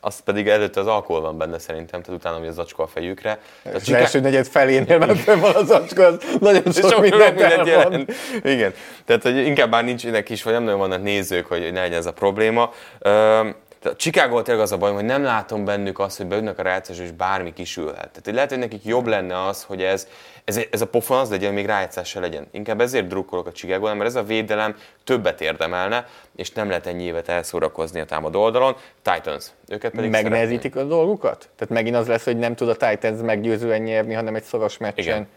az 0.00 0.20
pedig 0.20 0.48
előtte 0.48 0.80
az 0.80 0.86
alkohol 0.86 1.20
van 1.20 1.38
benne 1.38 1.58
szerintem, 1.58 2.02
tehát 2.02 2.20
utána, 2.20 2.38
hogy 2.38 2.48
az 2.48 2.54
zacskó 2.54 2.82
a 2.82 2.86
fejükre. 2.86 3.38
Tehát 3.62 3.80
Az 3.80 3.92
első 3.92 4.20
negyed 4.20 4.46
felénél 4.46 4.98
már 4.98 5.16
fönn 5.16 5.40
van 5.40 5.54
az 5.54 5.70
acska, 5.70 6.06
az 6.06 6.18
nagyon 6.40 6.62
sok, 6.72 6.90
sok, 6.90 7.00
mindent 7.00 7.34
mindent 7.34 7.66
jelent. 7.66 8.12
Igen. 8.42 8.74
Tehát, 9.04 9.22
hogy 9.22 9.36
inkább 9.36 9.70
már 9.70 9.84
nincsenek 9.84 10.30
is, 10.30 10.42
vagy 10.42 10.52
nem 10.52 10.62
nagyon 10.62 10.78
vannak 10.78 11.02
nézők, 11.02 11.46
hogy 11.46 11.72
ne 11.72 11.80
legyen 11.80 11.98
ez 11.98 12.06
a 12.06 12.12
probléma. 12.12 12.72
Üm, 13.06 13.54
tehát 13.82 13.98
Chicago 13.98 14.42
tényleg 14.42 14.62
az 14.62 14.72
a 14.72 14.76
baj, 14.76 14.92
hogy 14.92 15.04
nem 15.04 15.22
látom 15.22 15.64
bennük 15.64 15.98
azt, 15.98 16.16
hogy 16.16 16.26
beütnek 16.26 16.58
a 16.58 16.62
rájátszás, 16.62 16.98
és 16.98 17.10
bármi 17.10 17.52
kisülhet. 17.52 17.94
Tehát 17.94 18.20
hogy 18.24 18.34
lehet, 18.34 18.48
hogy 18.48 18.58
nekik 18.58 18.84
jobb 18.84 19.06
lenne 19.06 19.46
az, 19.46 19.62
hogy 19.62 19.82
ez, 19.82 20.08
ez, 20.44 20.60
ez 20.70 20.80
a 20.80 20.86
pofon 20.86 21.18
az 21.18 21.30
legyen, 21.30 21.52
még 21.52 21.66
rájátszás 21.66 22.08
se 22.08 22.20
legyen. 22.20 22.46
Inkább 22.50 22.80
ezért 22.80 23.06
drukkolok 23.06 23.46
a 23.46 23.52
chicago 23.52 23.94
mert 23.94 24.08
ez 24.08 24.14
a 24.14 24.22
védelem 24.22 24.76
többet 25.04 25.40
érdemelne, 25.40 26.06
és 26.36 26.50
nem 26.50 26.68
lehet 26.68 26.86
ennyi 26.86 27.02
évet 27.02 27.28
elszórakozni 27.28 28.00
a 28.00 28.04
támadó 28.04 28.42
oldalon. 28.42 28.76
Titans. 29.02 29.46
Őket 29.68 29.90
pedig 29.90 30.10
szeretném. 30.10 30.10
Megnehezítik 30.10 30.76
a 30.76 30.84
dolgukat? 30.84 31.48
Tehát 31.56 31.74
megint 31.74 31.96
az 31.96 32.06
lesz, 32.06 32.24
hogy 32.24 32.38
nem 32.38 32.54
tud 32.54 32.68
a 32.68 32.76
Titans 32.76 33.20
meggyőzően 33.20 33.82
nyerni, 33.82 34.14
hanem 34.14 34.34
egy 34.34 34.42
szoros 34.42 34.78
meccsen. 34.78 35.04
Igen. 35.04 35.28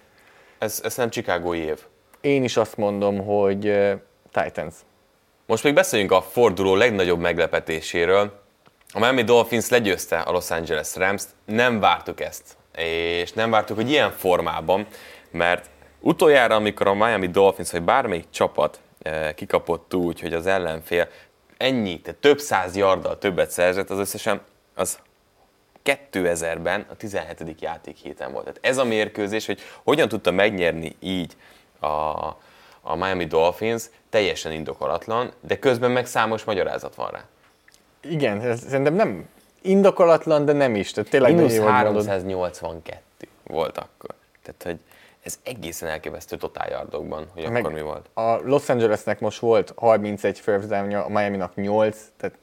Ez, 0.58 0.82
ez 0.84 0.96
nem 0.96 1.10
Chicagói 1.10 1.60
év. 1.60 1.80
Én 2.22 2.44
is 2.44 2.58
azt 2.58 2.78
mondom, 2.78 3.26
hogy 3.26 3.68
uh, 3.68 3.92
Titans. 4.32 4.74
Most 5.46 5.64
még 5.64 5.74
beszéljünk 5.74 6.12
a 6.12 6.22
forduló 6.22 6.76
legnagyobb 6.76 7.20
meglepetéséről. 7.20 8.44
A 8.94 9.00
Miami 9.00 9.24
Dolphins 9.24 9.70
legyőzte 9.70 10.20
a 10.20 10.32
Los 10.32 10.52
Angeles 10.52 10.96
Rams-t, 10.96 11.30
nem 11.46 11.80
vártuk 11.80 12.22
ezt. 12.22 12.58
És 12.78 13.32
nem 13.32 13.50
vártuk, 13.50 13.76
hogy 13.76 13.90
ilyen 13.90 14.12
formában, 14.12 14.88
mert 15.32 15.70
utoljára, 16.00 16.56
amikor 16.56 16.88
a 16.88 16.94
Miami 16.94 17.28
Dolphins, 17.28 17.72
vagy 17.72 17.82
bármelyik 17.82 18.30
csapat 18.30 18.80
eh, 19.02 19.34
kikapott 19.36 19.94
úgy, 19.94 20.20
hogy 20.22 20.34
az 20.34 20.46
ellenfél 20.46 21.08
ennyi, 21.58 22.02
tehát 22.02 22.20
több 22.20 22.40
száz 22.40 22.76
yarddal 22.76 23.18
többet 23.18 23.50
szerzett, 23.50 23.90
az 23.90 24.00
összesen 24.00 24.42
az 24.76 25.00
2000-ben 25.86 26.86
a 26.90 26.96
17. 26.96 27.62
játék 27.62 27.98
héten 27.98 28.32
volt. 28.32 28.44
Tehát 28.44 28.60
ez 28.62 28.78
a 28.78 28.84
mérkőzés, 28.84 29.46
hogy 29.46 29.62
hogyan 29.84 30.08
tudta 30.08 30.32
megnyerni 30.32 30.96
így 31.00 31.34
a, 31.80 31.88
a 32.82 32.96
Miami 32.96 33.26
Dolphins, 33.26 33.84
teljesen 34.10 34.52
indokolatlan, 34.52 35.32
de 35.42 35.60
közben 35.60 35.92
meg 35.92 36.06
számos 36.06 36.44
magyarázat 36.44 36.96
van 36.96 37.10
rá. 37.12 37.24
Igen, 38.02 38.42
ez 38.42 38.60
szerintem 38.60 38.94
nem 38.94 39.28
indokolatlan, 39.66 40.46
de 40.46 40.54
nem 40.54 40.76
is. 40.76 40.92
Tehát 40.92 41.10
tényleg 41.10 41.36
Minusz 41.36 41.52
nagyon 41.52 41.66
jól 41.66 41.84
mondod. 41.84 42.06
382 42.06 43.28
volt 43.44 43.78
akkor. 43.78 44.10
Tehát, 44.44 44.64
hogy 44.64 44.80
ez 45.24 45.40
egészen 45.44 45.90
elképesztő 45.90 46.38
totáljardokban, 46.38 47.28
hogy 47.34 47.50
Meg 47.50 47.64
akkor 47.64 47.74
mi 47.74 47.82
volt. 47.82 48.10
A 48.14 48.40
Los 48.44 48.70
Angelesnek 48.70 49.20
most 49.20 49.40
volt 49.40 49.74
31 49.76 50.40
first 50.40 50.68
down 50.68 50.94
a 50.94 51.10
Miami-nak 51.10 51.56
8, 51.56 51.98
tehát 52.18 52.36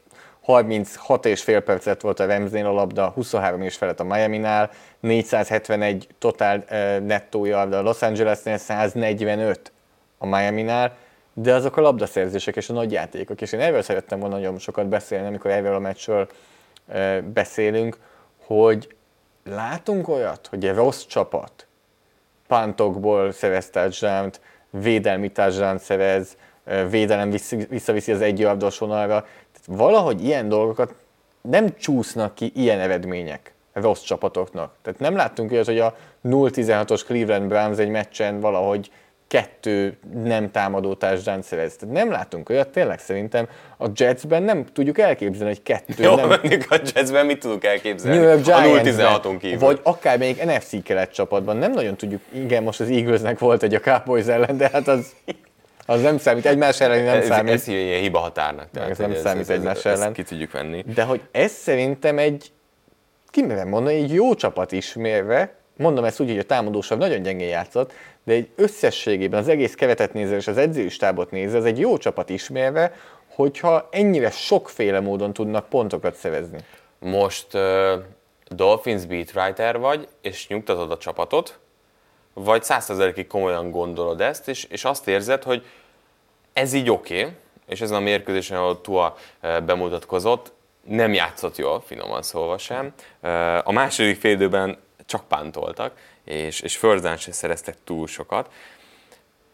36 0.42 1.26
és 1.26 1.42
fél 1.42 1.60
percet 1.60 2.00
volt 2.00 2.20
a 2.20 2.26
Ramsnél 2.26 2.66
a 2.66 2.72
labda, 2.72 3.08
23 3.08 3.62
és 3.62 3.76
felett 3.76 4.00
a 4.00 4.04
Miami-nál, 4.04 4.70
471 5.00 6.08
totál 6.18 6.64
uh, 6.70 7.06
nettó 7.06 7.44
yard 7.44 7.72
a 7.72 7.82
Los 7.82 8.02
Angelesnél, 8.02 8.56
145 8.56 9.72
a 10.18 10.26
Miami-nál, 10.26 10.96
de 11.34 11.54
azok 11.54 11.76
a 11.76 11.80
labdaszerzések 11.80 12.56
és 12.56 12.68
a 12.68 12.72
nagy 12.72 12.92
játékok, 12.92 13.40
és 13.40 13.52
én 13.52 13.60
erről 13.60 13.82
szerettem 13.82 14.18
volna 14.18 14.34
nagyon 14.34 14.58
sokat 14.58 14.86
beszélni, 14.86 15.26
amikor 15.26 15.50
erről 15.50 15.74
a 15.74 15.78
meccsről 15.78 16.28
beszélünk, 17.32 17.98
hogy 18.46 18.94
látunk 19.44 20.08
olyat, 20.08 20.46
hogy 20.46 20.66
egy 20.66 20.74
rossz 20.74 21.04
csapat 21.04 21.66
pantokból 22.46 23.32
szerez 23.32 23.70
touchdown 23.70 24.30
védelmi 24.70 25.28
touchdown 25.28 25.78
szerez, 25.78 26.36
védelem 26.90 27.30
visszaviszi 27.68 28.12
az 28.12 28.20
egyjardos 28.20 28.78
vonalra. 28.78 29.26
Tehát 29.52 29.80
valahogy 29.80 30.24
ilyen 30.24 30.48
dolgokat 30.48 30.94
nem 31.40 31.74
csúsznak 31.76 32.34
ki 32.34 32.52
ilyen 32.54 32.80
eredmények 32.80 33.52
rossz 33.72 34.02
csapatoknak. 34.02 34.74
Tehát 34.82 35.00
nem 35.00 35.16
láttunk 35.16 35.52
olyat, 35.52 35.66
hogy 35.66 35.78
a 35.78 35.96
0-16-os 36.24 37.02
Cleveland 37.06 37.48
Browns 37.48 37.78
egy 37.78 37.88
meccsen 37.88 38.40
valahogy 38.40 38.90
kettő 39.32 39.96
nem 40.24 40.50
támadó 40.50 40.94
touchdown 40.94 41.42
szerez. 41.42 41.76
Tehát 41.76 41.94
nem 41.94 42.10
látunk 42.10 42.48
olyat, 42.48 42.68
tényleg 42.68 42.98
szerintem 42.98 43.48
a 43.78 43.86
Jetsben 43.94 44.42
nem 44.42 44.64
tudjuk 44.72 44.98
elképzelni, 44.98 45.52
hogy 45.52 45.62
kettő 45.62 46.02
Jó, 46.02 46.14
nem... 46.14 46.30
a 46.68 46.80
Jetsben 46.94 47.26
mit 47.26 47.38
tudunk 47.38 47.64
elképzelni? 47.64 48.18
New 48.18 48.28
York 48.28 48.38
a 48.38 48.42
Giants-ben, 48.42 49.20
0-16-on 49.22 49.36
kívül. 49.40 49.58
vagy 49.58 49.80
akár 49.82 50.18
még 50.18 50.42
NFC 50.44 50.82
kelet 50.82 51.12
csapatban. 51.12 51.56
Nem 51.56 51.72
nagyon 51.72 51.96
tudjuk, 51.96 52.20
igen, 52.32 52.62
most 52.62 52.80
az 52.80 52.90
Eaglesnek 52.90 53.38
volt 53.38 53.62
egy 53.62 53.74
a 53.74 53.80
Cowboys 53.80 54.26
ellen, 54.26 54.56
de 54.56 54.70
hát 54.72 54.88
az, 54.88 55.12
az 55.86 56.02
nem 56.02 56.18
számít, 56.18 56.46
egymás 56.46 56.80
ellen 56.80 57.04
nem 57.04 57.16
ez, 57.16 57.26
számít. 57.26 57.52
ez 57.52 57.68
ilyen 57.68 58.00
hiba 58.00 58.18
határnak. 58.18 58.70
Tehát, 58.72 58.90
ez 58.90 58.98
nem 58.98 59.10
hogy 59.10 59.18
számít 59.18 59.50
egymás 59.50 59.84
ellen. 59.84 60.02
Ezt 60.02 60.12
ki 60.12 60.22
tudjuk 60.22 60.52
venni. 60.52 60.84
De 60.94 61.02
hogy 61.02 61.20
ez 61.30 61.52
szerintem 61.52 62.18
egy, 62.18 62.52
ki 63.30 63.42
merem 63.42 63.68
mondani, 63.68 63.94
egy 63.94 64.12
jó 64.12 64.34
csapat 64.34 64.72
ismérve, 64.72 65.61
mondom 65.82 66.04
ezt 66.04 66.20
úgy, 66.20 66.28
hogy 66.28 66.38
a 66.38 66.42
támadósabb 66.42 66.98
nagyon 66.98 67.22
gyengén 67.22 67.48
játszott, 67.48 67.92
de 68.24 68.32
egy 68.32 68.48
összességében 68.56 69.40
az 69.40 69.48
egész 69.48 69.74
keretet 69.74 70.12
nézve 70.12 70.36
és 70.36 70.46
az 70.46 70.56
edzőstábot 70.56 71.30
nézve, 71.30 71.58
ez 71.58 71.64
egy 71.64 71.78
jó 71.78 71.96
csapat 71.96 72.28
ismérve, 72.28 72.92
hogyha 73.28 73.88
ennyire 73.90 74.30
sokféle 74.30 75.00
módon 75.00 75.32
tudnak 75.32 75.68
pontokat 75.68 76.14
szerezni. 76.14 76.58
Most 76.98 77.54
uh, 77.54 77.92
Dolphins 78.48 79.04
beat 79.04 79.30
writer 79.34 79.78
vagy, 79.78 80.08
és 80.20 80.48
nyugtatod 80.48 80.90
a 80.90 80.98
csapatot, 80.98 81.58
vagy 82.32 82.62
százszerzelékig 82.62 83.26
komolyan 83.26 83.70
gondolod 83.70 84.20
ezt, 84.20 84.48
és, 84.48 84.64
és 84.64 84.84
azt 84.84 85.08
érzed, 85.08 85.42
hogy 85.42 85.64
ez 86.52 86.72
így 86.72 86.90
oké, 86.90 87.20
okay, 87.20 87.32
és 87.66 87.80
ezen 87.80 87.96
a 87.96 88.00
mérkőzésen, 88.00 88.58
ahol 88.58 88.80
Tua 88.80 89.16
bemutatkozott, 89.40 90.52
nem 90.86 91.12
játszott 91.12 91.56
jól, 91.56 91.82
finoman 91.86 92.22
szólva 92.22 92.58
sem. 92.58 92.92
A 93.64 93.72
második 93.72 94.20
félidőben 94.20 94.78
csak 95.12 95.28
pántoltak, 95.28 95.96
és, 96.24 96.60
és 96.60 96.76
fördán 96.76 97.16
se 97.16 97.32
szereztek 97.32 97.76
túl 97.84 98.06
sokat. 98.06 98.50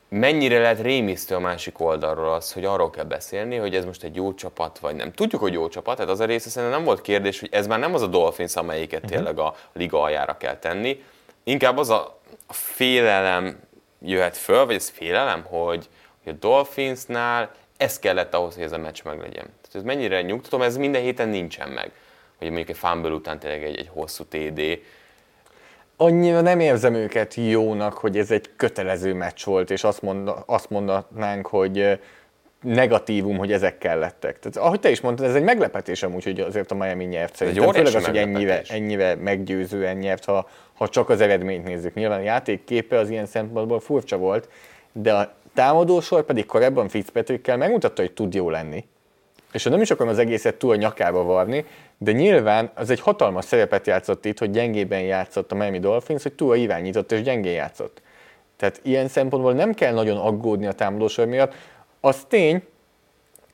Mennyire 0.09 0.59
lehet 0.59 0.81
rémisztő 0.81 1.35
a 1.35 1.39
másik 1.39 1.81
oldalról 1.81 2.33
az, 2.33 2.53
hogy 2.53 2.65
arról 2.65 2.91
kell 2.91 3.05
beszélni, 3.05 3.57
hogy 3.57 3.75
ez 3.75 3.85
most 3.85 4.03
egy 4.03 4.17
jó 4.17 4.35
csapat, 4.35 4.79
vagy 4.79 4.95
nem. 4.95 5.13
Tudjuk, 5.13 5.41
hogy 5.41 5.53
jó 5.53 5.69
csapat, 5.69 5.97
tehát 5.97 6.11
az 6.11 6.21
a 6.21 6.25
része 6.25 6.49
szerintem 6.49 6.79
nem 6.79 6.87
volt 6.87 7.01
kérdés, 7.01 7.41
hogy 7.41 7.49
ez 7.53 7.67
már 7.67 7.79
nem 7.79 7.95
az 7.95 8.03
a 8.03 8.07
Dolphins, 8.07 8.57
amelyiket 8.57 9.03
uh-huh. 9.03 9.17
tényleg 9.17 9.39
a 9.39 9.55
liga 9.73 10.03
aljára 10.03 10.37
kell 10.37 10.57
tenni. 10.59 11.05
Inkább 11.45 11.79
az 11.79 11.91
a, 11.91 12.21
a 12.47 12.53
félelem 12.53 13.61
jöhet 14.03 14.37
föl, 14.37 14.67
vagy 14.67 14.75
ez 14.75 14.89
félelem, 14.89 15.45
hogy, 15.45 15.89
hogy 16.25 16.33
a 16.33 16.37
Dolphinsnál 16.37 17.51
ez 17.77 17.99
kellett 17.99 18.35
ahhoz, 18.35 18.55
hogy 18.55 18.65
ez 18.65 18.73
a 18.73 18.79
meccs 18.79 19.03
meglegyen. 19.05 19.45
Tehát 19.45 19.75
ez 19.75 19.83
mennyire 19.83 20.23
nyugtatom, 20.23 20.63
ez 20.63 20.77
minden 20.77 21.03
héten 21.03 21.29
nincsen 21.29 21.69
meg. 21.69 21.93
Hogy 22.39 22.47
mondjuk 22.47 22.69
egy 22.69 22.77
fumble 22.77 23.11
után 23.11 23.39
tényleg 23.39 23.65
egy, 23.65 23.79
egy 23.79 23.91
hosszú 23.93 24.25
TD, 24.25 24.81
annyira 26.01 26.41
nem 26.41 26.61
érzem 26.61 26.95
őket 26.95 27.35
jónak, 27.35 27.93
hogy 27.93 28.19
ez 28.19 28.31
egy 28.31 28.51
kötelező 28.57 29.15
meccs 29.15 29.45
volt, 29.45 29.71
és 29.71 29.85
azt, 29.85 30.03
mond, 30.03 30.31
azt 30.47 30.71
mondanánk, 30.71 31.47
hogy 31.47 31.99
negatívum, 32.63 33.37
hogy 33.37 33.53
ezek 33.53 33.79
kellettek. 33.79 34.39
Tehát 34.39 34.57
ahogy 34.69 34.81
te 34.81 34.91
is 34.91 35.01
mondtad, 35.01 35.27
ez 35.27 35.35
egy 35.35 35.43
meglepetés 35.43 36.03
amúgy, 36.03 36.25
hogy 36.25 36.41
azért 36.41 36.71
a 36.71 36.75
Miami 36.75 37.05
nyert 37.05 37.37
szerintem. 37.37 37.73
Főleg 37.73 37.95
az, 37.95 38.05
hogy 38.05 38.17
ennyire, 38.17 38.63
ennyire 38.69 39.15
meggyőzően 39.15 39.97
nyert, 39.97 40.25
ha, 40.25 40.49
ha 40.75 40.89
csak 40.89 41.09
az 41.09 41.21
eredményt 41.21 41.65
nézzük. 41.65 41.95
Nyilván 41.95 42.19
a 42.19 42.23
játék 42.23 42.65
képe 42.65 42.99
az 42.99 43.11
ilyen 43.11 43.27
szempontból 43.27 43.81
furcsa 43.81 44.17
volt, 44.17 44.49
de 44.93 45.15
a 45.15 45.33
támadósor 45.55 46.25
pedig 46.25 46.47
korábban 46.47 46.89
Fitzpatrickkel 46.89 47.57
megmutatta, 47.57 48.03
hogy 48.03 48.13
tud 48.13 48.35
jó 48.35 48.51
lenni. 48.51 48.85
És 49.53 49.65
nem 49.65 49.81
is 49.81 49.91
akarom 49.91 50.13
az 50.13 50.19
egészet 50.19 50.55
túl 50.55 50.71
a 50.71 50.77
nyakába 50.77 51.23
varni, 51.23 51.65
de 51.99 52.13
nyilván 52.13 52.71
az 52.75 52.91
egy 52.91 53.01
hatalmas 53.01 53.45
szerepet 53.45 53.87
játszott 53.87 54.25
itt, 54.25 54.39
hogy 54.39 54.51
gyengében 54.51 55.01
játszott 55.01 55.53
a 55.53 55.55
Miami 55.55 55.79
Dolphins, 55.79 56.23
hogy 56.23 56.33
túl 56.33 56.57
irányított 56.57 57.13
és 57.13 57.23
gyengén 57.23 57.53
játszott. 57.53 58.03
Tehát 58.57 58.81
ilyen 58.83 59.09
szempontból 59.09 59.53
nem 59.53 59.75
kell 59.75 59.93
nagyon 59.93 60.17
aggódni 60.17 60.67
a 60.67 60.73
támadósor 60.73 61.27
miatt. 61.27 61.55
Az 62.01 62.25
tény, 62.29 62.63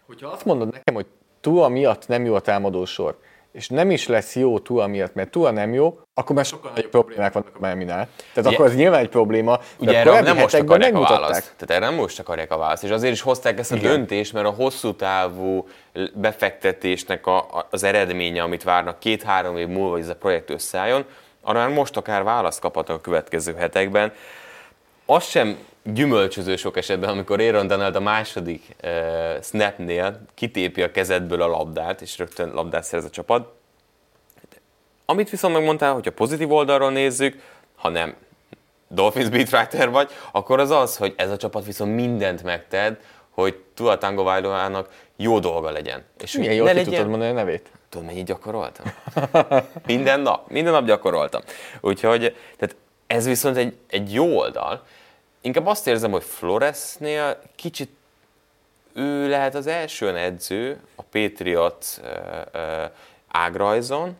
hogyha 0.07 0.29
azt 0.29 0.45
mondod 0.45 0.73
nekem, 0.73 0.95
hogy 0.95 1.07
túl 1.41 1.69
miatt 1.69 2.09
nem 2.09 2.25
jó 2.25 2.35
a 2.35 2.41
támadósor, 2.41 3.19
és 3.55 3.69
nem 3.69 3.91
is 3.91 4.07
lesz 4.07 4.37
jó 4.37 4.59
Tua 4.59 4.87
miatt, 4.87 5.15
mert 5.15 5.31
Tua 5.31 5.51
nem 5.51 5.73
jó, 5.73 5.99
akkor 6.15 6.37
már 6.37 6.45
sokkal 6.45 6.71
nagyobb 6.75 6.91
problémák 6.91 7.33
vannak 7.33 7.55
a 7.55 7.59
Miami-nál. 7.61 8.09
Tehát 8.17 8.49
ugye, 8.49 8.57
akkor 8.57 8.67
az 8.67 8.75
nyilván 8.75 9.01
egy 9.01 9.09
probléma, 9.09 9.57
de 9.57 9.65
ugye 9.79 9.99
erre 9.99 10.21
nem 10.21 10.37
most 10.37 10.55
akarják 10.55 10.95
a 10.95 11.01
választ. 11.01 11.55
Tehát 11.57 11.83
erre 11.83 11.91
nem 11.91 11.95
most 11.95 12.19
akarják 12.19 12.53
a 12.53 12.57
választ. 12.57 12.85
És 12.85 12.91
azért 12.91 13.13
is 13.13 13.21
hozták 13.21 13.59
ezt 13.59 13.73
a 13.73 13.77
Igen. 13.77 13.91
döntést, 13.91 14.33
mert 14.33 14.47
a 14.47 14.51
hosszú 14.51 14.95
távú 14.95 15.69
befektetésnek 16.15 17.27
a, 17.27 17.37
a, 17.37 17.67
az 17.71 17.83
eredménye, 17.83 18.43
amit 18.43 18.63
várnak 18.63 18.99
két-három 18.99 19.57
év 19.57 19.69
múlva, 19.69 19.91
hogy 19.91 20.01
ez 20.01 20.09
a 20.09 20.17
projekt 20.17 20.51
összeálljon, 20.51 21.05
arra 21.43 21.59
már 21.59 21.69
most 21.69 21.97
akár 21.97 22.23
választ 22.23 22.61
kaphatnak 22.61 22.97
a 22.97 23.01
következő 23.01 23.55
hetekben. 23.55 24.13
Az 25.07 25.25
sem 25.25 25.59
gyümölcsöző 25.85 26.57
sok 26.57 26.77
esetben, 26.77 27.09
amikor 27.09 27.41
Aaron 27.41 27.67
Donald 27.67 27.97
a 27.97 28.01
második 28.01 28.77
uh, 28.83 29.43
snapnél 29.43 30.21
kitépi 30.35 30.83
a 30.83 30.91
kezedből 30.91 31.43
a 31.43 31.47
labdát, 31.47 32.01
és 32.01 32.19
rögtön 32.19 32.53
labdát 32.55 32.85
szerez 32.85 33.05
a 33.05 33.11
csapat. 33.11 33.53
Amit 35.05 35.31
viszont 35.31 35.55
megmondtál, 35.55 35.93
hogy 35.93 36.09
a 36.09 36.13
pozitív 36.13 36.53
oldalról 36.53 36.91
nézzük, 36.91 37.41
ha 37.77 37.89
nem 37.89 38.15
Dolphins 38.89 39.29
beatwriter 39.29 39.91
vagy, 39.91 40.11
akkor 40.33 40.61
az 40.61 40.71
az, 40.71 40.97
hogy 40.97 41.15
ez 41.17 41.31
a 41.31 41.37
csapat 41.37 41.65
viszont 41.65 41.95
mindent 41.95 42.43
megted, 42.43 42.99
hogy 43.31 43.57
Tua 43.75 43.99
Tango 43.99 44.31
jó 45.17 45.39
dolga 45.39 45.71
legyen. 45.71 46.05
És 46.23 46.33
Milyen 46.33 46.55
jól 46.55 46.69
ki 46.69 46.75
legyen... 46.75 46.93
tudod 46.93 47.09
mondani 47.09 47.31
a 47.31 47.35
nevét? 47.35 47.71
Tudod, 47.89 48.07
mennyit 48.07 48.25
gyakoroltam? 48.25 48.87
minden 49.87 50.21
nap, 50.21 50.51
minden 50.51 50.73
nap 50.73 50.85
gyakoroltam. 50.85 51.41
Úgyhogy 51.81 52.37
tehát 52.57 52.77
ez 53.07 53.27
viszont 53.27 53.57
egy, 53.57 53.77
egy 53.89 54.13
jó 54.13 54.37
oldal, 54.37 54.83
inkább 55.45 55.67
azt 55.67 55.87
érzem, 55.87 56.11
hogy 56.11 56.23
Floresnél 56.23 57.39
kicsit 57.57 57.91
ő 58.95 59.29
lehet 59.29 59.55
az 59.55 59.67
első 59.67 60.17
edző 60.17 60.81
a 60.95 61.03
Patriot 61.03 62.01
ágrajzon, 63.29 64.17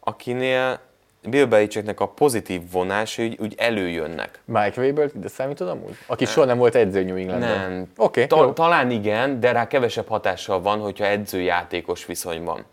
akinél 0.00 0.80
Bill 1.22 1.44
Belichicknek 1.44 2.00
a 2.00 2.08
pozitív 2.08 2.70
vonásai 2.70 3.26
úgy, 3.26 3.36
úgy 3.40 3.54
előjönnek. 3.56 4.40
Mike 4.44 4.80
Weber, 4.80 5.10
de 5.12 5.28
számítod 5.28 5.68
amúgy? 5.68 5.96
Aki 6.06 6.24
soha 6.24 6.46
nem 6.46 6.58
volt 6.58 6.74
edző 6.74 7.04
New 7.04 7.16
Englandben. 7.16 7.70
Nem. 7.70 7.92
Okay, 7.96 8.26
Ta- 8.26 8.54
talán 8.54 8.90
igen, 8.90 9.40
de 9.40 9.52
rá 9.52 9.66
kevesebb 9.66 10.08
hatással 10.08 10.60
van, 10.60 10.80
hogyha 10.80 11.04
edző-játékos 11.04 12.06
viszony 12.06 12.44
van. 12.44 12.64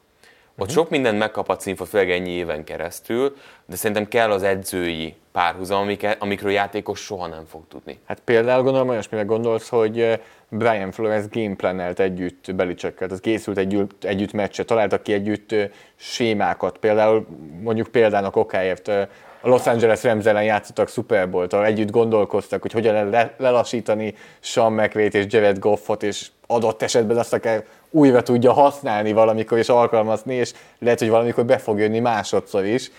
Ott 0.58 0.70
sok 0.70 0.90
mindent 0.90 1.18
megkaphatsz 1.18 1.66
info, 1.66 1.86
főleg 1.86 2.12
ennyi 2.12 2.30
éven 2.30 2.64
keresztül, 2.64 3.36
de 3.66 3.76
szerintem 3.76 4.08
kell 4.08 4.32
az 4.32 4.44
edzői 4.44 5.16
párhuzam, 5.32 5.82
amik, 5.82 6.08
amikről 6.20 6.52
játékos 6.52 7.00
soha 7.00 7.28
nem 7.28 7.46
fog 7.46 7.62
tudni. 7.68 8.00
Hát 8.06 8.20
például 8.26 8.64
gondolom 8.64 8.90
olyasmire 8.90 9.24
gondolsz, 9.24 9.70
hogy 9.70 10.00
eh, 10.00 10.20
Brian 10.50 10.92
Flores 10.92 11.24
gameplanelt 11.30 12.00
együtt 12.00 12.56
Belicsekkel, 12.56 13.10
az 13.10 13.20
készült 13.20 13.58
együtt, 13.58 14.04
együtt 14.04 14.32
meccset, 14.32 14.66
találtak 14.66 15.04
ki 15.04 15.14
együtt 15.14 15.52
eh, 15.52 15.70
sémákat, 15.96 16.78
például 16.78 17.28
mondjuk 17.62 17.88
példának 17.88 18.36
okáért 18.36 18.88
eh, 18.88 19.08
a 19.42 19.48
Los 19.48 19.68
Angeles 19.68 20.04
Rams 20.04 20.26
ellen 20.26 20.44
játszottak 20.44 20.90
Super 20.90 21.30
Bowl-t, 21.30 21.54
együtt 21.54 21.92
gondolkoztak, 21.92 22.62
hogy 22.62 22.72
hogyan 22.72 23.10
le, 23.10 23.36
lelassítani 23.38 24.14
Sean 24.40 24.74
McVay-t 24.74 25.14
és 25.14 25.26
Jared 25.28 25.60
Goffot, 25.60 26.04
és 26.04 26.28
adott 26.52 26.82
esetben 26.82 27.18
azt 27.18 27.34
akár 27.34 27.66
újra 27.90 28.24
tudja 28.24 28.54
használni 28.54 29.12
valamikor 29.12 29.58
és 29.58 29.70
alkalmazni, 29.70 30.36
és 30.36 30.54
lehet, 30.80 31.00
hogy 31.00 31.10
valamikor 31.10 31.46
be 31.46 31.58
fog 31.58 31.80
jönni 31.80 32.00
másodszor 32.00 32.66
is, 32.66 32.92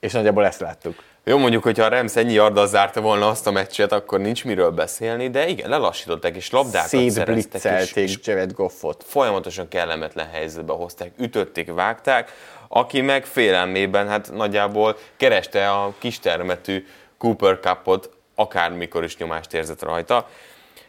és 0.00 0.12
nagyjából 0.12 0.46
ezt 0.46 0.60
láttuk. 0.60 1.02
Jó, 1.24 1.38
mondjuk, 1.38 1.62
hogyha 1.62 1.84
a 1.84 1.88
Rams 1.88 2.16
ennyi 2.16 2.32
yarddal 2.32 2.66
zárta 2.66 3.00
volna 3.00 3.28
azt 3.28 3.46
a 3.46 3.50
meccset, 3.50 3.92
akkor 3.92 4.20
nincs 4.20 4.44
miről 4.44 4.70
beszélni, 4.70 5.30
de 5.30 5.48
igen, 5.48 5.68
lelassították, 5.68 6.36
és 6.36 6.50
labdákat 6.50 7.10
szereztek. 7.10 7.96
és, 7.96 8.12
és 8.12 8.18
Jared 8.22 8.52
Goffot. 8.52 9.04
Folyamatosan 9.06 9.68
kellemetlen 9.68 10.28
helyzetbe 10.32 10.72
hozták, 10.72 11.12
ütötték, 11.18 11.72
vágták, 11.72 12.32
aki 12.68 13.00
meg 13.00 13.24
félelmében, 13.24 14.08
hát 14.08 14.32
nagyjából 14.32 14.96
kereste 15.16 15.70
a 15.70 15.94
kistermetű 15.98 16.86
Cooper 17.18 17.58
Cupot 17.58 18.10
akármikor 18.34 19.04
is 19.04 19.16
nyomást 19.16 19.54
érzett 19.54 19.82
rajta, 19.82 20.28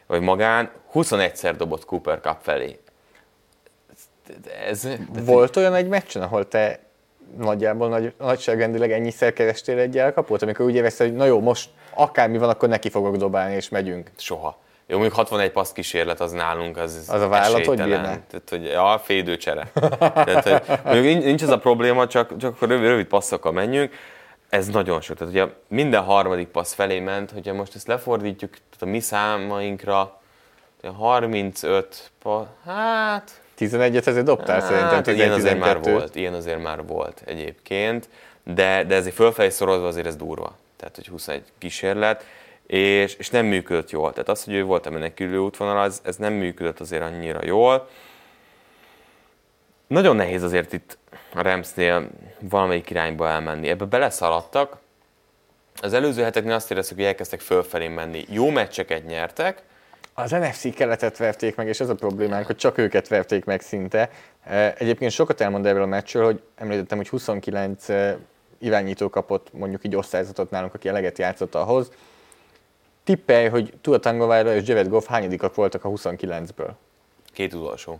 vagy 0.07 0.21
magán, 0.21 0.69
21-szer 0.93 1.53
dobott 1.57 1.85
Cooper 1.85 2.19
Cup 2.19 2.37
felé. 2.41 2.79
Ez, 4.67 4.87
Volt 5.25 5.55
olyan 5.55 5.73
egy 5.73 5.87
meccsen, 5.87 6.21
ahol 6.21 6.47
te 6.47 6.79
nagyjából 7.37 7.89
nagy, 7.89 8.13
nagyságrendileg 8.17 8.91
ennyiszer 8.91 9.33
kerestél 9.33 9.79
egy 9.79 9.97
elkapót, 9.97 10.41
amikor 10.41 10.65
úgy 10.65 10.75
érezted, 10.75 11.07
hogy 11.07 11.15
na 11.15 11.25
jó, 11.25 11.39
most 11.39 11.69
akármi 11.93 12.37
van, 12.37 12.49
akkor 12.49 12.69
neki 12.69 12.89
fogok 12.89 13.15
dobálni, 13.15 13.55
és 13.55 13.69
megyünk. 13.69 14.11
Soha. 14.17 14.57
Jó, 14.87 14.97
mondjuk 14.97 15.17
61 15.17 15.51
passz 15.51 15.71
kísérlet 15.71 16.19
az 16.19 16.31
nálunk, 16.31 16.77
az 16.77 17.05
Az 17.07 17.21
a 17.21 17.27
vállalat, 17.27 17.65
hogy 17.65 17.83
bírná? 17.83 18.01
Tehát, 18.01 18.49
hogy 18.49 18.65
ja, 18.65 19.01
félidőcsere. 19.03 19.71
Tehát, 19.99 20.43
hogy 20.43 20.79
mondjuk 20.83 21.23
nincs 21.23 21.41
ez 21.43 21.49
a 21.49 21.57
probléma, 21.57 22.07
csak, 22.07 22.37
csak 22.37 22.55
akkor 22.55 22.67
rövid, 22.67 22.87
rövid 22.87 23.05
passzokkal 23.05 23.51
menjünk. 23.51 23.93
Ez 24.55 24.67
nagyon 24.67 25.01
sok. 25.01 25.17
Tehát 25.17 25.33
ugye 25.33 25.45
minden 25.67 26.03
harmadik 26.03 26.47
passz 26.47 26.73
felé 26.73 26.99
ment, 26.99 27.31
hogyha 27.31 27.53
most 27.53 27.75
ezt 27.75 27.87
lefordítjuk 27.87 28.51
tehát 28.51 28.79
a 28.79 28.85
mi 28.85 28.99
számainkra, 28.99 30.19
35, 30.97 32.11
passz, 32.21 32.47
hát 32.65 33.41
11-et 33.59 34.07
ezért 34.07 34.25
dobtál 34.25 34.59
hát, 34.59 34.69
szerintem, 34.69 35.03
10 35.03 35.15
ilyen 35.15 35.31
azért 35.31 35.59
már 35.59 35.81
volt, 35.81 36.15
ilyen 36.15 36.33
azért 36.33 36.63
már 36.63 36.85
volt 36.85 37.21
egyébként, 37.25 38.09
de, 38.43 38.83
de 38.83 38.95
ezért 38.95 39.15
fölfelé 39.15 39.49
szorozva 39.49 39.87
azért 39.87 40.05
ez 40.05 40.15
durva. 40.15 40.55
Tehát, 40.77 40.95
hogy 40.95 41.07
21 41.07 41.43
kísérlet, 41.57 42.25
és, 42.67 43.15
és 43.15 43.29
nem 43.29 43.45
működött 43.45 43.89
jól. 43.89 44.11
Tehát 44.11 44.29
az, 44.29 44.43
hogy 44.43 44.53
ő 44.53 44.63
volt 44.63 44.85
a 44.85 44.89
menekülő 44.89 45.37
útvonal, 45.37 45.85
ez, 45.85 46.01
ez 46.03 46.15
nem 46.15 46.33
működött 46.33 46.79
azért 46.79 47.01
annyira 47.01 47.39
jól. 47.43 47.89
Nagyon 49.87 50.15
nehéz 50.15 50.43
azért 50.43 50.73
itt 50.73 50.97
a 51.33 51.41
Ramsnél 51.41 52.09
valamelyik 52.39 52.89
irányba 52.89 53.29
elmenni. 53.29 53.69
Ebbe 53.69 53.85
beleszaladtak. 53.85 54.77
Az 55.81 55.93
előző 55.93 56.23
heteknél 56.23 56.53
azt 56.53 56.71
éreztük, 56.71 56.97
hogy 56.97 57.05
elkezdtek 57.05 57.39
fölfelé 57.39 57.87
menni. 57.87 58.25
Jó 58.29 58.49
meccseket 58.49 59.05
nyertek, 59.05 59.63
az 60.17 60.31
NFC 60.31 60.75
keletet 60.75 61.17
verték 61.17 61.55
meg, 61.55 61.67
és 61.67 61.79
ez 61.79 61.89
a 61.89 61.95
problémánk, 61.95 62.45
hogy 62.45 62.55
csak 62.55 62.77
őket 62.77 63.07
verték 63.07 63.45
meg 63.45 63.61
szinte. 63.61 64.09
E, 64.43 64.73
egyébként 64.77 65.11
sokat 65.11 65.41
elmond 65.41 65.65
erről 65.65 65.81
a 65.81 65.85
meccsről, 65.85 66.25
hogy 66.25 66.41
említettem, 66.55 66.97
hogy 66.97 67.09
29 67.09 67.89
e, 67.89 68.17
irányító 68.57 69.09
kapott 69.09 69.53
mondjuk 69.53 69.85
így 69.85 69.95
osztályzatot 69.95 70.49
nálunk, 70.49 70.73
aki 70.73 70.87
eleget 70.87 71.17
játszott 71.17 71.55
ahhoz. 71.55 71.91
Tippelj, 73.03 73.47
hogy 73.47 73.73
Tua 73.81 73.99
Tangovaira 73.99 74.55
és 74.55 74.67
Jared 74.67 74.87
Goff 74.87 75.05
hányadikak 75.05 75.55
voltak 75.55 75.83
a 75.85 75.89
29-ből? 75.89 76.71
Két 77.33 77.53
utolsó. 77.53 77.99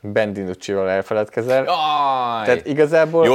Ben 0.00 0.32
DiNucci-val 0.32 0.90
elfeledkezel. 0.90 1.64
Jaj! 1.64 2.44
Tehát 2.44 2.66
igazából... 2.66 3.26
Jó, 3.26 3.34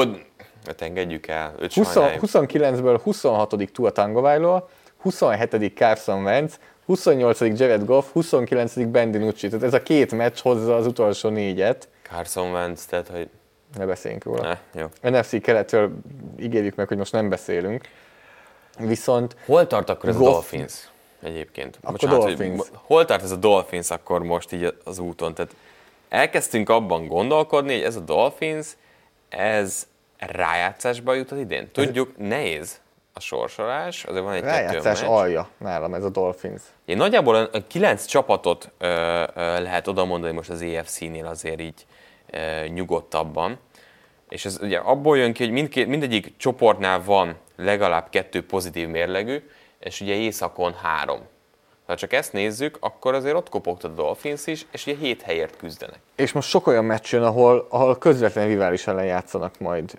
hát 0.66 0.82
engedjük 0.82 1.28
el. 1.28 1.54
20, 1.60 1.94
29-ből 1.96 3.00
26. 3.04 3.56
Tua 3.74 3.92
Tangovaira, 3.92 4.70
27. 4.98 5.74
Carson 5.76 6.24
Wentz, 6.24 6.60
28. 6.86 7.40
Jared 7.40 7.86
Goff, 7.86 8.06
29. 8.12 8.74
Ben 8.74 9.12
DiNucci. 9.12 9.48
Tehát 9.48 9.64
ez 9.66 9.74
a 9.74 9.84
két 9.84 10.12
meccs 10.12 10.40
hozza 10.40 10.76
az 10.76 10.86
utolsó 10.86 11.30
négyet. 11.30 11.90
Carson 12.02 12.52
Wentz, 12.52 12.86
tehát 12.86 13.08
hogy... 13.08 13.30
Ne 13.78 13.86
beszéljünk 13.86 14.24
róla. 14.24 14.42
Ne, 14.42 14.82
jó. 14.82 15.12
NFC 15.12 15.42
keletről 15.42 15.92
ígérjük 16.40 16.76
meg, 16.76 16.88
hogy 16.88 16.98
most 16.98 17.12
nem 17.12 17.30
beszélünk. 17.30 17.88
Viszont... 18.80 19.36
Hol 19.46 19.68
tart 19.68 19.90
akkor 19.90 20.10
ez 20.10 20.16
Goff... 20.16 20.28
a 20.28 20.32
Dolphins 20.32 20.90
egyébként? 21.24 21.78
Akkor 21.82 21.92
Bocsánat, 21.92 22.20
Dolphins. 22.20 22.58
Hogy, 22.58 22.70
hol 22.74 23.06
tart 23.06 23.24
ez 23.24 23.32
a 23.32 23.36
Dolphins 23.36 23.90
akkor 23.90 24.24
most 24.24 24.52
így 24.52 24.74
az 24.84 25.00
úton? 25.00 25.34
Tehát 25.34 25.56
elkezdtünk 26.12 26.70
abban 26.70 27.08
gondolkodni, 27.08 27.74
hogy 27.74 27.84
ez 27.84 27.96
a 27.96 28.00
Dolphins, 28.00 28.68
ez 29.30 29.88
rájátszásba 30.18 31.14
jut 31.14 31.32
az 31.32 31.38
idén. 31.38 31.72
Tudjuk, 31.72 32.18
nehéz 32.18 32.82
a 33.14 33.20
sorsolás, 33.20 34.04
azért 34.04 34.24
van 34.24 34.34
egy 34.34 34.44
Rájátszás 34.44 35.02
alja 35.02 35.50
nálam 35.58 35.94
ez 35.94 36.04
a 36.04 36.10
Dolphins. 36.10 36.62
Én 36.86 36.98
nagyjából 36.98 37.36
a 37.36 37.68
kilenc 37.68 38.06
csapatot 38.06 38.72
ö, 38.78 38.88
ö, 39.36 39.62
lehet 39.62 39.88
oda 39.88 40.06
mondani 40.06 40.34
most 40.34 40.50
az 40.50 40.62
EFC-nél 40.62 41.26
azért 41.26 41.60
így 41.60 41.86
ö, 42.32 42.68
nyugodtabban. 42.68 43.60
És 44.30 44.46
ez 44.46 44.60
ugye 44.62 44.78
abból 44.78 45.18
jön 45.18 45.34
ki, 45.34 45.44
hogy 45.44 45.52
mindkét, 45.52 45.88
mindegyik 45.88 46.34
csoportnál 46.38 47.04
van 47.04 47.36
legalább 47.56 48.10
kettő 48.10 48.46
pozitív 48.46 48.88
mérlegű, 48.88 49.50
és 49.80 50.02
ugye 50.02 50.14
északon 50.14 50.74
három. 50.74 51.20
Ha 51.92 51.98
csak 51.98 52.14
ezt 52.14 52.34
nézzük, 52.34 52.78
akkor 52.80 53.14
azért 53.14 53.36
ott 53.36 53.50
kopogta 53.50 53.88
a 53.88 53.92
Dolphins 53.92 54.48
is, 54.48 54.66
és 54.72 54.86
ugye 54.86 54.96
hét 54.96 55.22
helyért 55.22 55.58
küzdenek. 55.58 56.00
És 56.16 56.32
most 56.32 56.50
sok 56.50 56.68
olyan 56.68 56.86
meccs 56.86 57.12
jön, 57.14 57.24
ahol, 57.24 57.68
ahol 57.70 57.98
közvetlen 57.98 58.48
rivális 58.48 58.88
ellen 58.88 59.06
játszanak 59.06 59.60
majd 59.60 59.98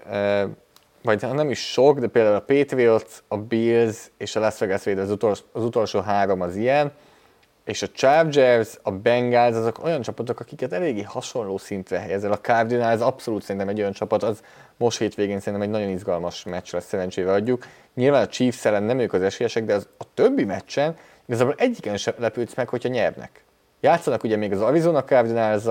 vagy 1.02 1.22
nem 1.32 1.50
is 1.50 1.70
sok, 1.70 1.98
de 1.98 2.06
például 2.06 2.34
a 2.34 2.40
Patriots, 2.40 3.22
a 3.28 3.36
Bills 3.36 4.10
és 4.16 4.36
a 4.36 4.40
Las 4.40 4.58
Vegas 4.58 4.84
Raiders 4.84 5.06
az 5.06 5.12
utolsó, 5.12 5.42
az 5.52 5.64
utolsó 5.64 6.00
három 6.00 6.40
az 6.40 6.56
ilyen, 6.56 6.92
és 7.64 7.82
a 7.82 7.88
Chargers, 7.88 8.78
a 8.82 8.90
Bengals, 8.90 9.56
azok 9.56 9.84
olyan 9.84 10.02
csapatok, 10.02 10.40
akiket 10.40 10.72
eléggé 10.72 11.02
hasonló 11.02 11.58
szintre 11.58 11.98
helyezel. 11.98 12.32
A 12.32 12.40
Cardinals 12.40 13.00
abszolút 13.00 13.42
szerintem 13.42 13.68
egy 13.68 13.78
olyan 13.78 13.92
csapat, 13.92 14.22
az 14.22 14.42
most 14.76 14.98
hétvégén 14.98 15.40
szerintem 15.40 15.68
egy 15.68 15.74
nagyon 15.74 15.88
izgalmas 15.88 16.44
meccs 16.44 16.72
lesz, 16.72 16.86
szerencsére 16.86 17.32
adjuk. 17.32 17.66
Nyilván 17.94 18.22
a 18.22 18.28
Chiefs 18.28 18.64
ellen 18.64 18.82
nem 18.82 18.98
ők 18.98 19.12
az 19.12 19.22
esélyesek, 19.22 19.64
de 19.64 19.74
az 19.74 19.88
a 19.98 20.04
többi 20.14 20.44
meccsen 20.44 20.96
igazából 21.26 21.54
egyiken 21.58 21.96
sem 21.96 22.14
lepődsz 22.18 22.54
meg, 22.54 22.68
hogyha 22.68 22.88
nyernek. 22.88 23.44
Játszanak 23.80 24.22
ugye 24.22 24.36
még 24.36 24.52
az 24.52 24.60
Arizona 24.60 25.04
cardinals 25.04 25.66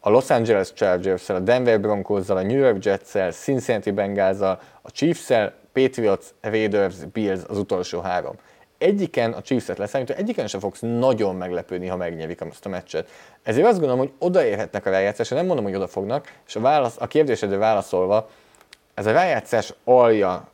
a 0.00 0.10
Los 0.10 0.30
Angeles 0.30 0.72
chargers 0.72 1.28
a 1.28 1.38
Denver 1.38 1.80
broncos 1.80 2.28
a 2.28 2.42
New 2.42 2.58
York 2.58 2.84
Jets-el, 2.84 3.32
Cincinnati 3.32 3.90
bengals 3.90 4.40
a 4.40 4.90
Chiefs-el, 4.90 5.54
Patriots, 5.72 6.26
Raiders, 6.40 6.94
Bills 7.12 7.40
az 7.48 7.58
utolsó 7.58 8.00
három. 8.00 8.34
Egyiken 8.78 9.32
a 9.32 9.42
Chiefs-et 9.42 9.78
leszámítva, 9.78 10.14
egyiken 10.14 10.46
sem 10.46 10.60
fogsz 10.60 10.80
nagyon 10.80 11.36
meglepődni, 11.36 11.86
ha 11.86 11.96
megnyerik 11.96 12.40
azt 12.40 12.66
a 12.66 12.68
meccset. 12.68 13.08
Ezért 13.42 13.66
azt 13.66 13.78
gondolom, 13.78 13.98
hogy 13.98 14.12
odaérhetnek 14.18 14.86
a 14.86 14.90
rájátszásra, 14.90 15.36
nem 15.36 15.46
mondom, 15.46 15.64
hogy 15.64 15.74
oda 15.74 15.86
fognak, 15.86 16.32
és 16.46 16.56
a, 16.56 16.60
válasz, 16.60 16.96
a 16.98 17.06
kérdésedre 17.06 17.56
válaszolva, 17.56 18.28
ez 18.94 19.06
a 19.06 19.12
rájátszás 19.12 19.74
alja, 19.84 20.48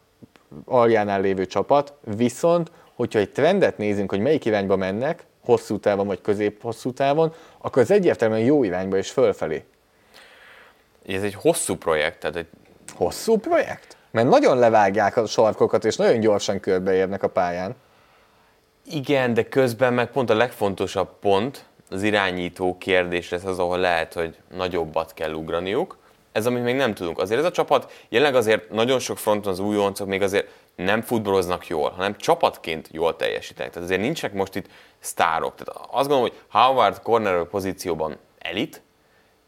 aljánál 0.64 1.20
lévő 1.20 1.47
csapat, 1.47 1.95
viszont, 2.16 2.70
hogyha 3.03 3.19
egy 3.19 3.31
trendet 3.31 3.79
nézünk, 3.79 4.11
hogy 4.11 4.21
melyik 4.21 4.45
irányba 4.45 4.77
mennek, 4.77 5.25
hosszú 5.45 5.79
távon 5.79 6.07
vagy 6.07 6.21
közép-hosszú 6.21 6.93
távon, 6.93 7.35
akkor 7.59 7.83
az 7.83 7.91
egyértelműen 7.91 8.41
jó 8.41 8.65
irányba 8.65 8.97
és 8.97 9.11
fölfelé. 9.11 9.65
Ez 11.07 11.23
egy 11.23 11.35
hosszú 11.35 11.77
projekt, 11.77 12.21
tehát 12.21 12.37
egy... 12.37 12.47
Hosszú 12.95 13.37
projekt? 13.37 13.97
Mert 14.11 14.29
nagyon 14.29 14.59
levágják 14.59 15.17
a 15.17 15.27
sarkokat, 15.27 15.85
és 15.85 15.97
nagyon 15.97 16.21
gyorsan 16.21 16.61
körbeérnek 16.61 17.23
a 17.23 17.29
pályán. 17.29 17.75
Igen, 18.91 19.35
de 19.35 19.49
közben 19.49 19.93
meg 19.95 20.11
pont 20.11 20.31
a 20.31 20.35
legfontosabb 20.35 21.09
pont, 21.21 21.65
az 21.91 22.03
irányító 22.03 22.79
kérdés 22.79 23.31
lesz 23.31 23.45
az, 23.45 23.59
ahol 23.59 23.79
lehet, 23.79 24.13
hogy 24.13 24.37
nagyobbat 24.57 25.15
kell 25.15 25.33
ugraniuk. 25.33 25.97
Ez, 26.33 26.47
amit 26.47 26.63
még 26.63 26.77
nem 26.77 26.95
tudunk. 26.95 27.19
Azért 27.19 27.41
ez 27.41 27.47
a 27.47 27.51
csapat 27.51 27.93
jelenleg 28.09 28.37
azért 28.37 28.71
nagyon 28.71 28.99
sok 28.99 29.19
fronton 29.19 29.53
az 29.53 29.59
újoncok 29.59 30.07
még 30.07 30.23
azért 30.23 30.49
nem 30.77 31.03
futballoznak 31.03 31.66
jól, 31.66 31.91
hanem 31.91 32.16
csapatként 32.16 32.89
jól 32.91 33.16
teljesítenek. 33.16 33.73
Tehát 33.73 33.89
azért 33.89 34.01
nincsenek 34.01 34.37
most 34.37 34.55
itt 34.55 34.66
sztárok. 34.99 35.55
Tehát 35.55 35.81
azt 35.91 36.09
gondolom, 36.09 36.20
hogy 36.23 36.41
Howard 36.49 37.03
corner 37.03 37.45
pozícióban 37.45 38.16
elit, 38.39 38.83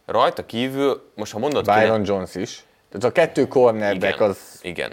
rajta 0.07 0.47
kívül, 0.47 1.11
most 1.15 1.33
ha 1.33 1.39
mondod... 1.39 1.65
Byron 1.65 2.03
kéne, 2.03 2.13
Jones 2.13 2.35
is. 2.35 2.65
Tehát 2.91 3.05
a 3.05 3.13
kettő 3.13 3.49
cornerback 3.49 4.15
igen, 4.15 4.29
az... 4.29 4.59
Igen. 4.63 4.93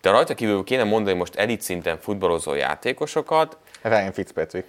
De 0.00 0.10
rajta 0.10 0.34
kívül 0.34 0.64
kéne 0.64 0.84
mondani 0.84 1.16
most 1.16 1.34
elit 1.34 1.60
szinten 1.60 1.98
futballozó 1.98 2.54
játékosokat. 2.54 3.56
Ryan 3.82 4.12
Fitzpatrick. 4.12 4.66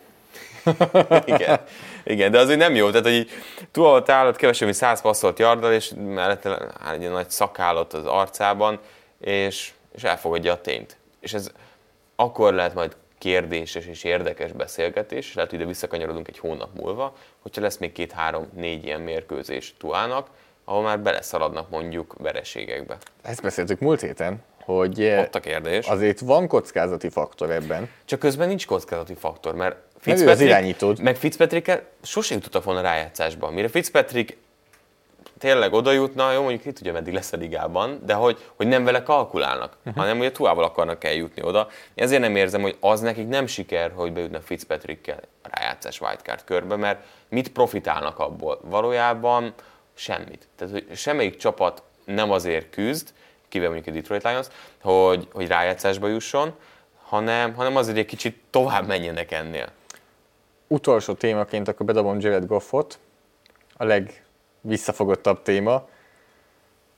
igen. 1.26 1.60
igen, 2.04 2.32
de 2.32 2.40
azért 2.40 2.60
nem 2.60 2.76
jó. 2.76 2.90
Tehát, 2.90 3.06
hogy 3.06 3.14
így 3.14 3.30
túl 3.72 3.86
alatt 3.86 4.10
állott, 4.10 4.36
kevesebb, 4.36 4.68
mint 4.68 4.80
100 4.80 5.02
passzolt 5.02 5.40
yarddal, 5.40 5.74
és 5.74 5.94
mellette 6.06 6.58
egy 6.92 7.10
nagy 7.10 7.30
szakállat 7.30 7.94
az 7.94 8.06
arcában, 8.06 8.80
és, 9.20 9.72
és 9.96 10.04
elfogadja 10.04 10.52
a 10.52 10.62
tényt. 10.62 10.98
És 11.22 11.34
ez 11.34 11.52
akkor 12.16 12.54
lehet 12.54 12.74
majd 12.74 12.96
kérdéses 13.18 13.86
és 13.86 14.04
érdekes 14.04 14.52
beszélgetés, 14.52 15.28
és 15.28 15.34
lehet, 15.34 15.50
hogy 15.50 15.60
ide 15.60 15.68
visszakanyarodunk 15.68 16.28
egy 16.28 16.38
hónap 16.38 16.70
múlva, 16.80 17.16
hogyha 17.40 17.62
lesz 17.62 17.78
még 17.78 17.92
két-három-négy 17.92 18.86
ilyen 18.86 19.02
mérkőzés 19.02 19.74
Tuának, 19.78 20.28
ahol 20.66 20.82
már 20.82 21.00
beleszaladnak 21.00 21.70
mondjuk 21.70 22.16
vereségekbe. 22.20 22.98
Ezt 23.22 23.42
beszéltük 23.42 23.80
múlt 23.80 24.02
héten, 24.02 24.44
hogy 24.64 25.02
eh, 25.04 25.22
Ott 25.22 25.36
a 25.36 25.40
kérdés. 25.40 25.88
azért 25.88 26.20
van 26.20 26.48
kockázati 26.48 27.10
faktor 27.10 27.52
ebben. 27.52 27.90
Csak 28.06 28.20
közben 28.20 28.48
nincs 28.48 28.66
kockázati 28.66 29.14
faktor, 29.14 29.56
mert 29.56 29.76
Fitzpatrick, 30.00 30.40
az 30.40 30.42
irányítód. 30.42 31.02
meg 31.02 31.16
Fitzpatrick 31.16 31.84
sosem 32.02 32.38
jutottak 32.38 32.64
volna 32.64 32.82
rájátszásba. 32.82 33.50
Mire 33.50 33.68
Fitzpatrick 33.68 34.38
tényleg 35.42 35.74
oda 35.74 35.92
jutna, 35.92 36.32
jó, 36.32 36.40
mondjuk 36.40 36.62
ki 36.62 36.72
tudja, 36.72 36.92
meddig 36.92 37.14
lesz 37.14 37.34
a 37.34 37.38
ligában, 37.38 38.00
de 38.06 38.14
hogy, 38.14 38.38
hogy 38.56 38.68
nem 38.68 38.84
vele 38.84 39.04
kalkulálnak, 39.04 39.78
uh-huh. 39.78 39.96
hanem 39.96 40.22
a 40.22 40.32
Tuával 40.32 40.64
akarnak 40.64 41.04
eljutni 41.04 41.44
oda. 41.44 41.68
Ezért 41.96 42.22
nem 42.22 42.36
érzem, 42.36 42.62
hogy 42.62 42.78
az 42.80 43.00
nekik 43.00 43.28
nem 43.28 43.48
siker, 43.48 43.92
hogy 43.96 44.14
bejutnak 44.14 44.42
Fitzpatrickkel 44.44 45.20
a 45.44 45.48
rájátszás 45.52 46.02
wildcard 46.02 46.44
körbe, 46.44 46.76
mert 46.76 47.04
mit 47.30 47.52
profitálnak 47.52 48.20
abból? 48.20 48.60
Valójában 48.64 49.54
semmit. 49.94 50.48
Tehát, 50.56 50.74
hogy 50.74 50.86
semmelyik 50.96 51.38
csapat 51.38 51.84
nem 52.06 52.32
azért 52.32 52.70
küzd, 52.70 53.14
kivel 53.48 53.70
mondjuk 53.70 53.96
a 53.96 53.98
Detroit 54.00 54.24
Lions, 54.24 54.48
hogy, 54.82 55.28
hogy 55.34 55.48
rájátszásba 55.48 56.08
jusson, 56.08 56.54
hanem, 57.04 57.54
hanem 57.54 57.76
az, 57.76 57.88
hogy 57.88 57.98
egy 57.98 58.06
kicsit 58.06 58.42
tovább 58.50 58.88
menjenek 58.88 59.32
ennél. 59.32 59.68
Utolsó 60.68 61.14
témaként 61.14 61.68
akkor 61.68 61.86
bedobom 61.86 62.20
Jared 62.20 62.46
Goffot, 62.46 63.00
a 63.78 63.84
legvisszafogottabb 64.62 65.42
téma. 65.42 65.88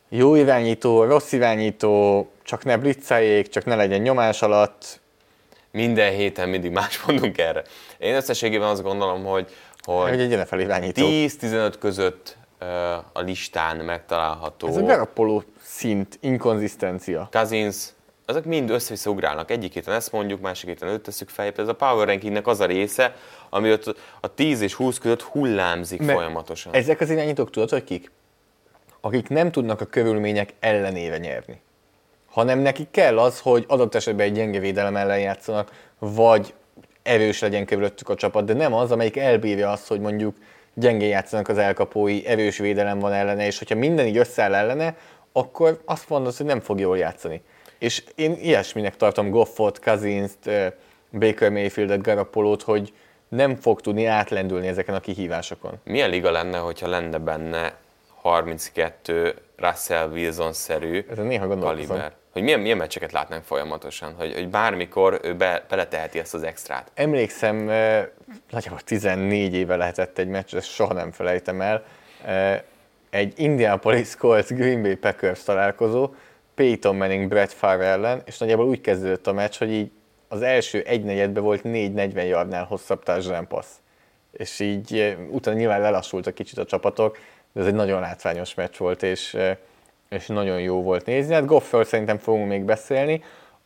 Jó 0.09 0.36
irányító, 0.36 1.03
rossz 1.03 1.32
irányító, 1.32 2.28
csak 2.43 2.64
ne 2.64 2.78
blitzeljék, 2.78 3.47
csak 3.47 3.66
ne 3.66 3.76
legyen 3.76 4.01
nyomás 4.01 4.41
alatt. 4.41 5.01
Minden 5.72 6.14
héten 6.14 6.49
mindig 6.49 6.72
más 6.72 7.03
mondunk 7.05 7.38
erre. 7.38 7.64
Én 7.97 8.16
összességében 8.16 8.68
azt 8.68 8.84
gondolom, 8.84 9.24
hogy, 9.24 9.53
Hogy 9.86 10.09
hogy 10.09 10.22
egy 10.22 10.38
NFL 10.38 10.59
irányító. 10.59 11.01
10-15 11.05 11.74
között 11.80 12.38
a 13.14 13.20
listán 13.20 13.78
megtalálható. 13.78 14.68
Ez 14.68 14.78
a 14.78 14.82
Garoppolo 14.82 15.41
szint, 15.64 16.18
inkonzisztencia. 16.22 17.28
Cousins, 17.32 17.76
ezek 18.26 18.45
mind 18.45 18.70
össze-vissza 18.70 19.09
ugrálnak. 19.09 19.51
Egyik 19.51 19.74
héten 19.74 19.93
ezt 19.93 20.11
mondjuk, 20.11 20.41
másik 20.41 20.70
héten 20.70 20.89
őt 20.89 21.01
tesszük 21.01 21.30
feljebb. 21.30 21.59
Ez 21.59 21.68
a 21.68 21.74
power 21.74 22.07
rankingnek 22.07 22.47
az 22.47 22.59
a 22.59 22.66
része, 22.66 23.16
ami 23.54 23.72
ott 23.72 23.95
a 24.22 24.34
10 24.34 24.62
és 24.62 24.74
20 24.74 24.97
között 24.97 25.22
hullámzik 25.22 25.99
Mert 25.99 26.14
folyamatosan. 26.14 26.74
Ezek 26.74 26.99
az 26.99 27.10
irányítók 27.10 27.49
tudod, 27.49 27.70
hogy 27.70 27.84
kik? 27.84 28.12
Akik 29.01 29.30
nem 29.30 29.51
tudnak 29.51 29.82
a 29.82 29.86
körülmények 29.86 30.54
ellenére 30.60 31.18
nyerni. 31.18 31.62
Hanem 32.30 32.60
nekik 32.60 32.91
kell 32.91 33.20
az, 33.20 33.39
hogy 33.39 33.66
adott 33.68 33.95
esetben 33.95 34.26
egy 34.26 34.34
gyenge 34.34 34.60
védelem 34.60 34.95
ellen 34.95 35.20
játszanak, 35.20 35.72
vagy 35.99 36.54
erős 37.04 37.39
legyen 37.39 37.66
körülöttük 37.66 38.10
a 38.10 38.16
csapat, 38.16 38.45
de 38.45 38.54
nem 38.54 38.74
az, 38.74 38.91
amelyik 38.91 39.18
elbírja 39.18 39.72
azt, 39.72 39.88
hogy 39.88 39.99
mondjuk 39.99 40.36
gyengén 40.74 41.10
játszanak 41.10 41.47
az 41.47 41.58
elkapói, 41.58 42.26
erős 42.26 42.58
védelem 42.58 42.99
van 42.99 43.14
ellene, 43.14 43.45
és 43.45 43.58
hogyha 43.58 43.76
minden 43.76 44.06
így 44.06 44.18
összeáll 44.18 44.54
ellene, 44.54 44.95
akkor 45.32 45.82
azt 45.86 46.10
mondod, 46.10 46.36
hogy 46.36 46.45
nem 46.45 46.60
fog 46.60 46.80
jól 46.80 46.97
játszani. 46.97 47.41
És 47.80 48.04
én 48.16 48.38
ilyesminek 48.41 48.95
tartom 48.95 49.30
Goffot, 49.30 49.80
Cousins-t, 49.80 50.47
eh, 50.47 50.72
Baker 51.12 51.49
Mayfieldet, 51.49 52.01
Garoppolót, 52.01 52.62
hogy 52.62 52.93
nem 53.36 53.55
fog 53.55 53.81
tudni 53.81 54.05
átlendülni 54.05 54.67
ezeken 54.67 54.95
a 54.95 54.99
kihívásokon. 54.99 55.79
Milyen 55.84 56.09
liga 56.09 56.31
lenne, 56.31 56.57
hogyha 56.57 56.88
lenne 56.88 57.17
benne 57.17 57.73
32 58.07 59.36
Russell 59.57 60.09
Wilson-szerű 60.09 61.05
kaliber? 61.59 62.13
Hogy 62.31 62.41
milyen, 62.41 62.59
milyen 62.59 62.77
meccseket 62.77 63.11
látnánk 63.11 63.43
folyamatosan? 63.43 64.13
Hogy, 64.17 64.34
hogy 64.34 64.49
bármikor 64.49 65.19
ő 65.23 65.36
be, 65.36 65.65
beleteheti 65.69 66.19
ezt 66.19 66.34
az 66.34 66.43
extrát. 66.43 66.91
Emlékszem, 66.93 67.55
nagyjából 68.49 68.79
14 68.86 69.53
éve 69.53 69.75
lehetett 69.75 70.17
egy 70.17 70.27
meccs, 70.27 70.55
ezt 70.55 70.67
soha 70.67 70.93
nem 70.93 71.11
felejtem 71.11 71.61
el. 71.61 71.86
Egy 73.09 73.34
Indianapolis 73.36 74.15
Colts 74.15 74.47
Green 74.47 74.81
Bay 74.81 74.95
Packers 74.95 75.43
találkozó, 75.43 76.13
Peyton 76.55 76.95
Manning 76.95 77.27
Brett 77.27 77.51
Favre 77.51 77.86
ellen, 77.86 78.21
és 78.25 78.38
nagyjából 78.38 78.67
úgy 78.67 78.81
kezdődött 78.81 79.27
a 79.27 79.34
meccs, 79.34 79.57
hogy 79.57 79.71
így 79.71 79.91
az 80.34 80.41
első 80.41 80.81
egy 80.81 81.03
negyedben 81.03 81.43
volt 81.43 81.61
4-40 81.63 82.27
yardnál 82.27 82.63
hosszabb 82.63 83.03
touchdown 83.03 83.47
passz. 83.47 83.75
És 84.31 84.59
így 84.59 84.99
eh, 84.99 85.15
utána 85.29 85.57
nyilván 85.57 85.81
lelassultak 85.81 86.34
kicsit 86.34 86.57
a 86.57 86.65
csapatok, 86.65 87.17
de 87.51 87.61
ez 87.61 87.67
egy 87.67 87.73
nagyon 87.73 87.99
látványos 87.99 88.53
meccs 88.53 88.77
volt, 88.77 89.03
és, 89.03 89.34
eh, 89.34 89.57
és 90.09 90.27
nagyon 90.27 90.59
jó 90.59 90.81
volt 90.81 91.05
nézni. 91.05 91.34
Hát 91.34 91.45
Goffről 91.45 91.84
szerintem 91.84 92.17
fogunk 92.17 92.47
még 92.47 92.63
beszélni. 92.63 93.23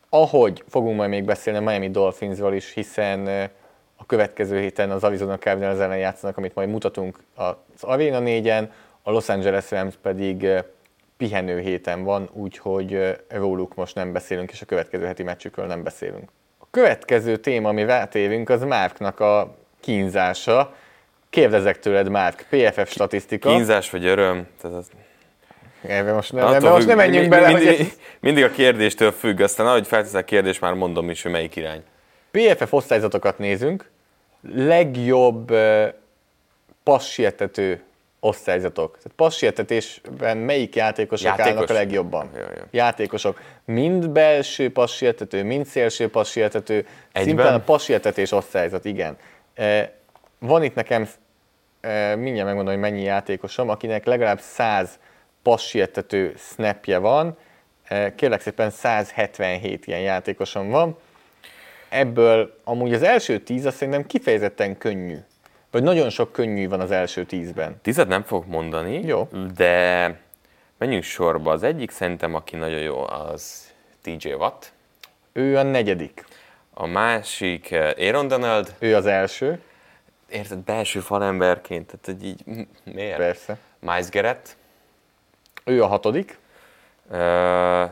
Ahogy 0.09 0.63
fogunk 0.69 0.97
majd 0.97 1.09
még 1.09 1.23
beszélni 1.23 1.59
a 1.59 1.69
Miami 1.69 1.89
Dolphinsról 1.89 2.53
is, 2.53 2.73
hiszen 2.73 3.27
eh, 3.27 3.49
a 3.95 4.05
következő 4.05 4.59
héten 4.59 4.91
az 4.91 5.03
Arizona 5.03 5.37
Cardinals 5.37 5.79
ellen 5.79 5.97
játszanak, 5.97 6.37
amit 6.37 6.55
majd 6.55 6.69
mutatunk 6.69 7.19
az 7.35 7.55
Arena 7.81 8.19
4-en, 8.21 8.69
a 9.01 9.11
Los 9.11 9.29
Angeles 9.29 9.71
Rams 9.71 9.95
pedig 10.01 10.47
pihenő 11.17 11.59
héten 11.59 12.03
van, 12.03 12.29
úgyhogy 12.33 13.17
róluk 13.27 13.75
most 13.75 13.95
nem 13.95 14.13
beszélünk, 14.13 14.51
és 14.51 14.61
a 14.61 14.65
következő 14.65 15.05
heti 15.05 15.23
meccsükről 15.23 15.65
nem 15.65 15.83
beszélünk. 15.83 16.29
Következő 16.77 17.37
téma, 17.37 17.69
ami 17.69 17.85
rátérünk, 17.85 18.49
az 18.49 18.61
Márknak 18.61 19.19
a 19.19 19.55
kínzása. 19.79 20.75
Kérdezek 21.29 21.79
tőled, 21.79 22.09
Márk, 22.09 22.45
PFF 22.49 22.91
statisztika. 22.91 23.49
Kínzás 23.49 23.89
vagy 23.89 24.05
öröm? 24.05 24.47
Tehát 24.61 24.77
az, 24.77 24.89
Ebbe 25.81 26.13
most, 26.13 26.33
ne, 26.33 26.41
attól 26.41 26.55
ebbe 26.55 26.69
most 26.69 26.87
nem 26.87 26.97
menjünk 26.97 27.29
bele. 27.29 27.47
Mindig, 27.47 27.77
hogy 27.77 27.93
mindig 28.19 28.43
a 28.43 28.49
kérdéstől 28.49 29.11
függ, 29.11 29.39
aztán 29.39 29.67
ahogy 29.67 29.87
felteszek 29.87 30.21
a 30.21 30.25
kérdést, 30.25 30.61
már 30.61 30.73
mondom 30.73 31.09
is, 31.09 31.21
hogy 31.21 31.31
melyik 31.31 31.55
irány. 31.55 31.83
PFF 32.31 32.73
osztályzatokat 32.73 33.37
nézünk, 33.37 33.89
legjobb 34.53 35.51
uh, 35.51 35.87
passietető 36.83 37.81
osztályzatok. 38.19 38.91
Tehát 38.97 39.11
passietetésben 39.15 40.37
melyik 40.37 40.75
játékosok 40.75 41.25
Játékos? 41.25 41.51
állnak 41.51 41.69
a 41.69 41.73
legjobban? 41.73 42.29
Jó, 42.35 42.41
jó. 42.41 42.63
Játékosok. 42.71 43.41
Mind 43.65 44.09
belső 44.09 44.71
passietető, 44.71 45.43
mind 45.43 45.65
szélső 45.65 46.09
passietető. 46.09 46.75
Egyben? 46.75 47.23
Szimplán 47.23 47.53
a 47.53 47.59
passietetés 47.59 48.31
osztályzat, 48.31 48.85
igen. 48.85 49.17
Eh, 49.53 49.89
Van 50.39 50.63
itt 50.63 50.75
nekem, 50.75 51.07
eh, 51.81 52.15
mindjárt 52.15 52.47
megmondom, 52.47 52.73
hogy 52.73 52.81
mennyi 52.83 53.01
játékosom, 53.03 53.69
akinek 53.69 54.05
legalább 54.05 54.39
100 54.39 54.99
passietető 55.43 56.33
snapje 56.37 56.97
van. 56.97 57.37
Eh, 57.83 58.11
Kérlek 58.15 58.41
szépen 58.41 58.69
177 58.69 59.87
ilyen 59.87 59.99
játékosom 59.99 60.69
van. 60.69 60.97
Ebből 61.89 62.59
amúgy 62.63 62.93
az 62.93 63.01
első 63.03 63.39
tíz 63.39 63.65
azt 63.65 63.75
szerintem 63.75 64.05
kifejezetten 64.05 64.77
könnyű. 64.77 65.17
Vagy 65.71 65.83
nagyon 65.83 66.09
sok 66.09 66.31
könnyű 66.31 66.67
van 66.69 66.79
az 66.79 66.91
első 66.91 67.25
tízben. 67.25 67.79
Tizet 67.81 68.07
nem 68.07 68.23
fogok 68.23 68.45
mondani, 68.47 68.99
Jó. 69.05 69.27
de 69.55 70.19
menjünk 70.77 71.03
sorba. 71.03 71.51
Az 71.51 71.63
egyik 71.63 71.91
szerintem, 71.91 72.35
aki 72.35 72.55
nagyon 72.55 72.79
jó, 72.79 73.07
az 73.07 73.71
TJ 74.01 74.33
Watt. 74.33 74.71
Ő 75.33 75.57
a 75.57 75.63
negyedik. 75.63 76.25
A 76.73 76.85
másik 76.85 77.71
eh, 77.71 77.93
Aaron 77.97 78.27
Donald. 78.27 78.75
Ő 78.79 78.95
az 78.95 79.05
első, 79.05 79.61
Érted, 80.29 80.57
belső 80.57 80.99
falemberként, 80.99 81.85
tehát 81.85 82.05
hogy 82.05 82.27
így 82.27 82.41
m- 82.45 82.67
miért? 82.95 83.17
persze. 83.17 83.57
Miles 83.79 84.09
Garrett, 84.09 84.55
Ő 85.63 85.83
a 85.83 85.87
hatodik. 85.87 86.37
uh, 87.09 87.17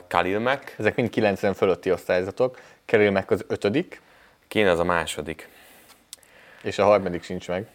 Khalil 0.08 0.40
Mack, 0.40 0.76
Ezek 0.78 0.96
mind 0.96 1.10
90 1.10 1.54
fölötti 1.54 1.92
osztályzatok. 1.92 2.60
Kerül 2.86 3.12
meg 3.12 3.32
az 3.32 3.46
ötödik, 3.48 4.02
kéne 4.48 4.72
az 4.72 4.80
a 4.80 4.84
második. 4.84 5.50
És 6.66 6.80
a 6.80 6.84
harmadik 6.84 7.24
sincs 7.24 7.48
meg. 7.48 7.66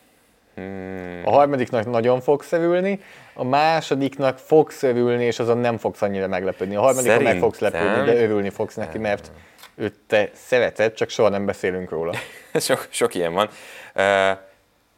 Hmm, 0.55 1.21
A 1.25 1.31
harmadiknak 1.31 1.91
nagyon 1.91 2.21
fog 2.21 2.43
szövülni, 2.43 3.01
a 3.35 3.45
másodiknak 3.45 4.39
fog 4.39 4.71
szövülni, 4.71 5.25
és 5.25 5.39
azon 5.39 5.59
nem 5.59 5.79
fogsz 5.79 6.03
annyira 6.03 6.27
meglepődni. 6.27 6.77
A 6.77 6.81
harmadikon 6.81 7.23
meg 7.23 7.39
fogsz 7.39 7.59
Szerintem- 7.59 7.87
lepődni, 7.87 8.13
de 8.15 8.23
örülni 8.23 8.51
fogsz 8.51 8.75
neki, 8.75 8.99
mert 8.99 9.31
őt 9.75 9.95
te 10.07 10.31
szereted, 10.35 10.93
csak 10.95 11.09
soha 11.09 11.29
nem 11.29 11.47
beszélünk 11.47 11.91
róla. 11.91 12.13
sok, 12.55 12.87
sok 12.91 13.15
ilyen 13.15 13.33
van. 13.33 13.49
Uh, 13.95 14.39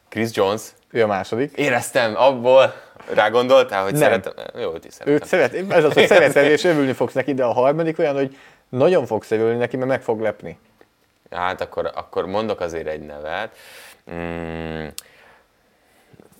Chris 0.09 0.29
Jones, 0.33 0.61
Ő 0.91 1.03
a 1.03 1.07
második. 1.07 1.57
éreztem 1.57 2.13
abból, 2.15 2.73
rá 3.13 3.29
gondoltál, 3.29 3.83
hogy 3.83 3.91
Nem. 3.91 4.01
szeretem? 4.01 4.33
Jó, 4.61 4.71
is 4.83 4.93
szeretem. 4.93 5.13
Őt 5.13 5.25
szeret, 5.25 5.71
ez 5.71 5.83
az, 5.83 5.93
hogy 5.93 6.07
szereted, 6.17 6.45
és 6.45 6.63
örülni 6.63 6.93
fogsz 6.93 7.13
neki, 7.13 7.33
de 7.33 7.43
a 7.43 7.51
harmadik 7.53 7.99
olyan, 7.99 8.15
hogy 8.15 8.37
nagyon 8.69 9.05
fogsz 9.05 9.31
örülni 9.31 9.57
neki, 9.57 9.77
mert 9.77 9.89
meg 9.89 10.01
fog 10.01 10.21
lepni. 10.21 10.57
Hát 11.33 11.61
akkor, 11.61 11.91
akkor 11.95 12.25
mondok 12.25 12.59
azért 12.59 12.87
egy 12.87 13.01
nevet. 13.01 13.55
Mm, 14.11 14.87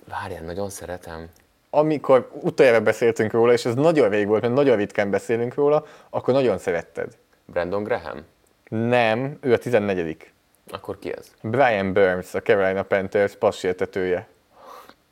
várjál, 0.08 0.42
nagyon 0.44 0.70
szeretem. 0.70 1.28
Amikor 1.70 2.30
utoljára 2.32 2.80
beszéltünk 2.80 3.32
róla, 3.32 3.52
és 3.52 3.64
ez 3.64 3.74
nagyon 3.74 4.08
rég 4.08 4.26
volt, 4.26 4.42
mert 4.42 4.54
nagyon 4.54 4.76
ritkán 4.76 5.10
beszélünk 5.10 5.54
róla, 5.54 5.86
akkor 6.10 6.34
nagyon 6.34 6.58
szeretted. 6.58 7.16
Brandon 7.44 7.82
Graham? 7.82 8.24
Nem, 8.68 9.38
ő 9.40 9.52
a 9.52 9.58
14 9.58 10.32
Akkor 10.70 10.98
ki 10.98 11.12
ez? 11.16 11.30
Brian 11.42 11.92
Burns, 11.92 12.34
a 12.34 12.40
Carolina 12.40 12.82
Panthers 12.82 13.34
passértetője. 13.34 14.28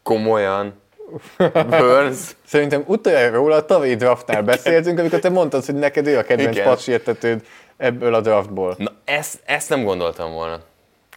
Komolyan? 0.02 0.80
Burns? 1.68 2.36
Szerintem 2.44 2.82
utoljára 2.86 3.34
róla 3.34 3.56
a 3.56 3.64
tavalyi 3.64 3.94
draftnál 3.94 4.42
beszéltünk, 4.42 4.98
amikor 4.98 5.18
te 5.18 5.28
mondtad, 5.28 5.64
hogy 5.64 5.74
neked 5.74 6.06
ő 6.06 6.18
a 6.18 6.22
kedvenc 6.22 6.62
passértetőd 6.62 7.46
ebből 7.76 8.14
a 8.14 8.20
draftból. 8.20 8.74
Na, 8.78 8.92
ezt, 9.04 9.42
ezt 9.44 9.68
nem 9.68 9.84
gondoltam 9.84 10.32
volna. 10.32 10.60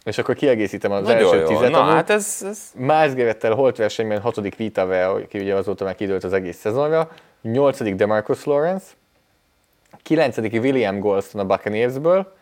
És 0.04 0.18
akkor 0.18 0.34
kiegészítem 0.34 0.92
az 0.92 1.06
Nagyon 1.06 1.22
első 1.22 1.40
jó. 1.40 1.46
tizet. 1.46 1.70
Na, 1.70 1.80
amúgy. 1.80 1.92
hát 1.92 2.10
ez, 2.10 2.42
ez 2.44 2.58
Miles 2.74 3.14
Garrettel 3.14 3.54
holt 3.54 3.76
versenyben 3.76 4.20
hatodik 4.20 4.56
Vita 4.56 5.10
aki 5.12 5.38
ugye 5.38 5.54
azóta 5.54 5.84
már 5.84 5.94
kidőlt 5.94 6.24
az 6.24 6.32
egész 6.32 6.56
szezonra, 6.56 7.10
nyolcadik 7.42 7.94
Demarcus 7.94 8.44
Lawrence, 8.44 8.86
kilencedik 10.02 10.52
William 10.52 10.98
Golston 10.98 11.40
a 11.40 11.44
Buccaneersből, 11.44 12.32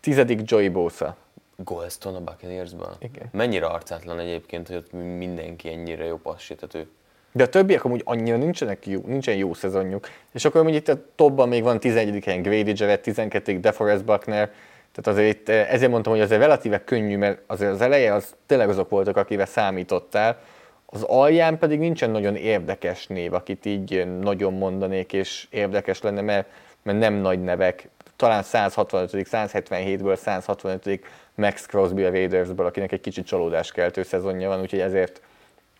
tizedik 0.00 0.40
Joey 0.44 0.68
Bosa. 0.68 1.16
Golston 1.56 2.14
a 2.14 2.20
Buccaneersből? 2.20 2.96
Igen. 2.98 3.28
Mennyire 3.32 3.66
arcátlan 3.66 4.18
egyébként, 4.18 4.66
hogy 4.66 4.76
ott 4.76 4.92
mindenki 4.92 5.68
ennyire 5.68 6.04
jó 6.04 6.16
passítető. 6.16 6.88
De 7.32 7.42
a 7.42 7.48
többiek 7.48 7.84
amúgy 7.84 8.02
annyira 8.04 8.36
nincsenek 8.36 8.86
jó, 8.86 9.00
nincsen 9.06 9.34
jó 9.34 9.54
szezonjuk. 9.54 10.08
És 10.32 10.44
akkor 10.44 10.62
mondjuk 10.62 10.88
itt 10.88 10.94
a 10.94 11.04
topban 11.14 11.48
még 11.48 11.62
van 11.62 11.80
11. 11.80 12.24
helyen 12.24 12.42
Grady 12.42 12.72
Jarrett, 12.76 13.02
12. 13.02 13.60
DeForest 13.60 14.04
Buckner, 14.04 14.50
tehát 14.92 15.18
azért 15.18 15.36
itt, 15.36 15.48
eh, 15.48 15.72
ezért 15.72 15.90
mondtam, 15.90 16.12
hogy 16.12 16.22
azért 16.22 16.40
relatíve 16.40 16.84
könnyű, 16.84 17.16
mert 17.16 17.40
azért 17.46 17.70
az 17.70 17.80
eleje 17.80 18.14
az 18.14 18.34
tényleg 18.46 18.68
azok 18.68 18.88
voltak, 18.88 19.16
akivel 19.16 19.46
számítottál. 19.46 20.38
Az 20.86 21.02
alján 21.02 21.58
pedig 21.58 21.78
nincsen 21.78 22.10
nagyon 22.10 22.36
érdekes 22.36 23.06
név, 23.06 23.34
akit 23.34 23.64
így 23.64 24.06
nagyon 24.20 24.52
mondanék, 24.52 25.12
és 25.12 25.46
érdekes 25.50 26.00
lenne, 26.00 26.20
mert, 26.20 26.48
mert 26.82 26.98
nem 26.98 27.14
nagy 27.14 27.42
nevek. 27.42 27.88
talán 28.16 28.42
165 28.42 29.28
177-ből 29.30 30.16
165 30.16 31.00
Max 31.34 31.66
Crosby 31.66 32.04
a 32.04 32.10
Raidersből, 32.10 32.66
akinek 32.66 32.92
egy 32.92 33.00
kicsit 33.00 33.26
csalódás 33.26 33.72
keltő 33.72 34.02
szezonja 34.02 34.48
van, 34.48 34.60
úgyhogy 34.60 34.80
ezért 34.80 35.20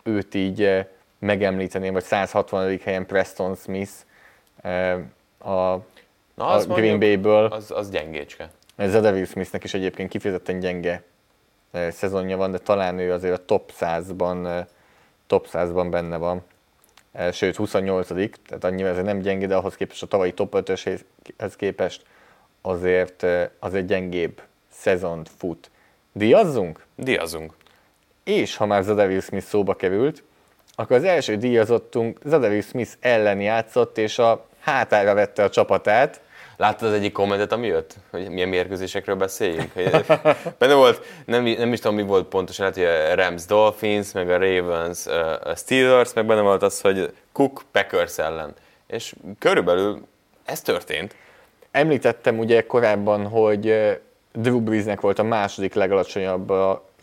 őt 0.02 0.34
így 0.34 0.62
eh, 0.62 0.86
megemlíteném, 1.20 1.92
vagy 1.92 2.02
160. 2.02 2.78
helyen 2.84 3.06
Preston 3.06 3.54
Smith 3.54 3.92
a, 5.38 5.78
Na, 6.34 6.46
a 6.46 6.58
Green 6.58 6.66
mondjuk, 6.68 6.98
Bay-ből. 6.98 7.44
Az, 7.44 7.70
az 7.70 7.90
gyengécske. 7.90 8.50
Zadavil 8.76 9.24
Smithnek 9.24 9.64
is 9.64 9.74
egyébként 9.74 10.08
kifejezetten 10.08 10.58
gyenge 10.58 11.02
szezonja 11.72 12.36
van, 12.36 12.50
de 12.50 12.58
talán 12.58 12.98
ő 12.98 13.12
azért 13.12 13.38
a 13.38 13.44
top 13.44 13.72
100-ban, 13.80 14.46
eh, 14.46 14.66
top 15.26 15.48
100-ban 15.52 15.86
benne 15.90 16.16
van. 16.16 16.42
Sőt, 17.32 17.56
28 17.56 18.08
tehát 18.46 18.64
annyira 18.64 18.88
ez 18.88 19.04
nem 19.04 19.20
gyenge, 19.20 19.46
de 19.46 19.56
ahhoz 19.56 19.76
képest 19.76 20.02
a 20.02 20.06
tavalyi 20.06 20.32
top 20.32 20.54
5-öshez 20.56 21.54
képest 21.56 22.02
azért, 22.62 23.22
eh, 23.22 23.48
azért 23.58 23.86
gyengébb 23.86 24.42
szezont 24.70 25.30
fut. 25.38 25.70
Díjazzunk? 26.12 26.84
Díjazunk. 26.94 27.54
És 28.24 28.56
ha 28.56 28.66
már 28.66 28.82
Zadavil 28.82 29.20
Smith 29.20 29.46
szóba 29.46 29.74
került, 29.74 30.22
akkor 30.80 30.96
az 30.96 31.04
első 31.04 31.36
díjazottunk 31.36 32.18
Zadavil 32.24 32.62
Smith 32.62 32.90
ellen 33.00 33.40
játszott, 33.40 33.98
és 33.98 34.18
a 34.18 34.46
hátára 34.60 35.14
vette 35.14 35.42
a 35.42 35.50
csapatát. 35.50 36.20
Láttad 36.56 36.88
az 36.88 36.94
egyik 36.94 37.12
kommentet, 37.12 37.52
ami 37.52 37.66
jött? 37.66 37.94
Hogy 38.10 38.28
milyen 38.28 38.48
mérkőzésekről 38.48 39.16
beszéljünk? 39.16 39.72
Benne 40.58 40.74
volt, 40.74 41.06
nem, 41.26 41.44
nem 41.44 41.72
is 41.72 41.80
tudom 41.80 41.96
mi 41.96 42.02
volt 42.02 42.26
pontosan, 42.26 42.64
hát 42.64 42.74
hogy 42.74 42.84
a 42.84 43.14
Rams 43.14 43.44
Dolphins, 43.46 44.12
meg 44.12 44.30
a 44.30 44.38
Ravens 44.38 45.06
a 45.44 45.54
Steelers, 45.56 46.12
meg 46.12 46.26
benne 46.26 46.40
volt 46.40 46.62
az, 46.62 46.80
hogy 46.80 47.12
Cook 47.32 47.62
Packers 47.72 48.18
ellen. 48.18 48.54
És 48.86 49.14
körülbelül 49.38 50.06
ez 50.44 50.60
történt. 50.60 51.16
Említettem 51.70 52.38
ugye 52.38 52.66
korábban, 52.66 53.26
hogy 53.26 53.74
Drew 54.32 54.60
Breesnek 54.60 55.00
volt 55.00 55.18
a 55.18 55.22
második 55.22 55.74
legalacsonyabb 55.74 56.50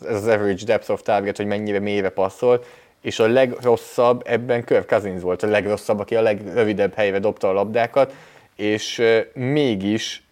ez 0.06 0.14
az 0.14 0.26
average 0.26 0.64
depth 0.64 0.90
of 0.90 1.02
target, 1.02 1.36
hogy 1.36 1.46
mennyire 1.46 1.78
mélyre 1.78 2.08
passzol, 2.08 2.64
és 3.00 3.18
a 3.18 3.26
legrosszabb 3.26 4.22
ebben 4.26 4.64
Kirk 4.64 4.88
Cousins 4.88 5.22
volt 5.22 5.42
a 5.42 5.46
legrosszabb, 5.46 5.98
aki 5.98 6.16
a 6.16 6.22
legrövidebb 6.22 6.94
helyre 6.94 7.18
dobta 7.18 7.48
a 7.48 7.52
labdákat, 7.52 8.14
és 8.56 9.02
mégis, 9.34 10.22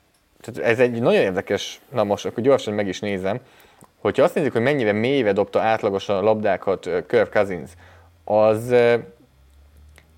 tehát 0.41 0.71
ez 0.71 0.79
egy 0.79 1.01
nagyon 1.01 1.23
érdekes, 1.23 1.81
na 1.93 2.05
most 2.05 2.27
akkor 2.27 2.43
gyorsan 2.43 2.75
meg 2.75 2.89
is 2.89 3.01
nézem, 3.01 3.41
hogyha 4.01 4.23
azt 4.23 4.35
nézzük, 4.35 4.53
hogy 4.53 4.63
mennyire 4.63 4.93
mélyre 4.93 5.33
dobta 5.33 5.61
átlagosan 5.61 6.17
a 6.17 6.23
labdákat 6.23 6.91
Kirk 7.07 7.33
Cousins, 7.33 7.71
az 8.25 8.73
eh, 8.73 9.01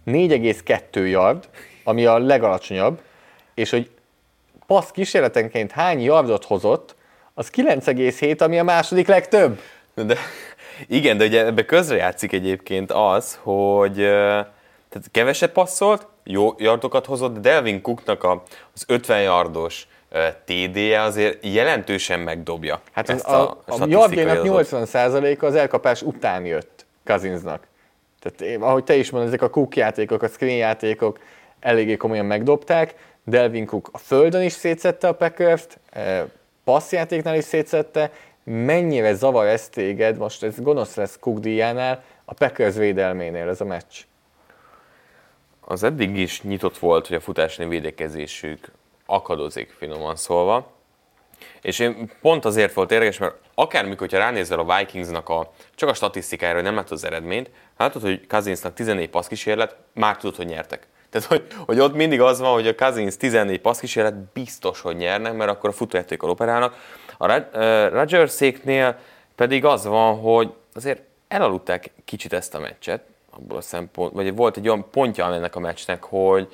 4,2 0.06 1.08
yard, 1.10 1.48
ami 1.84 2.06
a 2.06 2.18
legalacsonyabb, 2.18 3.00
és 3.54 3.70
hogy 3.70 3.90
passz 4.66 4.90
kísérletenként 4.90 5.70
hány 5.70 6.00
yardot 6.00 6.44
hozott, 6.44 6.96
az 7.34 7.50
9,7, 7.50 8.40
ami 8.40 8.58
a 8.58 8.64
második 8.64 9.06
legtöbb. 9.06 9.60
De, 9.94 10.16
igen, 10.86 11.16
de 11.16 11.24
ugye 11.24 11.46
ebbe 11.46 11.64
közrejátszik 11.64 12.32
egyébként 12.32 12.92
az, 12.92 13.38
hogy 13.42 13.94
tehát 14.88 15.08
kevesebb 15.10 15.52
passzolt, 15.52 16.06
jó 16.24 16.54
yardokat 16.58 17.06
hozott, 17.06 17.34
de 17.34 17.40
Delvin 17.40 17.82
Cooknak 17.82 18.24
a, 18.24 18.42
az 18.74 18.84
50 18.86 19.22
yardos 19.22 19.86
TD-je 20.44 21.00
azért 21.00 21.38
jelentősen 21.44 22.20
megdobja. 22.20 22.80
Hát 22.92 23.08
ezt 23.08 23.26
a, 23.26 23.50
a, 23.50 23.58
a 23.66 23.86
yardjainak 23.88 24.44
adatot. 24.44 24.68
80%-a 24.70 25.44
az 25.44 25.54
elkapás 25.54 26.02
után 26.02 26.44
jött 26.44 26.86
Cousinsnak. 27.04 27.66
Tehát 28.20 28.40
én- 28.40 28.62
ahogy 28.62 28.84
te 28.84 28.96
is 28.96 29.10
mondod, 29.10 29.28
ezek 29.28 29.42
a 29.42 29.50
Cook 29.50 29.76
játékok, 29.76 30.22
a 30.22 30.28
screen 30.28 30.56
játékok 30.56 31.18
eléggé 31.60 31.96
komolyan 31.96 32.26
megdobták. 32.26 32.94
Delvin 33.24 33.66
Cook 33.66 33.88
a 33.92 33.98
földön 33.98 34.42
is 34.42 34.52
szétszette 34.52 35.08
a 35.08 35.12
Packers-t, 35.12 35.78
eh, 35.90 36.22
passzjátéknál 36.64 37.36
is 37.36 37.44
szétszette. 37.44 38.10
Mennyire 38.50 39.14
zavar 39.14 39.46
ez 39.46 39.68
téged, 39.68 40.18
most 40.18 40.42
ez 40.42 40.60
gonosz 40.60 40.94
lesz 40.94 41.18
Cook 41.20 41.38
díjánál, 41.38 42.02
a 42.24 42.34
Packers 42.34 42.76
védelménél 42.76 43.48
ez 43.48 43.60
a 43.60 43.64
meccs? 43.64 43.96
Az 45.60 45.82
eddig 45.82 46.16
is 46.16 46.42
nyitott 46.42 46.78
volt, 46.78 47.06
hogy 47.06 47.16
a 47.16 47.20
futásni 47.20 47.68
védekezésük 47.68 48.70
akadozik, 49.06 49.74
finoman 49.78 50.16
szólva. 50.16 50.72
És 51.62 51.78
én 51.78 52.10
pont 52.20 52.44
azért 52.44 52.72
volt 52.74 52.90
érdekes, 52.90 53.18
mert 53.18 53.34
akármikor, 53.54 53.98
hogyha 53.98 54.18
ránézel 54.18 54.58
a 54.58 54.76
Vikingsnak 54.76 55.28
a, 55.28 55.52
csak 55.74 55.88
a 55.88 55.94
statisztikára, 55.94 56.54
hogy 56.54 56.62
nem 56.62 56.74
látod 56.74 56.92
az 56.92 57.04
eredményt, 57.04 57.50
látod, 57.76 58.02
hogy 58.02 58.26
Cousinsnak 58.26 58.74
14 58.74 59.08
passzkísérlet, 59.08 59.76
már 59.94 60.16
tudod, 60.16 60.36
hogy 60.36 60.46
nyertek. 60.46 60.86
Tehát, 61.10 61.28
hogy, 61.28 61.46
hogy 61.66 61.78
ott 61.78 61.94
mindig 61.94 62.20
az 62.20 62.40
van, 62.40 62.52
hogy 62.52 62.66
a 62.66 62.74
Cousins 62.74 63.16
14 63.16 63.60
passzkísérlet 63.60 64.32
biztos, 64.32 64.80
hogy 64.80 64.96
nyernek, 64.96 65.36
mert 65.36 65.50
akkor 65.50 65.70
a 65.70 65.72
futójátékkal 65.72 66.30
operálnak. 66.30 66.76
A 67.18 67.42
ö, 67.52 67.88
Rodgerséknél 67.88 68.98
pedig 69.34 69.64
az 69.64 69.86
van, 69.86 70.18
hogy 70.20 70.52
azért 70.74 71.02
elaludták 71.28 71.90
kicsit 72.04 72.32
ezt 72.32 72.54
a 72.54 72.58
meccset, 72.58 73.02
abból 73.30 73.56
a 73.56 73.60
szempont, 73.60 74.12
vagy 74.12 74.34
volt 74.34 74.56
egy 74.56 74.68
olyan 74.68 74.90
pontja 74.90 75.34
ennek 75.34 75.56
a 75.56 75.60
meccsnek, 75.60 76.04
hogy, 76.04 76.48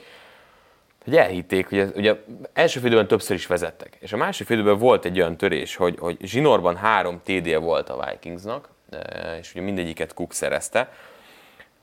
hogy 1.05 1.17
elhitték, 1.17 1.69
hogy 1.69 1.79
ez, 1.79 1.91
ugye 1.95 2.15
első 2.53 2.79
félidőben 2.79 3.09
többször 3.09 3.37
is 3.37 3.47
vezettek, 3.47 3.97
és 4.01 4.13
a 4.13 4.17
másik 4.17 4.47
félidőben 4.47 4.79
volt 4.79 5.05
egy 5.05 5.19
olyan 5.19 5.37
törés, 5.37 5.77
hogy, 5.77 5.99
hogy 5.99 6.17
zsinórban 6.23 6.77
három 6.77 7.21
TD-je 7.25 7.59
volt 7.59 7.89
a 7.89 8.07
Vikingsnak, 8.11 8.69
és 9.41 9.51
ugye 9.55 9.65
mindegyiket 9.65 10.15
Cook 10.15 10.33
szerezte, 10.33 10.93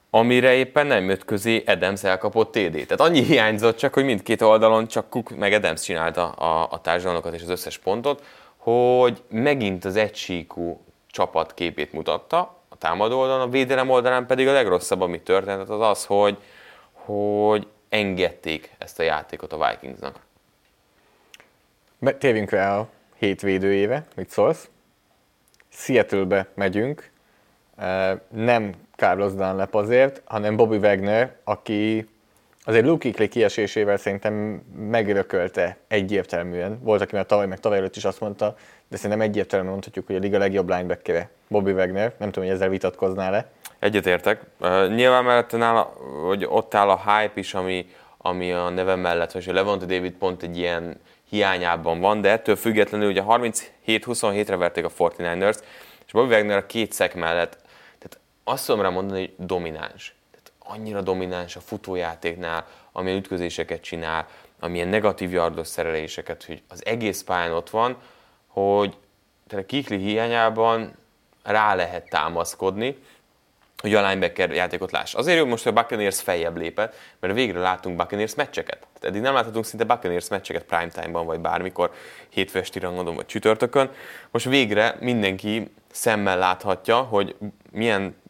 amire 0.09 0.53
éppen 0.53 0.87
nem 0.87 1.09
jött 1.09 1.25
közé 1.25 1.63
Adams 1.65 2.03
elkapott 2.03 2.51
TD. 2.51 2.71
Tehát 2.71 2.99
annyi 2.99 3.23
hiányzott 3.23 3.77
csak, 3.77 3.93
hogy 3.93 4.05
mindkét 4.05 4.41
oldalon 4.41 4.87
csak 4.87 5.09
Cook 5.09 5.29
meg 5.29 5.53
Adams 5.53 5.81
csinálta 5.81 6.29
a, 6.29 6.67
a 6.71 6.81
társadalmakat 6.81 7.33
és 7.33 7.41
az 7.41 7.49
összes 7.49 7.77
pontot, 7.77 8.23
hogy 8.61 9.23
megint 9.29 9.85
az 9.85 9.95
egysíkú 9.95 10.81
csapat 11.07 11.53
képét 11.53 11.93
mutatta 11.93 12.57
a 12.69 12.77
támadó 12.77 13.19
oldalon, 13.19 13.47
a 13.47 13.49
védelem 13.49 13.89
oldalán 13.89 14.25
pedig 14.25 14.47
a 14.47 14.51
legrosszabb, 14.51 15.01
ami 15.01 15.21
történt, 15.21 15.69
az 15.69 15.81
az, 15.81 16.05
hogy, 16.05 16.37
hogy 16.91 17.67
engedték 17.89 18.75
ezt 18.77 18.99
a 18.99 19.03
játékot 19.03 19.53
a 19.53 19.67
Vikingsnak. 19.69 20.19
Térjünk 22.17 22.49
rá 22.49 22.77
a 22.77 22.87
hét 23.17 23.41
védőjéve, 23.41 24.05
mit 24.15 24.29
szólsz? 24.29 24.69
Seattle-be 25.69 26.47
megyünk, 26.53 27.11
nem 28.29 28.73
Carlos 28.95 29.33
Dunlap 29.33 29.75
azért, 29.75 30.21
hanem 30.25 30.55
Bobby 30.55 30.77
Wagner, 30.77 31.35
aki 31.43 32.09
azért 32.63 32.85
Luke 32.85 33.09
Kuechly 33.09 33.27
kiesésével 33.27 33.97
szerintem 33.97 34.33
megörökölte 34.89 35.77
egyértelműen. 35.87 36.79
Volt, 36.83 37.01
aki 37.01 37.15
már 37.15 37.25
tavaly, 37.25 37.47
meg 37.47 37.59
tavaly 37.59 37.77
előtt 37.77 37.95
is 37.95 38.05
azt 38.05 38.19
mondta, 38.19 38.55
de 38.87 38.97
szerintem 38.97 39.21
egyértelműen 39.21 39.71
mondhatjuk, 39.71 40.05
hogy 40.05 40.15
a 40.15 40.19
liga 40.19 40.37
legjobb 40.37 40.69
linebackere 40.69 41.29
Bobby 41.47 41.71
Wagner. 41.71 42.13
Nem 42.17 42.31
tudom, 42.31 42.47
hogy 42.47 42.57
ezzel 42.57 42.69
vitatkoznál-e. 42.69 43.49
Egyetértek. 43.79 44.41
Uh, 44.59 44.93
nyilván 44.95 45.23
mellett 45.23 45.51
nála, 45.51 45.81
hogy 46.27 46.45
ott 46.49 46.73
áll 46.73 46.89
a 46.89 46.97
hype 46.97 47.39
is, 47.39 47.53
ami, 47.53 47.89
ami 48.17 48.51
a 48.51 48.69
neve 48.69 48.95
mellett, 48.95 49.31
hogy 49.31 49.49
a 49.49 49.53
Levante 49.53 49.85
David 49.85 50.13
pont 50.13 50.43
egy 50.43 50.57
ilyen 50.57 50.99
hiányában 51.29 51.99
van, 51.99 52.21
de 52.21 52.29
ettől 52.29 52.55
függetlenül 52.55 53.09
ugye 53.09 53.23
37-27-re 53.85 54.55
verték 54.55 54.85
a 54.85 54.89
49ers, 54.89 55.57
és 56.05 56.11
Bobby 56.11 56.33
Wagner 56.33 56.57
a 56.57 56.65
két 56.65 56.91
szek 56.91 57.15
mellett, 57.15 57.57
tehát 57.99 58.19
azt 58.43 58.65
tudom 58.65 58.81
rá 58.81 58.89
mondani, 58.89 59.19
hogy 59.19 59.45
domináns. 59.45 60.15
Annyira 60.73 61.01
domináns 61.01 61.55
a 61.55 61.59
futójátéknál, 61.59 62.67
amilyen 62.91 63.17
ütközéseket 63.17 63.81
csinál, 63.81 64.27
amilyen 64.59 64.87
negatív 64.87 65.31
yardos 65.31 65.67
szereléseket, 65.67 66.43
hogy 66.43 66.61
az 66.69 66.85
egész 66.85 67.23
pályán 67.23 67.51
ott 67.51 67.69
van, 67.69 67.97
hogy 68.47 68.97
tehát 69.47 69.63
a 69.63 69.67
Kikli 69.67 69.97
hiányában 69.97 70.93
rá 71.43 71.75
lehet 71.75 72.09
támaszkodni, 72.09 72.97
hogy 73.77 73.93
a 73.93 74.07
linebacker 74.07 74.51
játékot 74.51 74.91
láss. 74.91 75.13
Azért 75.13 75.37
jó 75.37 75.45
most, 75.45 75.63
hogy 75.63 75.71
a 75.77 75.81
Buccaneers 75.81 76.21
feljebb 76.21 76.57
lépett, 76.57 76.95
mert 77.19 77.33
végre 77.33 77.59
látunk 77.59 77.95
Buccaneers 77.95 78.35
meccseket. 78.35 78.77
Tehát 78.79 79.03
eddig 79.03 79.21
nem 79.21 79.33
láthatunk 79.33 79.65
szinte 79.65 79.85
Buccaneers 79.85 80.29
meccseket 80.29 80.63
primetime-ban, 80.63 81.25
vagy 81.25 81.39
bármikor, 81.39 81.91
hétfő 82.29 82.59
esti 82.59 82.79
rangodon, 82.79 83.15
vagy 83.15 83.25
csütörtökön. 83.25 83.91
Most 84.31 84.45
végre 84.45 84.95
mindenki 84.99 85.71
szemmel 85.91 86.37
láthatja, 86.37 86.97
hogy 86.97 87.35
milyen 87.71 88.20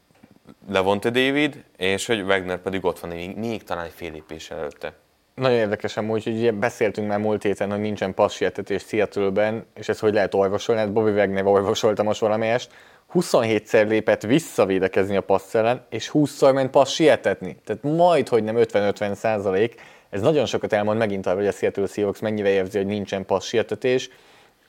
Levonte 0.70 1.10
David, 1.10 1.64
és 1.78 2.06
hogy 2.06 2.22
Wagner 2.22 2.58
pedig 2.58 2.86
ott 2.86 3.00
van 3.00 3.12
még, 3.12 3.38
még 3.38 3.64
talán 3.64 3.86
egy 3.86 3.92
fél 3.96 4.12
lépéssel 4.12 4.58
előtte. 4.58 4.94
Nagyon 5.36 5.58
érdekes 5.58 5.98
amúgy, 5.98 6.24
hogy 6.24 6.38
ugye 6.38 6.52
beszéltünk 6.52 7.08
már 7.08 7.20
múlt 7.20 7.44
héten, 7.44 7.72
hogy 7.72 7.80
nincsen 7.80 8.14
passietetés 8.14 8.84
Seattle-ben, 8.84 9.66
és 9.76 9.90
ez 9.90 10.00
hogy 10.00 10.14
lehet 10.14 10.34
orvosolni, 10.34 10.82
hát 10.82 10.94
Bobby 10.94 11.12
Wagner 11.12 11.46
orvosolta 11.46 12.04
most 12.04 12.20
valamelyest. 12.20 12.72
27-szer 13.14 13.88
lépett 13.88 14.22
visszavédekezni 14.22 15.16
a 15.16 15.22
passz 15.22 15.56
ellen, 15.56 15.86
és 15.90 16.12
20-szor 16.14 16.54
ment 16.54 16.70
passz 16.70 16.92
sietetni. 16.92 17.58
Tehát 17.66 17.84
majd, 17.84 18.28
hogy 18.28 18.44
nem 18.44 18.56
50-50 18.58 19.14
százalék. 19.14 19.82
Ez 20.10 20.22
nagyon 20.22 20.46
sokat 20.46 20.74
elmond 20.74 20.98
megint 20.98 21.26
arról, 21.26 21.40
hogy 21.40 21.48
a 21.48 21.52
Seattle 21.52 21.88
Seahawks 21.88 22.20
mennyire 22.20 22.50
érzi, 22.50 22.78
hogy 22.78 22.88
nincsen 22.88 23.26
passz 23.26 23.46
sietetés, 23.46 24.10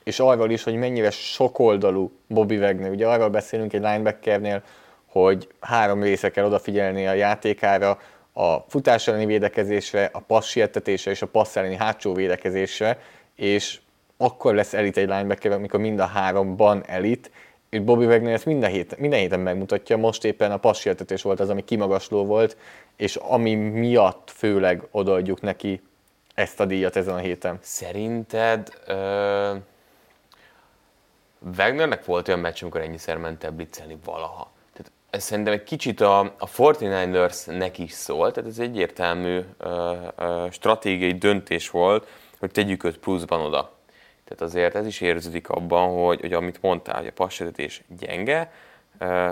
és 0.03 0.19
arról 0.19 0.51
is, 0.51 0.63
hogy 0.63 0.75
mennyire 0.75 1.11
sokoldalú 1.11 2.11
Bobby 2.27 2.57
Wagner. 2.57 2.91
Ugye 2.91 3.07
arról 3.07 3.29
beszélünk 3.29 3.73
egy 3.73 3.81
linebackernél, 3.81 4.63
hogy 5.13 5.47
három 5.59 6.03
része 6.03 6.31
kell 6.31 6.45
odafigyelni 6.45 7.07
a 7.07 7.13
játékára, 7.13 7.99
a 8.33 8.57
futás 8.57 9.07
elleni 9.07 9.25
védekezésre, 9.25 10.09
a 10.13 10.19
passz 10.19 10.55
és 10.85 11.21
a 11.21 11.27
passz 11.27 11.55
elleni 11.55 11.75
hátsó 11.75 12.13
védekezésre, 12.13 12.99
és 13.35 13.79
akkor 14.17 14.53
lesz 14.53 14.73
elit 14.73 14.97
egy 14.97 15.07
linebacker, 15.07 15.51
amikor 15.51 15.79
mind 15.79 15.99
a 15.99 16.05
háromban 16.05 16.83
elit, 16.87 17.31
és 17.69 17.79
Bobby 17.79 18.05
Wagner 18.05 18.33
ezt 18.33 18.45
minden 18.45 18.69
héten, 18.69 18.99
minden 18.99 19.19
héten 19.19 19.39
megmutatja, 19.39 19.97
most 19.97 20.25
éppen 20.25 20.51
a 20.51 20.57
passértetés 20.57 21.21
volt 21.21 21.39
az, 21.39 21.49
ami 21.49 21.63
kimagasló 21.63 22.25
volt, 22.25 22.57
és 22.95 23.15
ami 23.15 23.55
miatt 23.55 24.31
főleg 24.35 24.87
odaadjuk 24.91 25.41
neki 25.41 25.81
ezt 26.35 26.59
a 26.59 26.65
díjat 26.65 26.95
ezen 26.95 27.13
a 27.13 27.17
héten. 27.17 27.57
Szerinted 27.61 28.73
uh, 28.87 29.57
Wagnernek 31.57 32.05
volt 32.05 32.27
olyan 32.27 32.39
meccs, 32.39 32.61
amikor 32.61 32.81
ennyiszer 32.81 33.17
ment 33.17 33.43
el 33.43 33.51
blitzelni 33.51 33.97
valaha? 34.05 34.52
Ez 35.13 35.23
szerintem 35.23 35.53
egy 35.53 35.63
kicsit 35.63 36.01
a, 36.01 36.19
a 36.19 36.47
49ers-nek 36.57 37.73
is 37.77 37.91
szólt, 37.91 38.33
tehát 38.33 38.49
ez 38.49 38.59
egyértelmű 38.59 39.39
uh, 39.59 39.71
uh, 40.17 40.51
stratégiai 40.51 41.13
döntés 41.13 41.69
volt, 41.69 42.07
hogy 42.39 42.51
tegyük 42.51 42.83
őt 42.83 42.97
pluszban 42.97 43.41
oda. 43.41 43.73
Tehát 44.23 44.41
azért 44.41 44.75
ez 44.75 44.85
is 44.85 45.01
érződik 45.01 45.49
abban, 45.49 46.05
hogy, 46.05 46.19
hogy 46.19 46.33
amit 46.33 46.61
mondtál, 46.61 46.97
hogy 46.97 47.07
a 47.07 47.11
passetetés 47.11 47.83
gyenge, 47.99 48.51
uh, 48.99 49.29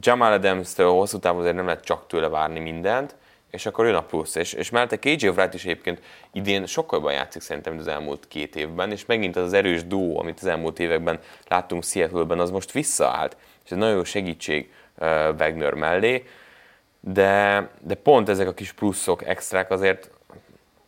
Jamal 0.00 0.32
Adams-től 0.32 0.90
hosszú 0.90 1.18
távon 1.18 1.40
azért 1.40 1.56
nem 1.56 1.66
lehet 1.66 1.84
csak 1.84 2.06
tőle 2.06 2.28
várni 2.28 2.60
mindent, 2.60 3.16
és 3.50 3.66
akkor 3.66 3.86
jön 3.86 3.94
a 3.94 4.02
plusz. 4.02 4.34
És, 4.34 4.52
és 4.52 4.70
mellette 4.70 4.98
KJ 4.98 5.28
Wright 5.28 5.54
is 5.54 5.64
egyébként 5.64 6.02
idén 6.32 6.66
sokkal 6.66 6.98
jobban 6.98 7.14
játszik 7.14 7.42
szerintem, 7.42 7.72
mint 7.72 7.86
az 7.86 7.92
elmúlt 7.92 8.28
két 8.28 8.56
évben, 8.56 8.90
és 8.90 9.06
megint 9.06 9.36
az, 9.36 9.44
az 9.44 9.52
erős 9.52 9.86
duó, 9.86 10.18
amit 10.18 10.38
az 10.40 10.46
elmúlt 10.46 10.78
években 10.78 11.18
láttunk 11.48 11.84
Seattle-ben, 11.84 12.38
az 12.38 12.50
most 12.50 12.72
visszaállt, 12.72 13.36
és 13.64 13.70
ez 13.70 13.78
nagyon 13.78 13.96
jó 13.96 14.04
segítség 14.04 14.70
Wagner 15.38 15.74
mellé, 15.74 16.24
de, 17.00 17.68
de 17.80 17.94
pont 17.94 18.28
ezek 18.28 18.48
a 18.48 18.54
kis 18.54 18.72
pluszok, 18.72 19.26
extrák 19.26 19.70
azért 19.70 20.10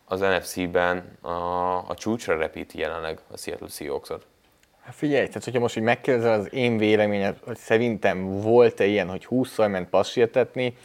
az 0.04 0.20
NFC-ben 0.20 1.18
a, 1.20 1.76
a 1.88 1.94
csúcsra 1.94 2.36
repíti 2.36 2.78
jelenleg 2.78 3.18
a 3.32 3.36
Seattle 3.36 3.68
Seahawks-ot. 3.68 4.26
Hát 4.84 4.94
figyelj, 4.94 5.26
tehát 5.26 5.44
hogyha 5.44 5.60
most 5.60 5.76
így 5.76 5.82
megkérdezel 5.82 6.40
az 6.40 6.52
én 6.52 6.76
véleményem, 6.76 7.36
hogy 7.44 7.56
szerintem 7.56 8.40
volt-e 8.40 8.84
ilyen, 8.84 9.08
hogy 9.08 9.26
20-szor 9.30 9.70
ment 9.70 9.88
passértetni, 9.88 10.76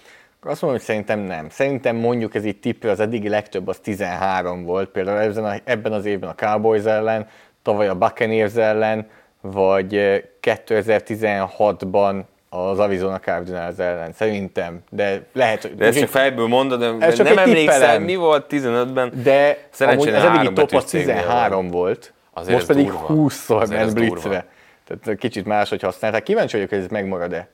azt 0.43 0.61
mondom, 0.61 0.80
hogy 0.80 0.88
szerintem 0.88 1.19
nem. 1.19 1.49
Szerintem 1.49 1.95
mondjuk 1.95 2.36
ez 2.36 2.45
így 2.45 2.59
tippő, 2.59 2.89
az 2.89 2.99
eddigi 2.99 3.30
legtöbb 3.30 3.67
az 3.67 3.80
13 3.80 4.63
volt, 4.63 4.89
például 4.89 5.59
ebben 5.63 5.93
az 5.93 6.05
évben 6.05 6.30
a 6.30 6.36
Cowboys 6.36 6.84
ellen, 6.84 7.28
tavaly 7.61 7.88
a 7.88 7.95
Buccaneers 7.95 8.55
ellen, 8.55 9.09
vagy 9.41 9.93
2016-ban 10.41 12.24
az 12.53 12.79
Arizona 12.79 13.19
Cardinals 13.19 13.77
ellen, 13.77 14.13
szerintem. 14.13 14.79
De 14.89 15.25
lehet, 15.33 15.61
hogy... 15.61 15.75
De 15.75 15.85
ezt 15.85 15.99
csak 15.99 16.09
fejből 16.09 16.47
mondod, 16.47 16.79
de 16.79 17.05
ez 17.05 17.17
nem 17.17 17.37
emlékszem, 17.37 18.03
mi 18.03 18.15
volt 18.15 18.45
15-ben. 18.49 19.11
De 19.23 19.67
amúgy 19.79 20.07
az 20.07 20.23
eddigi 20.23 20.53
top 20.53 20.71
az 20.71 20.85
13 20.85 21.67
volt, 21.67 22.13
Azért 22.33 22.55
most 22.55 22.67
pedig 22.67 22.91
20-szor 23.07 23.69
ment 23.69 23.93
blitzre. 23.93 24.47
Tehát 24.87 25.19
kicsit 25.19 25.45
máshogy 25.45 25.81
használták. 25.81 26.23
Kíváncsi 26.23 26.55
vagyok, 26.55 26.69
hogy 26.69 26.79
ez 26.79 26.87
megmarad-e 26.87 27.49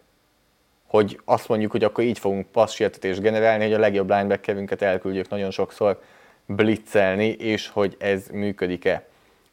hogy 0.87 1.19
azt 1.25 1.47
mondjuk, 1.47 1.71
hogy 1.71 1.83
akkor 1.83 2.03
így 2.03 2.19
fogunk 2.19 2.45
passzsértetést 2.51 3.21
generálni, 3.21 3.63
hogy 3.63 3.73
a 3.73 3.79
legjobb 3.79 4.09
linebackerünket 4.09 4.81
elküldjük 4.81 5.29
nagyon 5.29 5.51
sokszor 5.51 6.01
blitzelni, 6.45 7.27
és 7.27 7.69
hogy 7.69 7.95
ez 7.99 8.27
működik-e. 8.31 9.05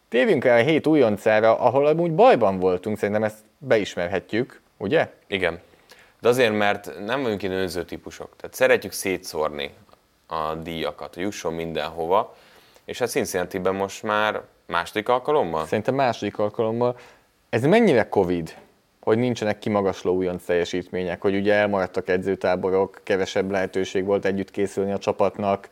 Tévünk 0.08 0.44
el 0.44 0.58
a 0.58 0.62
hét 0.62 0.86
újoncára, 0.86 1.58
ahol 1.58 1.86
amúgy 1.86 2.12
bajban 2.12 2.58
voltunk, 2.58 2.98
szerintem 2.98 3.24
ezt 3.24 3.38
beismerhetjük, 3.58 4.62
ugye? 4.76 5.12
Igen. 5.26 5.60
De 6.20 6.28
azért, 6.28 6.56
mert 6.56 7.04
nem 7.04 7.22
vagyunk 7.22 7.42
ilyen 7.42 7.54
önző 7.54 7.84
típusok. 7.84 8.36
Tehát 8.36 8.56
szeretjük 8.56 8.92
szétszórni 8.92 9.74
a 10.26 10.54
díjakat, 10.54 11.14
hogy 11.14 11.22
jusson 11.22 11.54
mindenhova, 11.54 12.36
és 12.84 12.98
hát 12.98 13.10
cincinnati 13.10 13.58
most 13.58 14.02
már 14.02 14.42
második 14.66 15.08
alkalommal? 15.08 15.66
Szerintem 15.66 15.94
második 15.94 16.38
alkalommal. 16.38 16.98
Ez 17.48 17.62
mennyire 17.62 18.08
Covid? 18.08 18.54
hogy 19.04 19.18
nincsenek 19.18 19.58
kimagasló 19.58 20.14
újonc 20.14 20.44
teljesítmények, 20.44 21.20
hogy 21.20 21.34
ugye 21.34 21.54
elmaradtak 21.54 22.08
edzőtáborok, 22.08 23.00
kevesebb 23.02 23.50
lehetőség 23.50 24.04
volt 24.04 24.24
együtt 24.24 24.50
készülni 24.50 24.92
a 24.92 24.98
csapatnak. 24.98 25.68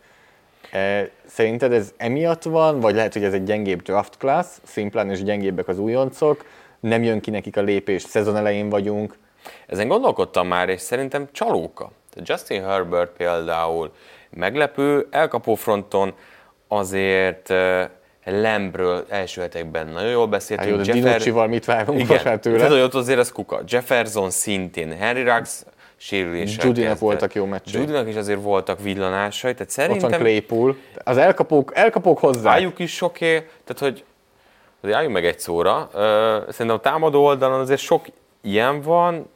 E, 0.70 1.10
szerinted 1.26 1.72
ez 1.72 1.92
emiatt 1.96 2.42
van, 2.42 2.80
vagy 2.80 2.94
lehet, 2.94 3.12
hogy 3.12 3.24
ez 3.24 3.32
egy 3.32 3.44
gyengébb 3.44 3.82
draft 3.82 4.16
class, 4.16 4.46
szimplán 4.64 5.10
és 5.10 5.22
gyengébbek 5.22 5.68
az 5.68 5.78
újoncok, 5.78 6.44
nem 6.82 7.02
jön 7.02 7.20
ki 7.20 7.30
nekik 7.30 7.56
a 7.56 7.62
lépés, 7.62 8.02
szezon 8.02 8.36
elején 8.36 8.68
vagyunk. 8.68 9.18
Ezen 9.66 9.88
gondolkodtam 9.88 10.46
már, 10.46 10.68
és 10.68 10.80
szerintem 10.80 11.28
csalóka. 11.32 11.90
Justin 12.14 12.64
Herbert 12.64 13.10
például 13.16 13.92
meglepő, 14.30 15.06
elkapó 15.10 15.54
fronton 15.54 16.14
azért 16.68 17.52
Lembről 18.24 19.06
első 19.08 19.40
hetekben 19.40 19.86
nagyon 19.86 20.10
jól 20.10 20.26
beszéltünk. 20.26 20.76
Hát 20.76 20.86
jó, 20.86 21.02
de 21.02 21.10
Jeffer... 21.10 21.48
mit 21.48 21.64
várunk 21.64 21.98
Igen, 21.98 22.12
most 22.12 22.24
már 22.24 22.38
tőle? 22.38 22.56
Tehát, 22.56 22.72
hogy 22.72 22.80
ott 22.80 22.94
azért 22.94 23.18
az 23.18 23.32
kuka. 23.32 23.60
Jefferson 23.66 24.30
szintén, 24.30 24.96
Henry 24.96 25.22
Ruggs 25.22 25.64
sérüléssel 25.96 26.66
Judynak 26.66 26.98
voltak 26.98 27.34
jó 27.34 27.44
meccsek. 27.44 27.80
Judynak 27.80 28.08
is 28.08 28.16
azért 28.16 28.42
voltak 28.42 28.82
villanásai, 28.82 29.52
tehát 29.52 29.70
szerintem... 29.70 30.04
Ott 30.04 30.10
van 30.10 30.20
Claypool. 30.20 30.76
Az 31.04 31.16
elkapók, 31.16 31.72
elkapók 31.74 32.18
hozzá. 32.18 32.50
Álljuk 32.50 32.78
is 32.78 32.94
soké, 32.94 33.46
tehát 33.64 33.78
hogy 33.78 34.04
azért 34.82 34.96
álljunk 34.96 35.14
meg 35.14 35.26
egy 35.26 35.38
szóra. 35.40 35.88
Szerintem 36.48 36.76
a 36.76 36.80
támadó 36.80 37.24
oldalon 37.24 37.60
azért 37.60 37.80
sok 37.80 38.06
ilyen 38.40 38.80
van, 38.80 39.28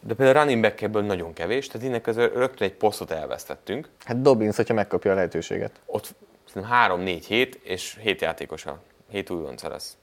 de 0.00 0.14
például 0.14 0.44
running 0.44 0.62
back 0.62 1.06
nagyon 1.06 1.32
kevés, 1.32 1.66
tehát 1.66 1.86
innen 1.86 2.00
közül 2.00 2.32
rögtön 2.34 2.68
egy 2.68 2.74
posztot 2.74 3.10
elvesztettünk. 3.10 3.88
Hát 4.04 4.22
Dobbins, 4.22 4.56
hogyha 4.56 4.74
megkapja 4.74 5.12
a 5.12 5.14
lehetőséget. 5.14 5.70
Ott 5.86 6.14
szerintem 6.52 6.78
3-4 7.04 7.22
hét, 7.26 7.60
és 7.62 7.96
7 8.00 8.20
játékosa, 8.20 8.78
7 9.10 9.30
újonca 9.30 9.68
lesz. 9.68 9.96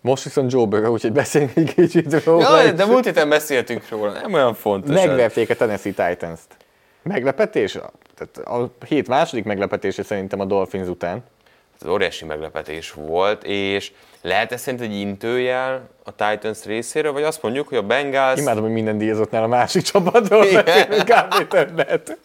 Most 0.00 0.24
viszont 0.24 0.52
Joe 0.52 0.66
Burrow, 0.66 0.92
úgyhogy 0.92 1.12
beszéljünk 1.12 1.56
egy 1.56 1.74
kicsit 1.74 2.24
róla. 2.24 2.62
Ja, 2.62 2.72
de 2.72 2.84
múlt 2.84 3.04
héten 3.04 3.28
beszéltünk 3.28 3.88
róla, 3.88 4.12
nem 4.12 4.32
olyan 4.32 4.54
fontos. 4.54 4.94
Megverték 4.94 5.50
a 5.50 5.54
Tennessee 5.54 5.92
Titans-t. 5.92 6.56
Meglepetés? 7.02 7.78
Tehát 8.14 8.36
a 8.48 8.70
hét 8.86 9.08
második 9.08 9.44
meglepetése 9.44 10.02
szerintem 10.02 10.40
a 10.40 10.44
Dolphins 10.44 10.88
után. 10.88 11.24
Ez 11.80 11.88
óriási 11.88 12.24
meglepetés 12.24 12.92
volt, 12.92 13.44
és 13.44 13.92
lehet 14.22 14.52
ez 14.52 14.60
szerint 14.60 14.82
egy 14.82 14.94
intőjel 14.94 15.88
a 16.04 16.10
Titans 16.14 16.64
részéről, 16.64 17.12
vagy 17.12 17.22
azt 17.22 17.42
mondjuk, 17.42 17.68
hogy 17.68 17.78
a 17.78 17.82
Bengals... 17.82 18.40
Imádom, 18.40 18.62
hogy 18.62 18.72
minden 18.72 18.98
díjazottnál 18.98 19.42
a 19.42 19.46
másik 19.46 19.82
csapatról 19.82 20.52
beszélünk, 20.52 21.48
többet. 21.48 22.18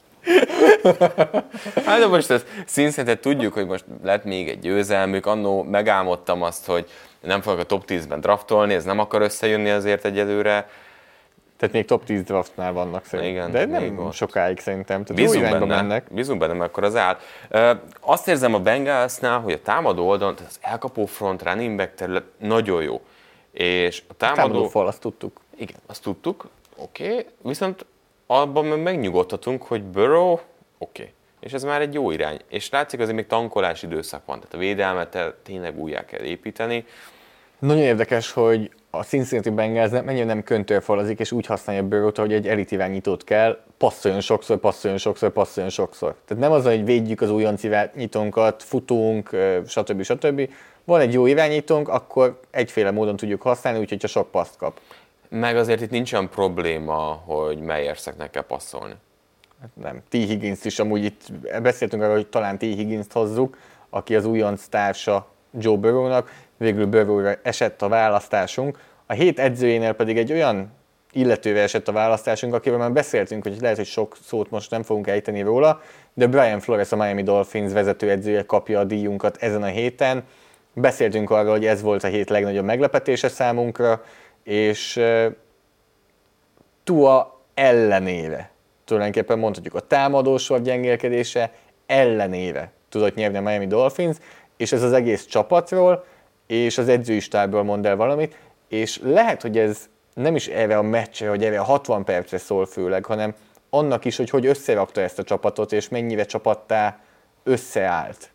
hát 1.85 1.99
de 1.99 2.07
most 2.07 2.29
ezt 2.31 2.45
színszinten 2.65 3.19
tudjuk, 3.19 3.53
hogy 3.53 3.65
most 3.65 3.85
lett 4.03 4.23
még 4.23 4.49
egy 4.49 4.59
győzelmük. 4.59 5.25
Annó 5.25 5.63
megálmodtam 5.63 6.41
azt, 6.41 6.65
hogy 6.65 6.89
nem 7.19 7.41
fogok 7.41 7.59
a 7.59 7.63
top 7.63 7.83
10-ben 7.87 8.19
draftolni, 8.19 8.73
ez 8.73 8.83
nem 8.83 8.99
akar 8.99 9.21
összejönni 9.21 9.69
azért 9.69 10.05
egyelőre. 10.05 10.69
Tehát 11.57 11.75
még 11.75 11.85
top 11.85 12.03
10 12.03 12.23
draftnál 12.23 12.73
vannak 12.73 13.05
szerintem. 13.05 13.49
Igen, 13.49 13.69
de 13.69 13.79
nem 13.79 13.99
ott. 13.99 14.13
sokáig 14.13 14.59
szerintem. 14.59 15.03
Tehát 15.03 15.23
bízunk 15.23 15.49
benne, 15.49 15.65
mennek. 15.65 16.07
Bízunk 16.11 16.39
benne, 16.39 16.53
mert 16.53 16.69
akkor 16.69 16.83
az 16.83 16.95
áll. 16.95 17.17
Azt 17.99 18.27
érzem 18.27 18.53
a 18.53 18.59
Bengalsnál, 18.59 19.39
hogy 19.39 19.53
a 19.53 19.61
támadó 19.61 20.07
oldalon, 20.07 20.35
tehát 20.35 20.51
az 20.51 20.59
elkapó 20.61 21.05
front, 21.05 21.43
running 21.43 21.77
back 21.77 21.93
terület 21.95 22.23
nagyon 22.37 22.83
jó. 22.83 23.01
És 23.51 24.03
a 24.07 24.13
támadó... 24.13 24.41
A 24.41 24.45
támadó 24.45 24.67
fal, 24.67 24.87
azt 24.87 24.99
tudtuk. 24.99 25.39
Igen, 25.55 25.77
azt 25.85 26.01
tudtuk. 26.01 26.47
Oké, 26.75 27.09
okay. 27.09 27.25
viszont 27.41 27.85
abban 28.27 28.65
meg 28.65 28.81
megnyugodhatunk, 28.81 29.63
hogy 29.63 29.83
Burrow, 29.83 30.31
oké, 30.31 30.43
okay. 30.77 31.13
és 31.39 31.53
ez 31.53 31.63
már 31.63 31.81
egy 31.81 31.93
jó 31.93 32.11
irány. 32.11 32.39
És 32.47 32.69
látszik, 32.69 32.99
azért 32.99 33.15
még 33.15 33.27
tankolás 33.27 33.83
időszak 33.83 34.25
van, 34.25 34.37
tehát 34.37 34.53
a 34.53 34.57
védelmet 34.57 35.17
tényleg 35.43 35.79
újjá 35.79 36.05
kell 36.05 36.23
építeni. 36.23 36.85
Nagyon 37.65 37.83
érdekes, 37.83 38.31
hogy 38.31 38.71
a 38.89 39.03
Cincinnati 39.03 39.49
Bengals 39.49 39.91
mennyire 39.91 40.25
nem 40.25 40.43
köntörfalazik, 40.43 41.19
és 41.19 41.31
úgy 41.31 41.45
használja 41.45 41.83
Burrow-t, 41.83 42.17
hogy 42.17 42.33
egy 42.33 42.47
elit 42.47 42.71
irányítót 42.71 43.23
kell, 43.23 43.59
passzoljon 43.77 44.21
sokszor, 44.21 44.57
passzoljon 44.57 44.99
sokszor, 44.99 45.31
passzoljon 45.31 45.71
sokszor. 45.71 46.15
Tehát 46.25 46.43
nem 46.43 46.51
az, 46.51 46.63
hogy 46.63 46.85
védjük 46.85 47.21
az 47.21 47.31
újonc 47.31 47.63
irányítónkat, 47.63 48.63
futunk, 48.63 49.29
stb. 49.67 50.01
stb. 50.01 50.49
Van 50.83 50.99
egy 50.99 51.13
jó 51.13 51.25
irányítónk, 51.25 51.87
akkor 51.87 52.39
egyféle 52.51 52.91
módon 52.91 53.15
tudjuk 53.15 53.41
használni, 53.41 53.79
úgyhogy 53.79 53.97
csak 53.97 54.09
sok 54.09 54.31
paszt 54.31 54.57
kap. 54.57 54.79
Meg 55.29 55.57
azért 55.57 55.81
itt 55.81 55.91
nincsen 55.91 56.29
probléma, 56.29 57.21
hogy 57.25 57.59
Meyerseknek 57.59 58.29
kell 58.29 58.45
passzolni. 58.45 58.95
Hát 59.61 59.69
nem. 59.73 60.01
T. 60.09 60.13
higgins 60.13 60.65
is 60.65 60.79
amúgy 60.79 61.03
itt 61.03 61.21
beszéltünk 61.61 62.01
arról, 62.01 62.15
hogy 62.15 62.27
talán 62.27 62.57
T. 62.57 62.61
Higgins-t 62.61 63.11
hozzuk, 63.11 63.57
aki 63.89 64.15
az 64.15 64.25
újonc 64.25 64.65
társa 64.67 65.33
Joe 65.59 65.77
Burrow-nak, 65.77 66.31
végül 66.57 66.85
burrow 66.85 67.33
esett 67.41 67.81
a 67.81 67.87
választásunk. 67.87 68.79
A 69.05 69.13
hét 69.13 69.39
edzőjénél 69.39 69.93
pedig 69.93 70.17
egy 70.17 70.31
olyan 70.31 70.73
illetővel 71.11 71.63
esett 71.63 71.87
a 71.87 71.91
választásunk, 71.91 72.53
akivel 72.53 72.77
már 72.77 72.91
beszéltünk, 72.91 73.43
hogy 73.43 73.57
lehet, 73.61 73.77
hogy 73.77 73.85
sok 73.85 74.17
szót 74.23 74.49
most 74.49 74.71
nem 74.71 74.83
fogunk 74.83 75.07
ejteni 75.07 75.41
róla, 75.41 75.81
de 76.13 76.27
Brian 76.27 76.59
Flores, 76.59 76.91
a 76.91 76.95
Miami 76.95 77.23
Dolphins 77.23 77.71
vezetőedzője 77.71 78.45
kapja 78.45 78.79
a 78.79 78.83
díjunkat 78.83 79.37
ezen 79.37 79.63
a 79.63 79.67
héten. 79.67 80.23
Beszéltünk 80.73 81.29
arról, 81.29 81.51
hogy 81.51 81.65
ez 81.65 81.81
volt 81.81 82.03
a 82.03 82.07
hét 82.07 82.29
legnagyobb 82.29 82.65
meglepetése 82.65 83.27
számunkra, 83.27 84.03
és 84.43 85.01
Tua 86.83 87.41
ellenére, 87.53 88.51
tulajdonképpen 88.85 89.39
mondhatjuk 89.39 89.75
a 89.75 89.79
támadósor 89.79 90.61
gyengélkedése 90.61 91.51
ellenére 91.85 92.71
tudott 92.89 93.15
nyerni 93.15 93.37
a 93.37 93.41
Miami 93.41 93.67
Dolphins, 93.67 94.17
és 94.57 94.71
ez 94.71 94.83
az 94.83 94.93
egész 94.93 95.25
csapatról, 95.25 96.05
és 96.47 96.77
az 96.77 96.89
edzői 96.89 97.19
stábról 97.19 97.63
mond 97.63 97.85
el 97.85 97.95
valamit, 97.95 98.37
és 98.67 98.99
lehet, 99.03 99.41
hogy 99.41 99.57
ez 99.57 99.89
nem 100.13 100.35
is 100.35 100.47
erre 100.47 100.77
a 100.77 100.81
meccsre, 100.81 101.29
hogy 101.29 101.43
erre 101.43 101.59
a 101.59 101.63
60 101.63 102.03
percre 102.03 102.37
szól 102.37 102.65
főleg, 102.65 103.05
hanem 103.05 103.33
annak 103.69 104.05
is, 104.05 104.17
hogy 104.17 104.29
hogy 104.29 104.45
összerakta 104.45 105.01
ezt 105.01 105.19
a 105.19 105.23
csapatot, 105.23 105.73
és 105.73 105.89
mennyire 105.89 106.25
csapattá 106.25 106.99
összeállt. 107.43 108.29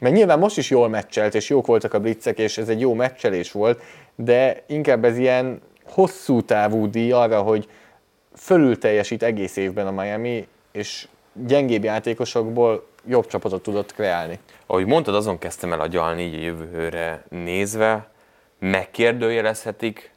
Mert 0.00 0.14
nyilván 0.14 0.38
most 0.38 0.58
is 0.58 0.70
jól 0.70 0.88
meccselt, 0.88 1.34
és 1.34 1.48
jók 1.48 1.66
voltak 1.66 1.94
a 1.94 2.00
blitzek, 2.00 2.38
és 2.38 2.58
ez 2.58 2.68
egy 2.68 2.80
jó 2.80 2.94
meccselés 2.94 3.52
volt, 3.52 3.82
de 4.14 4.62
inkább 4.66 5.04
ez 5.04 5.18
ilyen 5.18 5.60
hosszú 5.84 6.42
távú 6.42 6.90
díj 6.90 7.12
arra, 7.12 7.42
hogy 7.42 7.68
fölül 8.36 8.78
teljesít 8.78 9.22
egész 9.22 9.56
évben 9.56 9.86
a 9.86 10.02
Miami, 10.02 10.48
és 10.72 11.08
gyengébb 11.32 11.84
játékosokból 11.84 12.86
jobb 13.06 13.26
csapatot 13.26 13.62
tudott 13.62 13.94
kreálni. 13.94 14.38
Ahogy 14.70 14.86
mondtad, 14.86 15.14
azon 15.14 15.38
kezdtem 15.38 15.72
el 15.72 15.80
agyalni 15.80 16.22
így 16.22 16.34
a 16.34 16.40
jövőre 16.40 17.24
nézve, 17.28 18.10
megkérdőjelezhetik 18.58 20.14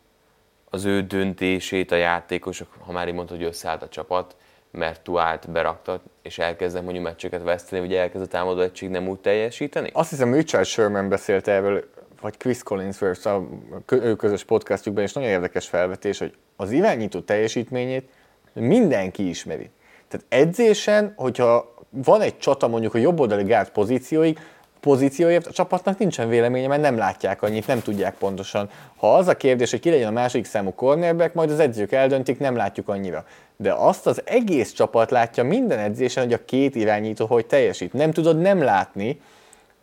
az 0.69 0.85
ő 0.85 1.01
döntését 1.01 1.91
a 1.91 1.95
játékosok, 1.95 2.67
ha 2.79 2.91
már 2.91 3.07
így 3.07 3.13
mondtad, 3.13 3.37
hogy 3.37 3.45
összeállt 3.45 3.81
a 3.81 3.89
csapat, 3.89 4.35
mert 4.71 5.01
Tuált 5.01 5.51
berakta, 5.51 6.01
és 6.21 6.37
elkezdett 6.37 6.83
mondjuk 6.83 7.03
meccseket 7.03 7.43
veszteni, 7.43 7.81
vagy 7.81 7.95
elkezd 7.95 8.23
a 8.23 8.27
támadó 8.27 8.61
egység 8.61 8.89
nem 8.89 9.07
úgy 9.07 9.19
teljesíteni? 9.19 9.89
Azt 9.93 10.09
hiszem, 10.09 10.33
Richard 10.33 10.65
Sherman 10.65 11.09
beszélt 11.09 11.47
erről, 11.47 11.89
vagy 12.21 12.37
Chris 12.37 12.63
Collinsworth 12.63 13.27
a 13.27 13.47
ő 13.89 14.15
közös 14.15 14.43
podcastjukban, 14.43 15.03
és 15.03 15.13
nagyon 15.13 15.29
érdekes 15.29 15.67
felvetés, 15.67 16.19
hogy 16.19 16.33
az 16.55 16.71
irányító 16.71 17.19
teljesítményét 17.19 18.09
mindenki 18.53 19.29
ismeri. 19.29 19.69
Tehát 20.07 20.25
edzésen, 20.29 21.13
hogyha 21.15 21.72
van 21.93 22.21
egy 22.21 22.37
csata 22.37 22.67
mondjuk 22.67 22.93
a 22.93 22.97
jobb 22.97 23.19
oldali 23.19 23.43
gárd 23.43 23.69
pozícióig, 23.69 24.39
pozícióért 24.79 25.47
a 25.47 25.51
csapatnak 25.51 25.97
nincsen 25.97 26.29
véleménye, 26.29 26.67
mert 26.67 26.81
nem 26.81 26.97
látják 26.97 27.41
annyit, 27.41 27.67
nem 27.67 27.81
tudják 27.81 28.15
pontosan. 28.15 28.69
Ha 28.97 29.15
az 29.15 29.27
a 29.27 29.37
kérdés, 29.37 29.71
hogy 29.71 29.79
ki 29.79 29.89
legyen 29.89 30.07
a 30.07 30.11
második 30.11 30.45
számú 30.45 30.73
cornerback, 30.73 31.33
majd 31.33 31.51
az 31.51 31.59
edzők 31.59 31.91
eldöntik, 31.91 32.39
nem 32.39 32.55
látjuk 32.55 32.89
annyira. 32.89 33.25
De 33.57 33.73
azt 33.73 34.07
az 34.07 34.21
egész 34.25 34.71
csapat 34.71 35.11
látja 35.11 35.43
minden 35.43 35.79
edzésen, 35.79 36.23
hogy 36.23 36.33
a 36.33 36.45
két 36.45 36.75
irányító 36.75 37.25
hogy 37.25 37.45
teljesít. 37.45 37.93
Nem 37.93 38.11
tudod 38.11 38.39
nem 38.39 38.61
látni, 38.61 39.21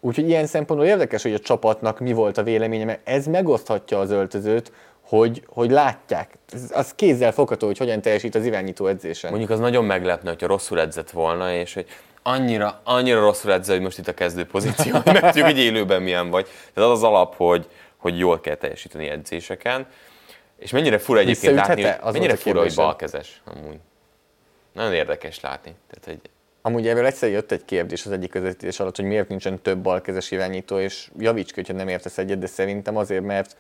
úgyhogy 0.01 0.29
ilyen 0.29 0.47
szempontból 0.47 0.89
érdekes, 0.89 1.23
hogy 1.23 1.35
a 1.35 1.39
csapatnak 1.39 2.01
mi 2.01 2.13
volt 2.13 2.39
a 2.39 2.43
véleménye, 2.43 2.85
mert 2.85 3.09
ez 3.09 3.27
megoszthatja 3.27 3.99
az 3.99 4.11
öltözőt, 4.11 4.73
hogy, 5.11 5.43
hogy 5.47 5.71
látják. 5.71 6.31
Ez, 6.53 6.71
az 6.73 6.95
kézzel 6.95 7.33
fogható, 7.33 7.67
hogy 7.67 7.79
hogyan 7.79 8.01
teljesít 8.01 8.35
az 8.35 8.45
irányító 8.45 8.87
edzésen. 8.87 9.31
Mondjuk 9.31 9.51
az 9.51 9.59
nagyon 9.59 9.85
meglepne, 9.85 10.29
hogyha 10.29 10.47
rosszul 10.47 10.81
edzett 10.81 11.11
volna, 11.11 11.53
és 11.53 11.75
hogy 11.75 11.87
annyira, 12.23 12.81
annyira 12.85 13.21
rosszul 13.21 13.53
edzel, 13.53 13.75
hogy 13.75 13.85
most 13.85 13.99
itt 13.99 14.09
a 14.09 14.15
kezdő 14.15 14.47
pozíció, 14.47 14.93
mert 15.05 15.21
tudjuk, 15.21 15.45
hogy 15.45 15.59
élőben 15.59 16.03
milyen 16.03 16.31
vagy. 16.31 16.47
Tehát 16.75 16.91
az 16.91 16.97
az 16.97 17.03
alap, 17.03 17.35
hogy, 17.37 17.69
hogy 17.97 18.19
jól 18.19 18.41
kell 18.41 18.55
teljesíteni 18.55 19.09
edzéseken. 19.09 19.87
És 20.59 20.71
mennyire 20.71 20.99
fura 20.99 21.19
egyébként 21.19 21.55
látni, 21.55 21.83
hogy, 21.83 22.13
mennyire 22.13 22.37
fura, 22.37 22.61
hogy 22.61 22.75
balkezes 22.75 23.43
amúgy. 23.45 23.79
Nagyon 24.73 24.93
érdekes 24.93 25.41
látni. 25.41 25.75
Tehát, 25.91 26.05
hogy 26.05 26.31
Amúgy 26.63 26.89
ebből 26.89 27.07
egyszer 27.07 27.31
jött 27.31 27.53
egy 27.53 27.65
kérdés 27.65 28.07
az 28.07 28.13
egyik 28.13 28.31
közvetítés 28.31 28.81
alatt, 28.81 28.97
hogy 28.97 29.05
miért 29.05 29.29
nincsen 29.29 29.63
több 29.63 29.79
balkezes 29.79 30.31
irányító, 30.31 30.79
és 30.79 31.11
javíts 31.19 31.53
ki, 31.53 31.55
hogyha 31.55 31.73
nem 31.73 31.89
értesz 31.89 32.19
egyet, 32.19 32.39
de 32.39 32.47
szerintem 32.47 32.97
azért, 32.97 33.25
mert 33.25 33.57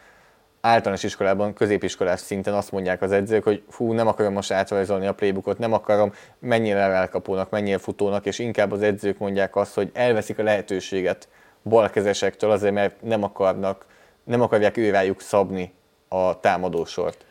általános 0.61 1.03
iskolában, 1.03 1.53
középiskolás 1.53 2.21
szinten 2.21 2.55
azt 2.55 2.73
mondják 2.73 3.03
az 3.03 3.13
edzők, 3.13 3.43
hogy 3.43 3.63
fú, 3.69 3.93
nem 3.93 4.07
akarom 4.07 4.33
most 4.33 4.53
átrajzolni 4.53 5.07
a 5.07 5.15
playbookot, 5.15 5.59
nem 5.59 5.73
akarom 5.73 6.13
mennyire 6.39 6.79
elkapónak, 6.79 7.51
mennyire 7.51 7.79
futónak, 7.79 8.27
és 8.27 8.39
inkább 8.39 8.73
az 8.73 8.83
edzők 8.83 9.19
mondják 9.19 9.57
azt, 9.57 9.75
hogy 9.75 9.91
elveszik 9.93 10.39
a 10.39 10.43
lehetőséget 10.43 11.29
balkezesektől 11.63 12.51
azért, 12.51 12.75
mert 12.75 13.03
nem 13.03 13.23
akarnak, 13.23 13.87
nem 14.25 14.41
akarják 14.41 14.77
őrájuk 14.77 15.21
szabni 15.21 15.73
a 16.09 16.41
támadósort. 16.41 17.25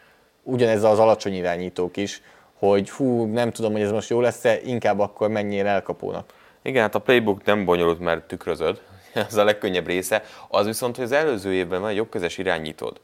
Ugyanez 0.43 0.84
az 0.84 0.99
alacsony 0.99 1.34
irányítók 1.34 1.97
is, 1.97 2.21
hogy 2.59 2.89
fú, 2.89 3.25
nem 3.25 3.51
tudom, 3.51 3.71
hogy 3.71 3.82
ez 3.82 3.91
most 3.91 4.09
jó 4.09 4.21
lesz-e, 4.21 4.59
inkább 4.63 4.99
akkor 4.99 5.30
menjél 5.30 5.67
elkapónak. 5.67 6.34
Igen, 6.61 6.82
hát 6.82 6.95
a 6.95 6.99
playbook 6.99 7.43
nem 7.43 7.65
bonyolult, 7.65 7.99
mert 7.99 8.27
tükrözöd, 8.27 8.82
ez 9.13 9.36
a 9.36 9.43
legkönnyebb 9.43 9.88
része. 9.88 10.23
Az 10.47 10.65
viszont, 10.65 10.95
hogy 10.95 11.05
az 11.05 11.11
előző 11.11 11.53
évben 11.53 11.82
van 11.82 11.89
egy 11.89 11.95
jobbkezes 11.95 12.38
irányítód, 12.38 12.99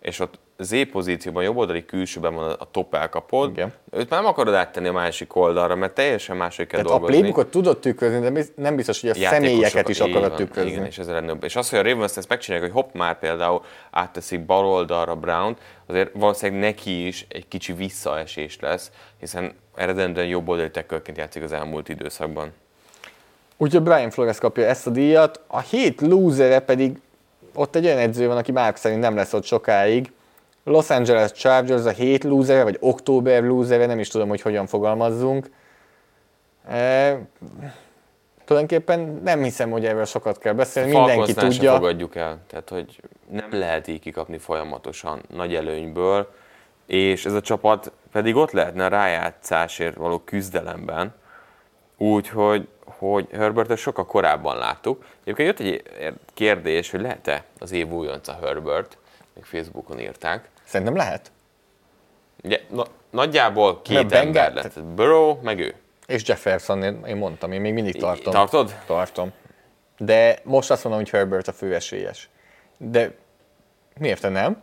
és 0.00 0.20
ott 0.20 0.38
Z 0.58 0.90
pozícióban, 0.90 1.42
jobb 1.42 1.56
oldali 1.56 1.84
külsőben 1.84 2.34
van 2.34 2.50
a 2.50 2.70
top 2.70 2.94
elkapod, 2.94 3.50
Igen. 3.50 3.72
őt 3.90 4.10
már 4.10 4.20
nem 4.20 4.28
akarod 4.28 4.54
áttenni 4.54 4.88
a 4.88 4.92
másik 4.92 5.36
oldalra, 5.36 5.74
mert 5.76 5.94
teljesen 5.94 6.36
máshogy 6.36 6.66
kell 6.66 6.80
Tehát 6.80 6.98
dolgozni. 6.98 7.16
a 7.16 7.18
playbookot 7.20 7.50
tudod 7.50 7.78
tükrözni, 7.78 8.30
de 8.30 8.44
nem 8.54 8.76
biztos, 8.76 9.00
hogy 9.00 9.10
a 9.10 9.14
személyeket 9.14 9.88
is 9.88 10.00
akarod 10.00 10.34
tükrözni. 10.34 10.70
Igen, 10.70 10.84
és 10.84 10.98
ez 10.98 11.08
lenne. 11.08 11.32
És 11.40 11.56
az, 11.56 11.70
hogy 11.70 11.78
a 11.78 11.82
Ravens 11.82 12.16
ezt 12.16 12.28
megcsinálják, 12.28 12.72
hogy 12.72 12.82
hopp, 12.82 12.94
már 12.94 13.18
például 13.18 13.62
átteszik 13.90 14.46
bal 14.46 14.66
oldalra 14.66 15.16
Brown, 15.16 15.56
azért 15.86 16.10
valószínűleg 16.14 16.60
neki 16.60 17.06
is 17.06 17.26
egy 17.28 17.48
kicsi 17.48 17.72
visszaesés 17.72 18.58
lesz, 18.60 18.90
hiszen 19.20 19.52
eredendően 19.74 20.26
jobb 20.26 20.48
oldali 20.48 20.70
tekkölként 20.70 21.16
játszik 21.18 21.42
az 21.42 21.52
elmúlt 21.52 21.88
időszakban. 21.88 22.52
Úgyhogy 23.56 23.82
Brian 23.82 24.10
Flores 24.10 24.38
kapja 24.38 24.64
ezt 24.64 24.86
a 24.86 24.90
díjat, 24.90 25.40
a 25.46 25.60
hét 25.60 26.00
losere 26.00 26.60
pedig 26.60 26.98
ott 27.58 27.76
egy 27.76 27.84
olyan 27.84 27.98
edző 27.98 28.26
van, 28.26 28.36
aki 28.36 28.52
már 28.52 28.72
szerint 28.76 29.00
nem 29.00 29.16
lesz 29.16 29.32
ott 29.32 29.44
sokáig. 29.44 30.12
Los 30.64 30.90
Angeles 30.90 31.32
Chargers 31.32 31.84
a 31.84 31.90
hét 31.90 32.24
losere, 32.24 32.62
vagy 32.62 32.76
október 32.80 33.42
losere, 33.42 33.86
nem 33.86 33.98
is 33.98 34.08
tudom, 34.08 34.28
hogy 34.28 34.40
hogyan 34.40 34.66
fogalmazzunk. 34.66 35.50
E, 36.68 37.18
tulajdonképpen 38.44 39.20
nem 39.24 39.42
hiszem, 39.42 39.70
hogy 39.70 39.84
erről 39.84 40.04
sokat 40.04 40.38
kell 40.38 40.52
beszélni, 40.52 40.94
a 40.94 40.98
mindenki 40.98 41.34
tudja. 41.34 41.74
fogadjuk 41.74 42.16
el, 42.16 42.38
tehát 42.46 42.68
hogy 42.68 43.00
nem 43.30 43.48
lehet 43.50 43.88
így 43.88 44.00
kikapni 44.00 44.38
folyamatosan 44.38 45.22
nagy 45.34 45.54
előnyből, 45.54 46.32
és 46.86 47.24
ez 47.24 47.32
a 47.32 47.40
csapat 47.40 47.92
pedig 48.12 48.36
ott 48.36 48.50
lehetne 48.50 48.84
a 48.84 48.88
rájátszásért 48.88 49.96
való 49.96 50.18
küzdelemben, 50.18 51.14
úgyhogy 51.96 52.68
hogy 52.98 53.28
Herbertet 53.32 53.78
sokkal 53.78 54.06
korábban 54.06 54.56
láttuk. 54.56 55.04
Egyébként 55.24 55.58
jött 55.58 55.82
egy 55.98 56.14
kérdés, 56.34 56.90
hogy 56.90 57.00
lehet-e 57.00 57.44
az 57.58 57.72
év 57.72 57.88
újonca 57.90 58.38
Herbert, 58.42 58.98
még 59.34 59.44
Facebookon 59.44 60.00
írták. 60.00 60.48
Szerintem 60.64 60.96
lehet. 60.96 61.32
Ugye, 62.44 62.60
na, 62.70 62.84
nagyjából 63.10 63.82
két 63.82 64.10
Nem, 64.10 64.26
ember 64.26 64.54
lett, 64.54 64.72
tehát 64.72 64.88
Burrow, 64.88 65.38
meg 65.42 65.58
ő. 65.58 65.74
És 66.06 66.28
Jefferson, 66.28 66.82
én 66.82 67.16
mondtam, 67.16 67.52
én 67.52 67.60
még 67.60 67.72
mindig 67.72 67.96
tartom. 67.96 68.32
Tartod? 68.32 68.74
Tartom. 68.86 69.32
De 69.98 70.38
most 70.42 70.70
azt 70.70 70.84
mondom, 70.84 71.02
hogy 71.02 71.10
Herbert 71.10 71.48
a 71.48 71.52
fő 71.52 71.74
esélyes. 71.74 72.28
De 72.76 73.14
miért 73.98 74.20
te 74.20 74.28
nem? 74.28 74.62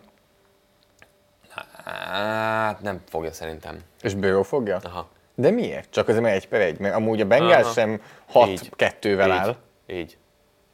Hát 2.06 2.82
nem 2.82 3.02
fogja 3.10 3.32
szerintem. 3.32 3.80
És 4.02 4.14
Burrow 4.14 4.44
fogja? 4.44 4.80
Aha. 4.84 5.10
De 5.36 5.50
miért? 5.50 5.92
Csak 5.92 6.08
azért 6.08 6.24
mert 6.24 6.36
egy 6.36 6.48
per 6.48 6.62
egy, 6.62 6.80
mert 6.80 6.96
amúgy 6.96 7.22
a 7.22 7.26
Bengals 7.26 7.74
sem 7.74 8.02
6-2-vel 8.34 9.28
áll. 9.32 9.56
Így. 9.88 10.18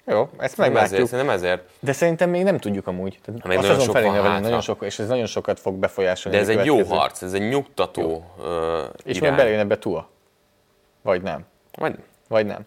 Jó, 0.06 0.30
ezt 0.38 0.58
nem 0.58 0.72
meglátjuk. 0.72 1.02
Ezért, 1.02 1.24
nem 1.24 1.30
ezért. 1.30 1.70
De 1.80 1.92
szerintem 1.92 2.30
még 2.30 2.44
nem 2.44 2.58
tudjuk 2.58 2.88
amúgy. 2.88 3.20
Tehát 3.26 3.48
még 3.48 3.58
nagyon 3.58 3.80
sok 3.80 3.96
felé 3.96 4.08
van 4.08 4.42
nagyon 4.42 4.62
sok, 4.62 4.84
és 4.84 5.00
ez 5.00 5.08
nagyon 5.08 5.26
sokat 5.26 5.60
fog 5.60 5.76
befolyásolni. 5.76 6.38
De 6.38 6.44
ez 6.44 6.50
egy 6.50 6.66
jó 6.66 6.84
harc, 6.84 7.22
ez 7.22 7.34
egy 7.34 7.50
nyugtató 7.50 8.32
uh, 8.38 8.46
És 9.04 9.20
majd 9.20 9.36
belejön 9.36 9.60
ebbe 9.60 9.78
Tua. 9.78 10.10
Vagy 11.02 11.22
nem. 11.22 11.46
Vagy 11.72 11.96
Vagy 12.28 12.46
nem. 12.46 12.66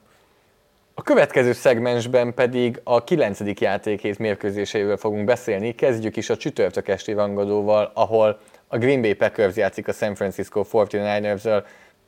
A 0.95 1.03
következő 1.03 1.53
szegmensben 1.53 2.35
pedig 2.35 2.81
a 2.85 3.05
9. 3.05 3.41
játékhét 3.61 4.19
mérkőzéseiről 4.19 4.97
fogunk 4.97 5.25
beszélni. 5.25 5.75
Kezdjük 5.75 6.17
is 6.17 6.31
a 6.31 6.37
csütörtök 6.37 6.89
esti 6.89 7.13
rangadóval, 7.13 7.91
ahol 7.95 8.41
a 8.69 8.79
Green 8.79 9.01
Bay 9.01 9.15
Packers 9.15 9.57
játszik 9.57 9.89
a 9.89 9.93
San 9.93 10.15
Francisco 10.15 10.65
49ers-ről. 10.73 11.65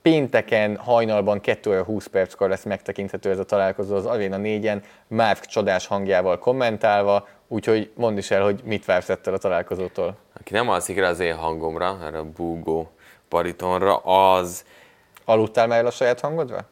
Pénteken 0.06 0.76
hajnalban 0.76 1.40
2 1.40 1.70
óra 1.70 1.82
20 1.84 2.06
perckor 2.06 2.48
lesz 2.48 2.64
megtekinthető 2.64 3.30
ez 3.30 3.38
a 3.38 3.44
találkozó 3.44 3.96
az 3.96 4.06
Arena 4.06 4.36
4-en, 4.40 4.82
Márk 5.06 5.44
csodás 5.44 5.86
hangjával 5.86 6.38
kommentálva, 6.38 7.28
úgyhogy 7.48 7.90
mondd 7.94 8.16
is 8.16 8.30
el, 8.30 8.42
hogy 8.42 8.60
mit 8.64 8.84
vársz 8.84 9.08
ettől 9.08 9.34
a 9.34 9.38
találkozótól. 9.38 10.16
Aki 10.40 10.52
nem 10.52 10.68
alszik 10.68 10.98
rá 10.98 11.08
az 11.08 11.20
én 11.20 11.34
hangomra, 11.34 11.98
erre 12.04 12.18
a 12.18 12.24
búgó 12.24 12.90
baritonra, 13.28 13.96
az... 13.96 14.64
Aludtál 15.24 15.66
már 15.66 15.78
el 15.78 15.86
a 15.86 15.90
saját 15.90 16.20
hangodra? 16.20 16.68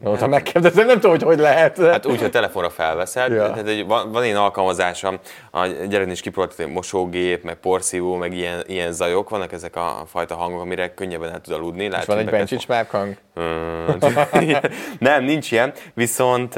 No, 0.00 0.14
ha 0.14 0.26
megkérdezem, 0.26 0.86
nem 0.86 0.94
tudom, 0.94 1.10
hogy 1.10 1.22
hogy 1.22 1.38
lehet. 1.38 1.78
Hát 1.78 2.06
úgy, 2.06 2.20
hogy 2.20 2.30
telefonra 2.30 2.70
felveszed. 2.70 3.32
Ja. 3.32 3.50
Tehát 3.50 3.68
egy, 3.68 3.86
van, 3.86 4.12
van 4.12 4.24
én 4.24 4.36
alkalmazásom, 4.36 5.18
a 5.50 5.66
gyerek 5.66 6.10
is 6.10 6.20
kipróbált, 6.20 6.72
mosógép, 6.72 7.44
meg 7.44 7.54
porszívó, 7.54 8.14
meg 8.14 8.32
ilyen, 8.32 8.62
ilyen 8.66 8.92
zajok, 8.92 9.28
vannak 9.28 9.52
ezek 9.52 9.76
a 9.76 10.04
fajta 10.06 10.34
hangok, 10.34 10.60
amire 10.60 10.94
könnyebben 10.94 11.32
el 11.32 11.40
tud 11.40 11.54
aludni. 11.54 11.88
Lehet, 11.88 12.06
És 12.06 12.14
van 12.14 12.18
egy 12.18 12.30
Bencsics 12.30 12.68
már 12.68 12.86
hang? 12.90 13.16
nem, 14.98 15.24
nincs 15.24 15.52
ilyen. 15.52 15.72
Viszont 15.94 16.54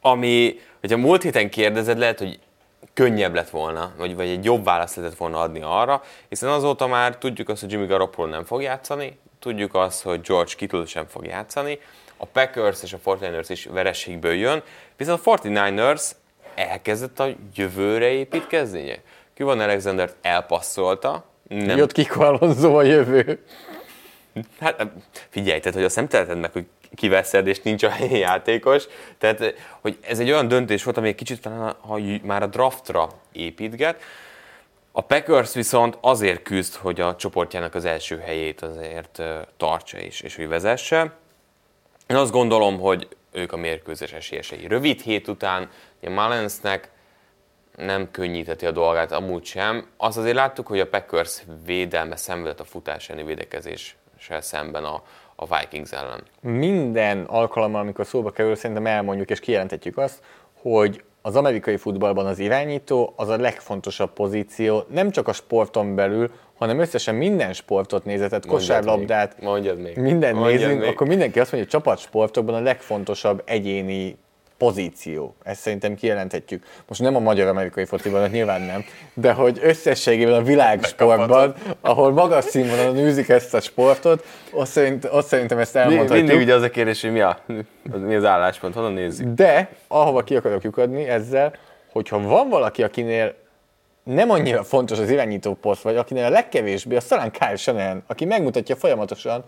ami, 0.00 0.58
hogyha 0.80 0.96
múlt 0.96 1.22
héten 1.22 1.50
kérdezed, 1.50 1.98
lehet, 1.98 2.18
hogy 2.18 2.38
könnyebb 2.94 3.34
lett 3.34 3.50
volna, 3.50 3.92
vagy, 3.98 4.16
vagy 4.16 4.28
egy 4.28 4.44
jobb 4.44 4.64
választ 4.64 4.96
lehetett 4.96 5.18
volna 5.18 5.40
adni 5.40 5.60
arra, 5.62 6.02
hiszen 6.28 6.48
azóta 6.48 6.86
már 6.86 7.16
tudjuk 7.18 7.48
azt, 7.48 7.60
hogy 7.60 7.72
Jimmy 7.72 7.86
Garoppolo 7.86 8.28
nem 8.28 8.44
fog 8.44 8.62
játszani, 8.62 9.18
tudjuk 9.46 9.74
azt, 9.74 10.02
hogy 10.02 10.20
George 10.20 10.52
Kittle 10.56 10.86
sem 10.86 11.06
fog 11.06 11.26
játszani, 11.26 11.78
a 12.16 12.26
Packers 12.26 12.82
és 12.82 12.92
a 12.92 12.98
49ers 13.04 13.46
is 13.48 13.64
vereségből 13.64 14.32
jön, 14.32 14.62
viszont 14.96 15.26
a 15.26 15.36
49ers 15.36 16.10
elkezdett 16.54 17.20
a 17.20 17.28
jövőre 17.54 18.08
építkezni. 18.08 19.00
Ki 19.34 19.42
van 19.42 19.60
Alexander 19.60 20.12
elpasszolta, 20.22 21.24
nem. 21.48 21.76
Jött 21.76 21.92
Kiko 21.92 22.22
Alonso 22.22 22.78
a 22.78 22.82
jövő. 22.82 23.44
Hát 24.60 24.86
figyelj, 25.28 25.58
tehát 25.58 25.74
hogy 25.74 25.84
azt 25.84 25.96
nem 25.96 26.08
teheted 26.08 26.38
meg, 26.38 26.52
hogy 26.52 26.66
kiveszed, 26.94 27.46
és 27.46 27.60
nincs 27.62 27.82
a 27.82 27.88
helyi 27.88 28.18
játékos. 28.18 28.84
Tehát, 29.18 29.54
hogy 29.80 29.98
ez 30.00 30.18
egy 30.18 30.30
olyan 30.30 30.48
döntés 30.48 30.84
volt, 30.84 30.96
ami 30.96 31.08
egy 31.08 31.14
kicsit 31.14 31.40
talán 31.40 31.74
ha 31.80 31.98
már 32.22 32.42
a 32.42 32.46
draftra 32.46 33.08
építget. 33.32 34.02
A 34.98 35.00
Packers 35.00 35.54
viszont 35.54 35.98
azért 36.00 36.42
küzd, 36.42 36.74
hogy 36.74 37.00
a 37.00 37.16
csoportjának 37.16 37.74
az 37.74 37.84
első 37.84 38.18
helyét 38.18 38.62
azért 38.62 39.22
tartsa 39.56 39.98
is, 39.98 40.20
és 40.20 40.36
hogy 40.36 40.48
vezesse. 40.48 41.12
Én 42.06 42.16
azt 42.16 42.32
gondolom, 42.32 42.80
hogy 42.80 43.08
ők 43.32 43.52
a 43.52 43.56
mérkőzés 43.56 44.12
esélyesei. 44.12 44.66
Rövid 44.66 45.00
hét 45.00 45.28
után 45.28 45.70
a 46.02 46.10
Mullensnek 46.10 46.90
nem 47.76 48.10
könnyíteti 48.10 48.66
a 48.66 48.70
dolgát, 48.70 49.12
amúgy 49.12 49.44
sem. 49.44 49.86
Azt 49.96 50.18
azért 50.18 50.34
láttuk, 50.34 50.66
hogy 50.66 50.80
a 50.80 50.88
Packers 50.88 51.42
védelme 51.64 52.16
szenvedett 52.16 52.60
a 52.60 52.64
futás 52.64 53.08
elleni 53.08 53.26
védekezéssel 53.26 54.40
szemben 54.40 54.84
a, 54.84 55.02
a 55.34 55.58
Vikings 55.58 55.92
ellen. 55.92 56.22
Minden 56.40 57.24
alkalommal, 57.24 57.80
amikor 57.80 58.06
szóba 58.06 58.30
kerül, 58.30 58.54
szerintem 58.54 58.86
elmondjuk 58.86 59.30
és 59.30 59.40
kijelentetjük 59.40 59.98
azt, 59.98 60.22
hogy 60.52 61.04
az 61.26 61.36
amerikai 61.36 61.76
futballban 61.76 62.26
az 62.26 62.38
irányító 62.38 63.12
az 63.16 63.28
a 63.28 63.36
legfontosabb 63.36 64.12
pozíció, 64.12 64.84
nem 64.88 65.10
csak 65.10 65.28
a 65.28 65.32
sporton 65.32 65.94
belül, 65.94 66.30
hanem 66.58 66.78
összesen 66.78 67.14
minden 67.14 67.52
sportot 67.52 68.04
nézetett, 68.04 68.46
kosárlabdát, 68.46 69.40
Mondjad 69.40 69.80
még. 69.80 69.96
mindent 69.96 70.40
nézünk, 70.40 70.80
még. 70.80 70.88
akkor 70.88 71.06
mindenki 71.06 71.40
azt 71.40 71.52
mondja, 71.52 71.70
hogy 71.70 71.82
csapatsportokban 71.82 72.54
a 72.54 72.60
legfontosabb 72.60 73.42
egyéni 73.44 74.18
pozíció. 74.58 75.34
Ezt 75.42 75.60
szerintem 75.60 75.94
kijelenthetjük. 75.94 76.64
Most 76.88 77.00
nem 77.00 77.16
a 77.16 77.18
magyar-amerikai 77.18 77.84
fociban, 77.84 78.20
hát 78.20 78.30
nyilván 78.30 78.60
nem, 78.60 78.84
de 79.14 79.32
hogy 79.32 79.58
összességében 79.62 80.34
a 80.34 80.42
világsportban, 80.42 81.54
ahol 81.80 82.12
magas 82.12 82.44
színvonalon 82.44 82.98
űzik 82.98 83.28
ezt 83.28 83.54
a 83.54 83.60
sportot, 83.60 84.24
azt, 84.50 84.70
szerint, 84.70 85.04
azt 85.04 85.28
szerintem 85.28 85.58
ezt 85.58 85.76
elmondhatjuk. 85.76 86.26
Mindig 86.26 86.46
ugye 86.46 86.54
az 86.54 86.62
a 86.62 86.70
kérdés, 86.70 87.00
hogy 87.00 87.12
mi, 87.12 87.20
a, 87.20 87.38
mi 87.82 88.14
az 88.14 88.24
álláspont, 88.24 88.74
honnan 88.74 88.92
nézzük. 88.92 89.26
De 89.26 89.68
ahova 89.86 90.22
ki 90.22 90.36
akarok 90.36 90.62
lyukadni 90.62 91.08
ezzel, 91.08 91.54
hogyha 91.92 92.20
van 92.20 92.48
valaki, 92.48 92.82
akinél 92.82 93.34
nem 94.02 94.30
annyira 94.30 94.64
fontos 94.64 94.98
az 94.98 95.10
irányító 95.10 95.54
poszt, 95.54 95.82
vagy 95.82 95.96
akinél 95.96 96.24
a 96.24 96.30
legkevésbé, 96.30 96.96
az 96.96 97.04
talán 97.04 97.30
Kyle 97.30 97.56
Shanahan, 97.56 98.02
aki 98.06 98.24
megmutatja 98.24 98.76
folyamatosan, 98.76 99.44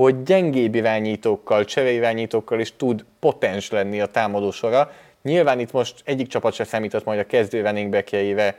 hogy 0.00 0.22
gyengébb 0.22 0.74
irányítókkal, 0.74 1.64
csereirányítókkal 1.64 2.60
is 2.60 2.76
tud 2.76 3.04
potens 3.18 3.70
lenni 3.70 4.00
a 4.00 4.06
támadósora. 4.06 4.92
Nyilván 5.22 5.60
itt 5.60 5.72
most 5.72 6.02
egyik 6.04 6.26
csapat 6.26 6.52
se 6.52 6.64
számított 6.64 7.04
majd 7.04 7.18
a 7.18 7.26
kezdő 7.26 7.62
running 7.62 7.90
backjeire, 7.90 8.58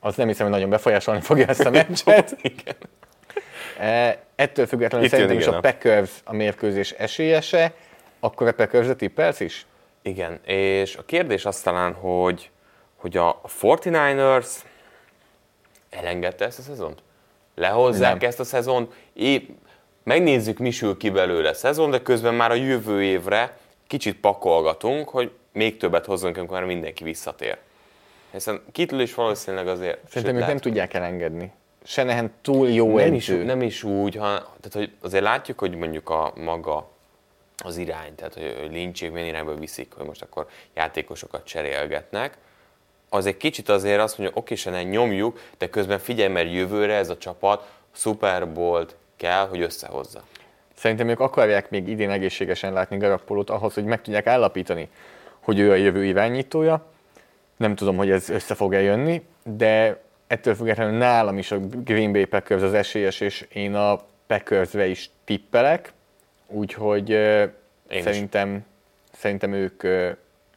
az 0.00 0.16
nem 0.16 0.26
hiszem, 0.26 0.44
hogy 0.44 0.54
nagyon 0.54 0.70
befolyásolni 0.70 1.20
fogja 1.20 1.46
ezt 1.46 1.64
a 1.64 1.70
meccset. 1.80 2.36
igen. 2.42 2.76
E, 3.78 4.22
ettől 4.34 4.66
függetlenül 4.66 5.06
itt 5.06 5.12
szerintem 5.12 5.38
is 5.38 5.46
a 5.46 5.60
Packers 5.60 6.10
a 6.24 6.34
mérkőzés 6.34 6.90
esélyese, 6.90 7.72
akkor 8.20 8.46
a 8.46 8.52
packers 8.52 8.88
tippelsz 8.96 9.40
is? 9.40 9.66
Igen, 10.02 10.40
és 10.44 10.96
a 10.96 11.04
kérdés 11.04 11.44
az 11.44 11.60
talán, 11.60 11.92
hogy, 11.92 12.50
hogy 12.96 13.16
a 13.16 13.40
49ers 13.60 14.48
elengedte 15.90 16.44
ezt 16.44 16.58
a 16.58 16.62
szezont? 16.62 17.02
Lehozzák 17.54 18.20
nem. 18.20 18.28
ezt 18.28 18.40
a 18.40 18.44
szezont? 18.44 18.92
Épp 19.12 19.48
megnézzük, 20.02 20.58
mi 20.58 20.70
sül 20.70 20.96
ki 20.96 21.10
belőle 21.10 21.52
szezon, 21.52 21.90
de 21.90 22.02
közben 22.02 22.34
már 22.34 22.50
a 22.50 22.54
jövő 22.54 23.02
évre 23.02 23.56
kicsit 23.86 24.20
pakolgatunk, 24.20 25.08
hogy 25.08 25.30
még 25.52 25.76
többet 25.76 26.06
hozzunk, 26.06 26.36
amikor 26.36 26.56
már 26.56 26.66
mindenki 26.66 27.04
visszatér. 27.04 27.58
Hiszen 28.32 28.60
Kittle 28.72 29.02
is 29.02 29.14
valószínűleg 29.14 29.68
azért... 29.68 29.98
Szerintem 30.08 30.36
ők 30.36 30.46
nem 30.46 30.58
tudják 30.58 30.94
elengedni. 30.94 31.52
nehen 31.94 32.32
túl 32.42 32.68
jó 32.68 32.96
nem 32.96 33.14
is, 33.14 33.26
nem 33.26 33.62
is 33.62 33.82
úgy, 33.82 34.14
ha, 34.14 34.26
tehát 34.36 34.72
hogy 34.72 34.92
azért 35.00 35.22
látjuk, 35.22 35.58
hogy 35.58 35.74
mondjuk 35.74 36.10
a 36.10 36.32
maga 36.36 36.90
az 37.64 37.76
irány, 37.76 38.14
tehát 38.14 38.34
hogy, 38.34 38.56
hogy 38.60 38.72
lincsék 38.72 39.12
milyen 39.12 39.28
irányba 39.28 39.54
viszik, 39.54 39.92
hogy 39.96 40.06
most 40.06 40.22
akkor 40.22 40.46
játékosokat 40.74 41.44
cserélgetnek, 41.44 42.38
az 43.08 43.26
egy 43.26 43.36
kicsit 43.36 43.68
azért 43.68 44.00
azt 44.00 44.18
mondja, 44.18 44.36
oké, 44.38 44.54
se 44.54 44.70
ne 44.70 44.82
nyomjuk, 44.82 45.40
de 45.58 45.70
közben 45.70 45.98
figyelj, 45.98 46.32
mert 46.32 46.52
jövőre 46.52 46.94
ez 46.94 47.10
a 47.10 47.18
csapat 47.18 47.70
Super 47.92 48.52
Bowl-t 48.52 48.96
kell, 49.22 49.46
hogy 49.48 49.60
összehozza. 49.60 50.22
Szerintem 50.74 51.08
ők 51.08 51.20
akarják 51.20 51.70
még 51.70 51.88
idén 51.88 52.10
egészségesen 52.10 52.72
látni 52.72 52.96
Garappolót 52.96 53.50
ahhoz, 53.50 53.74
hogy 53.74 53.84
meg 53.84 54.02
tudják 54.02 54.26
állapítani, 54.26 54.88
hogy 55.40 55.58
ő 55.58 55.70
a 55.70 55.74
jövő 55.74 56.04
irányítója. 56.04 56.86
Nem 57.56 57.74
tudom, 57.74 57.96
hogy 57.96 58.10
ez 58.10 58.28
össze 58.28 58.54
fog-e 58.54 58.80
jönni, 58.80 59.22
de 59.42 60.02
ettől 60.26 60.54
függetlenül 60.54 60.98
nálam 60.98 61.38
is 61.38 61.50
a 61.50 61.58
Green 61.58 62.12
Bay 62.12 62.24
Packers 62.24 62.62
az 62.62 62.74
esélyes, 62.74 63.20
és 63.20 63.46
én 63.52 63.74
a 63.74 64.00
packers 64.26 64.74
is 64.74 65.10
tippelek, 65.24 65.92
úgyhogy 66.46 67.10
én 67.10 68.02
szerintem, 68.02 68.64
szerintem 69.12 69.52
ők, 69.52 69.82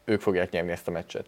ők 0.06 0.22
fogják 0.22 0.52
nyerni 0.52 0.72
ezt 0.72 0.88
a 0.88 0.92
meccset. 0.92 1.26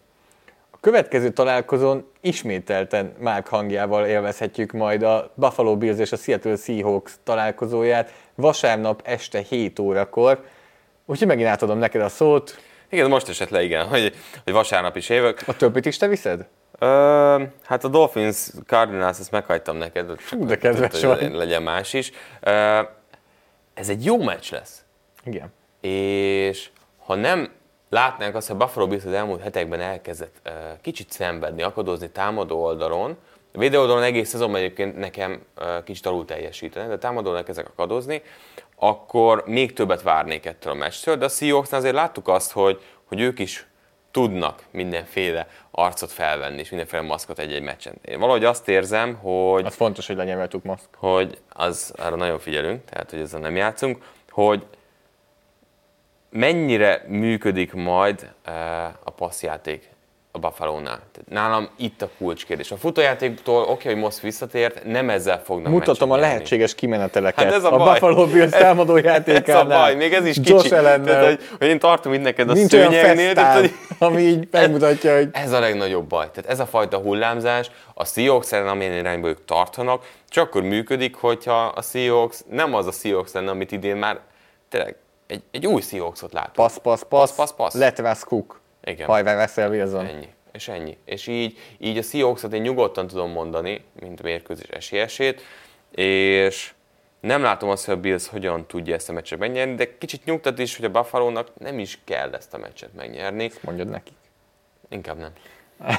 Következő 0.87 1.29
találkozón 1.29 2.09
ismételten 2.21 3.13
Mark 3.19 3.47
hangjával 3.47 4.05
élvezhetjük 4.05 4.71
majd 4.71 5.03
a 5.03 5.31
Buffalo 5.35 5.77
Bills 5.77 5.99
és 5.99 6.11
a 6.11 6.15
Seattle 6.15 6.55
Seahawks 6.55 7.13
találkozóját 7.23 8.13
vasárnap 8.35 9.01
este 9.03 9.39
7 9.39 9.79
órakor. 9.79 10.43
Úgyhogy 11.05 11.27
megint 11.27 11.47
átadom 11.47 11.77
neked 11.77 12.01
a 12.01 12.09
szót. 12.09 12.59
Igen, 12.89 13.09
most 13.09 13.29
esett 13.29 13.49
le, 13.49 13.63
igen, 13.63 13.87
hogy, 13.87 14.13
hogy 14.43 14.53
vasárnap 14.53 14.95
is 14.95 15.09
évek. 15.09 15.43
A 15.47 15.55
többit 15.55 15.85
is 15.85 15.97
te 15.97 16.07
viszed? 16.07 16.47
Ö, 16.79 17.43
hát 17.63 17.83
a 17.83 17.87
Dolphins 17.87 18.49
Cardinals, 18.65 19.19
ezt 19.19 19.31
meghagytam 19.31 19.77
neked, 19.77 20.19
Fú, 20.19 20.45
de 20.45 20.57
kedves 20.57 21.03
vagy. 21.03 21.31
legyen 21.31 21.63
más 21.63 21.93
is. 21.93 22.11
Ö, 22.41 22.79
ez 23.73 23.89
egy 23.89 24.05
jó 24.05 24.23
meccs 24.23 24.51
lesz. 24.51 24.83
Igen. 25.23 25.53
És 25.81 26.69
ha 27.05 27.15
nem 27.15 27.49
látnánk 27.89 28.35
azt, 28.35 28.47
hogy 28.47 28.57
Buffalo 28.57 28.87
Bills 28.87 29.05
az 29.05 29.13
elmúlt 29.13 29.41
hetekben 29.41 29.79
elkezdett 29.79 30.49
kicsit 30.81 31.11
szenvedni, 31.11 31.61
akadozni 31.61 32.09
támadó 32.09 32.63
oldalon, 32.63 33.17
a 33.53 33.59
védő 33.59 33.79
oldalon 33.79 34.03
egész 34.03 34.29
szezon 34.29 34.55
egyébként 34.55 34.97
nekem 34.97 35.41
kicsit 35.83 36.05
alul 36.05 36.25
teljesíteni, 36.25 36.87
de 36.87 36.97
támadó 36.97 37.35
elkezdek 37.35 37.67
akadozni, 37.67 38.21
akkor 38.75 39.43
még 39.45 39.73
többet 39.73 40.01
várnék 40.01 40.45
ettől 40.45 40.71
a 40.71 40.75
meccstől, 40.75 41.15
de 41.15 41.25
a 41.25 41.29
seahawks 41.29 41.71
azért 41.71 41.93
láttuk 41.93 42.27
azt, 42.27 42.51
hogy, 42.51 42.81
hogy 43.05 43.19
ők 43.19 43.39
is 43.39 43.67
tudnak 44.11 44.63
mindenféle 44.71 45.47
arcot 45.71 46.11
felvenni, 46.11 46.59
és 46.59 46.69
mindenféle 46.69 47.01
maszkot 47.01 47.39
egy-egy 47.39 47.61
meccsen. 47.61 47.93
Én 48.05 48.19
valahogy 48.19 48.45
azt 48.45 48.69
érzem, 48.69 49.15
hogy... 49.15 49.65
Az 49.65 49.75
fontos, 49.75 50.07
hogy 50.07 50.15
legyen 50.15 50.37
velük 50.37 50.63
maszk. 50.63 50.87
Hogy 50.95 51.37
az, 51.49 51.93
arra 51.97 52.15
nagyon 52.15 52.39
figyelünk, 52.39 52.85
tehát 52.85 53.09
hogy 53.09 53.19
ezzel 53.19 53.39
nem 53.39 53.55
játszunk, 53.55 54.03
hogy 54.29 54.65
mennyire 56.29 57.05
működik 57.07 57.73
majd 57.73 58.33
eh, 58.43 58.53
a 59.03 59.11
passzjáték 59.11 59.89
a 60.37 60.39
Buffalo-nál. 60.39 60.99
Nálam 61.29 61.69
itt 61.77 62.01
a 62.01 62.09
kulcskérdés. 62.17 62.71
A 62.71 62.77
futójátéktól 62.77 63.61
oké, 63.61 63.71
okay, 63.71 63.93
hogy 63.93 64.01
most 64.01 64.19
visszatért, 64.19 64.83
nem 64.83 65.09
ezzel 65.09 65.41
fognak 65.43 65.71
Mutatom 65.71 66.11
a 66.11 66.15
lehetséges 66.15 66.75
kimeneteleket. 66.75 67.43
Hát 67.43 67.53
ez 67.53 67.63
a, 67.63 67.73
a 67.73 67.77
baj. 67.77 67.99
Buffalo 67.99 68.25
Bills 68.25 68.51
támadó 68.51 68.97
játékánál. 68.97 69.71
ez 69.71 69.77
a 69.77 69.81
baj, 69.81 69.95
még 69.95 70.13
ez 70.13 70.25
is 70.25 70.35
kicsi. 70.35 70.69
Tehát, 70.69 71.25
hogy, 71.25 71.39
hogy, 71.59 71.67
én 71.67 71.79
tartom 71.79 72.13
itt 72.13 72.21
neked 72.21 72.49
a 72.49 72.53
Nincs 72.53 72.69
szőnyegnél. 72.69 73.33
Tehát, 73.33 73.59
hogy, 73.59 73.71
ami 73.99 74.21
így 74.21 74.47
megmutatja, 74.51 75.15
hogy... 75.15 75.29
Ez 75.31 75.51
a 75.51 75.59
legnagyobb 75.59 76.07
baj. 76.07 76.29
Tehát 76.33 76.49
ez 76.49 76.59
a 76.59 76.65
fajta 76.65 76.97
hullámzás, 76.97 77.71
a 77.93 78.05
Seahawks 78.05 78.51
ellen, 78.51 78.67
amilyen 78.67 78.93
irányba 78.93 79.27
ők 79.27 79.45
tartanak, 79.45 80.05
csak 80.29 80.43
akkor 80.47 80.61
működik, 80.61 81.15
hogyha 81.15 81.65
a 81.65 81.81
Seahawks 81.81 82.39
nem 82.49 82.73
az 82.73 82.87
a 82.87 82.91
Seahawks 82.91 83.31
lenne, 83.31 83.49
amit 83.49 83.71
idén 83.71 83.95
már 83.95 84.19
tényleg 84.69 84.95
egy, 85.27 85.43
egy 85.51 85.67
új 85.67 85.81
Seahawksot 85.81 86.33
látunk. 86.33 86.55
Pass, 86.55 86.77
pass, 86.77 87.03
pass, 87.09 87.31
pass, 87.31 87.51
pass. 87.51 87.73
Letvász 87.73 88.23
Cook. 88.23 88.59
Igen. 88.83 89.07
Hajvá 89.07 89.35
veszel 89.35 89.69
Wilson. 89.69 90.05
Ennyi. 90.05 90.27
És 90.51 90.67
ennyi. 90.67 90.97
És 91.05 91.27
így, 91.27 91.57
így 91.77 91.97
a 91.97 92.01
Seahawksot 92.01 92.53
én 92.53 92.61
nyugodtan 92.61 93.07
tudom 93.07 93.31
mondani, 93.31 93.83
mint 93.99 94.19
a 94.19 94.23
mérkőzés 94.23 94.69
esélyesét, 94.69 95.41
és 95.91 96.73
nem 97.19 97.41
látom 97.41 97.69
azt, 97.69 97.85
hogy 97.85 97.93
a 97.93 97.99
Bills 97.99 98.27
hogyan 98.27 98.65
tudja 98.65 98.95
ezt 98.95 99.09
a 99.09 99.13
meccset 99.13 99.39
megnyerni, 99.39 99.75
de 99.75 99.97
kicsit 99.97 100.25
nyugtat 100.25 100.59
is, 100.59 100.75
hogy 100.75 100.85
a 100.85 100.89
buffalo 100.89 101.43
nem 101.57 101.79
is 101.79 101.99
kell 102.03 102.33
ezt 102.33 102.53
a 102.53 102.57
meccset 102.57 102.93
megnyerni. 102.93 103.43
Ezt 103.43 103.63
mondjad 103.63 103.89
nekik. 103.89 104.15
Inkább 104.89 105.17
nem. 105.17 105.31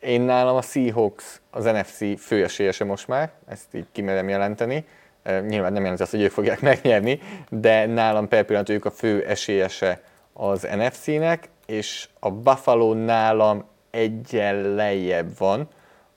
Én 0.00 0.20
nálam 0.20 0.56
a 0.56 0.62
Seahawks 0.62 1.40
az 1.50 1.64
NFC 1.64 2.20
főesélyese 2.20 2.84
most 2.84 3.08
már, 3.08 3.32
ezt 3.48 3.74
így 3.74 3.86
kimerem 3.92 4.28
jelenteni. 4.28 4.84
Nyilván 5.24 5.72
nem 5.72 5.82
jelenti 5.82 6.02
azt, 6.02 6.10
hogy 6.10 6.22
ők 6.22 6.30
fogják 6.30 6.60
megnyerni, 6.70 7.20
de 7.48 7.86
nálam 7.86 8.28
per 8.28 8.44
pillanat 8.44 8.68
ők 8.68 8.84
a 8.84 8.90
fő 8.90 9.24
esélyese 9.26 10.02
az 10.32 10.68
NFC-nek, 10.76 11.48
és 11.66 12.08
a 12.18 12.30
Buffalo 12.30 12.94
nálam 12.94 13.64
egyen 13.90 14.74
lejjebb 14.74 15.38
van, 15.38 15.68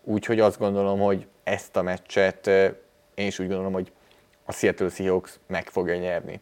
úgyhogy 0.03 0.40
azt 0.40 0.60
gondolom, 0.60 0.99
hogy 0.99 1.27
ezt 1.44 1.76
a 1.76 1.82
meccset 1.82 2.48
én 3.15 3.27
is 3.27 3.40
úgy 3.40 3.48
gondolom, 3.48 3.73
hogy 3.73 3.91
a 4.45 4.52
Seattle 4.52 4.90
Seahawks 4.90 5.40
meg 5.48 5.69
fogja 5.69 5.95
nyerni. 5.95 6.40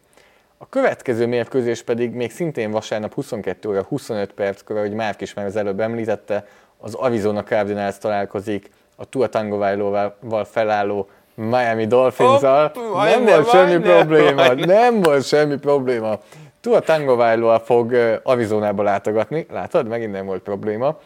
A 0.58 0.70
következő 0.70 1.28
mérkőzés 1.28 1.84
pedig 1.84 2.12
még 2.12 2.32
szintén 2.32 2.72
vasárnap 2.72 3.14
22 3.14 3.70
óra 3.70 3.84
25 3.84 4.34
perckor, 4.34 4.80
hogy 4.80 4.94
Márk 4.94 5.22
is 5.22 5.34
már 5.34 5.46
az 5.46 5.56
előbb 5.56 5.80
említette, 5.80 6.48
az 6.78 6.94
Arizona 6.94 7.44
Cardinals 7.44 7.98
találkozik 7.98 8.70
a 8.96 9.06
Tua 9.06 9.28
Tagovailoval 9.28 10.46
felálló 10.46 11.10
Miami 11.36 11.88
Dolphins-al. 11.88 12.72
Hopp, 12.74 12.96
nem 12.96 13.26
volt 13.26 13.50
semmi 13.50 13.72
majdnem, 13.72 13.98
probléma, 13.98 14.46
majdnem. 14.46 14.68
nem 14.68 15.02
volt 15.02 15.26
semmi 15.26 15.58
probléma. 15.58 16.20
Tua 16.62 16.80
Tagovailoa 16.80 17.60
fog 17.60 17.96
Arizonába 18.24 18.84
látogatni, 18.84 19.46
látod, 19.52 19.88
megint 19.88 20.12
nem 20.12 20.26
volt 20.26 20.42
probléma. 20.42 20.98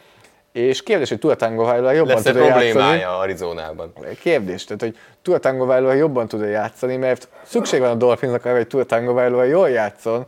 És 0.52 0.84
kérdés, 0.84 1.10
hogy 1.10 1.20
Tua 1.20 1.36
Tagovailoa 1.36 1.92
jobban 1.92 2.16
tud 2.16 2.26
játszani. 2.36 2.50
problémája 2.50 3.18
Arizonában? 3.18 3.94
Kérdés, 4.22 4.64
tehát 4.64 4.82
hogy 4.82 4.98
Tua 5.22 5.38
Tagovailoa 5.38 5.94
jobban 5.94 6.28
tud 6.28 6.42
játszani, 6.50 6.96
mert 6.96 7.28
szükség 7.44 7.80
van 7.80 7.90
a 7.90 7.96
Dolphinsnak 7.96 8.46
arra, 8.46 8.56
hogy 8.56 8.68
Tua 8.68 8.84
Tagovailoa 8.84 9.44
jól 9.44 9.70
játszon, 9.70 10.26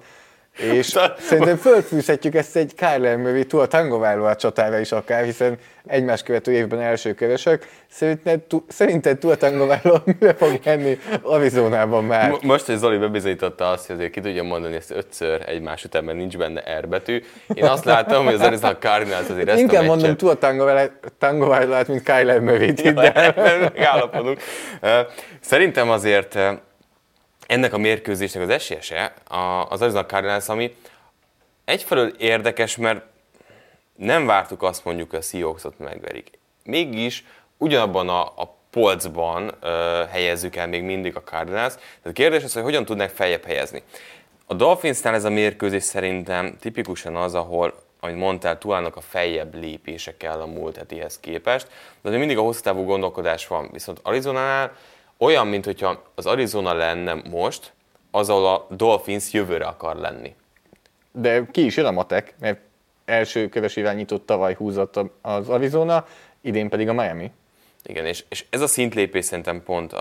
és 0.62 0.98
szerintem 1.20 1.58
fölfűzhetjük 1.58 2.36
ezt 2.36 2.56
egy 2.56 2.74
Kyler 2.76 3.18
Murray 3.18 3.46
Tua 3.46 3.66
Tagovailoa 3.66 4.36
csatára 4.36 4.80
is 4.80 4.92
akár, 4.92 5.24
hiszen 5.24 5.58
egymás 5.88 6.24
követő 6.24 6.52
évben 6.52 6.80
első 6.80 7.14
körösök. 7.14 7.68
Szerinted, 7.90 8.40
tu, 8.40 8.64
szerinted 8.68 9.18
Tua 9.18 9.36
Tagovailoa 9.36 10.04
mire 10.20 10.34
fog 10.34 10.60
menni 10.64 11.00
Arizonában 11.22 12.04
már? 12.04 12.30
Mo- 12.30 12.42
Most, 12.44 12.66
hogy 12.66 12.78
Zoli 12.78 12.98
bebizonyította 12.98 13.70
azt, 13.70 13.86
hogy 13.88 13.96
azért 13.96 14.12
ki 14.12 14.20
tudja 14.22 14.44
mondani 14.44 14.76
ezt 14.76 14.92
ötször 14.92 15.42
egymás 15.46 15.84
után, 15.84 16.04
mert 16.04 16.18
nincs 16.18 16.38
benne 16.38 16.78
R 16.80 16.88
betű. 16.88 17.24
Én 17.54 17.64
azt 17.66 17.86
látom, 17.86 18.26
hogy 18.26 18.34
az 18.34 18.42
Arizona 18.42 18.78
Cardinals 18.78 19.30
azért 19.30 19.50
ezt 19.50 19.60
Inkább 19.60 19.84
a 19.84 19.86
mondom. 19.86 20.16
Tua 20.18 20.34
Tagovailoa- 20.34 20.92
Tagovailoa-t, 21.18 21.88
mint 21.88 22.04
Kyler 22.04 22.40
Murray-t. 22.40 22.82
Ja, 22.82 22.94
megállapodunk. 23.74 24.40
Ö, 24.82 25.00
Szerintem 25.42 25.90
azért 25.90 26.38
ennek 27.50 27.74
a 27.74 27.78
mérkőzésnek 27.78 28.44
az 28.44 28.50
esélyese 28.50 29.14
az 29.70 29.82
Arizona 29.82 30.06
Cardinals, 30.06 30.50
ami 30.50 30.76
egyfelől 31.66 32.14
érdekes, 32.18 32.78
mert 32.78 33.06
nem 33.96 34.26
vártuk 34.26 34.64
azt 34.64 34.86
mondjuk, 34.86 35.10
hogy 35.10 35.20
a 35.20 35.22
Seahawksot 35.22 35.80
megverik. 35.80 36.40
Mégis 36.64 37.26
ugyanabban 37.58 38.10
a, 38.10 38.22
a 38.22 38.56
polcban 38.70 39.52
ö, 39.62 40.04
helyezzük 40.10 40.56
el 40.56 40.68
még 40.68 40.84
mindig 40.84 41.16
a 41.16 41.24
Cardinals. 41.24 41.74
Tehát 41.74 42.04
a 42.04 42.12
kérdés 42.12 42.44
az, 42.44 42.54
hogy 42.54 42.64
hogyan 42.64 42.86
tudnak 42.86 43.10
feljebb 43.10 43.44
helyezni. 43.44 43.84
A 44.46 44.54
Dolphinsnál 44.54 45.14
ez 45.14 45.26
a 45.26 45.30
mérkőzés 45.30 45.84
szerintem 45.84 46.58
tipikusan 46.60 47.16
az, 47.16 47.36
ahol, 47.36 47.74
ahogy 48.00 48.16
mondtál, 48.16 48.58
Tuának 48.58 48.96
a 48.96 49.02
feljebb 49.02 49.56
lépése 49.56 50.18
kell 50.18 50.40
a 50.40 50.46
múlt 50.46 50.78
hetihez 50.78 51.20
képest, 51.20 51.68
de 52.02 52.18
mindig 52.18 52.38
a 52.38 52.42
hosszú 52.42 52.62
távú 52.62 52.84
gondolkodás 52.84 53.48
van. 53.48 53.70
Viszont 53.72 54.00
Arizonánál 54.04 54.72
olyan, 55.20 55.48
mint 55.48 55.66
hogyha 55.66 56.04
az 56.16 56.26
Arizona 56.26 56.74
lenne 56.74 57.14
most, 57.14 57.74
az, 58.12 58.30
ahol 58.30 58.46
a 58.46 58.68
Dolphins 58.76 59.34
jövőre 59.34 59.66
akar 59.66 59.96
lenni. 59.96 60.36
De 61.12 61.46
ki 61.52 61.66
is 61.66 61.78
jön 61.78 61.86
a 61.86 61.92
matek, 61.92 62.36
mert 62.40 62.60
első 63.06 63.50
köves 63.50 63.76
irányítót 63.76 64.22
tavaly 64.22 64.54
húzott 64.54 65.00
az 65.22 65.50
Arizona, 65.50 66.06
idén 66.42 66.70
pedig 66.70 66.90
a 66.90 66.94
Miami. 66.94 67.32
Igen, 67.84 68.06
és, 68.06 68.24
és 68.30 68.46
ez 68.50 68.62
a 68.62 68.68
szintlépés 68.68 69.26
szerintem 69.26 69.64
pont 69.64 69.94
uh, 69.94 70.00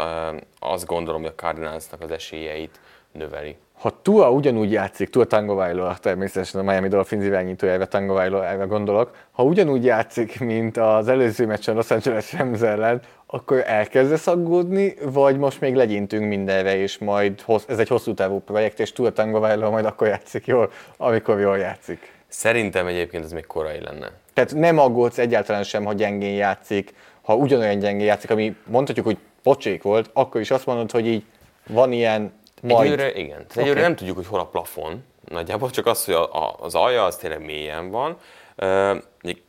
azt 0.58 0.86
gondolom, 0.86 1.20
hogy 1.20 1.32
a 1.36 1.40
Cardinalsnak 1.40 2.00
az 2.00 2.10
esélyeit 2.10 2.80
növeli. 3.12 3.56
Ha 3.78 4.02
Tua 4.02 4.30
ugyanúgy 4.30 4.72
játszik, 4.72 5.10
Tua 5.10 5.24
Tagovailoa, 5.24 5.96
természetesen 5.96 6.60
a 6.60 6.70
Miami 6.70 6.88
Dolphins 6.88 7.24
irányítójára, 7.24 7.86
Tagovailoa 7.86 8.66
gondolok, 8.66 9.10
ha 9.30 9.42
ugyanúgy 9.42 9.84
játszik, 9.84 10.40
mint 10.40 10.76
az 10.76 11.08
előző 11.08 11.46
meccsen 11.46 11.74
Los 11.74 11.90
Angeles 11.90 12.32
Rams 12.32 12.60
ellen, 12.60 13.02
akkor 13.30 13.62
elkezdesz 13.66 14.26
aggódni, 14.26 14.94
vagy 15.02 15.38
most 15.38 15.60
még 15.60 15.74
legyintünk 15.74 16.28
mindenre, 16.28 16.76
és 16.76 16.98
majd 16.98 17.40
hossz, 17.40 17.64
ez 17.66 17.78
egy 17.78 17.88
hosszú 17.88 18.14
távú 18.14 18.40
projekt, 18.40 18.80
és 18.80 18.92
Tua 18.92 19.12
Tagovailoa 19.12 19.70
majd 19.70 19.84
akkor 19.84 20.06
játszik 20.06 20.46
jól, 20.46 20.72
amikor 20.96 21.40
jól 21.40 21.58
játszik. 21.58 22.12
Szerintem 22.28 22.86
egyébként 22.86 23.24
ez 23.24 23.32
még 23.32 23.46
korai 23.46 23.80
lenne. 23.80 24.10
Tehát 24.32 24.54
nem 24.54 24.78
aggódsz 24.78 25.18
egyáltalán 25.18 25.62
sem, 25.62 25.84
ha 25.84 25.92
gyengén 25.92 26.34
játszik, 26.34 26.94
ha 27.22 27.34
ugyanolyan 27.34 27.78
gyengén 27.78 28.06
játszik, 28.06 28.30
ami 28.30 28.56
mondhatjuk, 28.66 29.06
hogy 29.06 29.18
pocsék 29.42 29.82
volt, 29.82 30.10
akkor 30.12 30.40
is 30.40 30.50
azt 30.50 30.66
mondod, 30.66 30.90
hogy 30.90 31.06
így 31.06 31.24
van 31.66 31.92
ilyen 31.92 32.32
majd. 32.62 32.92
Egyőre 32.92 33.12
igen. 33.12 33.46
Egyőre 33.54 33.70
Oké. 33.70 33.80
nem 33.80 33.96
tudjuk, 33.96 34.16
hogy 34.16 34.26
hol 34.26 34.40
a 34.40 34.46
plafon. 34.46 35.04
Nagyjából 35.28 35.70
csak 35.70 35.86
az, 35.86 36.04
hogy 36.04 36.14
a, 36.14 36.32
a, 36.32 36.56
az 36.60 36.74
alja 36.74 37.04
az 37.04 37.16
tényleg 37.16 37.44
mélyen 37.44 37.90
van. 37.90 38.16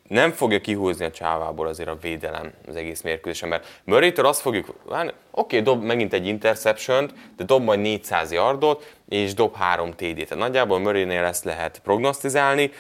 Nem 0.08 0.32
fogja 0.32 0.62
kihúzni 0.62 1.06
a 1.06 1.12
csávából 1.12 1.68
azért 1.68 1.90
a 1.90 1.98
védelem 2.02 2.54
az 2.68 2.76
egész 2.76 3.02
mérkőzésen, 3.02 3.50
mert 3.50 3.82
Murray-től 3.84 4.26
azt 4.26 4.42
fogjuk, 4.42 4.76
hát, 4.92 5.14
oké, 5.32 5.62
dob 5.62 5.84
megint 5.84 6.14
egy 6.14 6.28
interception 6.28 7.12
de 7.38 7.44
dob 7.44 7.64
majd 7.64 7.80
400 7.80 8.32
yardot, 8.32 8.96
és 9.10 9.34
dob 9.34 9.56
3 9.56 9.92
TD-t. 9.92 10.28
Tehát 10.28 10.44
nagyjából 10.44 10.80
Murray-nél 10.80 11.24
ezt 11.24 11.44
lehet 11.44 11.80
prognosztizálni, 11.84 12.72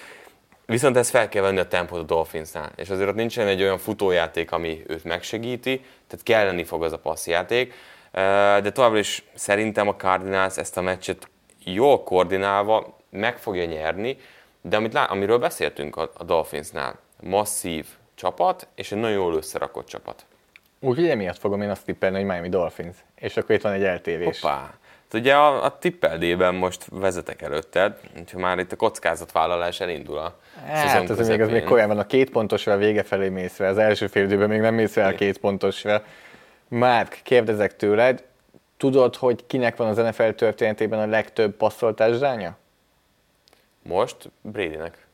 Viszont 0.66 0.98
ezt 0.98 1.10
fel 1.10 1.30
kell 1.30 1.42
venni 1.42 1.60
a 1.60 1.68
tempót 1.68 2.00
a 2.00 2.04
Dolphinsnál, 2.04 2.72
és 2.76 2.90
azért 2.90 3.10
ott 3.10 3.16
nincsen 3.16 3.48
egy 3.48 3.62
olyan 3.62 3.78
futójáték, 3.78 4.52
ami 4.52 4.84
őt 4.88 5.04
megsegíti, 5.04 5.86
tehát 6.08 6.26
kelleni 6.26 6.64
fog 6.64 6.84
az 6.84 6.92
a 6.92 6.98
passzjáték, 6.98 7.74
de 8.62 8.72
továbbra 8.72 8.98
is 8.98 9.24
szerintem 9.34 9.88
a 9.88 9.96
Cardinals 9.96 10.58
ezt 10.58 10.78
a 10.78 10.82
meccset 10.82 11.30
jól 11.64 12.04
koordinálva 12.04 12.98
meg 13.10 13.38
fogja 13.38 13.66
nyerni, 13.66 14.18
de 14.62 14.76
amit 14.76 14.94
lá- 14.94 15.10
amiről 15.10 15.38
beszéltünk 15.38 15.96
a, 15.96 16.12
a 16.14 16.24
Dolphinsnál, 16.24 17.00
masszív 17.22 17.86
csapat, 18.16 18.68
és 18.76 18.92
egy 18.92 19.00
nagyon 19.00 19.18
jól 19.18 19.36
összerakott 19.36 19.88
csapat. 19.88 20.26
Úgyhogy 20.80 21.10
emiatt 21.10 21.38
fogom 21.38 21.62
én 21.62 21.70
azt 21.70 21.86
tippelni, 21.86 22.16
hogy 22.16 22.26
Miami 22.26 22.50
Dolphins. 22.50 22.96
És 23.16 23.38
akkor 23.38 23.56
itt 23.56 23.62
van 23.62 23.72
egy 23.72 23.84
eltérés. 23.84 24.40
Hoppá! 24.42 24.74
Hát 25.12 25.22
ugye 25.22 25.36
a, 25.36 25.64
a 25.64 25.78
tippeldében 25.78 26.56
most 26.56 26.86
vezetek 26.92 27.42
előtted, 27.42 28.00
úgyhogy 28.20 28.42
már 28.42 28.60
itt 28.60 28.72
a 28.72 28.76
kockázatvállalás 28.76 29.80
elindul 29.80 30.18
a 30.18 30.40
Hát 30.66 31.10
ez 31.10 31.28
még, 31.28 31.42
az 31.42 31.50
még 31.50 31.68
van, 31.68 32.00
a 32.00 32.06
két 32.06 32.30
pontosra 32.30 32.74
a 32.74 32.78
vége 32.78 33.04
felé 33.04 33.30
mész 33.30 33.56
fel, 33.56 33.70
az 33.70 33.78
első 33.78 34.08
fél 34.08 34.24
időben 34.24 34.50
még 34.50 34.60
nem 34.60 34.74
mész 34.74 34.92
fel 34.92 35.14
a 35.14 35.16
két 35.16 35.38
pontosra. 35.38 36.04
Márk, 36.68 37.20
kérdezek 37.24 37.76
tőled, 37.76 38.24
tudod, 38.78 39.16
hogy 39.16 39.46
kinek 39.48 39.76
van 39.76 39.88
az 39.88 39.98
NFL 39.98 40.30
történetében 40.30 41.00
a 41.00 41.06
legtöbb 41.06 41.56
passzoltás 41.56 42.18
zsánya? 42.18 42.58
Most 43.84 44.32
Bradynek. 44.42 45.08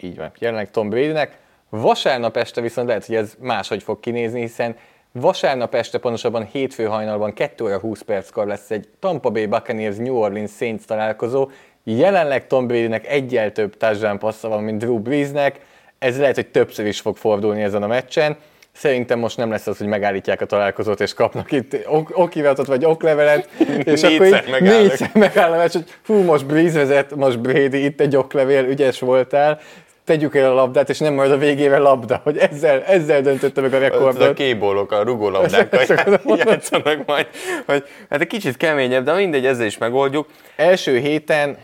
Így 0.00 0.16
van. 0.16 0.32
Jelenleg 0.38 0.70
Tom 0.70 0.88
Bradynek. 0.88 1.38
Vasárnap 1.68 2.36
este 2.36 2.60
viszont 2.60 2.86
lehet, 2.86 3.06
hogy 3.06 3.14
ez 3.14 3.34
máshogy 3.38 3.82
fog 3.82 4.00
kinézni, 4.00 4.40
hiszen 4.40 4.76
vasárnap 5.12 5.74
este, 5.74 5.98
pontosabban 5.98 6.44
hétfő 6.44 6.84
hajnalban 6.84 7.32
2 7.32 7.64
óra 7.64 7.78
20 7.78 8.00
perckor 8.00 8.46
lesz 8.46 8.70
egy 8.70 8.88
Tampa 8.98 9.30
Bay 9.30 9.46
Buccaneers 9.46 9.96
New 9.96 10.14
Orleans 10.14 10.50
Saints 10.50 10.84
találkozó. 10.84 11.50
Jelenleg 11.84 12.46
Tom 12.46 12.66
Bradynek 12.66 13.06
egyel 13.06 13.52
több 13.52 13.76
touchdown 13.76 14.18
passza 14.18 14.48
van, 14.48 14.62
mint 14.62 14.78
Drew 14.78 14.98
Breesnek. 14.98 15.60
Ez 15.98 16.18
lehet, 16.18 16.34
hogy 16.34 16.46
többször 16.46 16.86
is 16.86 17.00
fog 17.00 17.16
fordulni 17.16 17.62
ezen 17.62 17.82
a 17.82 17.86
meccsen. 17.86 18.36
Szerintem 18.80 19.18
most 19.18 19.36
nem 19.36 19.50
lesz 19.50 19.66
az, 19.66 19.78
hogy 19.78 19.86
megállítják 19.86 20.40
a 20.40 20.44
találkozót, 20.44 21.00
és 21.00 21.14
kapnak 21.14 21.52
itt 21.52 21.76
ok- 21.86 22.10
okiratot 22.14 22.66
vagy 22.66 22.84
oklevelet, 22.84 23.48
és 23.84 24.02
akkor 24.02 24.26
így 24.26 24.60
négyszer 24.60 25.10
megáll 25.14 25.52
a 25.52 25.56
meccs, 25.56 25.72
hogy 25.72 25.84
fú, 26.02 26.22
most 26.22 26.46
Breeze 26.46 26.78
vezet, 26.78 27.14
most 27.14 27.40
Brady, 27.40 27.84
itt 27.84 28.00
egy 28.00 28.16
oklevél, 28.16 28.64
ügyes 28.64 29.00
voltál, 29.00 29.60
tegyük 30.04 30.36
el 30.36 30.50
a 30.50 30.54
labdát, 30.54 30.88
és 30.88 30.98
nem 30.98 31.14
majd 31.14 31.30
a 31.30 31.36
végével 31.36 31.80
labda, 31.80 32.20
hogy 32.24 32.38
ezzel, 32.38 32.82
ezzel 32.82 33.20
döntötte 33.20 33.60
meg 33.60 33.72
a 33.72 33.76
Ez 33.76 33.82
a 33.82 33.84
rekordot. 33.84 34.34
kébólok, 34.34 34.92
a 34.92 35.02
rugólabdákkal 35.02 35.98
játszanak 36.46 37.06
majd. 37.06 37.26
Hogy, 37.66 37.84
hát 38.10 38.20
egy 38.20 38.26
kicsit 38.26 38.56
keményebb, 38.56 39.04
de 39.04 39.12
mindegy, 39.12 39.46
ezzel 39.46 39.66
is 39.66 39.78
megoldjuk. 39.78 40.26
Első 40.56 40.98
héten 40.98 41.56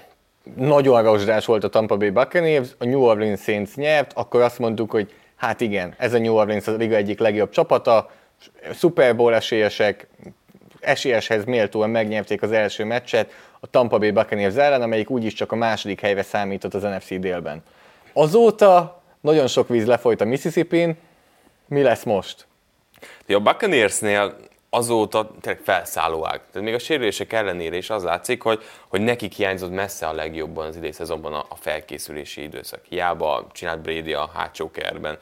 nagyon 0.56 1.02
rozsdás 1.02 1.46
volt 1.46 1.64
a 1.64 1.68
Tampa 1.68 1.96
Bay 1.96 2.10
Buccaneers, 2.10 2.68
a 2.78 2.84
New 2.84 3.00
Orleans 3.00 3.40
Saints 3.40 3.74
nyert, 3.74 4.10
akkor 4.14 4.40
azt 4.40 4.58
mondtuk, 4.58 4.90
hogy 4.90 5.10
hát 5.36 5.60
igen, 5.60 5.94
ez 5.98 6.14
a 6.14 6.18
New 6.18 6.34
Orleans 6.34 6.66
a 6.66 6.72
liga 6.72 6.96
egyik 6.96 7.18
legjobb 7.18 7.50
csapata, 7.50 8.10
Super 8.74 9.16
Bowl 9.16 9.34
esélyesek, 9.34 10.06
esélyeshez 10.80 11.44
méltóan 11.44 11.90
megnyerték 11.90 12.42
az 12.42 12.52
első 12.52 12.84
meccset 12.84 13.32
a 13.60 13.66
Tampa 13.66 13.98
Bay 13.98 14.10
Buccaneers 14.10 14.54
ellen, 14.54 14.82
amelyik 14.82 15.10
úgyis 15.10 15.32
csak 15.32 15.52
a 15.52 15.56
második 15.56 16.00
helyre 16.00 16.22
számított 16.22 16.74
az 16.74 16.82
NFC 16.82 17.18
délben. 17.18 17.62
Azóta 18.12 19.02
nagyon 19.20 19.46
sok 19.46 19.68
víz 19.68 19.86
lefolyt 19.86 20.20
a 20.20 20.24
Mississippi-n, 20.24 20.96
mi 21.68 21.82
lesz 21.82 22.02
most? 22.02 22.46
A 23.28 23.40
Buccaneersnél 23.40 24.36
azóta 24.76 25.30
tényleg 25.40 25.62
felszálló 25.62 26.26
ág. 26.26 26.40
Tehát 26.52 26.66
még 26.66 26.74
a 26.74 26.78
sérülések 26.78 27.32
ellenére 27.32 27.76
is 27.76 27.90
az 27.90 28.02
látszik, 28.02 28.42
hogy, 28.42 28.62
hogy 28.88 29.00
nekik 29.00 29.32
hiányzott 29.32 29.70
messze 29.70 30.06
a 30.06 30.12
legjobban 30.12 30.66
az 30.66 30.76
idei 30.76 30.92
szezonban 30.92 31.32
a, 31.32 31.44
a 31.48 31.56
felkészülési 31.56 32.42
időszak. 32.42 32.80
Hiába 32.88 33.46
csinált 33.52 33.80
Brady 33.80 34.12
a 34.12 34.30
hátsó 34.34 34.70
kerben 34.70 35.18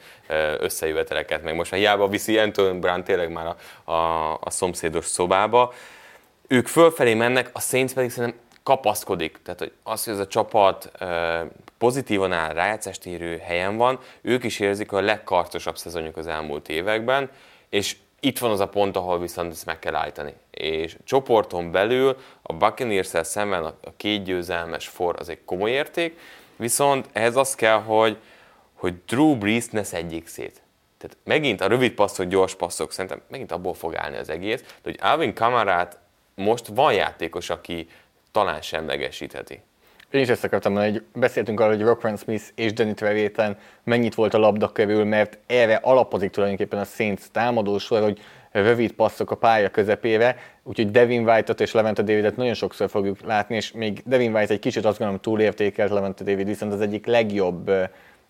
összejöveteleket, 0.59 1.43
meg 1.43 1.55
most 1.55 1.71
már 1.71 1.79
hiába 1.79 2.07
viszi 2.07 2.37
Anton 2.37 2.79
Brown 2.79 3.03
tényleg 3.03 3.31
már 3.31 3.55
a, 3.83 3.91
a, 3.91 4.33
a 4.41 4.49
szomszédos 4.49 5.05
szobába. 5.05 5.73
Ők 6.47 6.67
fölfelé 6.67 7.13
mennek, 7.13 7.49
a 7.53 7.59
Saints 7.59 7.93
pedig 7.93 8.09
szerintem 8.11 8.39
kapaszkodik. 8.63 9.39
Tehát 9.43 9.59
hogy 9.59 9.71
az, 9.83 10.03
hogy 10.03 10.13
ez 10.13 10.19
a 10.19 10.27
csapat 10.27 10.91
pozitívan 11.77 12.31
áll, 12.31 12.53
rájátszást 12.53 13.05
érő 13.05 13.37
helyen 13.37 13.77
van, 13.77 13.99
ők 14.21 14.43
is 14.43 14.59
érzik 14.59 14.91
a 14.91 15.01
legkarcosabb 15.01 15.77
szezonjuk 15.77 16.17
az 16.17 16.27
elmúlt 16.27 16.69
években, 16.69 17.29
és 17.69 17.95
itt 18.25 18.39
van 18.39 18.51
az 18.51 18.59
a 18.59 18.67
pont, 18.67 18.95
ahol 18.95 19.19
viszont 19.19 19.51
ezt 19.51 19.65
meg 19.65 19.79
kell 19.79 19.95
állítani. 19.95 20.33
És 20.51 20.97
csoporton 21.03 21.71
belül 21.71 22.17
a 22.41 22.53
buccaneers 22.53 23.09
szemben 23.21 23.63
a, 23.63 23.75
két 23.97 24.23
győzelmes 24.23 24.87
for 24.87 25.15
az 25.19 25.29
egy 25.29 25.43
komoly 25.45 25.71
érték, 25.71 26.19
viszont 26.55 27.09
ehhez 27.11 27.35
az 27.35 27.55
kell, 27.55 27.81
hogy, 27.81 28.17
hogy 28.73 28.93
Drew 29.07 29.37
Brees 29.37 29.67
ne 29.67 29.83
szedjék 29.83 30.27
szét. 30.27 30.61
Tehát 30.97 31.17
megint 31.23 31.61
a 31.61 31.67
rövid 31.67 31.91
passzok, 31.91 32.25
gyors 32.25 32.55
passzok, 32.55 32.91
szerintem 32.91 33.21
megint 33.27 33.51
abból 33.51 33.73
fog 33.73 33.95
állni 33.95 34.17
az 34.17 34.29
egész, 34.29 34.61
de 34.61 34.67
hogy 34.83 34.97
Alvin 35.01 35.33
Kamarát 35.33 35.99
most 36.35 36.67
van 36.67 36.93
játékos, 36.93 37.49
aki 37.49 37.87
talán 38.31 38.61
semlegesítheti. 38.61 39.61
Én 40.15 40.21
is 40.21 40.29
ezt 40.29 40.43
akartam 40.43 40.71
mondani, 40.71 40.93
hogy 40.93 41.03
beszéltünk 41.13 41.59
arról, 41.59 41.75
hogy 41.75 41.85
Rockman 41.85 42.17
Smith 42.17 42.43
és 42.55 42.73
Danny 42.73 42.93
Trevéten 42.93 43.57
mennyit 43.83 44.15
volt 44.15 44.33
a 44.33 44.37
labda 44.37 44.71
körül, 44.71 45.03
mert 45.03 45.37
erre 45.47 45.75
alapozik 45.75 46.29
tulajdonképpen 46.29 46.79
a 46.79 46.83
Saints 46.83 47.21
támadósor, 47.31 48.01
hogy 48.01 48.19
rövid 48.51 48.91
passzok 48.91 49.31
a 49.31 49.35
pálya 49.35 49.69
közepére, 49.69 50.35
úgyhogy 50.63 50.91
Devin 50.91 51.27
White-ot 51.27 51.61
és 51.61 51.71
Levente 51.71 52.01
Davidet 52.01 52.35
nagyon 52.35 52.53
sokszor 52.53 52.89
fogjuk 52.89 53.21
látni, 53.25 53.55
és 53.55 53.71
még 53.71 54.01
Devin 54.05 54.35
White 54.35 54.53
egy 54.53 54.59
kicsit 54.59 54.85
azt 54.85 54.97
gondolom 54.97 55.21
túlértékelt, 55.21 55.91
Levente 55.91 56.23
David 56.23 56.47
viszont 56.47 56.73
az 56.73 56.81
egyik 56.81 57.05
legjobb 57.05 57.71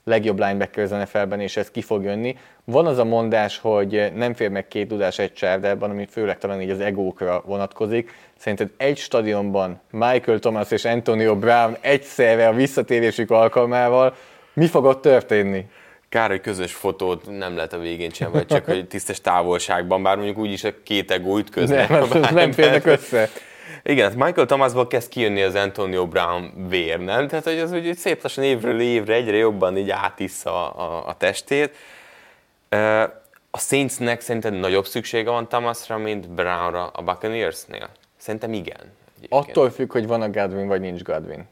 legjobb 0.05 0.39
linebacker 0.39 0.83
az 0.83 0.89
NFL-ben, 0.89 1.39
és 1.39 1.57
ez 1.57 1.71
ki 1.71 1.81
fog 1.81 2.03
jönni. 2.03 2.37
Van 2.63 2.85
az 2.85 2.97
a 2.97 3.03
mondás, 3.03 3.57
hogy 3.57 4.11
nem 4.15 4.33
fér 4.33 4.49
meg 4.49 4.67
két 4.67 4.87
tudás 4.87 5.19
egy 5.19 5.33
csárdában, 5.33 5.89
ami 5.89 6.05
főleg 6.05 6.37
talán 6.37 6.61
így 6.61 6.69
az 6.69 6.79
egókra 6.79 7.43
vonatkozik. 7.45 8.11
Szerinted 8.45 8.69
egy 8.77 8.97
stadionban 8.97 9.81
Michael 9.91 10.39
Thomas 10.39 10.71
és 10.71 10.85
Antonio 10.85 11.35
Brown 11.35 11.77
egyszerre 11.81 12.47
a 12.47 12.53
visszatérésük 12.53 13.31
alkalmával 13.31 14.15
mi 14.53 14.67
fog 14.67 14.85
ott 14.85 15.01
történni? 15.01 15.65
Kár, 16.09 16.29
hogy 16.29 16.41
közös 16.41 16.73
fotót 16.73 17.37
nem 17.37 17.55
lehet 17.55 17.73
a 17.73 17.77
végén 17.77 18.09
sem, 18.09 18.31
vagy 18.31 18.45
csak 18.45 18.65
hogy 18.65 18.87
tisztes 18.87 19.21
távolságban, 19.21 20.03
bár 20.03 20.15
mondjuk 20.15 20.37
úgyis 20.37 20.63
a 20.63 20.69
két 20.83 21.11
egó 21.11 21.37
ütköznek. 21.37 21.89
Nem, 21.89 22.33
nem 22.33 22.51
férnek 22.51 22.85
össze. 22.85 23.29
Igen, 23.83 24.07
hát 24.07 24.25
Michael 24.25 24.45
Thomasból 24.45 24.87
kezd 24.87 25.09
kijönni 25.09 25.41
az 25.41 25.55
Antonio 25.55 26.07
Brown 26.07 26.67
vér, 26.69 26.99
nem? 26.99 27.27
Tehát, 27.27 27.45
hogy 27.45 27.59
az 27.59 27.71
úgy 27.71 27.97
szép 27.97 28.23
lassan 28.23 28.43
évről 28.43 28.79
évre 28.79 29.13
egyre 29.13 29.37
jobban 29.37 29.77
így 29.77 29.89
átissza 29.89 30.73
a, 30.73 30.83
a, 30.83 31.07
a 31.07 31.17
testét. 31.17 31.75
A 33.51 33.59
Saintsnek 33.59 34.21
szerintem 34.21 34.53
nagyobb 34.53 34.85
szüksége 34.85 35.29
van 35.29 35.47
Thomasra, 35.47 35.97
mint 35.97 36.29
Brownra 36.29 36.87
a 36.87 37.01
Buccaneersnél? 37.01 37.89
Szerintem 38.25 38.53
igen. 38.53 38.79
Egyébként. 39.17 39.49
Attól 39.49 39.69
függ, 39.69 39.91
hogy 39.91 40.07
van 40.07 40.21
a 40.21 40.29
Godwin, 40.29 40.67
vagy 40.67 40.81
nincs 40.81 41.03
Godwin. 41.03 41.47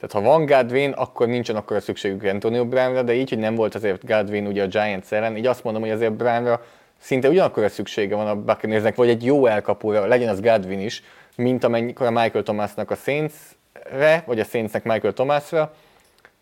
Tehát 0.00 0.12
ha 0.12 0.20
van 0.20 0.46
Godwin, 0.46 0.90
akkor 0.90 1.26
nincsen 1.26 1.56
akkor 1.56 1.76
a 1.76 1.80
szükségük 1.80 2.22
Antonio 2.22 2.66
Brownra, 2.66 3.02
de 3.02 3.14
így, 3.14 3.28
hogy 3.28 3.38
nem 3.38 3.54
volt 3.54 3.74
azért 3.74 4.06
Godwin 4.06 4.46
ugye 4.46 4.62
a 4.62 4.66
Giants 4.66 5.12
ellen, 5.12 5.36
így 5.36 5.46
azt 5.46 5.64
mondom, 5.64 5.82
hogy 5.82 5.90
azért 5.90 6.12
Brownra 6.12 6.64
szinte 6.98 7.28
ugyanakkor 7.28 7.64
a 7.64 7.68
szüksége 7.68 8.14
van 8.14 8.26
a 8.26 8.36
Buccaneersnek, 8.36 8.94
vagy 8.94 9.08
egy 9.08 9.24
jó 9.24 9.46
elkapóra, 9.46 10.06
legyen 10.06 10.28
az 10.28 10.40
Godwin 10.40 10.80
is, 10.80 11.02
mint 11.36 11.64
amennyikor 11.64 12.06
a 12.06 12.10
Michael 12.10 12.42
Thomasnak 12.42 12.90
a 12.90 12.94
Saints-re, 12.94 14.22
vagy 14.26 14.40
a 14.40 14.44
Saintsnek 14.44 14.84
Michael 14.84 15.12
Thomasra, 15.12 15.74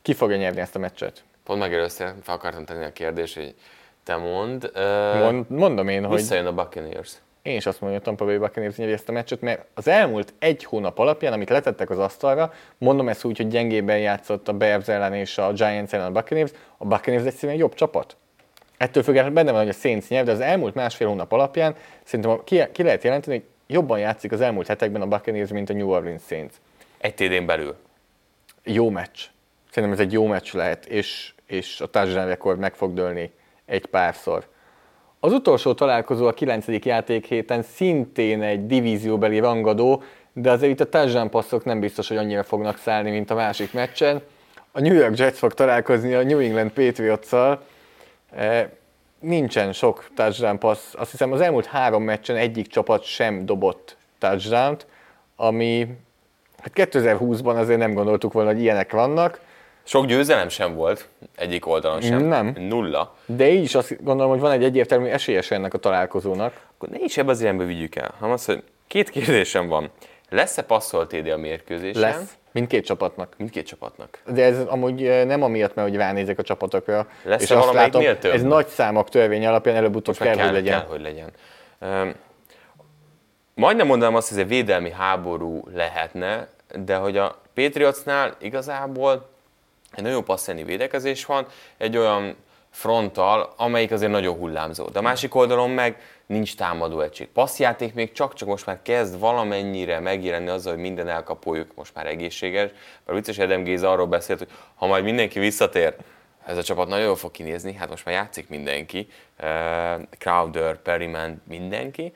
ki 0.02 0.14
fogja 0.14 0.36
nyerni 0.36 0.60
ezt 0.60 0.76
a 0.76 0.78
meccset? 0.78 1.24
Pont 1.44 1.60
megelőztél, 1.60 2.14
fel 2.22 2.34
akartam 2.34 2.64
tenni 2.64 2.84
a 2.84 2.92
kérdést, 2.92 3.34
hogy 3.34 3.54
te 4.04 4.16
mond. 4.16 4.70
Uh, 4.74 5.18
Mond, 5.18 5.50
mondom 5.50 5.88
én, 5.88 6.04
hogy... 6.04 6.16
Visszajön 6.16 6.46
a 6.46 6.52
Buccaneers. 6.52 7.12
Én 7.42 7.56
is 7.56 7.66
azt 7.66 7.80
mondom, 7.80 7.98
hogy 7.98 8.08
a 8.08 8.16
Tampa 8.16 8.24
Bay 8.24 8.46
Buccaneers 8.46 8.76
nyeri 8.76 8.92
ezt 8.92 9.08
a 9.08 9.12
meccset, 9.12 9.40
mert 9.40 9.64
az 9.74 9.88
elmúlt 9.88 10.34
egy 10.38 10.64
hónap 10.64 10.98
alapján, 10.98 11.32
amit 11.32 11.48
letettek 11.48 11.90
az 11.90 11.98
asztalra, 11.98 12.52
mondom 12.78 13.08
ezt 13.08 13.24
úgy, 13.24 13.36
hogy 13.36 13.48
gyengében 13.48 13.98
játszott 13.98 14.48
a 14.48 14.52
Bears 14.52 14.88
ellen 14.88 15.14
és 15.14 15.38
a 15.38 15.52
Giants 15.52 15.92
ellen 15.92 16.06
a 16.06 16.10
Buccaneers, 16.10 16.50
a 16.76 16.86
Buccaneers 16.86 17.24
egyszerűen 17.24 17.58
jobb 17.58 17.74
csapat. 17.74 18.16
Ettől 18.76 19.02
függetlenül 19.02 19.34
benne 19.34 19.50
van, 19.50 19.60
hogy 19.60 19.68
a 19.68 19.72
Saints 19.72 20.08
nyer, 20.08 20.24
de 20.24 20.32
az 20.32 20.40
elmúlt 20.40 20.74
másfél 20.74 21.08
hónap 21.08 21.32
alapján 21.32 21.74
szerintem 22.04 22.40
ki, 22.44 22.62
ki 22.72 22.82
lehet 22.82 23.04
jelenteni, 23.04 23.36
hogy 23.36 23.46
jobban 23.66 23.98
játszik 23.98 24.32
az 24.32 24.40
elmúlt 24.40 24.66
hetekben 24.66 25.02
a 25.02 25.06
Buccaneers, 25.06 25.50
mint 25.50 25.70
a 25.70 25.72
New 25.72 25.90
Orleans 25.90 26.22
Saints. 26.26 26.54
Egy 26.98 27.14
td 27.14 27.44
belül. 27.44 27.76
Jó 28.64 28.90
meccs. 28.90 29.20
Szerintem 29.70 29.98
ez 29.98 30.04
egy 30.04 30.12
jó 30.12 30.26
meccs 30.26 30.54
lehet, 30.54 30.86
és, 30.86 31.34
és 31.46 31.80
a 31.80 31.86
touchdown 31.86 32.26
rekord 32.26 32.58
meg 32.58 32.74
fog 32.74 32.94
dőlni 32.94 33.32
egy 33.66 33.86
párszor. 33.86 34.46
Az 35.20 35.32
utolsó 35.32 35.74
találkozó 35.74 36.26
a 36.26 36.32
9. 36.32 36.66
játékhéten 36.84 37.62
szintén 37.62 38.42
egy 38.42 38.66
divízióbeli 38.66 39.38
rangadó, 39.38 40.02
de 40.32 40.50
azért 40.50 40.72
itt 40.72 40.80
a 40.80 40.88
touchdown 40.88 41.30
passzok 41.30 41.64
nem 41.64 41.80
biztos, 41.80 42.08
hogy 42.08 42.16
annyira 42.16 42.42
fognak 42.42 42.78
szállni, 42.78 43.10
mint 43.10 43.30
a 43.30 43.34
másik 43.34 43.72
meccsen. 43.72 44.22
A 44.72 44.80
New 44.80 44.94
York 44.94 45.18
Jets 45.18 45.36
fog 45.36 45.54
találkozni 45.54 46.14
a 46.14 46.22
New 46.22 46.38
England 46.38 46.70
Patriots-szal. 46.70 47.62
E, 48.36 48.72
nincsen 49.20 49.72
sok 49.72 50.10
touchdown 50.14 50.58
passz. 50.58 50.94
Azt 50.94 51.10
hiszem 51.10 51.32
az 51.32 51.40
elmúlt 51.40 51.66
három 51.66 52.02
meccsen 52.02 52.36
egyik 52.36 52.66
csapat 52.66 53.04
sem 53.04 53.46
dobott 53.46 53.96
touchdown 54.18 54.76
ami 55.40 55.86
hát 56.58 56.72
2020-ban 56.74 57.56
azért 57.56 57.78
nem 57.78 57.94
gondoltuk 57.94 58.32
volna, 58.32 58.52
hogy 58.52 58.60
ilyenek 58.60 58.92
vannak. 58.92 59.40
Sok 59.82 60.06
győzelem 60.06 60.48
sem 60.48 60.74
volt 60.74 61.08
egyik 61.36 61.66
oldalon 61.66 62.00
sem. 62.00 62.24
Nem. 62.24 62.54
Nulla. 62.58 63.14
De 63.26 63.48
így 63.48 63.62
is 63.62 63.74
azt 63.74 64.04
gondolom, 64.04 64.30
hogy 64.30 64.40
van 64.40 64.50
egy 64.50 64.64
egyértelmű 64.64 65.06
esélyes 65.06 65.50
ennek 65.50 65.74
a 65.74 65.78
találkozónak. 65.78 66.60
Akkor 66.76 66.88
ne 66.88 66.98
is 66.98 67.16
ebbe 67.16 67.30
az 67.30 67.40
irányba 67.40 67.64
vigyük 67.64 67.94
el, 67.94 68.14
hanem 68.18 68.34
az, 68.34 68.44
hogy 68.44 68.62
két 68.86 69.10
kérdésem 69.10 69.68
van. 69.68 69.90
Lesz-e 70.28 70.62
passzolt 70.62 71.08
TD 71.08 71.28
a 71.28 71.36
mérkőzésen? 71.36 72.00
Lesz. 72.00 72.38
Mindkét 72.52 72.84
csapatnak. 72.84 73.34
Mindkét 73.36 73.66
csapatnak. 73.66 74.18
De 74.26 74.44
ez 74.44 74.58
amúgy 74.66 75.26
nem 75.26 75.42
amiatt, 75.42 75.74
mert 75.74 75.88
hogy 75.88 75.96
ránézek 75.96 76.38
a 76.38 76.42
csapatokra. 76.42 77.06
Lesz 77.24 77.42
és 77.42 77.50
azt 77.50 77.72
látom, 77.72 78.02
több? 78.02 78.32
ez 78.32 78.42
nagy 78.42 78.66
számok 78.66 79.08
törvény 79.08 79.46
alapján 79.46 79.76
előbb-utóbb 79.76 80.16
kell, 80.16 80.34
kell, 80.34 80.44
hogy 80.44 80.54
legyen. 80.54 80.78
Kell, 80.78 80.88
hogy 80.88 81.00
legyen. 81.00 81.30
Um, 81.80 82.14
majdnem 83.54 83.86
mondanám 83.86 84.14
azt, 84.14 84.28
hogy 84.28 84.38
ez 84.38 84.42
egy 84.42 84.50
védelmi 84.50 84.90
háború 84.90 85.68
lehetne, 85.74 86.48
de 86.84 86.96
hogy 86.96 87.16
a 87.16 87.40
Patriotsnál 87.54 88.36
igazából 88.38 89.29
egy 89.94 90.02
nagyon 90.02 90.24
passzeni 90.24 90.64
védekezés 90.64 91.24
van, 91.24 91.46
egy 91.76 91.96
olyan 91.96 92.36
fronttal, 92.70 93.54
amelyik 93.56 93.90
azért 93.90 94.10
nagyon 94.10 94.36
hullámzó. 94.36 94.88
De 94.88 94.98
a 94.98 95.02
másik 95.02 95.34
oldalon 95.34 95.70
meg 95.70 96.00
nincs 96.26 96.56
támadó 96.56 97.00
egység. 97.00 97.28
Passzjáték 97.28 97.94
még 97.94 98.12
csak-csak 98.12 98.48
most 98.48 98.66
már 98.66 98.78
kezd 98.82 99.18
valamennyire 99.18 100.00
megjelenni 100.00 100.48
azzal, 100.48 100.72
hogy 100.72 100.82
minden 100.82 101.08
elkapoljuk 101.08 101.74
most 101.74 101.94
már 101.94 102.06
egészséges. 102.06 102.70
Mert 103.04 103.18
vicces 103.18 103.38
Edem 103.38 103.62
Géza 103.62 103.90
arról 103.90 104.06
beszélt, 104.06 104.38
hogy 104.38 104.50
ha 104.74 104.86
majd 104.86 105.04
mindenki 105.04 105.38
visszatér, 105.38 105.94
ez 106.46 106.56
a 106.56 106.62
csapat 106.62 106.88
nagyon 106.88 107.04
jól 107.04 107.16
fog 107.16 107.30
kinézni, 107.30 107.74
hát 107.74 107.88
most 107.88 108.04
már 108.04 108.14
játszik 108.14 108.48
mindenki, 108.48 109.08
Crowder, 110.18 110.82
Perryman, 110.82 111.42
mindenki, 111.48 112.12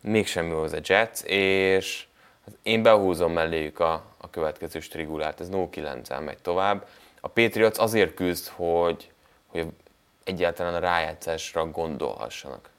mégsem 0.00 0.48
jó 0.48 0.62
az 0.62 0.72
a 0.72 0.78
Jets, 0.82 1.22
és 1.24 2.06
én 2.62 2.82
behúzom 2.82 3.32
melléjük 3.32 3.80
a, 3.80 4.04
a 4.16 4.30
következő 4.30 4.80
strigulát, 4.80 5.40
ez 5.40 5.48
no 5.48 5.70
9 5.70 6.08
megy 6.24 6.38
tovább. 6.42 6.86
A 7.20 7.28
Patriots 7.28 7.78
azért 7.78 8.14
küzd, 8.14 8.48
hogy, 8.48 9.10
hogy 9.46 9.66
egyáltalán 10.24 10.74
a 10.74 10.78
rájátszásra 10.78 11.66
gondolhassanak. 11.66 12.70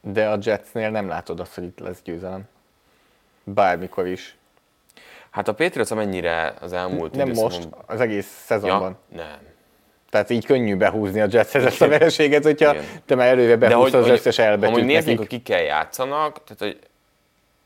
De 0.00 0.28
a 0.28 0.38
Jetsnél 0.40 0.90
nem 0.90 1.08
látod 1.08 1.40
azt, 1.40 1.54
hogy 1.54 1.64
itt 1.64 1.78
lesz 1.78 2.02
győzelem. 2.02 2.48
Bármikor 3.44 4.06
is. 4.06 4.36
Hát 5.30 5.48
a 5.48 5.54
Patriots 5.54 5.90
amennyire 5.90 6.54
az 6.60 6.72
elmúlt 6.72 7.14
Nem 7.14 7.30
most, 7.30 7.68
az 7.86 8.00
egész 8.00 8.42
szezonban. 8.44 8.96
Ja, 9.12 9.16
nem. 9.16 9.38
Tehát 10.10 10.30
így 10.30 10.46
könnyű 10.46 10.76
behúzni 10.76 11.20
a 11.20 11.26
Jetshez 11.30 11.64
ezt 11.64 11.82
a 11.82 11.88
vereséget, 11.88 12.42
hogyha 12.42 12.70
Igen. 12.74 12.84
te 13.06 13.14
már 13.14 13.28
előre 13.28 13.56
behúzod 13.56 13.94
az 13.94 14.06
hogy, 14.06 14.12
összes 14.12 14.38
elbetűt 14.38 14.76
Amúgy 14.76 14.84
nézzük, 14.84 15.18
hogy 15.18 15.26
kikkel 15.26 15.60
játszanak, 15.62 16.44
tehát 16.44 16.58
hogy 16.58 16.89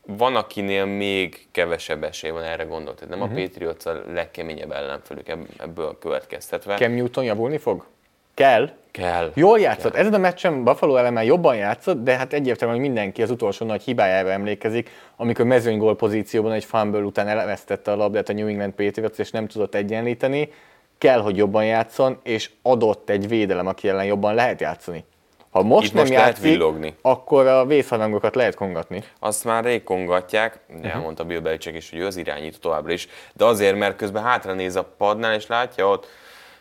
van, 0.05 0.35
akinél 0.35 0.85
még 0.85 1.47
kevesebb 1.51 2.03
esély 2.03 2.31
van, 2.31 2.43
erre 2.43 2.63
gondolt. 2.63 2.95
Tehát 2.95 3.09
nem 3.09 3.21
uh-huh. 3.21 3.37
a 3.37 3.41
mhm. 3.41 3.49
Patriots 3.49 3.85
a 3.85 4.11
legkeményebb 4.13 4.71
ellenfelük 4.71 5.27
ebből 5.57 5.97
következtetve. 5.99 6.75
Cam 6.75 6.91
Newton 6.91 7.23
javulni 7.23 7.57
fog? 7.57 7.85
Kell. 8.33 8.69
Kell. 8.91 9.31
Jól 9.33 9.59
játszott. 9.59 9.91
Kell. 9.91 10.01
Ezen 10.01 10.13
a 10.13 10.17
meccsen 10.17 10.63
Buffalo 10.63 10.95
elemmel 10.95 11.23
jobban 11.23 11.55
játszott, 11.55 12.03
de 12.03 12.15
hát 12.15 12.33
egyértelműen 12.33 12.79
mindenki 12.79 13.21
az 13.21 13.29
utolsó 13.29 13.65
nagy 13.65 13.83
hibájára 13.83 14.31
emlékezik, 14.31 14.89
amikor 15.15 15.45
mezőnygól 15.45 15.95
pozícióban 15.95 16.51
egy 16.51 16.65
fumble 16.65 17.01
után 17.01 17.27
elvesztette 17.27 17.91
a 17.91 17.95
labdát 17.95 18.29
a 18.29 18.33
New 18.33 18.47
England 18.47 18.73
Patriots, 18.73 19.17
és 19.17 19.31
nem 19.31 19.47
tudott 19.47 19.75
egyenlíteni. 19.75 20.49
Kell, 20.97 21.19
hogy 21.19 21.37
jobban 21.37 21.65
játszon, 21.65 22.19
és 22.23 22.49
adott 22.61 23.09
egy 23.09 23.27
védelem, 23.27 23.67
aki 23.67 23.87
ellen 23.87 24.05
jobban 24.05 24.35
lehet 24.35 24.61
játszani. 24.61 25.03
Ha 25.55 25.63
most 25.63 25.87
Itt 25.87 25.93
nem 25.93 26.01
most 26.01 26.13
játszik, 26.13 26.43
lehet 26.43 26.55
villogni. 26.57 26.95
akkor 27.01 27.47
a 27.47 27.65
vészharangokat 27.65 28.35
lehet 28.35 28.55
kongatni. 28.55 29.03
Azt 29.19 29.43
már 29.43 29.63
rég 29.63 29.83
kongatják, 29.83 30.59
uh-huh. 30.69 30.93
elmondta 30.93 31.23
Bill 31.23 31.39
Belichick 31.39 31.75
is, 31.75 31.89
hogy 31.89 31.99
ő 31.99 32.05
az 32.05 32.17
irányító 32.17 32.57
továbbra 32.57 32.91
is, 32.91 33.07
de 33.33 33.45
azért, 33.45 33.77
mert 33.77 33.95
közben 33.95 34.23
hátra 34.23 34.53
néz 34.53 34.75
a 34.75 34.83
padnál, 34.97 35.33
és 35.33 35.47
látja 35.47 35.87
ott 35.87 36.07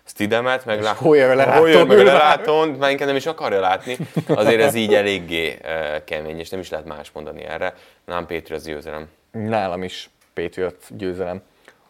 Stidemet, 0.04 0.64
meg 0.64 0.82
lá... 0.82 0.92
Hoyer 0.92 1.86
meg 1.86 1.98
lelátón, 1.98 2.68
már 2.68 2.90
inkább 2.90 3.06
nem 3.06 3.16
is 3.16 3.26
akarja 3.26 3.60
látni. 3.60 3.96
Azért 4.28 4.60
ez 4.60 4.74
így 4.74 4.94
eléggé 4.94 5.58
uh, 5.62 6.04
kemény, 6.04 6.38
és 6.38 6.48
nem 6.48 6.60
is 6.60 6.70
lehet 6.70 6.86
más 6.86 7.10
mondani 7.12 7.44
erre. 7.44 7.74
Nem 8.04 8.26
Patriots 8.26 8.62
győzelem. 8.64 9.08
Nálam 9.30 9.82
is 9.82 10.10
Patriots 10.34 10.84
győzelem. 10.88 11.42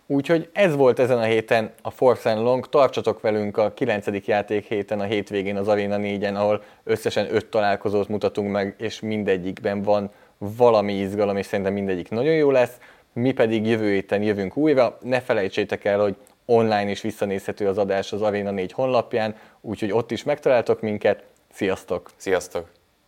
Úgyhogy 0.06 0.48
ez 0.52 0.76
volt 0.76 0.98
ezen 0.98 1.18
a 1.18 1.22
héten 1.22 1.72
a 1.82 1.90
Force 1.90 2.30
and 2.30 2.42
Long. 2.42 2.68
Tartsatok 2.68 3.20
velünk 3.20 3.56
a 3.56 3.72
9. 3.74 4.26
játék 4.26 4.64
héten 4.64 5.00
a 5.00 5.04
hétvégén 5.04 5.56
az 5.56 5.68
Arena 5.68 5.96
4-en, 5.98 6.34
ahol 6.34 6.62
összesen 6.84 7.34
5 7.34 7.46
találkozót 7.46 8.08
mutatunk 8.08 8.50
meg, 8.50 8.74
és 8.78 9.00
mindegyikben 9.00 9.82
van 9.82 10.10
valami 10.38 10.92
izgalom, 10.92 11.36
és 11.36 11.46
szerintem 11.46 11.74
mindegyik 11.74 12.10
nagyon 12.10 12.34
jó 12.34 12.50
lesz. 12.50 12.76
Mi 13.12 13.32
pedig 13.32 13.66
jövő 13.66 13.92
héten 13.92 14.22
jövünk 14.22 14.56
újra. 14.56 14.98
Ne 15.02 15.20
felejtsétek 15.20 15.84
el, 15.84 16.00
hogy 16.00 16.16
online 16.44 16.90
is 16.90 17.00
visszanézhető 17.00 17.68
az 17.68 17.78
adás 17.78 18.12
az 18.12 18.22
Arena 18.22 18.50
4 18.50 18.72
honlapján, 18.72 19.36
úgyhogy 19.60 19.92
ott 19.92 20.10
is 20.10 20.22
megtaláltok 20.22 20.80
minket. 20.80 21.24
Sziasztok! 21.52 22.10
Sziasztok! 22.16 22.83